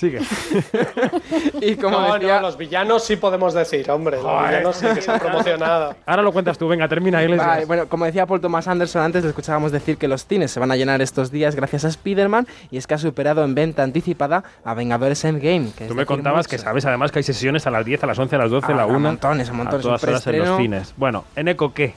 Sigue. 0.00 0.18
y 1.60 1.76
como 1.76 2.00
no, 2.00 2.14
decía- 2.14 2.36
no, 2.36 2.42
los 2.42 2.56
villanos 2.56 3.04
sí 3.04 3.16
podemos 3.16 3.52
decir, 3.52 3.90
hombre. 3.90 4.16
Los 4.16 4.24
Joder. 4.24 4.48
villanos 4.48 4.76
sí 4.76 4.86
que 4.94 5.02
se 5.02 5.10
han 5.10 5.18
promocionado. 5.20 5.94
Ahora 6.06 6.22
lo 6.22 6.32
cuentas 6.32 6.56
tú, 6.56 6.68
venga, 6.68 6.88
termina, 6.88 7.22
Iglesias. 7.22 7.46
Vale, 7.46 7.64
bueno, 7.66 7.86
como 7.86 8.06
decía 8.06 8.24
Paul 8.26 8.40
Thomas 8.40 8.66
Anderson 8.66 9.02
antes, 9.02 9.22
le 9.24 9.28
escuchábamos 9.28 9.72
decir 9.72 9.98
que 9.98 10.08
los 10.08 10.26
cines 10.26 10.50
se 10.50 10.58
van 10.58 10.70
a 10.72 10.76
llenar 10.76 11.02
estos 11.02 11.30
días 11.30 11.54
gracias 11.54 11.84
a 11.84 11.88
Spider-Man 11.88 12.46
y 12.70 12.78
es 12.78 12.86
que 12.86 12.94
ha 12.94 12.98
superado 12.98 13.44
en 13.44 13.54
venta 13.54 13.82
anticipada 13.82 14.42
a 14.64 14.72
Vengadores 14.72 15.22
Endgame. 15.24 15.70
Que 15.76 15.86
Tú 15.86 15.94
me 15.94 16.06
contabas 16.06 16.48
que 16.48 16.56
mucho. 16.56 16.64
sabes 16.64 16.86
además 16.86 17.12
que 17.12 17.18
hay 17.18 17.22
sesiones 17.24 17.66
a 17.66 17.70
las 17.70 17.84
10, 17.84 18.02
a 18.04 18.06
las 18.06 18.18
11, 18.18 18.36
a 18.36 18.38
las 18.38 18.50
12, 18.50 18.66
a 18.68 18.74
A- 18.74 18.76
la 18.78 18.82
a 18.84 18.86
1. 18.86 18.98
montones, 19.00 19.50
a 19.50 19.52
montones, 19.52 19.82
todas 19.82 20.02
un 20.02 20.08
horas 20.08 20.26
en 20.26 20.38
los 20.38 20.56
cines. 20.56 20.94
Bueno, 20.96 21.24
Eneco, 21.36 21.74
¿qué? 21.74 21.94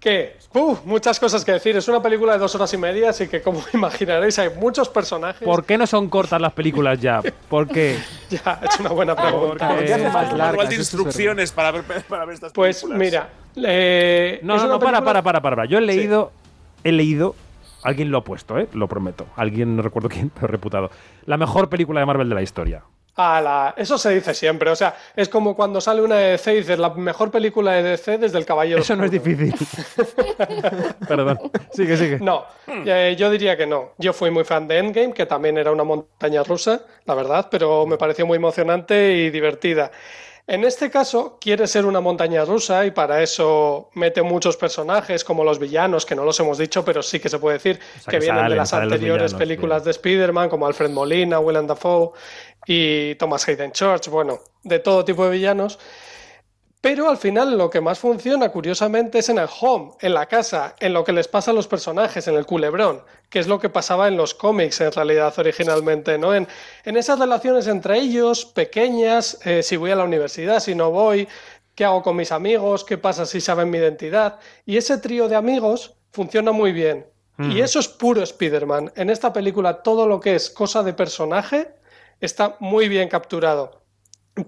¿Qué? 0.00 0.36
Uf, 0.54 0.84
muchas 0.84 1.18
cosas 1.18 1.44
que 1.44 1.52
decir. 1.52 1.76
Es 1.76 1.88
una 1.88 2.00
película 2.00 2.34
de 2.34 2.38
dos 2.38 2.54
horas 2.54 2.72
y 2.72 2.76
media, 2.76 3.10
así 3.10 3.26
que 3.28 3.42
como 3.42 3.60
imaginaréis 3.74 4.38
hay 4.38 4.50
muchos 4.50 4.88
personajes. 4.88 5.42
¿Por 5.44 5.64
qué 5.64 5.76
no 5.76 5.86
son 5.86 6.08
cortas 6.08 6.40
las 6.40 6.52
películas 6.52 7.00
ya? 7.00 7.20
¿Por 7.48 7.66
qué? 7.68 7.98
Ya, 8.30 8.60
es 8.62 8.78
una 8.78 8.90
buena 8.90 9.16
pregunta. 9.16 9.68
Porque- 9.68 9.96
manual 9.96 10.38
largas, 10.38 10.68
de 10.68 10.74
eso 10.74 10.82
es 10.82 10.92
instrucciones 10.92 11.50
para 11.50 11.70
ver, 11.72 11.82
para 12.08 12.24
ver 12.26 12.34
estas 12.34 12.52
Pues 12.52 12.82
películas. 12.82 12.98
mira, 12.98 13.28
eh, 13.56 14.38
No, 14.42 14.56
no, 14.56 14.66
no, 14.68 14.78
para, 14.78 14.98
película- 14.98 15.04
para, 15.04 15.22
para, 15.22 15.40
para. 15.42 15.56
para. 15.56 15.68
Yo 15.68 15.78
he 15.78 15.80
leído, 15.80 16.30
he 16.84 16.92
leído 16.92 17.34
Alguien 17.84 18.10
lo 18.10 18.18
ha 18.18 18.24
puesto, 18.24 18.58
¿eh? 18.58 18.68
Lo 18.74 18.88
prometo. 18.88 19.26
Alguien, 19.36 19.76
no 19.76 19.82
recuerdo 19.82 20.08
quién, 20.08 20.30
pero 20.30 20.48
reputado. 20.48 20.90
La 21.26 21.36
mejor 21.36 21.68
película 21.68 22.00
de 22.00 22.06
Marvel 22.06 22.28
de 22.28 22.34
la 22.34 22.42
historia. 22.42 22.82
Eso 23.76 23.98
se 23.98 24.10
dice 24.10 24.32
siempre. 24.32 24.70
O 24.70 24.76
sea, 24.76 24.96
es 25.16 25.28
como 25.28 25.56
cuando 25.56 25.80
sale 25.80 26.02
una 26.02 26.16
de 26.16 26.30
DC 26.30 26.52
y 26.52 26.56
dices 26.58 26.78
la 26.78 26.90
mejor 26.90 27.32
película 27.32 27.72
de 27.72 27.82
DC 27.82 28.18
desde 28.18 28.38
El 28.38 28.44
Caballero. 28.44 28.80
Eso 28.80 28.94
no 28.94 29.04
es 29.04 29.10
difícil. 29.10 29.54
Perdón. 31.08 31.38
Sigue, 31.72 31.96
sigue. 31.96 32.18
No, 32.20 32.44
eh, 32.68 33.16
yo 33.18 33.28
diría 33.28 33.56
que 33.56 33.66
no. 33.66 33.92
Yo 33.98 34.12
fui 34.12 34.30
muy 34.30 34.44
fan 34.44 34.68
de 34.68 34.78
Endgame, 34.78 35.12
que 35.12 35.26
también 35.26 35.58
era 35.58 35.72
una 35.72 35.82
montaña 35.82 36.44
rusa, 36.44 36.82
la 37.06 37.14
verdad, 37.14 37.48
pero 37.50 37.86
me 37.86 37.96
pareció 37.96 38.24
muy 38.24 38.36
emocionante 38.36 39.12
y 39.12 39.30
divertida. 39.30 39.90
En 40.50 40.64
este 40.64 40.90
caso, 40.90 41.36
quiere 41.38 41.66
ser 41.66 41.84
una 41.84 42.00
montaña 42.00 42.42
rusa 42.42 42.86
y 42.86 42.90
para 42.90 43.22
eso 43.22 43.90
mete 43.92 44.22
muchos 44.22 44.56
personajes, 44.56 45.22
como 45.22 45.44
los 45.44 45.58
villanos, 45.58 46.06
que 46.06 46.14
no 46.14 46.24
los 46.24 46.40
hemos 46.40 46.56
dicho, 46.56 46.82
pero 46.86 47.02
sí 47.02 47.20
que 47.20 47.28
se 47.28 47.38
puede 47.38 47.58
decir 47.58 47.78
sea, 48.00 48.10
que, 48.10 48.18
que 48.18 48.24
vienen 48.24 48.48
de 48.48 48.56
las 48.56 48.72
anteriores 48.72 49.32
villanos, 49.32 49.34
películas 49.34 49.84
de 49.84 49.90
Spider-Man, 49.90 50.48
como 50.48 50.66
Alfred 50.66 50.88
Molina, 50.88 51.38
Willem 51.38 51.66
Dafoe 51.66 52.12
y 52.66 53.14
Thomas 53.16 53.46
Hayden 53.46 53.72
Church, 53.72 54.08
bueno, 54.08 54.38
de 54.62 54.78
todo 54.78 55.04
tipo 55.04 55.22
de 55.26 55.32
villanos. 55.32 55.78
Pero 56.80 57.10
al 57.10 57.16
final 57.16 57.58
lo 57.58 57.70
que 57.70 57.80
más 57.80 57.98
funciona, 57.98 58.50
curiosamente, 58.50 59.18
es 59.18 59.28
en 59.28 59.38
el 59.38 59.48
home, 59.60 59.92
en 60.00 60.14
la 60.14 60.26
casa, 60.26 60.76
en 60.78 60.92
lo 60.92 61.02
que 61.02 61.12
les 61.12 61.26
pasa 61.26 61.50
a 61.50 61.54
los 61.54 61.66
personajes, 61.66 62.28
en 62.28 62.36
el 62.36 62.46
culebrón, 62.46 63.02
que 63.28 63.40
es 63.40 63.48
lo 63.48 63.58
que 63.58 63.68
pasaba 63.68 64.06
en 64.06 64.16
los 64.16 64.32
cómics 64.32 64.80
en 64.80 64.92
realidad 64.92 65.34
originalmente, 65.38 66.18
¿no? 66.18 66.34
En, 66.34 66.46
en 66.84 66.96
esas 66.96 67.18
relaciones 67.18 67.66
entre 67.66 67.98
ellos, 67.98 68.44
pequeñas, 68.44 69.40
eh, 69.44 69.64
si 69.64 69.76
voy 69.76 69.90
a 69.90 69.96
la 69.96 70.04
universidad, 70.04 70.60
si 70.60 70.76
no 70.76 70.92
voy, 70.92 71.26
qué 71.74 71.84
hago 71.84 72.02
con 72.02 72.14
mis 72.14 72.30
amigos, 72.30 72.84
qué 72.84 72.96
pasa 72.96 73.26
si 73.26 73.40
saben 73.40 73.70
mi 73.70 73.78
identidad. 73.78 74.38
Y 74.64 74.76
ese 74.76 74.98
trío 74.98 75.28
de 75.28 75.34
amigos 75.34 75.96
funciona 76.12 76.52
muy 76.52 76.72
bien. 76.72 77.06
Y 77.40 77.60
eso 77.60 77.78
es 77.78 77.86
puro 77.86 78.20
Spider-Man. 78.20 78.90
En 78.96 79.10
esta 79.10 79.32
película 79.32 79.84
todo 79.84 80.08
lo 80.08 80.18
que 80.18 80.34
es 80.34 80.50
cosa 80.50 80.82
de 80.82 80.92
personaje 80.92 81.68
está 82.20 82.56
muy 82.58 82.88
bien 82.88 83.08
capturado. 83.08 83.84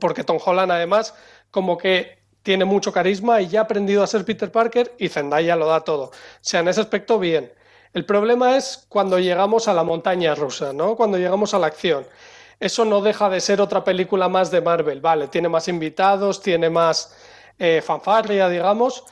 Porque 0.00 0.24
Tom 0.24 0.38
Holland 0.44 0.72
además 0.72 1.14
como 1.52 1.78
que 1.78 2.19
tiene 2.42 2.64
mucho 2.64 2.92
carisma 2.92 3.40
y 3.40 3.48
ya 3.48 3.60
ha 3.60 3.62
aprendido 3.64 4.02
a 4.02 4.06
ser 4.06 4.24
Peter 4.24 4.50
Parker 4.50 4.94
y 4.98 5.08
Zendaya 5.08 5.56
lo 5.56 5.66
da 5.66 5.80
todo. 5.80 6.04
O 6.04 6.12
sea, 6.40 6.60
en 6.60 6.68
ese 6.68 6.80
aspecto 6.80 7.18
bien. 7.18 7.52
El 7.92 8.04
problema 8.04 8.56
es 8.56 8.86
cuando 8.88 9.18
llegamos 9.18 9.66
a 9.68 9.74
la 9.74 9.82
montaña 9.82 10.34
rusa, 10.34 10.72
¿no? 10.72 10.94
Cuando 10.96 11.18
llegamos 11.18 11.54
a 11.54 11.58
la 11.58 11.66
acción. 11.66 12.06
Eso 12.60 12.84
no 12.84 13.00
deja 13.00 13.28
de 13.30 13.40
ser 13.40 13.60
otra 13.60 13.82
película 13.82 14.28
más 14.28 14.50
de 14.50 14.60
Marvel, 14.60 15.00
vale, 15.00 15.28
tiene 15.28 15.48
más 15.48 15.66
invitados, 15.66 16.42
tiene 16.42 16.68
más 16.68 17.16
eh, 17.58 17.80
fanfarria, 17.82 18.50
digamos, 18.50 19.04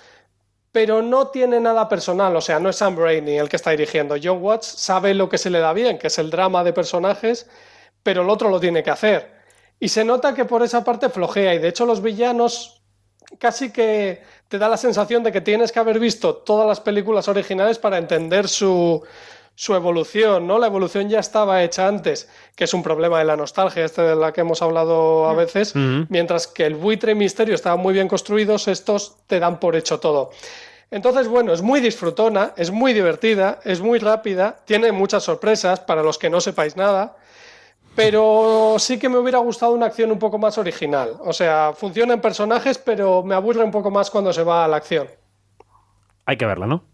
pero 0.71 1.01
no 1.01 1.29
tiene 1.29 1.59
nada 1.59 1.89
personal, 1.89 2.37
o 2.37 2.43
sea, 2.43 2.61
no 2.61 2.69
es 2.69 2.77
Sam 2.77 2.97
Raimi 2.97 3.39
el 3.39 3.49
que 3.49 3.57
está 3.57 3.71
dirigiendo. 3.71 4.17
John 4.23 4.43
Watts 4.43 4.67
sabe 4.67 5.15
lo 5.15 5.31
que 5.31 5.39
se 5.39 5.49
le 5.49 5.61
da 5.61 5.73
bien, 5.73 5.99
que 5.99 6.09
es 6.09 6.19
el 6.19 6.31
drama 6.31 6.63
de 6.63 6.75
personajes, 6.75 7.49
pero 8.03 8.23
el 8.23 8.31
otro 8.31 8.51
lo 8.51 8.61
tiene 8.61 8.83
que 8.83 8.91
hacer. 8.91 9.33
Y 9.81 9.89
se 9.89 10.05
nota 10.05 10.35
que 10.35 10.45
por 10.45 10.63
esa 10.63 10.85
parte 10.85 11.09
flojea, 11.09 11.55
y 11.55 11.59
de 11.59 11.69
hecho 11.69 11.87
los 11.87 12.03
villanos 12.03 12.78
casi 13.39 13.71
que 13.71 14.23
te 14.49 14.59
da 14.59 14.69
la 14.69 14.77
sensación 14.77 15.23
de 15.23 15.33
que 15.33 15.41
tienes 15.41 15.73
que 15.73 15.79
haber 15.79 15.99
visto 15.99 16.35
todas 16.35 16.67
las 16.67 16.81
películas 16.81 17.29
originales 17.29 17.79
para 17.79 17.99
entender 17.99 18.49
su, 18.49 19.03
su 19.55 19.75
evolución, 19.75 20.47
¿no? 20.47 20.59
La 20.59 20.69
evolución 20.69 21.09
ya 21.09 21.19
estaba 21.19 21.63
hecha 21.63 21.87
antes, 21.87 22.29
que 22.57 22.65
es 22.65 22.73
un 22.73 22.83
problema 22.83 23.19
de 23.19 23.25
la 23.25 23.37
nostalgia, 23.37 23.85
este 23.85 24.03
de 24.03 24.17
la 24.17 24.33
que 24.33 24.41
hemos 24.41 24.63
hablado 24.63 25.29
a 25.29 25.35
veces, 25.35 25.75
Ujú. 25.75 26.07
mientras 26.09 26.47
que 26.47 26.65
el 26.65 26.77
buitre 26.77 27.13
y 27.13 27.15
misterio 27.17 27.55
estaban 27.55 27.81
muy 27.81 27.93
bien 27.93 28.09
construidos, 28.09 28.69
estos 28.69 29.17
te 29.27 29.41
dan 29.41 29.61
por 29.61 29.77
hecho 29.77 30.01
todo. 30.01 30.31
Entonces, 30.91 31.29
bueno, 31.29 31.53
es 31.53 31.61
muy 31.61 31.81
disfrutona, 31.81 32.55
es 32.57 32.71
muy 32.71 32.95
divertida, 32.95 33.61
es 33.65 33.81
muy 33.81 33.99
rápida, 33.99 34.61
tiene 34.65 34.91
muchas 34.91 35.25
sorpresas 35.25 35.81
para 35.81 36.03
los 36.03 36.17
que 36.19 36.31
no 36.31 36.41
sepáis 36.41 36.77
nada, 36.77 37.17
pero 37.99 38.77
sí 38.79 38.97
que 38.97 39.09
me 39.09 39.19
hubiera 39.19 39.39
gustado 39.39 39.73
una 39.73 39.87
acción 39.87 40.13
un 40.13 40.21
poco 40.21 40.39
más 40.39 40.57
original. 40.57 41.17
O 41.19 41.33
sea, 41.33 41.73
funciona 41.75 42.15
en 42.15 42.21
personajes, 42.21 42.79
pero 42.79 43.25
me 43.25 43.35
aburre 43.35 43.65
un 43.65 43.73
poco 43.73 43.91
más 43.91 44.09
cuando 44.09 44.33
se 44.33 44.45
va 44.45 44.65
a 44.65 44.69
la 44.69 44.77
acción. 44.77 45.09
Hay 46.25 46.37
que 46.37 46.47
verla, 46.47 46.69
¿no? 46.69 46.85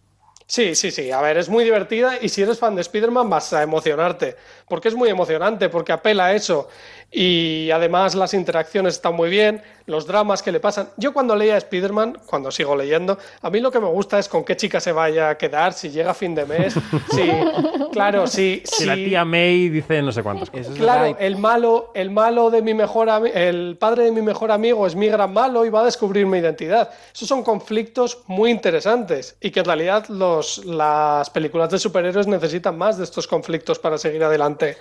Sí, 0.46 0.74
sí, 0.74 0.90
sí. 0.90 1.10
A 1.10 1.20
ver, 1.20 1.38
es 1.38 1.48
muy 1.48 1.64
divertida 1.64 2.18
y 2.20 2.28
si 2.28 2.42
eres 2.42 2.58
fan 2.58 2.74
de 2.74 2.82
Spider-Man 2.82 3.30
vas 3.30 3.52
a 3.52 3.62
emocionarte. 3.62 4.36
Porque 4.68 4.88
es 4.88 4.94
muy 4.94 5.08
emocionante, 5.08 5.68
porque 5.68 5.92
apela 5.92 6.26
a 6.26 6.34
eso. 6.34 6.68
Y 7.16 7.70
además 7.70 8.16
las 8.16 8.34
interacciones 8.34 8.94
están 8.94 9.14
muy 9.14 9.30
bien, 9.30 9.62
los 9.86 10.04
dramas 10.04 10.42
que 10.42 10.50
le 10.50 10.58
pasan. 10.58 10.88
Yo 10.96 11.12
cuando 11.12 11.36
leía 11.36 11.56
Spider-Man, 11.58 12.18
cuando 12.26 12.50
sigo 12.50 12.74
leyendo, 12.74 13.18
a 13.40 13.50
mí 13.50 13.60
lo 13.60 13.70
que 13.70 13.78
me 13.78 13.86
gusta 13.86 14.18
es 14.18 14.28
con 14.28 14.44
qué 14.44 14.56
chica 14.56 14.80
se 14.80 14.90
vaya 14.90 15.30
a 15.30 15.38
quedar, 15.38 15.74
si 15.74 15.90
llega 15.90 16.10
a 16.10 16.14
fin 16.14 16.34
de 16.34 16.44
mes. 16.44 16.74
Sí, 17.12 17.30
claro, 17.92 18.26
sí. 18.26 18.62
Si 18.64 18.84
la 18.84 18.96
tía 18.96 19.24
May 19.24 19.68
dice 19.68 20.02
no 20.02 20.10
sé 20.10 20.24
cuántos. 20.24 20.50
Claro, 20.50 21.16
el 21.20 21.36
malo, 21.36 21.92
el 21.94 22.10
malo 22.10 22.50
de 22.50 22.62
mi 22.62 22.74
mejor 22.74 23.08
el 23.32 23.76
padre 23.78 24.04
de 24.04 24.10
mi 24.10 24.22
mejor 24.22 24.50
amigo 24.50 24.84
es 24.84 24.96
mi 24.96 25.06
gran 25.06 25.32
malo 25.32 25.64
y 25.64 25.70
va 25.70 25.82
a 25.82 25.84
descubrir 25.84 26.26
mi 26.26 26.38
identidad. 26.38 26.90
Esos 27.14 27.28
son 27.28 27.44
conflictos 27.44 28.24
muy 28.26 28.50
interesantes 28.50 29.36
y 29.40 29.52
que 29.52 29.60
en 29.60 29.66
realidad 29.66 30.08
los, 30.08 30.33
las 30.64 31.30
películas 31.30 31.70
de 31.70 31.78
superhéroes 31.78 32.26
necesitan 32.26 32.78
más 32.78 32.98
de 32.98 33.04
estos 33.04 33.26
conflictos 33.26 33.78
para 33.78 33.98
seguir 33.98 34.24
adelante. 34.24 34.76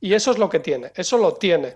Y 0.00 0.14
eso 0.14 0.30
es 0.30 0.38
lo 0.38 0.48
que 0.48 0.60
tiene, 0.60 0.92
eso 0.94 1.18
lo 1.18 1.34
tiene. 1.34 1.74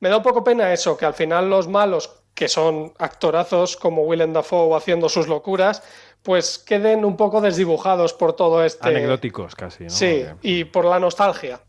Me 0.00 0.08
da 0.08 0.18
un 0.18 0.22
poco 0.22 0.44
pena 0.44 0.72
eso, 0.72 0.96
que 0.96 1.06
al 1.06 1.14
final 1.14 1.48
los 1.48 1.68
malos, 1.68 2.10
que 2.34 2.48
son 2.48 2.92
actorazos 2.98 3.76
como 3.76 4.02
Willem 4.02 4.32
Dafoe 4.32 4.76
haciendo 4.76 5.08
sus 5.08 5.26
locuras, 5.26 5.82
pues 6.22 6.58
queden 6.58 7.04
un 7.04 7.16
poco 7.16 7.40
desdibujados 7.40 8.12
por 8.12 8.34
todo 8.34 8.64
este... 8.64 8.88
Anecdóticos 8.88 9.54
casi, 9.54 9.84
¿no? 9.84 9.90
Sí, 9.90 10.26
y 10.42 10.64
por 10.64 10.84
la 10.84 10.98
nostalgia. 10.98 11.60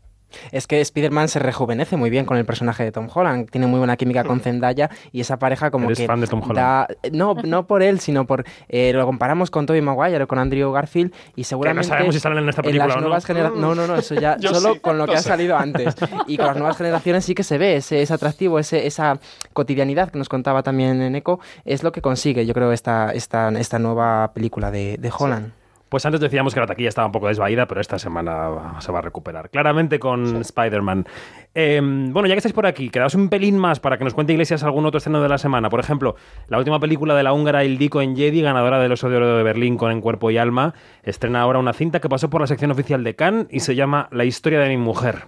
Es 0.52 0.66
que 0.66 0.80
Spider-Man 0.80 1.28
se 1.28 1.38
rejuvenece 1.38 1.96
muy 1.96 2.10
bien 2.10 2.24
con 2.26 2.36
el 2.36 2.44
personaje 2.44 2.84
de 2.84 2.92
Tom 2.92 3.08
Holland. 3.12 3.48
Tiene 3.50 3.66
muy 3.66 3.78
buena 3.78 3.96
química 3.96 4.24
con 4.24 4.40
Zendaya 4.40 4.90
y 5.12 5.20
esa 5.20 5.38
pareja 5.38 5.70
como 5.70 5.86
Eres 5.86 5.98
que 5.98 6.06
fan 6.06 6.20
de 6.20 6.26
Tom 6.26 6.40
Holland. 6.42 6.56
da- 6.58 6.88
no, 7.12 7.34
no 7.44 7.66
por 7.66 7.82
él, 7.82 8.00
sino 8.00 8.26
por 8.26 8.44
eh, 8.68 8.92
lo 8.92 9.04
comparamos 9.06 9.50
con 9.50 9.66
Tobey 9.66 9.80
Maguire 9.80 10.22
o 10.22 10.26
con 10.28 10.38
Andrew 10.38 10.70
Garfield 10.72 11.12
y 11.36 11.44
seguramente 11.44 11.88
sabemos 11.88 12.14
si 12.14 12.20
salen 12.20 12.38
en 12.44 12.48
esta 12.50 12.62
película 12.62 12.86
las 12.86 12.96
o 12.96 13.00
no. 13.00 13.06
nuevas 13.06 13.24
genera- 13.24 13.50
no, 13.54 13.74
no, 13.74 13.86
no, 13.86 13.96
eso 13.96 14.14
ya 14.14 14.38
solo 14.40 14.74
sí, 14.74 14.80
con 14.80 14.98
lo 14.98 15.06
que 15.06 15.14
ha 15.16 15.22
salido 15.22 15.56
antes 15.56 15.94
y 16.26 16.36
con 16.36 16.46
las 16.46 16.56
nuevas 16.56 16.76
generaciones 16.76 17.24
sí 17.24 17.34
que 17.34 17.42
se 17.42 17.56
ve 17.58 17.76
ese, 17.76 18.02
ese 18.02 18.12
atractivo, 18.14 18.58
ese, 18.58 18.86
esa 18.86 19.18
cotidianidad 19.52 20.10
que 20.10 20.18
nos 20.18 20.28
contaba 20.28 20.62
también 20.62 21.00
en 21.02 21.14
Eco 21.16 21.40
es 21.64 21.82
lo 21.82 21.92
que 21.92 22.02
consigue, 22.02 22.44
yo 22.46 22.54
creo, 22.54 22.72
esta 22.72 23.12
esta, 23.12 23.48
esta 23.50 23.78
nueva 23.78 24.32
película 24.34 24.70
de, 24.70 24.96
de 24.98 25.12
Holland. 25.16 25.52
Pues 25.88 26.04
antes 26.04 26.20
decíamos 26.20 26.54
que 26.54 26.60
la 26.60 26.66
taquilla 26.66 26.88
estaba 26.88 27.06
un 27.06 27.12
poco 27.12 27.28
desvaída, 27.28 27.66
pero 27.66 27.80
esta 27.80 27.98
semana 27.98 28.76
se 28.80 28.92
va 28.92 28.98
a 28.98 29.02
recuperar. 29.02 29.50
Claramente 29.50 29.98
con 29.98 30.36
Spider-Man. 30.36 31.06
Eh, 31.54 31.80
bueno, 31.82 32.28
ya 32.28 32.34
que 32.34 32.38
estáis 32.38 32.52
por 32.52 32.66
aquí, 32.66 32.90
quedaos 32.90 33.14
un 33.14 33.28
pelín 33.28 33.58
más 33.58 33.80
para 33.80 33.98
que 33.98 34.04
nos 34.04 34.14
cuente 34.14 34.32
Iglesias 34.32 34.62
algún 34.62 34.84
otro 34.86 34.98
estreno 34.98 35.22
de 35.22 35.28
la 35.28 35.38
semana. 35.38 35.70
Por 35.70 35.80
ejemplo, 35.80 36.16
la 36.48 36.58
última 36.58 36.78
película 36.78 37.14
de 37.14 37.22
la 37.22 37.32
húngara 37.32 37.64
Ildiko 37.64 38.02
en 38.02 38.16
Jedi, 38.16 38.42
ganadora 38.42 38.78
del 38.78 38.92
Oso 38.92 39.08
de 39.08 39.16
Oro 39.16 39.36
de 39.36 39.42
Berlín 39.42 39.76
con 39.76 39.90
En 39.90 40.00
Cuerpo 40.00 40.30
y 40.30 40.38
Alma, 40.38 40.74
estrena 41.02 41.40
ahora 41.40 41.58
una 41.58 41.72
cinta 41.72 42.00
que 42.00 42.08
pasó 42.08 42.28
por 42.30 42.40
la 42.40 42.46
sección 42.46 42.70
oficial 42.70 43.02
de 43.02 43.16
Cannes 43.16 43.46
y 43.50 43.60
se 43.60 43.74
llama 43.74 44.08
La 44.12 44.24
historia 44.24 44.60
de 44.60 44.68
mi 44.68 44.76
mujer. 44.76 45.24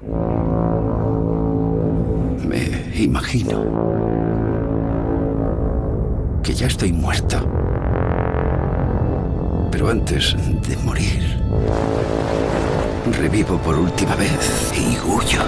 Me 2.48 3.02
imagino 3.02 4.00
que 6.42 6.52
ya 6.52 6.66
estoy 6.66 6.92
muerto. 6.92 7.59
Pero 9.80 9.92
antes 9.92 10.36
de 10.68 10.76
morir, 10.84 11.38
revivo 13.18 13.56
por 13.56 13.78
última 13.78 14.14
vez 14.14 14.70
y 14.76 14.98
huyo. 15.08 15.40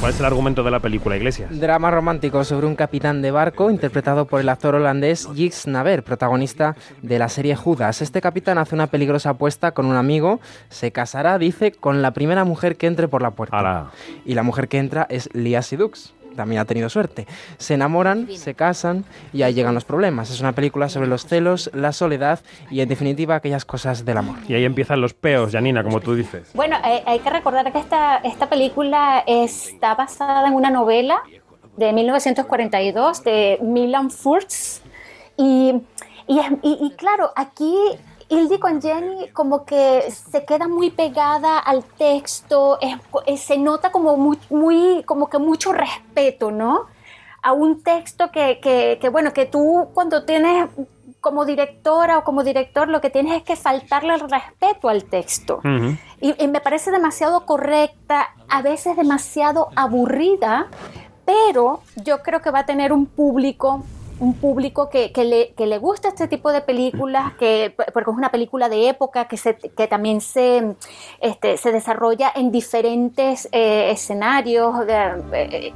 ¿cuál 0.00 0.12
es 0.12 0.20
el 0.20 0.26
argumento 0.26 0.62
de 0.62 0.70
la 0.70 0.80
película, 0.80 1.16
Iglesias? 1.16 1.50
Drama 1.58 1.90
romántico 1.90 2.42
sobre 2.44 2.66
un 2.66 2.74
capitán 2.74 3.22
de 3.22 3.30
barco 3.30 3.70
interpretado 3.70 4.26
por 4.26 4.40
el 4.40 4.48
actor 4.48 4.74
holandés 4.74 5.28
Giggs 5.34 5.66
Naver, 5.66 6.02
protagonista 6.02 6.76
de 7.02 7.18
la 7.18 7.28
serie 7.28 7.56
Judas. 7.56 8.02
Este 8.02 8.20
capitán 8.20 8.58
hace 8.58 8.74
una 8.74 8.88
peligrosa 8.88 9.30
apuesta 9.30 9.72
con 9.72 9.86
un 9.86 9.96
amigo, 9.96 10.40
se 10.68 10.92
casará, 10.92 11.38
dice, 11.38 11.72
con 11.72 12.02
la 12.02 12.12
primera 12.12 12.44
mujer 12.44 12.76
que 12.76 12.86
entre 12.86 13.06
por 13.06 13.22
la 13.22 13.32
puerta. 13.32 13.90
Y 14.24 14.34
la 14.34 14.42
mujer 14.42 14.68
que 14.68 14.78
entra 14.78 15.06
es 15.10 15.28
Lia 15.32 15.62
Sidux. 15.62 16.14
También 16.38 16.60
ha 16.60 16.64
tenido 16.64 16.88
suerte. 16.88 17.26
Se 17.56 17.74
enamoran, 17.74 18.28
se 18.36 18.54
casan 18.54 19.04
y 19.32 19.42
ahí 19.42 19.54
llegan 19.54 19.74
los 19.74 19.84
problemas. 19.84 20.30
Es 20.30 20.40
una 20.40 20.52
película 20.52 20.88
sobre 20.88 21.08
los 21.08 21.26
celos, 21.26 21.68
la 21.74 21.90
soledad 21.90 22.38
y 22.70 22.80
en 22.80 22.88
definitiva 22.88 23.34
aquellas 23.34 23.64
cosas 23.64 24.04
del 24.04 24.18
amor. 24.18 24.36
Y 24.46 24.54
ahí 24.54 24.64
empiezan 24.64 25.00
los 25.00 25.14
peos, 25.14 25.50
Janina, 25.50 25.82
como 25.82 25.98
tú 26.00 26.14
dices. 26.14 26.50
Bueno, 26.54 26.76
eh, 26.84 27.02
hay 27.06 27.18
que 27.18 27.30
recordar 27.30 27.72
que 27.72 27.78
esta, 27.80 28.18
esta 28.18 28.48
película 28.48 29.24
está 29.26 29.96
basada 29.96 30.46
en 30.46 30.54
una 30.54 30.70
novela 30.70 31.22
de 31.76 31.92
1942 31.92 33.24
de 33.24 33.58
Milan 33.60 34.10
Furz. 34.12 34.80
Y, 35.36 35.74
y, 36.28 36.38
es- 36.38 36.52
y- 36.62 36.78
y 36.80 36.90
claro, 36.96 37.32
aquí 37.34 37.74
Hildy 38.28 38.58
con 38.58 38.80
Jenny 38.82 39.28
como 39.30 39.64
que 39.64 40.10
se 40.10 40.44
queda 40.44 40.68
muy 40.68 40.90
pegada 40.90 41.58
al 41.58 41.82
texto, 41.84 42.78
es- 43.26 43.40
se 43.40 43.56
nota 43.58 43.90
como 43.90 44.16
muy, 44.16 44.38
muy- 44.50 45.02
como 45.04 45.28
que 45.28 45.38
mucho 45.38 45.72
respeto, 45.72 46.50
¿no? 46.50 46.86
A 47.42 47.52
un 47.52 47.82
texto 47.82 48.30
que, 48.30 48.60
que, 48.60 48.98
que, 49.00 49.08
bueno, 49.08 49.32
que 49.32 49.46
tú 49.46 49.88
cuando 49.94 50.24
tienes 50.24 50.68
como 51.20 51.44
directora 51.44 52.18
o 52.18 52.24
como 52.24 52.44
director 52.44 52.88
lo 52.88 53.00
que 53.00 53.10
tienes 53.10 53.32
es 53.38 53.42
que 53.42 53.56
faltarle 53.56 54.14
el 54.14 54.20
respeto 54.20 54.88
al 54.88 55.04
texto. 55.04 55.60
y, 56.20 56.34
y 56.44 56.48
me 56.48 56.60
parece 56.60 56.90
demasiado 56.90 57.46
correcta, 57.46 58.28
a 58.48 58.60
veces 58.62 58.96
demasiado 58.96 59.68
aburrida, 59.76 60.66
pero 61.24 61.80
yo 61.96 62.22
creo 62.22 62.40
que 62.42 62.50
va 62.50 62.60
a 62.60 62.66
tener 62.66 62.92
un 62.92 63.06
público 63.06 63.84
un 64.20 64.34
público 64.34 64.88
que, 64.88 65.12
que, 65.12 65.24
le, 65.24 65.52
que, 65.54 65.66
le, 65.66 65.78
gusta 65.78 66.08
este 66.08 66.28
tipo 66.28 66.52
de 66.52 66.60
películas, 66.60 67.32
que, 67.38 67.74
porque 67.92 68.10
es 68.10 68.16
una 68.16 68.30
película 68.30 68.68
de 68.68 68.88
época 68.88 69.26
que, 69.28 69.36
se, 69.36 69.56
que 69.56 69.86
también 69.86 70.20
se, 70.20 70.74
este, 71.20 71.56
se 71.56 71.72
desarrolla 71.72 72.32
en 72.34 72.50
diferentes 72.50 73.48
eh, 73.52 73.90
escenarios, 73.90 74.86
de, 74.86 75.22
eh, 75.32 75.74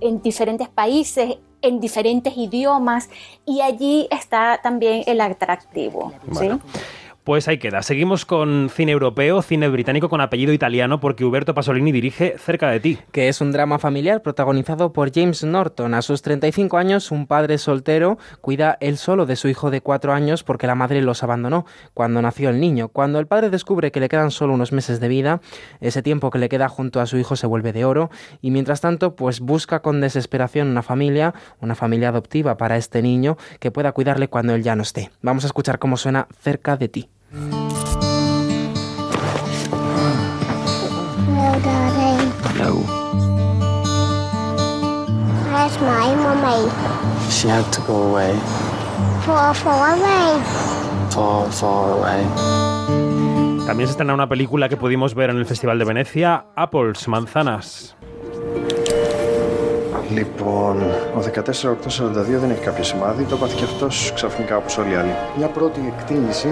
en 0.00 0.22
diferentes 0.22 0.68
países, 0.68 1.38
en 1.60 1.80
diferentes 1.80 2.36
idiomas, 2.36 3.08
y 3.44 3.60
allí 3.60 4.06
está 4.10 4.60
también 4.62 5.02
el 5.06 5.20
atractivo. 5.20 6.12
Bueno. 6.26 6.60
¿sí? 6.64 6.80
Pues 7.28 7.46
ahí 7.46 7.58
queda. 7.58 7.82
Seguimos 7.82 8.24
con 8.24 8.70
cine 8.70 8.92
europeo, 8.92 9.42
cine 9.42 9.68
británico 9.68 10.08
con 10.08 10.22
apellido 10.22 10.54
italiano, 10.54 10.98
porque 10.98 11.26
Huberto 11.26 11.52
Pasolini 11.52 11.92
dirige 11.92 12.38
Cerca 12.38 12.70
de 12.70 12.80
ti. 12.80 12.98
Que 13.12 13.28
es 13.28 13.42
un 13.42 13.52
drama 13.52 13.78
familiar 13.78 14.22
protagonizado 14.22 14.94
por 14.94 15.12
James 15.12 15.44
Norton. 15.44 15.92
A 15.92 16.00
sus 16.00 16.22
35 16.22 16.78
años, 16.78 17.10
un 17.10 17.26
padre 17.26 17.58
soltero 17.58 18.16
cuida 18.40 18.78
él 18.80 18.96
solo 18.96 19.26
de 19.26 19.36
su 19.36 19.48
hijo 19.48 19.70
de 19.70 19.82
4 19.82 20.14
años 20.14 20.42
porque 20.42 20.66
la 20.66 20.74
madre 20.74 21.02
los 21.02 21.22
abandonó 21.22 21.66
cuando 21.92 22.22
nació 22.22 22.48
el 22.48 22.60
niño. 22.60 22.88
Cuando 22.88 23.18
el 23.18 23.26
padre 23.26 23.50
descubre 23.50 23.92
que 23.92 24.00
le 24.00 24.08
quedan 24.08 24.30
solo 24.30 24.54
unos 24.54 24.72
meses 24.72 24.98
de 24.98 25.08
vida, 25.08 25.42
ese 25.82 26.00
tiempo 26.00 26.30
que 26.30 26.38
le 26.38 26.48
queda 26.48 26.70
junto 26.70 26.98
a 26.98 27.04
su 27.04 27.18
hijo 27.18 27.36
se 27.36 27.46
vuelve 27.46 27.74
de 27.74 27.84
oro 27.84 28.08
y 28.40 28.52
mientras 28.52 28.80
tanto, 28.80 29.16
pues 29.16 29.40
busca 29.40 29.82
con 29.82 30.00
desesperación 30.00 30.68
una 30.68 30.82
familia, 30.82 31.34
una 31.60 31.74
familia 31.74 32.08
adoptiva 32.08 32.56
para 32.56 32.78
este 32.78 33.02
niño 33.02 33.36
que 33.60 33.70
pueda 33.70 33.92
cuidarle 33.92 34.28
cuando 34.28 34.54
él 34.54 34.62
ya 34.62 34.76
no 34.76 34.82
esté. 34.82 35.10
Vamos 35.20 35.44
a 35.44 35.48
escuchar 35.48 35.78
cómo 35.78 35.98
suena 35.98 36.26
Cerca 36.40 36.78
de 36.78 36.88
ti. 36.88 37.10
Hello, 37.30 37.40
darling. 41.60 42.32
Hello. 42.56 42.80
Where's 45.52 45.76
my 45.78 46.14
mommy? 46.16 46.70
She 47.30 47.48
had 47.48 47.70
to 47.72 47.82
go 47.82 48.08
away. 48.08 48.32
Far, 49.26 49.52
far 49.54 49.98
away. 49.98 50.42
Far, 51.10 51.52
far 51.52 51.98
away. 51.98 52.24
También 53.66 53.88
se 53.88 53.90
estrena 53.90 54.14
una 54.14 54.26
película 54.26 54.70
que 54.70 54.78
pudimos 54.78 55.14
ver 55.14 55.28
en 55.28 55.36
el 55.36 55.44
Festival 55.44 55.78
de 55.78 55.84
Venecia, 55.84 56.46
Apples, 56.56 57.06
Manzanas. 57.08 57.94
Λοιπόν, 60.13 60.81
ο 61.15 61.19
14-842 61.19 62.39
δεν 62.41 62.49
έχει 62.49 62.61
κάποιο 62.61 62.83
σημάδι. 62.83 63.23
Το 63.23 63.37
πάθει 63.37 63.55
και 63.55 63.63
αυτό 63.63 63.87
ξαφνικά 64.13 64.57
όπω 64.57 64.81
όλοι 64.81 64.91
οι 64.91 64.95
άλλοι. 64.95 65.15
Μια 65.37 65.47
πρώτη 65.47 65.93
εκτίμηση 65.97 66.47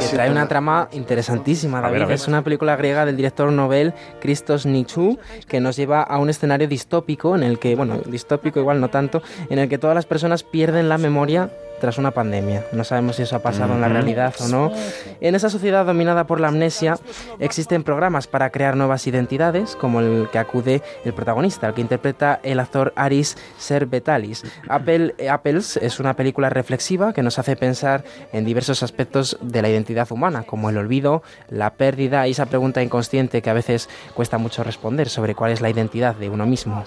que 0.00 0.08
trae 0.16 0.30
una 0.30 0.48
trama 0.48 0.88
interesantísima, 0.92 1.80
David. 1.80 1.88
A 1.88 1.90
ver, 1.90 2.02
a 2.02 2.06
ver. 2.06 2.14
Es 2.14 2.26
una 2.28 2.42
película 2.42 2.76
griega 2.76 3.04
del 3.04 3.16
director 3.16 3.52
Nobel 3.52 3.94
Christos 4.20 4.66
Nichou 4.66 5.18
que 5.48 5.60
nos 5.60 5.76
lleva 5.76 6.02
a 6.02 6.18
un 6.18 6.28
escenario 6.28 6.68
distópico 6.68 7.36
en 7.36 7.42
el 7.42 7.58
que, 7.58 7.76
bueno, 7.76 7.98
distópico 8.06 8.58
igual 8.58 8.80
no 8.80 8.88
tanto, 8.90 9.22
en 9.48 9.58
el 9.58 9.68
que 9.68 9.78
todas 9.78 9.94
las 9.94 10.06
personas 10.06 10.42
pierden 10.42 10.88
la 10.88 10.98
memoria 10.98 11.50
tras 11.81 11.97
una 11.97 12.11
pandemia. 12.11 12.63
No 12.71 12.85
sabemos 12.85 13.17
si 13.17 13.23
eso 13.23 13.35
ha 13.35 13.39
pasado 13.39 13.73
en 13.73 13.81
la 13.81 13.89
realidad 13.89 14.33
o 14.39 14.47
no. 14.47 14.71
En 15.19 15.35
esa 15.35 15.49
sociedad 15.49 15.85
dominada 15.85 16.25
por 16.25 16.39
la 16.39 16.47
amnesia 16.47 16.97
existen 17.39 17.83
programas 17.83 18.27
para 18.27 18.51
crear 18.51 18.77
nuevas 18.77 19.05
identidades, 19.07 19.75
como 19.75 19.99
el 19.99 20.29
que 20.31 20.39
acude 20.39 20.81
el 21.03 21.13
protagonista, 21.13 21.67
el 21.67 21.73
que 21.73 21.81
interpreta 21.81 22.39
el 22.43 22.59
actor 22.59 22.93
Aris 22.95 23.35
Serbetalis. 23.57 24.43
Apple, 24.69 25.15
Apples 25.29 25.77
es 25.77 25.99
una 25.99 26.15
película 26.15 26.49
reflexiva 26.49 27.13
que 27.13 27.23
nos 27.23 27.39
hace 27.39 27.55
pensar 27.55 28.03
en 28.31 28.45
diversos 28.45 28.83
aspectos 28.83 29.37
de 29.41 29.61
la 29.61 29.69
identidad 29.69 30.11
humana, 30.11 30.43
como 30.43 30.69
el 30.69 30.77
olvido, 30.77 31.23
la 31.49 31.73
pérdida 31.73 32.27
y 32.27 32.31
esa 32.31 32.45
pregunta 32.45 32.83
inconsciente 32.83 33.41
que 33.41 33.49
a 33.49 33.53
veces 33.53 33.89
cuesta 34.13 34.37
mucho 34.37 34.63
responder 34.63 35.09
sobre 35.09 35.33
cuál 35.33 35.51
es 35.51 35.61
la 35.61 35.69
identidad 35.69 36.15
de 36.15 36.29
uno 36.29 36.45
mismo. 36.45 36.85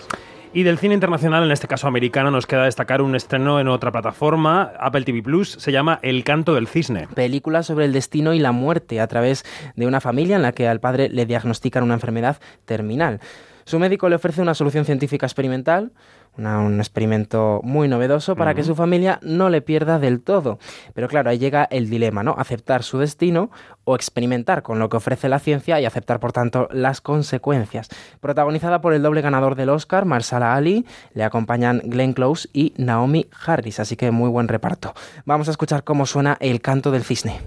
Y 0.56 0.62
del 0.62 0.78
cine 0.78 0.94
internacional, 0.94 1.42
en 1.42 1.50
este 1.50 1.66
caso 1.66 1.88
americano, 1.88 2.30
nos 2.30 2.46
queda 2.46 2.66
destacar 2.66 3.02
un 3.02 3.16
estreno 3.16 3.58
en 3.58 3.66
otra 3.66 3.90
plataforma, 3.90 4.70
Apple 4.78 5.02
TV 5.02 5.20
Plus, 5.20 5.56
se 5.58 5.72
llama 5.72 5.98
El 6.00 6.22
canto 6.22 6.54
del 6.54 6.68
cisne. 6.68 7.08
Película 7.12 7.64
sobre 7.64 7.86
el 7.86 7.92
destino 7.92 8.34
y 8.34 8.38
la 8.38 8.52
muerte 8.52 9.00
a 9.00 9.08
través 9.08 9.44
de 9.74 9.88
una 9.88 10.00
familia 10.00 10.36
en 10.36 10.42
la 10.42 10.52
que 10.52 10.68
al 10.68 10.78
padre 10.78 11.08
le 11.08 11.26
diagnostican 11.26 11.82
una 11.82 11.94
enfermedad 11.94 12.36
terminal. 12.66 13.18
Su 13.64 13.78
médico 13.78 14.08
le 14.08 14.16
ofrece 14.16 14.42
una 14.42 14.54
solución 14.54 14.84
científica 14.84 15.26
experimental, 15.26 15.92
una, 16.36 16.58
un 16.58 16.80
experimento 16.80 17.60
muy 17.62 17.88
novedoso 17.88 18.34
para 18.34 18.50
uh 18.50 18.54
-huh. 18.54 18.56
que 18.56 18.64
su 18.64 18.74
familia 18.74 19.20
no 19.22 19.50
le 19.50 19.62
pierda 19.62 19.98
del 19.98 20.20
todo. 20.20 20.58
Pero 20.94 21.08
claro, 21.08 21.30
ahí 21.30 21.38
llega 21.38 21.64
el 21.64 21.88
dilema, 21.88 22.22
¿no? 22.22 22.34
Aceptar 22.38 22.82
su 22.82 22.98
destino 22.98 23.50
o 23.84 23.94
experimentar 23.94 24.62
con 24.62 24.78
lo 24.78 24.88
que 24.88 24.96
ofrece 24.96 25.28
la 25.28 25.38
ciencia 25.38 25.80
y 25.80 25.84
aceptar, 25.84 26.20
por 26.20 26.32
tanto, 26.32 26.68
las 26.72 27.00
consecuencias. 27.00 27.88
Protagonizada 28.20 28.80
por 28.80 28.94
el 28.94 29.02
doble 29.02 29.20
ganador 29.20 29.54
del 29.54 29.70
Oscar, 29.70 30.04
Marsala 30.04 30.54
Ali, 30.54 30.84
le 31.14 31.24
acompañan 31.24 31.80
Glenn 31.84 32.14
Close 32.14 32.48
y 32.52 32.74
Naomi 32.76 33.26
Harris, 33.46 33.80
así 33.80 33.96
que 33.96 34.10
muy 34.10 34.28
buen 34.28 34.48
reparto. 34.48 34.94
Vamos 35.24 35.48
a 35.48 35.52
escuchar 35.52 35.84
cómo 35.84 36.06
suena 36.06 36.36
el 36.40 36.60
canto 36.60 36.90
del 36.90 37.04
cisne. 37.04 37.40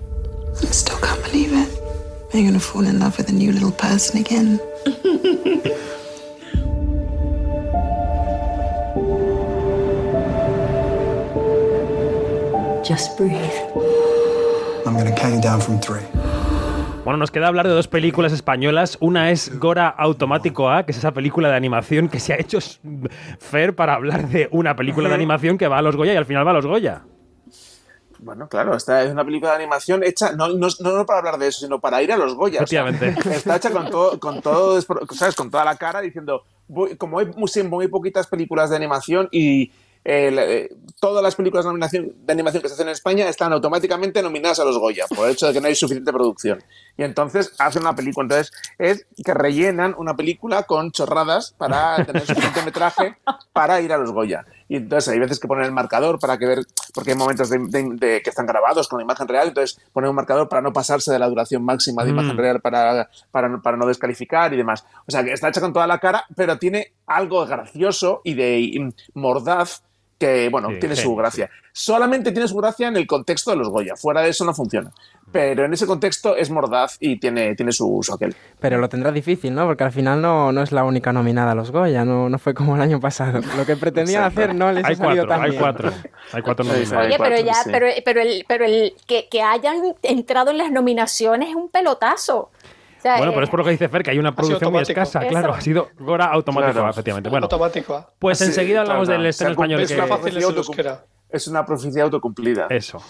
I 2.34 2.44
Just 12.88 13.18
breathe. 13.18 13.36
I'm 14.86 14.96
gonna 14.96 15.14
count 15.14 15.36
you 15.36 15.42
down 15.42 15.60
from 15.60 15.80
three. 15.82 16.06
Bueno, 17.04 17.18
nos 17.18 17.32
queda 17.32 17.48
hablar 17.48 17.68
de 17.68 17.74
dos 17.74 17.88
películas 17.90 18.32
españolas. 18.32 18.98
Una 19.02 19.32
es 19.32 19.60
Gora 19.60 19.90
Automático 19.90 20.70
A, 20.70 20.86
que 20.86 20.92
es 20.92 20.98
esa 20.98 21.12
película 21.12 21.50
de 21.50 21.56
animación 21.56 22.08
que 22.08 22.22
se 22.22 22.34
ha 22.34 22.38
hecho 22.40 22.60
Fer 23.40 23.76
para 23.76 23.96
hablar 23.96 24.30
de 24.30 24.48
una 24.52 24.76
película 24.76 25.10
de 25.10 25.16
animación 25.16 25.58
que 25.58 25.68
va 25.68 25.80
a 25.80 25.82
los 25.82 25.98
Goya 25.98 26.14
y 26.14 26.16
al 26.18 26.26
final 26.26 26.48
va 26.48 26.52
a 26.52 26.54
los 26.54 26.66
Goya. 26.66 27.04
Bueno, 28.20 28.48
claro, 28.48 28.76
esta 28.76 29.04
es 29.04 29.12
una 29.12 29.26
película 29.26 29.52
de 29.52 29.58
animación 29.58 30.04
hecha, 30.04 30.32
no, 30.32 30.48
no, 30.48 30.68
no 30.80 31.06
para 31.06 31.20
hablar 31.20 31.38
de 31.38 31.48
eso, 31.48 31.66
sino 31.66 31.80
para 31.80 32.02
ir 32.02 32.12
a 32.14 32.18
los 32.18 32.36
Goya. 32.36 32.58
Efectivamente. 32.58 33.16
O 33.18 33.22
sea, 33.22 33.34
está 33.36 33.56
hecha 33.58 33.72
con 33.72 33.90
todo, 33.90 34.20
con 34.20 34.42
todo, 34.42 34.82
¿sabes? 35.12 35.36
Con 35.36 35.52
toda 35.52 35.66
la 35.66 35.76
cara 35.76 36.00
diciendo, 36.00 36.44
voy, 36.68 36.96
como 36.96 37.20
hay 37.20 37.28
muy, 37.28 37.50
muy 37.64 37.88
poquitas 37.90 38.28
películas 38.28 38.70
de 38.70 38.78
animación 38.78 39.28
y 39.32 39.72
eh, 40.10 40.70
todas 41.02 41.22
las 41.22 41.36
películas 41.36 41.66
de 41.66 41.72
animación, 41.72 42.14
de 42.26 42.32
animación 42.34 42.64
que 42.64 42.70
se 42.70 42.76
hacen 42.76 42.88
en 42.88 42.94
España 42.94 43.28
están 43.28 43.52
automáticamente 43.52 44.22
nominadas 44.24 44.58
a 44.60 44.64
los 44.64 44.78
Goya 44.78 45.06
por 45.14 45.26
el 45.26 45.34
hecho 45.34 45.48
de 45.48 45.54
que 45.54 45.60
no 45.60 45.68
hay 45.68 45.76
suficiente 45.76 46.14
producción. 46.14 46.64
Y 46.96 47.04
entonces 47.04 47.54
hacen 47.60 47.82
una 47.82 47.94
película. 47.94 48.24
Entonces 48.24 48.54
es 48.80 49.06
que 49.24 49.34
rellenan 49.34 49.94
una 49.98 50.16
película 50.16 50.64
con 50.64 50.92
chorradas 50.92 51.54
para 51.58 52.06
tener 52.06 52.26
suficiente 52.26 52.62
metraje 52.64 53.18
para 53.52 53.82
ir 53.82 53.92
a 53.92 53.98
los 53.98 54.12
Goya. 54.12 54.46
Y 54.70 54.78
entonces 54.78 55.14
hay 55.14 55.20
veces 55.20 55.40
que 55.40 55.48
ponen 55.48 55.66
el 55.66 55.72
marcador 55.74 56.20
para 56.20 56.38
que 56.38 56.46
ver, 56.46 56.60
porque 56.94 57.12
hay 57.12 57.18
momentos 57.18 57.50
de, 57.50 57.60
de, 57.68 57.90
de 57.96 58.22
que 58.22 58.30
están 58.30 58.46
grabados 58.46 58.88
con 58.88 59.00
la 59.00 59.04
imagen 59.04 59.28
real, 59.28 59.50
entonces 59.50 59.80
ponen 59.92 60.10
un 60.10 60.16
marcador 60.16 60.48
para 60.48 60.62
no 60.62 60.72
pasarse 60.74 61.12
de 61.12 61.20
la 61.20 61.28
duración 61.28 61.64
máxima 61.64 62.04
de 62.04 62.12
imagen 62.12 62.36
mm. 62.36 62.40
real 62.40 62.62
para, 62.62 63.10
para, 63.32 63.62
para, 63.62 63.78
no 63.78 63.86
descalificar 63.86 64.54
y 64.54 64.58
demás. 64.58 64.86
O 65.06 65.12
sea 65.12 65.24
que 65.24 65.34
está 65.34 65.50
hecha 65.50 65.62
con 65.62 65.74
toda 65.74 65.88
la 65.88 66.00
cara, 66.00 66.26
pero 66.36 66.58
tiene 66.58 66.94
algo 67.06 67.46
gracioso 67.46 68.22
y 68.24 68.34
de 68.34 68.60
y 68.60 68.94
mordaz 69.14 69.84
que, 70.18 70.50
bueno, 70.50 70.70
sí, 70.70 70.80
tiene 70.80 70.96
sí, 70.96 71.04
su 71.04 71.16
gracia. 71.16 71.50
Solamente 71.72 72.32
tiene 72.32 72.48
su 72.48 72.56
gracia 72.56 72.88
en 72.88 72.98
el 72.98 73.06
contexto 73.06 73.52
de 73.52 73.58
los 73.58 73.70
Goya. 73.70 73.96
Fuera 73.96 74.22
de 74.22 74.30
eso 74.30 74.44
no 74.46 74.54
funciona. 74.54 74.92
Pero 75.32 75.66
en 75.66 75.74
ese 75.74 75.86
contexto 75.86 76.36
es 76.36 76.50
mordaz 76.50 76.98
y 77.00 77.20
tiene, 77.20 77.54
tiene 77.56 77.72
su, 77.72 78.00
su 78.02 78.14
aquel. 78.14 78.36
Pero 78.60 78.80
lo 78.80 78.90
tendrá 78.90 79.12
difícil, 79.12 79.54
¿no? 79.54 79.66
Porque 79.66 79.84
al 79.84 79.92
final 79.92 80.22
no, 80.22 80.52
no 80.52 80.64
es 80.64 80.72
la 80.72 80.84
única 80.86 81.14
nominada 81.14 81.52
a 81.52 81.56
los 81.56 81.72
Goya. 81.72 82.06
No, 82.06 82.30
no 82.30 82.40
fue 82.40 82.54
como 82.54 82.76
el 82.76 82.82
año 82.82 83.00
pasado. 83.00 83.42
Lo 83.58 83.66
que 83.66 83.76
pretendían 83.76 84.24
hacer 84.24 84.56
no 84.56 84.72
les 84.72 84.86
hay 84.86 84.94
ha 84.94 84.96
salido 84.96 85.28
cuatro, 85.28 85.28
tan 85.28 85.42
hay 85.44 85.50
bien. 85.52 85.62
Cuatro. 85.62 85.92
Hay 86.32 86.42
cuatro 86.42 86.66
nominados. 86.66 87.06
Oye, 87.06 87.18
pero 87.20 87.40
ya, 87.42 87.54
sí. 87.56 87.70
pero, 87.72 87.88
pero, 88.04 88.22
el, 88.22 88.46
pero 88.48 88.66
el 88.66 88.94
que, 89.06 89.28
que 89.30 89.42
hayan 89.42 89.96
entrado 90.02 90.52
en 90.52 90.58
las 90.58 90.72
nominaciones 90.72 91.50
es 91.50 91.56
un 91.56 91.70
pelotazo. 91.70 92.50
Sea, 93.08 93.18
bueno, 93.18 93.32
eh, 93.32 93.36
pero 93.36 93.44
es 93.46 93.50
por 93.50 93.60
lo 93.60 93.64
que 93.66 93.72
dice 93.72 93.90
Fer, 93.90 94.04
que 94.04 94.12
hay 94.12 94.20
una 94.20 94.36
producción 94.36 94.72
muy 94.72 94.82
escasa, 94.82 95.20
Eso. 95.22 95.30
claro. 95.30 95.54
Ha 95.54 95.62
sido 95.62 95.90
Gora 95.98 96.26
automático, 96.26 96.74
Claro. 96.74 96.90
efectivamente. 96.90 97.30
Bueno, 97.30 97.46
Automático. 97.46 98.06
pues 98.20 98.38
Sí, 98.40 98.46
enseguida 98.46 98.82
hablamos 98.82 99.08
claro, 99.08 99.22
del 99.22 99.30
estreno 99.30 99.52
español. 99.52 99.82
es 99.82 99.90
que- 99.90 99.96
una 99.96 100.08
Fácil 100.08 100.38
es 101.30 101.48
una 101.48 101.66
profecía 101.66 102.04
autocumplida. 102.04 102.68
Eso. 102.70 103.02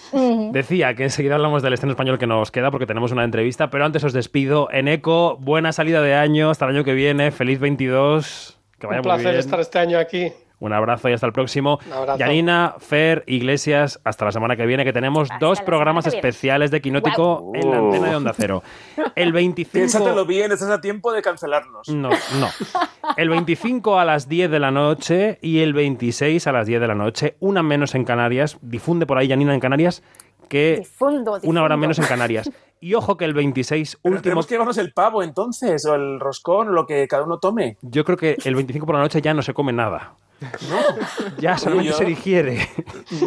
Decía 0.52 0.94
que 0.96 1.04
enseguida 1.04 1.36
hablamos 1.36 1.62
del 1.62 1.74
estreno 1.74 1.92
español 1.92 2.18
que 2.18 2.26
nos 2.28 2.52
queda 2.52 2.72
porque 2.72 2.86
tenemos 2.86 3.12
una 3.12 3.24
entrevista, 3.24 3.70
pero 3.70 3.86
antes 3.86 4.04
os 4.04 4.14
despido. 4.14 4.70
En 4.72 4.88
Eco, 4.88 5.38
buena 5.40 5.72
salida 5.72 6.02
de 6.02 6.16
año, 6.16 6.50
hasta 6.50 6.66
el 6.66 6.76
año 6.76 6.84
que 6.84 6.94
viene, 6.94 7.32
feliz 7.32 7.60
22. 7.60 8.60
Que 8.80 8.88
vaya 8.88 9.00
Un 9.02 9.08
muy 9.08 9.14
placer 9.16 9.32
bien. 9.32 9.40
estar 9.40 9.60
este 9.60 9.80
año 9.80 9.98
aquí. 10.00 10.32
Un 10.60 10.74
abrazo 10.74 11.10
y 11.10 11.14
hasta 11.14 11.28
el 11.28 11.34
próximo. 11.34 11.80
Un 11.86 11.94
abrazo. 11.94 12.20
Yanina, 12.20 12.76
Fer, 12.80 13.24
Iglesias, 13.28 14.00
hasta 14.04 14.26
la 14.26 14.32
semana 14.32 14.56
que 14.56 14.66
viene, 14.66 14.84
que 14.84 14.94
tenemos 14.94 15.30
dos 15.40 15.62
programas 15.62 16.08
especiales 16.08 16.72
de 16.72 16.82
Quinótico 16.82 17.52
en 17.54 17.70
la 17.70 17.78
antena 17.78 18.10
de 18.10 18.16
Onda 18.16 18.34
Cero. 18.36 18.64
El 19.16 19.34
25... 19.34 19.72
Piénsatelo 19.72 20.26
bien, 20.26 20.52
estás 20.52 20.70
a 20.70 20.82
tiempo 20.82 21.12
de 21.14 21.22
cancelarnos. 21.22 21.88
No, 21.90 22.10
no. 22.10 22.50
El 23.18 23.30
25 23.30 24.00
a 24.00 24.06
las 24.06 24.28
10 24.28 24.50
de 24.50 24.60
la 24.60 24.72
noche 24.72 25.38
y 25.42 25.60
el 25.60 25.74
26 25.74 26.46
a 26.48 26.52
las 26.52 26.68
10 26.68 26.82
de 26.82 26.88
la 26.88 26.96
noche, 26.96 27.36
una 27.40 27.64
menos 27.64 27.96
en 27.96 28.04
Canarias. 28.04 28.58
Difunde 28.62 29.06
por 29.06 29.18
ahí, 29.18 29.30
Janina, 29.30 29.54
en 29.54 29.60
Canarias, 29.60 30.04
que 30.48 30.78
Difundo, 30.80 31.40
una 31.44 31.62
hora 31.64 31.76
difundo. 31.76 31.78
menos 31.78 32.00
en 32.00 32.06
Canarias. 32.06 32.50
Y 32.80 32.94
ojo 32.94 33.18
que 33.18 33.26
el 33.26 33.34
26, 33.34 33.98
Pero 34.04 34.12
último... 34.14 34.22
tenemos 34.22 34.46
que 34.46 34.54
llevarnos 34.54 34.78
el 34.78 34.94
pavo 34.94 35.24
entonces, 35.24 35.84
o 35.88 35.96
el 35.96 36.20
roscón, 36.20 36.76
lo 36.76 36.86
que 36.86 37.08
cada 37.08 37.24
uno 37.24 37.40
tome. 37.40 37.76
Yo 37.82 38.06
creo 38.06 38.18
que 38.18 38.38
el 38.46 38.54
25 38.54 38.86
por 38.86 38.94
la 38.94 39.02
noche 39.02 39.20
ya 39.20 39.34
no 39.34 39.42
se 39.42 39.56
come 39.56 39.74
nada. 39.74 40.14
Ya 41.40 41.58
solamente 41.58 41.94
se 41.94 42.06
digiere. 42.06 42.70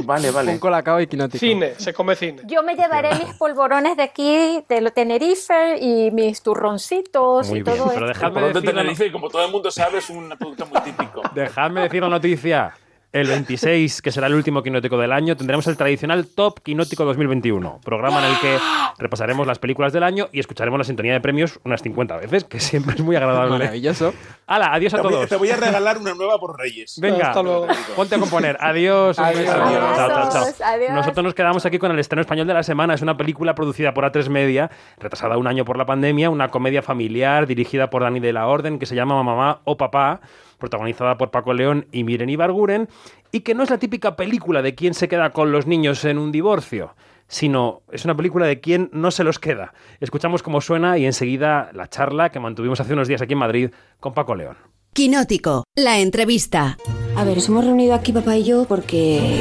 Vale, 0.05 0.31
vale. 0.33 0.53
Un 0.53 0.59
colacao 0.59 1.01
y 1.01 1.09
quinótico. 1.09 1.39
Cine, 1.39 1.75
se 1.77 1.93
come 1.93 2.15
cine. 2.15 2.43
Yo 2.47 2.63
me 2.63 2.77
llevaré 2.77 3.11
mis 3.17 3.35
polvorones 3.35 3.97
de 3.97 4.05
aquí, 4.05 4.65
de 4.69 4.81
lo 4.81 4.93
Tenerife, 4.93 5.79
y 5.81 6.13
mis 6.13 6.43
turroncitos 6.43 7.49
Muy 7.49 7.59
y 7.59 7.63
bien, 7.63 7.77
todo 7.77 7.91
pero 7.93 8.07
dejadme 8.07 8.35
Colón 8.35 8.53
de 8.53 8.61
decir, 8.61 8.75
la, 8.75 8.83
Tenerife, 8.83 9.07
y 9.07 9.11
como 9.11 9.29
todo 9.29 9.45
el 9.45 9.51
mundo 9.51 9.71
sabe, 9.73 9.99
es 9.99 10.09
un 10.11 10.29
producto 10.39 10.67
muy 10.67 10.81
típico. 10.83 11.23
dejadme 11.35 11.81
decir 11.83 12.03
la 12.03 12.09
noticia. 12.09 12.73
El 13.13 13.27
26, 13.27 14.03
que 14.03 14.13
será 14.13 14.29
el 14.29 14.35
último 14.35 14.63
quinótico 14.63 14.97
del 14.97 15.11
año, 15.11 15.37
tendremos 15.37 15.67
el 15.67 15.77
tradicional 15.77 16.29
Top 16.29 16.61
Quinótico 16.63 17.05
2021, 17.05 17.81
programa 17.85 18.25
en 18.25 18.33
el 18.33 18.39
que 18.39 18.57
repasaremos 18.99 19.49
las 19.49 19.59
películas 19.59 19.93
del 19.93 20.05
año 20.05 20.29
y 20.31 20.39
escucharemos 20.39 20.79
la 20.79 20.85
sintonía 20.85 21.13
de 21.15 21.21
premios 21.21 21.59
unas 21.65 21.83
50 21.83 22.17
veces, 22.19 22.45
que 22.45 22.61
siempre 22.61 22.95
es 22.95 23.01
muy 23.01 23.17
agradable. 23.17 23.59
Maravilloso. 23.59 24.15
¡Hala! 24.47 24.73
Adiós 24.73 24.95
a 24.95 24.99
Te 24.99 25.03
voy, 25.03 25.13
todos. 25.13 25.29
te 25.29 25.35
voy 25.35 25.51
a 25.51 25.57
regalar 25.57 25.99
una 25.99 26.15
nueva 26.15 26.39
por 26.39 26.57
Reyes. 26.57 27.01
Venga, 27.03 27.31
Hasta 27.31 27.43
luego. 27.43 27.67
ponte 27.97 28.15
a 28.15 28.19
componer. 28.21 28.57
Adiós. 28.61 29.19
Adiós. 29.19 29.49
Adiós. 29.49 29.97
Chao, 29.97 30.09
chao, 30.09 30.31
chao. 30.31 30.67
Adiós. 30.69 30.93
Nosotros 30.93 31.25
nos 31.25 31.35
quedamos 31.35 31.67
aquí 31.67 31.79
con 31.81 31.91
el 31.91 31.99
estreno 31.99 32.21
español 32.21 32.47
de 32.47 32.55
la 32.55 32.63
semana. 32.63 32.95
Es 32.95 33.03
una 33.03 33.17
película 33.17 33.57
producida 33.57 33.93
por 33.93 34.05
A3 34.05 34.29
Media, 34.29 34.71
retrasada 35.01 35.37
un 35.37 35.49
año 35.49 35.65
por 35.65 35.77
la 35.77 35.85
pandemia, 35.85 36.31
una 36.31 36.53
comedia 36.53 36.81
familiar 36.81 37.49
dirigida 37.49 37.91
por 37.91 38.03
Dani 38.03 38.21
de 38.21 38.33
la 38.33 38.47
Orden 38.47 38.79
que 38.79 38.87
se 38.87 38.95
llama 38.95 39.21
Mamá 39.21 39.63
o 39.65 39.77
Papá, 39.77 40.21
protagonizada 40.61 41.19
por 41.19 41.33
Paco 41.33 41.53
León 41.53 41.87
y 41.91 42.05
Miren 42.05 42.31
Ibarguren, 42.31 42.89
y 43.33 43.41
que 43.41 43.55
no 43.55 43.65
es 43.65 43.71
la 43.71 43.79
típica 43.79 44.15
película 44.15 44.63
de 44.63 44.77
quién 44.77 44.95
se 44.95 45.09
queda 45.09 45.31
con 45.31 45.51
los 45.51 45.67
niños 45.67 46.05
en 46.05 46.19
un 46.19 46.31
divorcio 46.31 46.95
sino 47.31 47.83
es 47.93 48.05
una 48.05 48.17
película 48.17 48.47
de 48.47 48.61
quién 48.61 48.91
no 48.93 49.11
se 49.13 49.25
los 49.25 49.39
queda. 49.39 49.73
Escuchamos 50.01 50.43
cómo 50.43 50.61
suena 50.61 50.99
y 50.99 51.07
enseguida 51.07 51.71
la 51.73 51.89
charla 51.89 52.31
que 52.31 52.41
mantuvimos 52.41 52.81
hace 52.81 52.93
unos 52.93 53.09
días 53.09 53.23
aquí 53.23 53.33
en 53.33 53.39
Madrid 53.39 53.71
con 54.01 54.13
Paco 54.13 54.35
León. 54.35 54.57
Quinótico, 54.93 55.63
la 55.77 56.01
entrevista. 56.01 56.77
A 57.17 57.25
ver, 57.25 57.37
nos 57.37 57.49
hemos 57.49 57.65
reunido 57.65 57.95
aquí 57.95 58.13
papá 58.13 58.37
y 58.37 58.45
yo 58.45 58.65
porque 58.65 59.41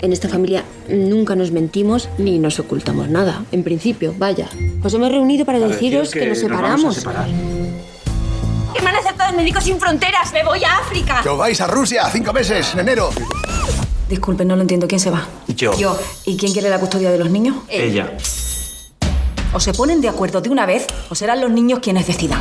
en 0.00 0.12
esta 0.12 0.28
familia 0.28 0.64
nunca 0.88 1.36
nos 1.36 1.52
mentimos 1.52 2.08
ni 2.16 2.38
nos 2.38 2.58
ocultamos 2.58 3.10
nada. 3.10 3.44
En 3.52 3.62
principio, 3.62 4.14
vaya. 4.16 4.48
Os 4.82 4.94
hemos 4.94 5.10
reunido 5.10 5.44
para 5.44 5.58
deciros 5.58 6.12
que, 6.12 6.26
nos 6.26 6.38
separamos. 6.38 6.98
¿Qué 6.98 7.04
van 7.04 7.16
a 7.16 7.95
hacer 8.74 9.14
todos 9.16 9.32
médicos 9.34 9.64
sin 9.64 9.78
fronteras? 9.78 10.32
¡Me 10.32 10.42
voy 10.44 10.64
a 10.64 10.78
África! 10.78 11.20
Que 11.22 11.28
os 11.28 11.38
vais 11.38 11.60
a 11.60 11.66
Rusia 11.66 12.08
cinco 12.10 12.32
meses 12.32 12.72
en 12.74 12.80
enero. 12.80 13.10
Disculpe, 14.08 14.44
no 14.44 14.54
lo 14.56 14.62
entiendo. 14.62 14.86
¿Quién 14.86 15.00
se 15.00 15.10
va? 15.10 15.26
Yo. 15.48 15.76
Yo. 15.78 15.98
¿Y 16.24 16.36
quién 16.36 16.52
quiere 16.52 16.68
la 16.70 16.78
custodia 16.78 17.10
de 17.10 17.18
los 17.18 17.30
niños? 17.30 17.56
Ella. 17.68 18.12
O 19.52 19.60
se 19.60 19.72
ponen 19.72 20.00
de 20.00 20.08
acuerdo 20.08 20.40
de 20.40 20.50
una 20.50 20.66
vez 20.66 20.86
o 21.10 21.14
serán 21.14 21.40
los 21.40 21.50
niños 21.50 21.80
quienes 21.80 22.06
decidan. 22.06 22.40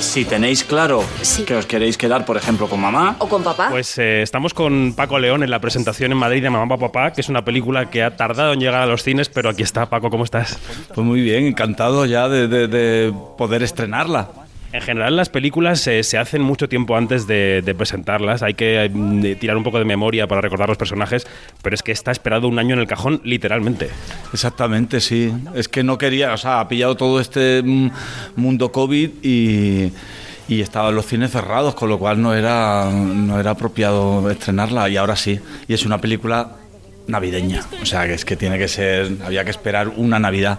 Si 0.00 0.24
tenéis 0.24 0.62
claro 0.64 1.04
que 1.46 1.56
os 1.56 1.66
queréis 1.66 1.98
quedar, 1.98 2.24
por 2.24 2.36
ejemplo, 2.36 2.68
con 2.68 2.80
mamá, 2.80 3.16
¿O 3.18 3.28
con 3.28 3.42
papá? 3.42 3.68
Pues 3.70 3.98
eh, 3.98 4.22
estamos 4.22 4.54
con 4.54 4.94
Paco 4.94 5.18
León 5.18 5.42
en 5.42 5.50
la 5.50 5.60
presentación 5.60 6.12
en 6.12 6.18
Madrid 6.18 6.40
de 6.42 6.50
Mamá 6.50 6.78
Papá, 6.78 7.12
que 7.12 7.20
es 7.20 7.28
una 7.28 7.44
película 7.44 7.90
que 7.90 8.02
ha 8.04 8.16
tardado 8.16 8.52
en 8.52 8.60
llegar 8.60 8.76
a 8.80 8.86
los 8.86 9.02
cines, 9.02 9.28
pero 9.28 9.50
aquí 9.50 9.64
está. 9.64 9.90
Paco, 9.90 10.08
¿cómo 10.08 10.22
estás? 10.24 10.56
Pues 10.94 11.04
muy 11.06 11.20
bien, 11.20 11.46
encantado 11.46 12.06
ya 12.06 12.28
de, 12.28 12.46
de- 12.46 12.68
de 12.68 13.12
poder 13.36 13.62
estrenarla. 13.64 14.28
En 14.72 14.82
general 14.82 15.16
las 15.16 15.30
películas 15.30 15.86
eh, 15.86 16.02
se 16.02 16.18
hacen 16.18 16.42
mucho 16.42 16.68
tiempo 16.68 16.96
antes 16.96 17.26
de, 17.26 17.62
de 17.62 17.74
presentarlas, 17.74 18.42
hay 18.42 18.52
que 18.52 18.84
eh, 18.84 19.36
tirar 19.36 19.56
un 19.56 19.64
poco 19.64 19.78
de 19.78 19.86
memoria 19.86 20.26
para 20.26 20.42
recordar 20.42 20.68
los 20.68 20.76
personajes, 20.76 21.26
pero 21.62 21.74
es 21.74 21.82
que 21.82 21.92
está 21.92 22.10
esperado 22.10 22.48
un 22.48 22.58
año 22.58 22.74
en 22.74 22.80
el 22.80 22.86
cajón, 22.86 23.22
literalmente. 23.24 23.88
Exactamente, 24.32 25.00
sí. 25.00 25.32
Es 25.54 25.68
que 25.68 25.82
no 25.82 25.96
quería, 25.96 26.34
o 26.34 26.36
sea, 26.36 26.60
ha 26.60 26.68
pillado 26.68 26.96
todo 26.96 27.18
este 27.18 27.62
mm, 27.62 27.90
mundo 28.36 28.70
COVID 28.70 29.10
y, 29.22 29.90
y 30.48 30.60
estaban 30.60 30.94
los 30.94 31.06
cines 31.06 31.30
cerrados, 31.30 31.74
con 31.74 31.88
lo 31.88 31.98
cual 31.98 32.20
no 32.20 32.34
era, 32.34 32.90
no 32.90 33.40
era 33.40 33.52
apropiado 33.52 34.30
estrenarla 34.30 34.88
y 34.90 34.98
ahora 34.98 35.16
sí. 35.16 35.40
Y 35.66 35.72
es 35.72 35.86
una 35.86 35.98
película 35.98 36.56
navideña, 37.06 37.64
o 37.80 37.86
sea, 37.86 38.06
que 38.06 38.14
es 38.14 38.24
que 38.26 38.36
tiene 38.36 38.58
que 38.58 38.68
ser, 38.68 39.12
había 39.24 39.44
que 39.44 39.50
esperar 39.50 39.88
una 39.88 40.18
Navidad 40.18 40.58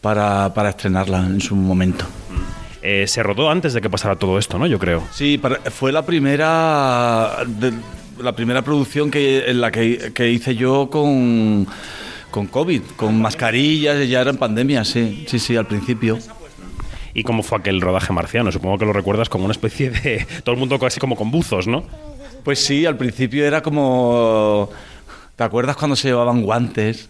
para, 0.00 0.52
para 0.54 0.70
estrenarla 0.70 1.18
en 1.18 1.42
su 1.42 1.54
momento. 1.54 2.06
Eh, 2.86 3.06
se 3.06 3.22
rodó 3.22 3.48
antes 3.50 3.72
de 3.72 3.80
que 3.80 3.88
pasara 3.88 4.16
todo 4.16 4.38
esto, 4.38 4.58
¿no? 4.58 4.66
Yo 4.66 4.78
creo. 4.78 5.02
Sí, 5.10 5.38
para- 5.38 5.56
fue 5.70 5.90
la 5.90 6.04
primera 6.04 7.38
de- 7.46 7.72
la 8.22 8.36
primera 8.36 8.60
producción 8.62 9.10
que 9.10 9.48
en 9.50 9.60
la 9.62 9.70
que, 9.72 10.12
que 10.14 10.30
hice 10.30 10.54
yo 10.54 10.88
con 10.90 11.66
con 12.30 12.46
COVID, 12.48 12.82
con 12.96 13.22
mascarillas, 13.22 14.06
ya 14.08 14.20
era 14.20 14.30
en 14.30 14.36
pandemia, 14.36 14.84
sí, 14.84 15.24
sí, 15.28 15.38
sí, 15.38 15.56
al 15.56 15.66
principio. 15.66 16.18
¿Y 17.14 17.22
cómo 17.22 17.42
fue 17.44 17.58
aquel 17.58 17.80
rodaje 17.80 18.12
marciano? 18.12 18.50
Supongo 18.52 18.76
que 18.76 18.84
lo 18.84 18.92
recuerdas 18.92 19.28
como 19.28 19.44
una 19.44 19.52
especie 19.52 19.90
de... 19.90 20.26
Todo 20.42 20.52
el 20.54 20.58
mundo 20.58 20.78
casi 20.80 20.98
como 20.98 21.14
con 21.14 21.30
buzos, 21.30 21.68
¿no? 21.68 21.84
Pues 22.42 22.58
sí, 22.58 22.84
al 22.86 22.96
principio 22.96 23.46
era 23.46 23.62
como 23.62 24.68
¿Te 25.36 25.44
acuerdas 25.44 25.76
cuando 25.76 25.94
se 25.96 26.08
llevaban 26.08 26.42
guantes? 26.42 27.08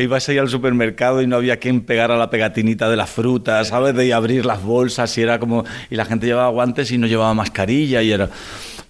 Que 0.00 0.04
ibas 0.04 0.26
ahí 0.30 0.38
al 0.38 0.48
supermercado 0.48 1.20
y 1.20 1.26
no 1.26 1.36
había 1.36 1.58
quien 1.58 1.82
pegara 1.82 2.16
la 2.16 2.30
pegatinita 2.30 2.88
de 2.88 2.96
las 2.96 3.10
frutas, 3.10 3.68
¿sabes? 3.68 3.94
De 3.94 4.14
abrir 4.14 4.46
las 4.46 4.62
bolsas 4.62 5.16
y 5.18 5.20
era 5.20 5.38
como... 5.38 5.66
Y 5.90 5.96
la 5.96 6.06
gente 6.06 6.24
llevaba 6.24 6.48
guantes 6.48 6.90
y 6.90 6.96
no 6.96 7.06
llevaba 7.06 7.34
mascarilla 7.34 8.00
y 8.02 8.10
era... 8.10 8.30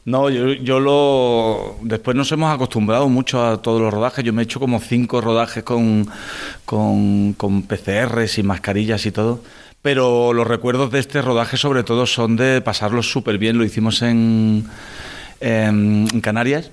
No, 0.05 0.31
yo, 0.31 0.53
yo 0.53 0.79
lo... 0.79 1.79
Después 1.83 2.17
nos 2.17 2.31
hemos 2.31 2.55
acostumbrado 2.55 3.09
mucho 3.09 3.45
a 3.45 3.61
todos 3.61 3.81
los 3.81 3.93
rodajes. 3.93 4.25
Yo 4.25 4.33
me 4.33 4.43
he 4.43 4.45
hecho 4.45 4.61
como 4.61 4.79
cinco 4.79 5.21
rodajes 5.21 5.65
con, 5.65 6.07
con, 6.65 7.33
con 7.33 7.63
PCRs 7.65 8.39
y 8.39 8.45
mascarillas 8.45 9.05
y 9.05 9.11
todo. 9.11 9.43
Pero 9.83 10.33
los 10.33 10.47
recuerdos 10.47 10.93
de 10.93 11.01
este 11.01 11.23
rodaje 11.23 11.57
sobre 11.57 11.83
todo 11.83 12.07
son 12.07 12.37
de 12.37 12.61
pasarlo 12.61 13.03
súper 13.03 13.37
bien. 13.39 13.59
Lo 13.59 13.65
hicimos 13.65 14.01
en, 14.03 14.65
en 15.41 16.21
Canarias 16.21 16.71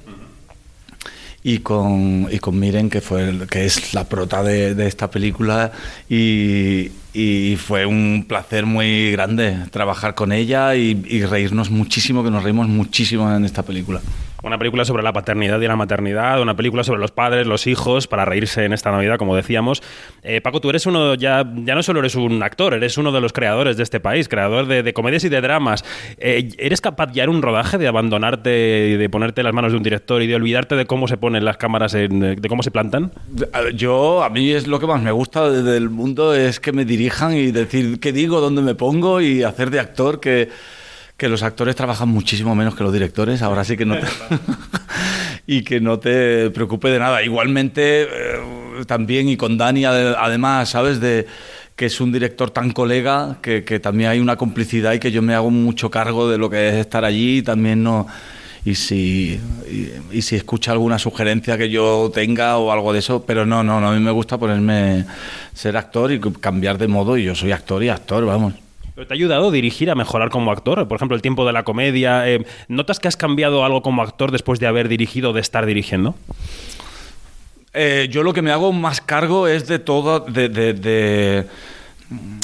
y 1.47 1.59
con, 1.59 2.27
y 2.29 2.39
con 2.39 2.59
Miren, 2.59 2.89
que, 2.89 2.99
fue 2.99 3.47
que 3.49 3.65
es 3.65 3.93
la 3.93 4.03
prota 4.03 4.43
de, 4.43 4.75
de 4.75 4.85
esta 4.85 5.09
película, 5.09 5.71
y, 6.09 6.91
y 7.19 7.55
fue 7.55 7.85
un 7.85 8.25
placer 8.27 8.65
muy 8.65 9.11
grande 9.11 9.57
trabajar 9.71 10.13
con 10.15 10.31
ella 10.31 10.75
y, 10.75 11.01
y 11.07 11.23
reírnos 11.25 11.69
muchísimo, 11.71 12.23
que 12.23 12.29
nos 12.31 12.43
reímos 12.43 12.67
muchísimo 12.67 13.33
en 13.33 13.43
esta 13.45 13.63
película. 13.63 14.01
Una 14.43 14.59
película 14.59 14.85
sobre 14.85 15.01
la 15.01 15.11
paternidad 15.13 15.59
y 15.59 15.67
la 15.67 15.75
maternidad, 15.75 16.39
una 16.39 16.55
película 16.55 16.83
sobre 16.83 16.99
los 17.01 17.09
padres, 17.11 17.47
los 17.47 17.65
hijos, 17.65 18.05
para 18.07 18.23
reírse 18.23 18.63
en 18.65 18.71
esta 18.71 18.91
Navidad, 18.91 19.17
como 19.17 19.35
decíamos. 19.35 19.81
Eh, 20.21 20.41
Paco, 20.41 20.61
tú 20.61 20.69
eres 20.69 20.85
uno, 20.85 21.15
ya, 21.15 21.43
ya 21.65 21.73
no 21.73 21.81
solo 21.81 21.99
eres 22.01 22.13
un 22.13 22.43
actor, 22.43 22.75
eres 22.75 22.99
uno 22.99 23.11
de 23.11 23.19
los 23.19 23.33
creadores 23.33 23.77
de 23.77 23.83
este 23.83 23.99
país, 23.99 24.29
creador 24.29 24.67
de, 24.67 24.83
de 24.83 24.93
comedias 24.93 25.23
y 25.23 25.29
de 25.29 25.41
dramas. 25.41 25.83
Eh, 26.19 26.49
¿Eres 26.59 26.81
capaz 26.81 27.11
ya 27.13 27.23
en 27.23 27.29
un 27.31 27.41
rodaje 27.41 27.79
de 27.79 27.87
abandonarte 27.87 28.89
y 28.89 28.97
de 28.97 29.09
ponerte 29.09 29.41
en 29.41 29.45
las 29.45 29.55
manos 29.55 29.71
de 29.71 29.77
un 29.77 29.83
director 29.83 30.21
y 30.21 30.27
de 30.27 30.35
olvidarte 30.35 30.75
de 30.75 30.85
cómo 30.85 31.07
se 31.07 31.17
ponen 31.17 31.43
las 31.43 31.57
cámaras, 31.57 31.95
en- 31.95 32.19
de 32.39 32.47
cómo 32.47 32.61
se 32.61 32.69
plantan? 32.69 33.11
Yo, 33.73 34.23
a 34.23 34.29
mí 34.29 34.51
es 34.51 34.67
lo 34.67 34.79
que 34.79 34.85
más 34.85 35.01
me 35.01 35.11
gusta 35.11 35.49
de- 35.49 35.63
del 35.63 35.89
mundo, 35.89 36.35
es 36.35 36.59
que 36.59 36.71
me 36.71 36.85
y 37.33 37.51
decir 37.51 37.99
qué 37.99 38.11
digo, 38.11 38.39
dónde 38.41 38.61
me 38.61 38.75
pongo 38.75 39.21
y 39.21 39.43
hacer 39.43 39.69
de 39.71 39.79
actor 39.79 40.19
que, 40.19 40.49
que 41.17 41.29
los 41.29 41.43
actores 41.43 41.75
trabajan 41.75 42.09
muchísimo 42.09 42.55
menos 42.55 42.75
que 42.75 42.83
los 42.83 42.93
directores, 42.93 43.41
ahora 43.41 43.63
sí 43.63 43.75
que 43.77 43.85
no 43.85 43.95
te... 43.97 44.05
y 45.47 45.63
que 45.63 45.79
no 45.79 45.97
te 45.99 46.49
preocupe 46.49 46.89
de 46.89 46.99
nada. 46.99 47.23
Igualmente, 47.23 48.03
eh, 48.03 48.07
también 48.85 49.29
y 49.29 49.37
con 49.37 49.57
Dani 49.57 49.83
ade- 49.83 50.15
además, 50.19 50.69
¿sabes? 50.69 50.99
De 50.99 51.25
que 51.75 51.85
es 51.85 52.01
un 52.01 52.11
director 52.11 52.49
tan 52.49 52.71
colega 52.71 53.37
que, 53.41 53.63
que 53.63 53.79
también 53.79 54.09
hay 54.09 54.19
una 54.19 54.35
complicidad 54.35 54.93
y 54.93 54.99
que 54.99 55.11
yo 55.11 55.21
me 55.21 55.35
hago 55.35 55.49
mucho 55.51 55.89
cargo 55.91 56.29
de 56.29 56.37
lo 56.37 56.49
que 56.49 56.69
es 56.69 56.75
estar 56.75 57.05
allí 57.05 57.37
y 57.37 57.41
también 57.43 57.83
no 57.83 58.07
y 58.69 58.75
si 58.75 59.39
y, 59.69 60.17
y 60.17 60.21
si 60.21 60.35
escucha 60.35 60.71
alguna 60.73 60.99
sugerencia 60.99 61.57
que 61.57 61.69
yo 61.69 62.11
tenga 62.13 62.57
o 62.57 62.71
algo 62.71 62.91
de 62.91 62.99
eso 62.99 63.23
pero 63.25 63.45
no 63.45 63.63
no 63.63 63.79
no 63.79 63.89
a 63.89 63.93
mí 63.93 63.99
me 63.99 64.11
gusta 64.11 64.37
ponerme 64.37 65.05
ser 65.53 65.77
actor 65.77 66.11
y 66.11 66.19
cambiar 66.19 66.77
de 66.77 66.87
modo 66.87 67.17
y 67.17 67.23
yo 67.23 67.33
soy 67.35 67.51
actor 67.51 67.83
y 67.83 67.89
actor 67.89 68.25
vamos 68.25 68.53
¿Pero 68.95 69.05
¿Te 69.07 69.13
ha 69.13 69.15
ayudado 69.15 69.49
a 69.49 69.51
dirigir, 69.51 69.91
a 69.91 69.95
mejorar 69.95 70.31
como 70.31 70.51
actor? 70.51 70.87
Por 70.87 70.95
ejemplo, 70.95 71.15
el 71.15 71.21
tiempo 71.21 71.45
de 71.45 71.53
la 71.53 71.61
comedia. 71.61 72.27
eh, 72.27 72.43
¿Notas 72.67 72.99
que 72.99 73.07
has 73.07 73.15
cambiado 73.15 73.63
algo 73.63 73.83
como 73.83 74.01
actor 74.01 74.31
después 74.31 74.59
de 74.59 74.65
haber 74.65 74.87
dirigido 74.87 75.29
o 75.29 75.33
de 75.33 75.39
estar 75.41 75.67
dirigiendo? 75.67 76.15
Eh, 77.75 78.07
yo 78.09 78.23
lo 78.23 78.33
que 78.33 78.41
me 78.41 78.49
hago 78.51 78.73
más 78.73 78.99
cargo 78.99 79.47
es 79.47 79.67
de 79.67 79.77
todo, 79.77 80.21
de, 80.21 80.49
de- 80.49 80.73
de- 80.73 81.45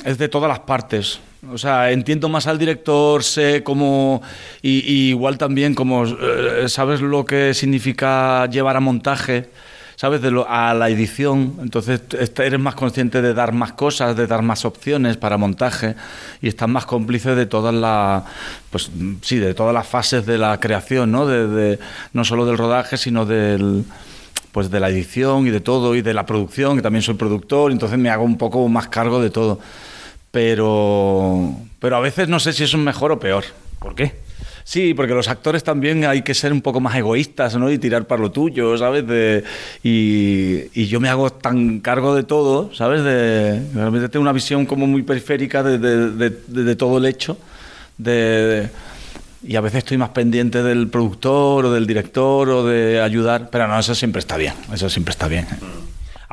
es 0.06 0.20
de 0.20 0.30
todas 0.30 0.48
las 0.48 0.60
partes. 0.60 1.20
O 1.52 1.58
sea, 1.58 1.92
entiendo 1.92 2.30
más 2.30 2.48
al 2.48 2.58
director, 2.58 3.22
sé 3.24 3.64
cómo 3.64 4.22
y, 4.62 4.80
y 4.80 5.10
igual 5.10 5.38
también 5.38 5.76
como 5.76 6.06
eh, 6.06 6.66
sabes 6.70 7.02
lo 7.02 7.26
que 7.26 7.54
significa 7.54 8.46
llevar 8.46 8.78
a 8.78 8.80
montaje, 8.80 9.50
sabes 9.98 10.22
de 10.22 10.32
lo, 10.32 10.48
a 10.50 10.74
la 10.74 10.90
edición. 10.90 11.56
Entonces 11.62 12.02
eres 12.38 12.60
más 12.62 12.76
consciente 12.76 13.22
de 13.22 13.34
dar 13.34 13.52
más 13.52 13.74
cosas, 13.74 14.16
de 14.16 14.26
dar 14.26 14.42
más 14.42 14.64
opciones 14.64 15.18
para 15.18 15.38
montaje 15.38 15.96
y 16.42 16.48
estás 16.48 16.70
más 16.70 16.86
cómplice 16.86 17.36
de 17.36 17.46
todas 17.46 17.74
las, 17.76 18.24
pues 18.70 18.90
sí, 19.22 19.38
de 19.38 19.54
todas 19.54 19.74
las 19.74 19.86
fases 19.86 20.26
de 20.26 20.38
la 20.38 20.58
creación, 20.62 21.12
¿no? 21.12 21.26
De, 21.26 21.48
de- 21.48 21.80
no 22.14 22.24
solo 22.24 22.46
del 22.46 22.58
rodaje, 22.58 22.96
sino 22.96 23.26
del 23.26 23.84
pues 24.54 24.70
de 24.70 24.80
la 24.80 24.90
edición 24.90 25.48
y 25.48 25.50
de 25.50 25.62
todo, 25.62 25.96
y 25.96 26.02
de 26.04 26.14
la 26.14 26.26
producción, 26.28 26.76
que 26.78 26.84
también 26.84 27.02
soy 27.02 27.16
productor, 27.16 27.72
entonces 27.72 27.98
me 27.98 28.12
hago 28.12 28.24
un 28.24 28.38
poco 28.38 28.68
más 28.70 28.88
cargo 28.88 29.20
de 29.20 29.32
todo. 29.32 29.60
Pero, 30.34 31.56
pero 31.78 31.96
a 31.96 32.00
veces 32.00 32.28
no 32.28 32.40
sé 32.40 32.54
si 32.54 32.64
es 32.64 32.76
mejor 32.76 33.12
o 33.12 33.20
peor. 33.20 33.44
¿Por 33.78 33.94
qué? 33.94 34.16
Sí, 34.64 34.96
porque 34.96 35.14
los 35.14 35.28
actores 35.28 35.64
también 35.64 36.06
hay 36.06 36.24
que 36.24 36.34
ser 36.34 36.52
un 36.52 36.64
poco 36.64 36.80
más 36.80 36.96
egoístas, 36.96 37.56
¿no? 37.56 37.70
Y 37.70 37.78
tirar 37.78 38.08
para 38.08 38.20
lo 38.20 38.32
tuyo, 38.32 38.76
¿sabes? 38.76 39.06
De, 39.06 39.44
y, 39.84 40.86
yo 40.88 41.00
me 41.00 41.10
hago 41.10 41.30
tan 41.30 41.82
cargo 41.82 42.16
de 42.16 42.24
todo, 42.24 42.74
¿sabes? 42.74 43.04
De, 43.04 43.62
realmente 43.76 44.10
tengo 44.10 44.24
una 44.24 44.32
visión 44.32 44.66
como 44.66 44.88
muy 44.88 45.04
periférica 45.04 45.62
de, 45.62 45.78
de, 45.78 46.32
de- 46.48 46.76
todo 46.76 46.98
el 46.98 47.06
hecho. 47.06 47.38
De, 48.00 48.70
y 49.44 49.56
a 49.56 49.62
veces 49.62 49.80
estoy 49.80 49.98
más 49.98 50.10
pendiente 50.10 50.64
del 50.64 50.88
productor 50.88 51.66
o 51.66 51.72
del 51.72 51.86
director 51.86 52.50
o 52.50 52.66
de 52.66 53.00
ayudar. 53.02 53.50
Pero 53.52 53.68
no, 53.68 53.78
eso 53.78 53.94
siempre 53.94 54.18
está 54.20 54.36
bien. 54.38 54.56
Eso 54.74 54.90
siempre 54.90 55.12
está 55.12 55.28
bien. 55.28 55.46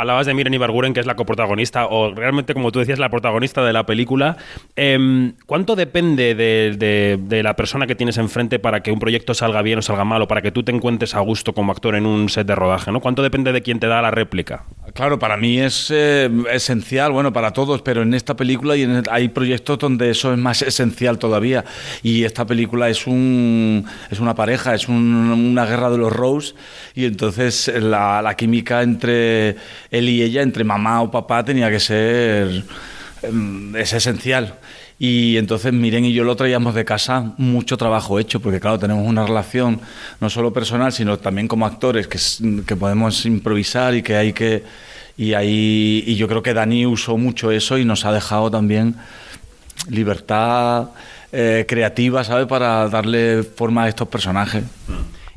Hablabas 0.01 0.25
de 0.25 0.33
Miren 0.33 0.55
Ibarguren, 0.55 0.95
que 0.95 1.01
es 1.01 1.05
la 1.07 1.15
coprotagonista, 1.15 1.85
o 1.87 2.15
realmente, 2.15 2.55
como 2.55 2.73
tú 2.73 2.79
decías, 2.79 2.99
la 2.99 3.11
protagonista 3.11 3.63
de 3.63 3.75
la 3.75 3.85
película. 3.85 4.39
Em, 4.75 5.35
¿Cuánto 5.45 5.77
depende 5.77 6.35
de, 6.35 7.19
de- 7.21 7.43
la 7.43 7.55
persona 7.55 7.87
que 7.87 7.95
tienes 7.95 8.17
enfrente 8.17 8.59
para 8.59 8.83
que 8.83 8.93
un 8.93 8.99
proyecto 8.99 9.35
salga 9.35 9.61
bien 9.61 9.79
o 9.79 9.83
salga 9.83 10.05
mal, 10.05 10.23
o 10.23 10.27
para 10.29 10.41
que 10.41 10.51
tú 10.53 10.63
te 10.63 10.73
encuentres 10.73 11.15
a 11.15 11.21
gusto 11.21 11.53
como 11.53 11.71
actor 11.73 11.95
en 11.97 12.07
un 12.07 12.31
set 12.31 12.47
de 12.47 12.55
rodaje? 12.55 12.91
¿no? 12.93 13.01
¿Cuánto 13.01 13.23
depende 13.23 13.53
de 13.53 13.61
quién 13.61 13.79
te 13.79 13.89
da 13.89 14.01
la 14.01 14.11
réplica? 14.11 14.65
Claro, 14.95 15.19
para 15.19 15.37
mí 15.37 15.59
es 15.61 15.91
eh, 15.95 16.31
esencial, 16.51 17.13
bueno, 17.13 17.33
para 17.35 17.53
todos, 17.53 17.83
pero 17.83 18.01
en 18.01 18.15
esta 18.15 18.35
película 18.37 18.77
y 18.77 18.83
en- 18.85 19.03
hay 19.11 19.29
proyectos 19.29 19.79
donde 19.79 20.09
eso 20.11 20.33
es 20.33 20.39
más 20.39 20.63
esencial 20.63 21.19
todavía. 21.19 21.65
Y 22.03 22.25
esta 22.25 22.47
película 22.47 22.89
es 22.89 23.07
un 23.07 23.85
es 24.11 24.19
una 24.19 24.35
pareja, 24.35 24.75
es 24.75 24.89
un- 24.89 24.97
una 25.51 25.67
guerra 25.67 25.91
de 25.91 25.99
los 25.99 26.11
Rose, 26.11 26.55
y 26.95 27.05
entonces 27.05 27.69
eh, 27.69 27.81
la 27.83 28.35
química 28.37 28.83
entre 28.83 29.57
él 29.91 30.09
y 30.09 30.23
ella, 30.23 30.43
entre 30.43 30.65
mamá 30.65 31.03
o 31.03 31.11
papá, 31.11 31.45
tenía 31.45 31.71
que 31.71 31.81
ser 31.81 32.65
em, 33.23 33.75
es 33.77 33.93
esencial. 33.93 34.59
Y 34.99 35.39
entonces 35.39 35.73
Miren 35.73 36.05
y 36.05 36.13
yo 36.13 36.25
lo 36.25 36.37
traíamos 36.37 36.75
de 36.75 36.85
casa 36.85 37.33
mucho 37.39 37.77
trabajo 37.79 38.19
hecho, 38.19 38.41
porque 38.41 38.61
claro, 38.61 38.79
tenemos 38.79 39.07
una 39.07 39.27
relación 39.27 39.81
no 40.21 40.29
solo 40.29 40.53
personal, 40.53 40.93
sino 40.93 41.19
también 41.19 41.49
como 41.49 41.65
actores, 41.65 42.07
que, 42.07 42.19
que 42.67 42.77
podemos 42.77 43.25
improvisar 43.27 43.95
y 43.95 44.03
que 44.03 44.17
hay 44.17 44.33
que... 44.33 44.63
Y, 45.17 45.35
ahí, 45.35 46.05
y 46.07 46.15
yo 46.17 46.29
creo 46.29 46.43
que 46.43 46.55
Dani 46.55 46.87
usó 46.87 47.17
mucho 47.19 47.51
eso 47.51 47.77
y 47.79 47.85
nos 47.85 48.05
ha 48.05 48.13
dejado 48.13 48.51
también 48.51 48.97
libertad 49.89 50.91
eh, 51.33 51.65
creativa, 51.69 52.25
¿sabes? 52.25 52.47
Para 52.47 52.89
darle 52.89 53.43
forma 53.43 53.85
a 53.85 53.89
estos 53.89 54.09
personajes. 54.09 54.65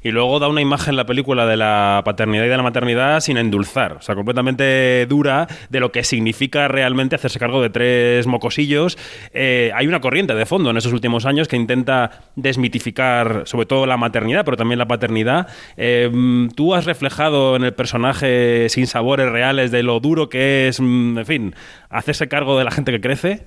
Y 0.04 0.12
luego 0.12 0.40
da 0.40 0.48
una 0.48 0.62
imagen 0.62 0.96
la 0.96 1.06
película 1.06 1.46
de 1.46 1.58
la 1.58 2.02
paternidad 2.06 2.46
y 2.46 2.50
de 2.50 2.58
la 2.58 2.64
maternidad 2.64 3.20
sin 3.22 3.38
endulzar, 3.38 3.94
o 3.94 4.02
sea, 4.02 4.16
completamente 4.16 5.06
dura 5.08 5.48
de 5.70 5.80
lo 5.80 5.92
que 5.92 6.04
significa 6.04 6.68
realmente 6.68 7.16
hacerse 7.16 7.40
cargo 7.40 7.62
de 7.62 7.70
tres 7.70 8.28
mocosillos. 8.28 8.98
Eh, 9.34 9.72
hay 9.74 9.88
una 9.88 10.02
corriente 10.02 10.36
de 10.36 10.46
fondo 10.46 10.70
en 10.70 10.78
esos 10.78 10.94
últimos 10.94 11.26
años 11.26 11.48
que 11.48 11.56
intenta 11.56 12.12
desmitificar 12.36 13.44
sobre 13.46 13.66
todo 13.66 13.86
la 13.86 13.98
maternidad, 13.98 14.46
pero 14.46 14.58
también 14.58 14.80
la 14.80 14.88
paternidad. 14.88 15.48
Eh, 15.78 16.12
Tú 16.56 16.74
has 16.74 16.86
reflejado 16.86 17.56
en 17.56 17.64
el 17.64 17.74
personaje 17.74 18.68
sin 18.70 18.88
sabores 18.88 19.30
reales 19.30 19.72
de 19.72 19.84
lo 19.84 20.00
duro 20.00 20.30
que 20.30 20.68
es, 20.68 20.80
mm, 20.80 21.18
en 21.20 21.26
fin, 21.26 21.56
hacerse 21.90 22.28
cargo 22.28 22.58
de 22.58 22.64
la 22.64 22.72
gente 22.72 22.92
que 22.92 23.02
crece. 23.02 23.46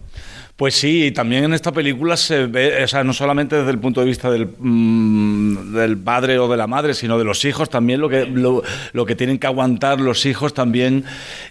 Pues 0.56 0.74
sí, 0.74 1.12
también 1.12 1.44
en 1.44 1.52
esta 1.52 1.70
película 1.70 2.16
se 2.16 2.46
ve, 2.46 2.82
o 2.82 2.88
sea, 2.88 3.04
no 3.04 3.12
solamente 3.12 3.56
desde 3.56 3.70
el 3.72 3.78
punto 3.78 4.00
de 4.00 4.06
vista 4.06 4.30
del, 4.30 4.48
mm, 4.58 5.74
del 5.74 5.98
padre 5.98 6.38
o 6.38 6.48
de 6.48 6.56
la 6.56 6.66
madre, 6.66 6.94
sino 6.94 7.18
de 7.18 7.24
los 7.24 7.44
hijos 7.44 7.68
también, 7.68 8.00
lo 8.00 8.08
que, 8.08 8.24
lo, 8.24 8.62
lo 8.94 9.04
que 9.04 9.14
tienen 9.14 9.38
que 9.38 9.46
aguantar 9.46 10.00
los 10.00 10.24
hijos 10.24 10.54
también 10.54 11.04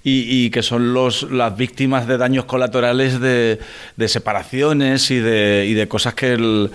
y, 0.04 0.46
y 0.46 0.50
que 0.50 0.64
son 0.64 0.96
los, 0.96 1.22
las 1.32 1.56
víctimas 1.56 2.08
de 2.08 2.18
daños 2.18 2.46
colaterales 2.46 3.20
de, 3.20 3.60
de 3.96 4.08
separaciones 4.08 5.12
y 5.12 5.20
de, 5.20 5.68
y 5.70 5.74
de 5.76 5.88
cosas 5.88 6.14
que... 6.16 6.34
el- 6.34 6.72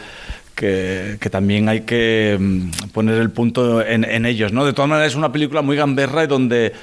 que, 0.54 1.16
que 1.18 1.30
también 1.30 1.70
hay 1.70 1.82
que 1.82 2.36
mm, 2.38 2.70
poner 2.92 3.14
el 3.18 3.30
punto 3.30 3.80
en, 3.82 4.04
en 4.04 4.26
ellos, 4.26 4.52
¿no? 4.52 4.66
De 4.66 4.74
todas 4.74 4.90
maneras 4.90 5.12
es 5.12 5.16
una 5.16 5.32
película 5.32 5.62
muy 5.62 5.74
gamberra 5.74 6.24
y 6.24 6.26
donde 6.26 6.74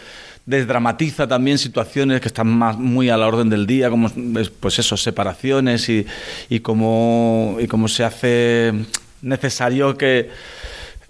desdramatiza 0.47 1.27
también 1.27 1.57
situaciones 1.59 2.19
que 2.21 2.29
están 2.29 2.47
más 2.47 2.77
muy 2.77 3.09
a 3.09 3.17
la 3.17 3.27
orden 3.27 3.49
del 3.49 3.67
día, 3.67 3.89
como 3.91 4.07
es, 4.39 4.49
pues 4.49 4.79
eso, 4.79 4.97
separaciones 4.97 5.87
y, 5.89 6.07
y 6.49 6.61
cómo 6.61 7.57
y 7.59 7.67
cómo 7.67 7.87
se 7.87 8.03
hace 8.03 8.73
necesario 9.21 9.97
que 9.97 10.29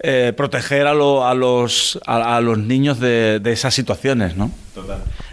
eh, 0.00 0.32
proteger 0.36 0.86
a, 0.86 0.94
lo- 0.94 1.26
a 1.26 1.34
los 1.34 1.98
a, 2.06 2.40
los 2.40 2.58
niños 2.58 3.00
de, 3.00 3.40
de 3.40 3.52
esas 3.52 3.74
situaciones, 3.74 4.36
¿no? 4.36 4.50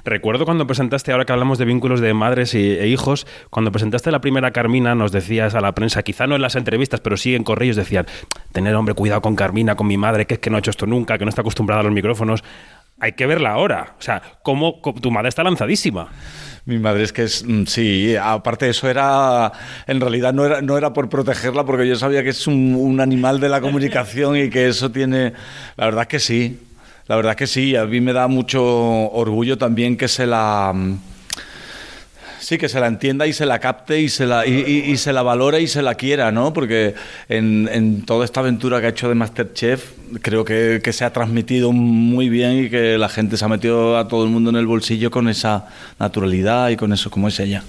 Recuerdo 0.03 0.45
cuando 0.45 0.65
presentaste, 0.65 1.11
ahora 1.11 1.25
que 1.25 1.33
hablamos 1.33 1.57
de 1.59 1.65
vínculos 1.65 1.99
de 1.99 2.13
madres 2.15 2.55
y- 2.55 2.71
e 2.71 2.87
hijos, 2.87 3.27
cuando 3.51 3.71
presentaste 3.71 4.09
la 4.11 4.21
primera 4.21 4.51
Carmina, 4.51 4.95
nos 4.95 5.11
decías 5.11 5.53
a 5.53 5.61
la 5.61 5.73
prensa, 5.73 6.01
quizá 6.01 6.25
no 6.25 6.35
en 6.35 6.41
las 6.41 6.55
entrevistas, 6.55 6.99
pero 6.99 7.15
sí 7.15 7.35
en 7.35 7.43
correos, 7.43 7.75
decían, 7.75 8.07
tener 8.53 8.73
hombre, 8.75 8.95
cuidado 8.95 9.21
con 9.21 9.35
Carmina, 9.35 9.75
con 9.75 9.85
mi 9.87 9.97
madre, 9.97 10.25
que 10.25 10.35
es 10.35 10.39
que 10.39 10.49
no 10.49 10.55
ha 10.57 10.59
hecho 10.59 10.71
esto 10.71 10.87
nunca, 10.87 11.17
que 11.19 11.25
no 11.25 11.29
está 11.29 11.41
acostumbrada 11.41 11.81
a 11.81 11.83
los 11.83 11.93
micrófonos. 11.93 12.43
Hay 12.99 13.13
que 13.13 13.25
verla 13.25 13.51
ahora. 13.51 13.95
O 13.99 14.01
sea, 14.01 14.21
cómo, 14.41 14.81
tu 15.01 15.11
madre 15.11 15.29
está 15.29 15.43
lanzadísima. 15.43 16.07
Mi 16.65 16.79
madre 16.79 17.03
es 17.03 17.13
que 17.13 17.23
es, 17.23 17.43
mm, 17.45 17.65
sí, 17.65 18.15
aparte 18.15 18.67
eso 18.69 18.89
era, 18.89 19.51
en 19.85 20.01
realidad 20.01 20.33
no 20.33 20.45
era, 20.45 20.61
no 20.61 20.77
era 20.77 20.93
por 20.93 21.09
protegerla, 21.09 21.63
porque 21.63 21.87
yo 21.87 21.95
sabía 21.95 22.23
que 22.23 22.29
es 22.29 22.47
un, 22.47 22.99
animal 22.99 23.39
de 23.39 23.49
la 23.49 23.61
comunicación 23.61 24.35
y 24.35 24.49
que 24.49 24.67
eso 24.67 24.89
tiene, 24.91 25.33
la 25.77 25.85
verdad 25.85 26.01
es 26.03 26.07
que 26.07 26.19
sí, 26.19 26.59
la 27.07 27.17
verdad 27.17 27.33
es 27.33 27.37
que 27.37 27.45
sí, 27.47 27.75
a 27.75 27.85
mí 27.85 28.01
me 28.01 28.13
da 28.13 28.27
mucho 28.27 28.63
orgullo 28.65 29.59
también 29.59 29.95
que 29.95 30.07
se 30.07 30.25
la... 30.25 30.71
mm, 30.73 30.97
Sí, 32.39 32.59
que 32.59 32.69
se 32.69 32.79
la 32.79 32.85
entienda 32.87 33.25
y 33.25 33.33
se 33.33 33.45
la 33.47 33.57
capte 33.57 33.99
y 34.01 34.07
se 34.09 34.27
la, 34.27 34.45
y, 34.45 34.53
y- 34.67 34.91
y 34.91 34.97
se 34.97 35.13
la 35.13 35.23
valore 35.23 35.61
y 35.61 35.67
se 35.67 35.81
la 35.81 35.95
quiera, 35.95 36.31
¿no? 36.31 36.53
Porque 36.53 36.93
en, 37.27 37.67
en 37.71 38.05
toda 38.05 38.23
esta 38.23 38.41
aventura 38.41 38.79
que 38.79 38.85
ha 38.87 38.89
hecho 38.89 39.09
de 39.09 39.15
Masterchef, 39.15 39.93
creo 40.21 40.45
que, 40.45 40.81
que 40.83 40.93
se 40.93 41.05
ha 41.05 41.11
transmitido 41.13 41.71
muy 41.71 42.29
bien 42.29 42.65
y 42.65 42.69
que 42.69 42.97
la 42.97 43.09
gente 43.09 43.37
se 43.37 43.45
ha 43.45 43.47
metido 43.47 43.97
a 43.97 44.07
todo 44.07 44.23
el 44.23 44.29
mundo 44.29 44.49
en 44.49 44.55
el 44.55 44.67
bolsillo 44.67 45.11
con 45.11 45.27
esa 45.29 45.67
naturalidad 45.99 46.69
y 46.69 46.75
con 46.75 46.93
eso, 46.93 47.09
como 47.09 47.27
es 47.27 47.39
ella. 47.39 47.63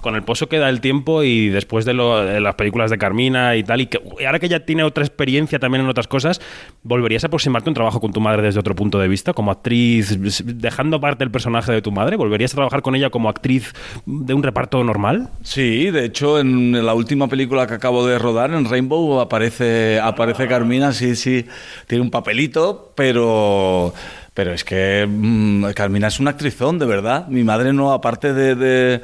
Con 0.00 0.14
el 0.14 0.22
pozo 0.22 0.48
que 0.48 0.58
da 0.60 0.68
el 0.68 0.80
tiempo 0.80 1.24
y 1.24 1.48
después 1.48 1.84
de, 1.84 1.92
lo- 1.92 2.24
de 2.24 2.40
las 2.40 2.54
películas 2.54 2.88
de 2.88 2.98
Carmina 2.98 3.56
y 3.56 3.64
tal, 3.64 3.80
y, 3.80 3.86
que, 3.86 4.00
y 4.20 4.24
ahora 4.24 4.38
que 4.38 4.48
ya 4.48 4.60
tiene 4.60 4.84
otra 4.84 5.02
experiencia 5.04 5.58
también 5.58 5.82
en 5.82 5.90
otras 5.90 6.06
cosas, 6.06 6.40
¿volverías 6.84 7.24
a 7.24 7.26
aproximarte 7.26 7.68
a 7.68 7.72
un 7.72 7.74
trabajo 7.74 8.00
con 8.00 8.12
tu 8.12 8.20
madre 8.20 8.42
desde 8.42 8.60
otro 8.60 8.76
punto 8.76 9.00
de 9.00 9.08
vista? 9.08 9.32
Como 9.32 9.50
actriz, 9.50 10.16
dejando 10.44 10.98
aparte 10.98 11.24
el 11.24 11.32
personaje 11.32 11.72
de 11.72 11.82
tu 11.82 11.90
madre, 11.90 12.14
¿volverías 12.16 12.52
a 12.52 12.54
trabajar 12.56 12.80
con 12.82 12.94
ella 12.94 13.10
como 13.10 13.28
actriz 13.28 13.72
de 14.06 14.34
un 14.34 14.44
reparto 14.44 14.84
normal? 14.84 15.30
Sí, 15.42 15.90
de 15.90 16.04
hecho, 16.04 16.38
en 16.38 16.86
la 16.86 16.94
última 16.94 17.26
película 17.26 17.66
que 17.66 17.74
acabo 17.74 18.06
de 18.06 18.20
rodar, 18.20 18.52
en 18.52 18.66
Rainbow, 18.66 19.18
aparece, 19.18 19.98
aparece 19.98 20.46
Carmina, 20.46 20.92
sí, 20.92 21.16
sí, 21.16 21.44
tiene 21.86 22.02
un 22.02 22.10
papelito, 22.10 22.92
pero... 22.94 23.92
Pero 24.34 24.52
es 24.52 24.64
que 24.64 25.06
mm, 25.08 25.70
Carmina 25.74 26.08
es 26.08 26.20
una 26.20 26.32
actrizón, 26.32 26.78
de 26.78 26.84
verdad. 26.84 27.26
Mi 27.28 27.42
madre 27.42 27.72
no, 27.72 27.92
aparte 27.92 28.34
de... 28.34 29.00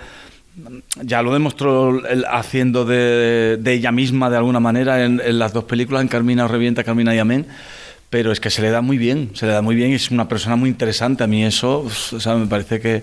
ya 1.00 1.22
lo 1.22 1.32
demostró 1.32 2.06
el- 2.06 2.26
haciendo 2.26 2.84
de, 2.84 3.56
de 3.58 3.72
ella 3.72 3.92
misma 3.92 4.28
de 4.28 4.36
alguna 4.36 4.60
manera 4.60 5.04
en, 5.04 5.20
las 5.38 5.54
dos 5.54 5.64
películas, 5.64 6.02
en 6.02 6.08
Carmina 6.08 6.44
o 6.44 6.48
Revienta, 6.48 6.84
Carmina 6.84 7.14
y 7.14 7.18
Amén. 7.18 7.46
Pero 8.10 8.30
es 8.30 8.40
que 8.40 8.50
se 8.50 8.60
le 8.60 8.68
da 8.68 8.82
muy 8.82 8.98
bien, 8.98 9.30
se 9.32 9.46
le 9.46 9.52
da 9.52 9.62
muy 9.62 9.74
bien 9.74 9.92
y 9.92 9.94
es 9.94 10.10
una 10.10 10.28
persona 10.28 10.54
muy 10.54 10.68
interesante. 10.68 11.24
A 11.24 11.26
mí 11.26 11.42
eso, 11.46 11.78
o 11.80 12.20
sea, 12.20 12.34
me 12.34 12.46
parece 12.46 12.78
que, 12.78 13.02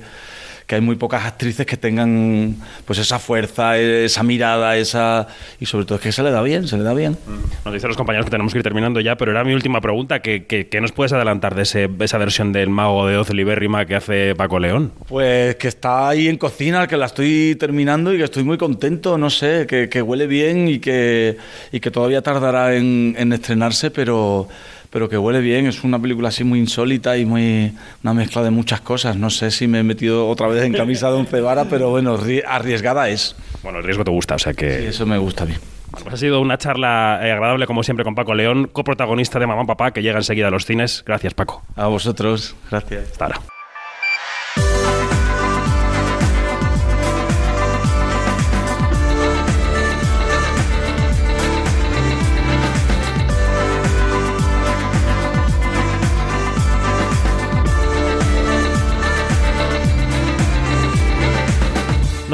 que 0.70 0.76
hay 0.76 0.82
muy 0.82 0.98
pocas 0.98 1.26
actrices 1.26 1.66
que 1.66 1.78
tengan 1.78 2.56
pues 2.86 3.00
esa 3.00 3.18
fuerza, 3.18 3.76
esa 3.80 4.22
mirada, 4.22 4.78
esa 4.78 5.26
y 5.60 5.66
sobre 5.66 5.86
todo 5.86 5.96
es 5.96 6.02
que 6.04 6.12
se 6.12 6.22
le 6.22 6.30
da 6.30 6.44
bien, 6.44 6.68
se 6.68 6.78
le 6.78 6.84
da 6.84 6.94
bien. 6.94 7.18
Nos 7.66 7.74
dicen 7.74 7.88
los 7.88 7.98
compañeros 7.98 8.26
que 8.26 8.30
tenemos 8.30 8.54
que 8.54 8.60
ir 8.60 8.64
terminando 8.64 9.00
ya, 9.00 9.16
pero 9.18 9.32
era 9.32 9.44
mi 9.44 9.56
última 9.56 9.82
pregunta. 9.82 10.20
¿Qué, 10.22 10.46
qué- 10.46 10.68
qué 10.68 10.80
nos 10.80 10.92
puedes 10.92 11.12
adelantar 11.12 11.56
de 11.56 11.64
ese- 11.64 11.90
esa 12.02 12.20
versión 12.20 12.54
del 12.54 12.70
mago 12.70 13.08
de 13.08 13.18
Oz 13.18 13.32
libérrima 13.32 13.88
que 13.88 13.96
hace 13.96 14.36
Paco 14.36 14.60
León? 14.60 14.92
Pues 15.08 15.56
que 15.56 15.70
está 15.70 16.08
ahí 16.10 16.28
en 16.28 16.38
cocina, 16.38 16.86
que 16.86 16.98
la 16.98 17.08
estoy 17.08 17.56
terminando 17.60 18.14
y 18.14 18.18
que 18.20 18.26
estoy 18.26 18.44
muy 18.44 18.60
contento, 18.60 19.18
no 19.18 19.32
sé, 19.32 19.66
que, 19.68 19.90
que 19.90 20.04
huele 20.04 20.28
bien 20.28 20.68
y 20.68 20.78
que, 20.78 21.36
y 21.72 21.80
que 21.80 21.90
todavía 21.90 22.22
tardará 22.22 22.76
en, 22.76 23.16
en 23.18 23.34
estrenarse, 23.34 23.90
pero, 23.90 24.48
pero 24.90 25.10
que 25.10 25.18
huele 25.18 25.40
bien. 25.42 25.68
Es 25.68 25.84
una 25.84 26.00
película 26.00 26.30
así 26.30 26.44
muy 26.44 26.60
insólita 26.60 27.18
y 27.18 27.26
muy 27.26 27.74
una 28.04 28.14
mezcla 28.14 28.44
de 28.44 28.50
muchas 28.52 28.82
cosas. 28.82 29.16
No 29.18 29.30
sé 29.30 29.52
si 29.52 29.68
me 29.68 29.80
he 29.80 29.84
metido 29.84 30.28
otra 30.28 30.48
vez 30.48 30.64
en 30.64 30.74
camisa 30.74 31.10
de 31.10 31.18
once 31.18 31.40
varas, 31.42 31.68
pero 31.70 31.90
bueno, 31.90 32.18
ri- 32.18 32.44
arriesgada 32.48 33.10
es. 33.10 33.36
Bueno, 33.64 33.80
el 33.80 33.84
riesgo 33.84 34.04
te 34.04 34.12
gusta, 34.12 34.36
o 34.36 34.40
sea 34.40 34.54
que... 34.54 34.80
Sí, 34.80 34.86
eso 34.88 35.06
me 35.06 35.18
gusta 35.18 35.44
a 35.44 35.48
mí. 35.48 35.54
Bueno, 35.92 36.04
pues 36.04 36.14
ha 36.14 36.18
sido 36.18 36.40
una 36.40 36.58
charla 36.58 37.20
eh, 37.24 37.32
agradable, 37.32 37.66
como 37.66 37.82
siempre, 37.84 38.04
con 38.04 38.14
Paco 38.16 38.34
León, 38.36 38.70
coprotagonista 38.72 39.40
de 39.40 39.48
Mamá 39.48 39.66
Papá, 39.66 39.92
que 39.92 40.02
llega 40.04 40.18
enseguida 40.18 40.48
a 40.48 40.52
los 40.52 40.66
cines. 40.66 41.04
Gracias, 41.06 41.34
Paco. 41.34 41.64
A 41.76 41.88
vosotros, 41.88 42.56
gracias. 42.70 43.12
Hasta 43.12 43.26
ahora. 43.26 43.42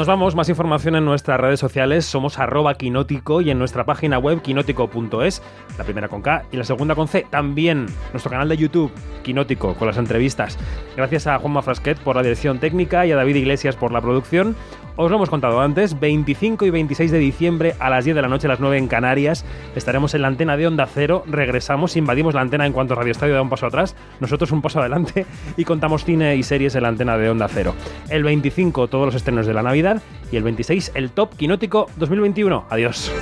Nos 0.06 0.12
vamos, 0.20 0.36
más 0.36 0.48
información 0.48 0.94
en 0.94 1.04
nuestras 1.04 1.40
redes 1.40 1.58
sociales, 1.58 2.04
somos 2.04 2.38
arroba 2.38 2.74
quinótico 2.74 3.40
y 3.40 3.50
en 3.50 3.58
nuestra 3.58 3.84
página 3.84 4.20
web 4.20 4.40
quinótico.es, 4.40 5.42
la 5.76 5.82
primera 5.82 6.06
con 6.06 6.22
K 6.22 6.44
y 6.52 6.56
la 6.56 6.62
segunda 6.62 6.94
con 6.94 7.08
C, 7.08 7.26
también 7.28 7.86
nuestro 8.12 8.30
canal 8.30 8.48
de 8.48 8.56
YouTube, 8.56 8.92
Quinótico, 9.24 9.74
con 9.74 9.88
las 9.88 9.96
entrevistas. 9.98 10.58
Gracias 10.96 11.26
a 11.26 11.40
Juanma 11.40 11.60
Frasquet 11.60 11.98
por 11.98 12.14
la 12.14 12.22
dirección 12.22 12.60
técnica 12.60 13.04
y 13.04 13.10
a 13.10 13.16
David 13.16 13.34
Iglesias 13.34 13.74
por 13.74 13.90
la 13.90 14.00
producción. 14.00 14.54
Os 14.96 15.10
lo 15.10 15.16
hemos 15.16 15.28
contado 15.28 15.60
antes, 15.60 16.00
25 16.00 16.64
y 16.64 16.70
26 16.70 17.10
de 17.10 17.18
diciembre 17.18 17.74
a 17.78 17.90
las 17.90 18.04
10 18.04 18.16
de 18.16 18.22
la 18.22 18.28
noche, 18.28 18.46
a 18.46 18.50
las 18.50 18.60
9 18.60 18.78
en 18.78 18.88
Canarias, 18.88 19.44
estaremos 19.74 20.14
en 20.14 20.22
la 20.22 20.28
antena 20.28 20.56
de 20.56 20.66
Onda 20.66 20.86
Cero, 20.86 21.22
regresamos, 21.26 21.96
invadimos 21.96 22.34
la 22.34 22.40
antena 22.40 22.66
en 22.66 22.72
cuanto 22.72 22.94
Radio 22.94 23.12
Estadio 23.12 23.34
da 23.34 23.42
un 23.42 23.50
paso 23.50 23.66
atrás, 23.66 23.94
nosotros 24.20 24.50
un 24.52 24.62
paso 24.62 24.80
adelante 24.80 25.26
y 25.56 25.64
contamos 25.64 26.04
cine 26.04 26.34
y 26.36 26.42
series 26.42 26.74
en 26.74 26.82
la 26.82 26.88
antena 26.88 27.18
de 27.18 27.28
Onda 27.28 27.48
Cero. 27.48 27.74
El 28.08 28.24
25 28.24 28.88
todos 28.88 29.06
los 29.06 29.14
estrenos 29.14 29.46
de 29.46 29.54
la 29.54 29.62
Navidad 29.62 30.02
y 30.32 30.36
el 30.36 30.42
26 30.42 30.92
el 30.94 31.10
Top 31.10 31.36
Quinótico 31.36 31.88
2021. 31.96 32.64
Adiós. 32.70 33.12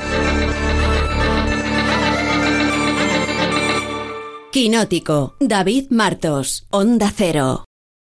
Quinótico, 4.53 5.35
David 5.41 5.87
Martos, 5.91 6.69
Onda 6.71 7.11
Cero. 7.13 7.65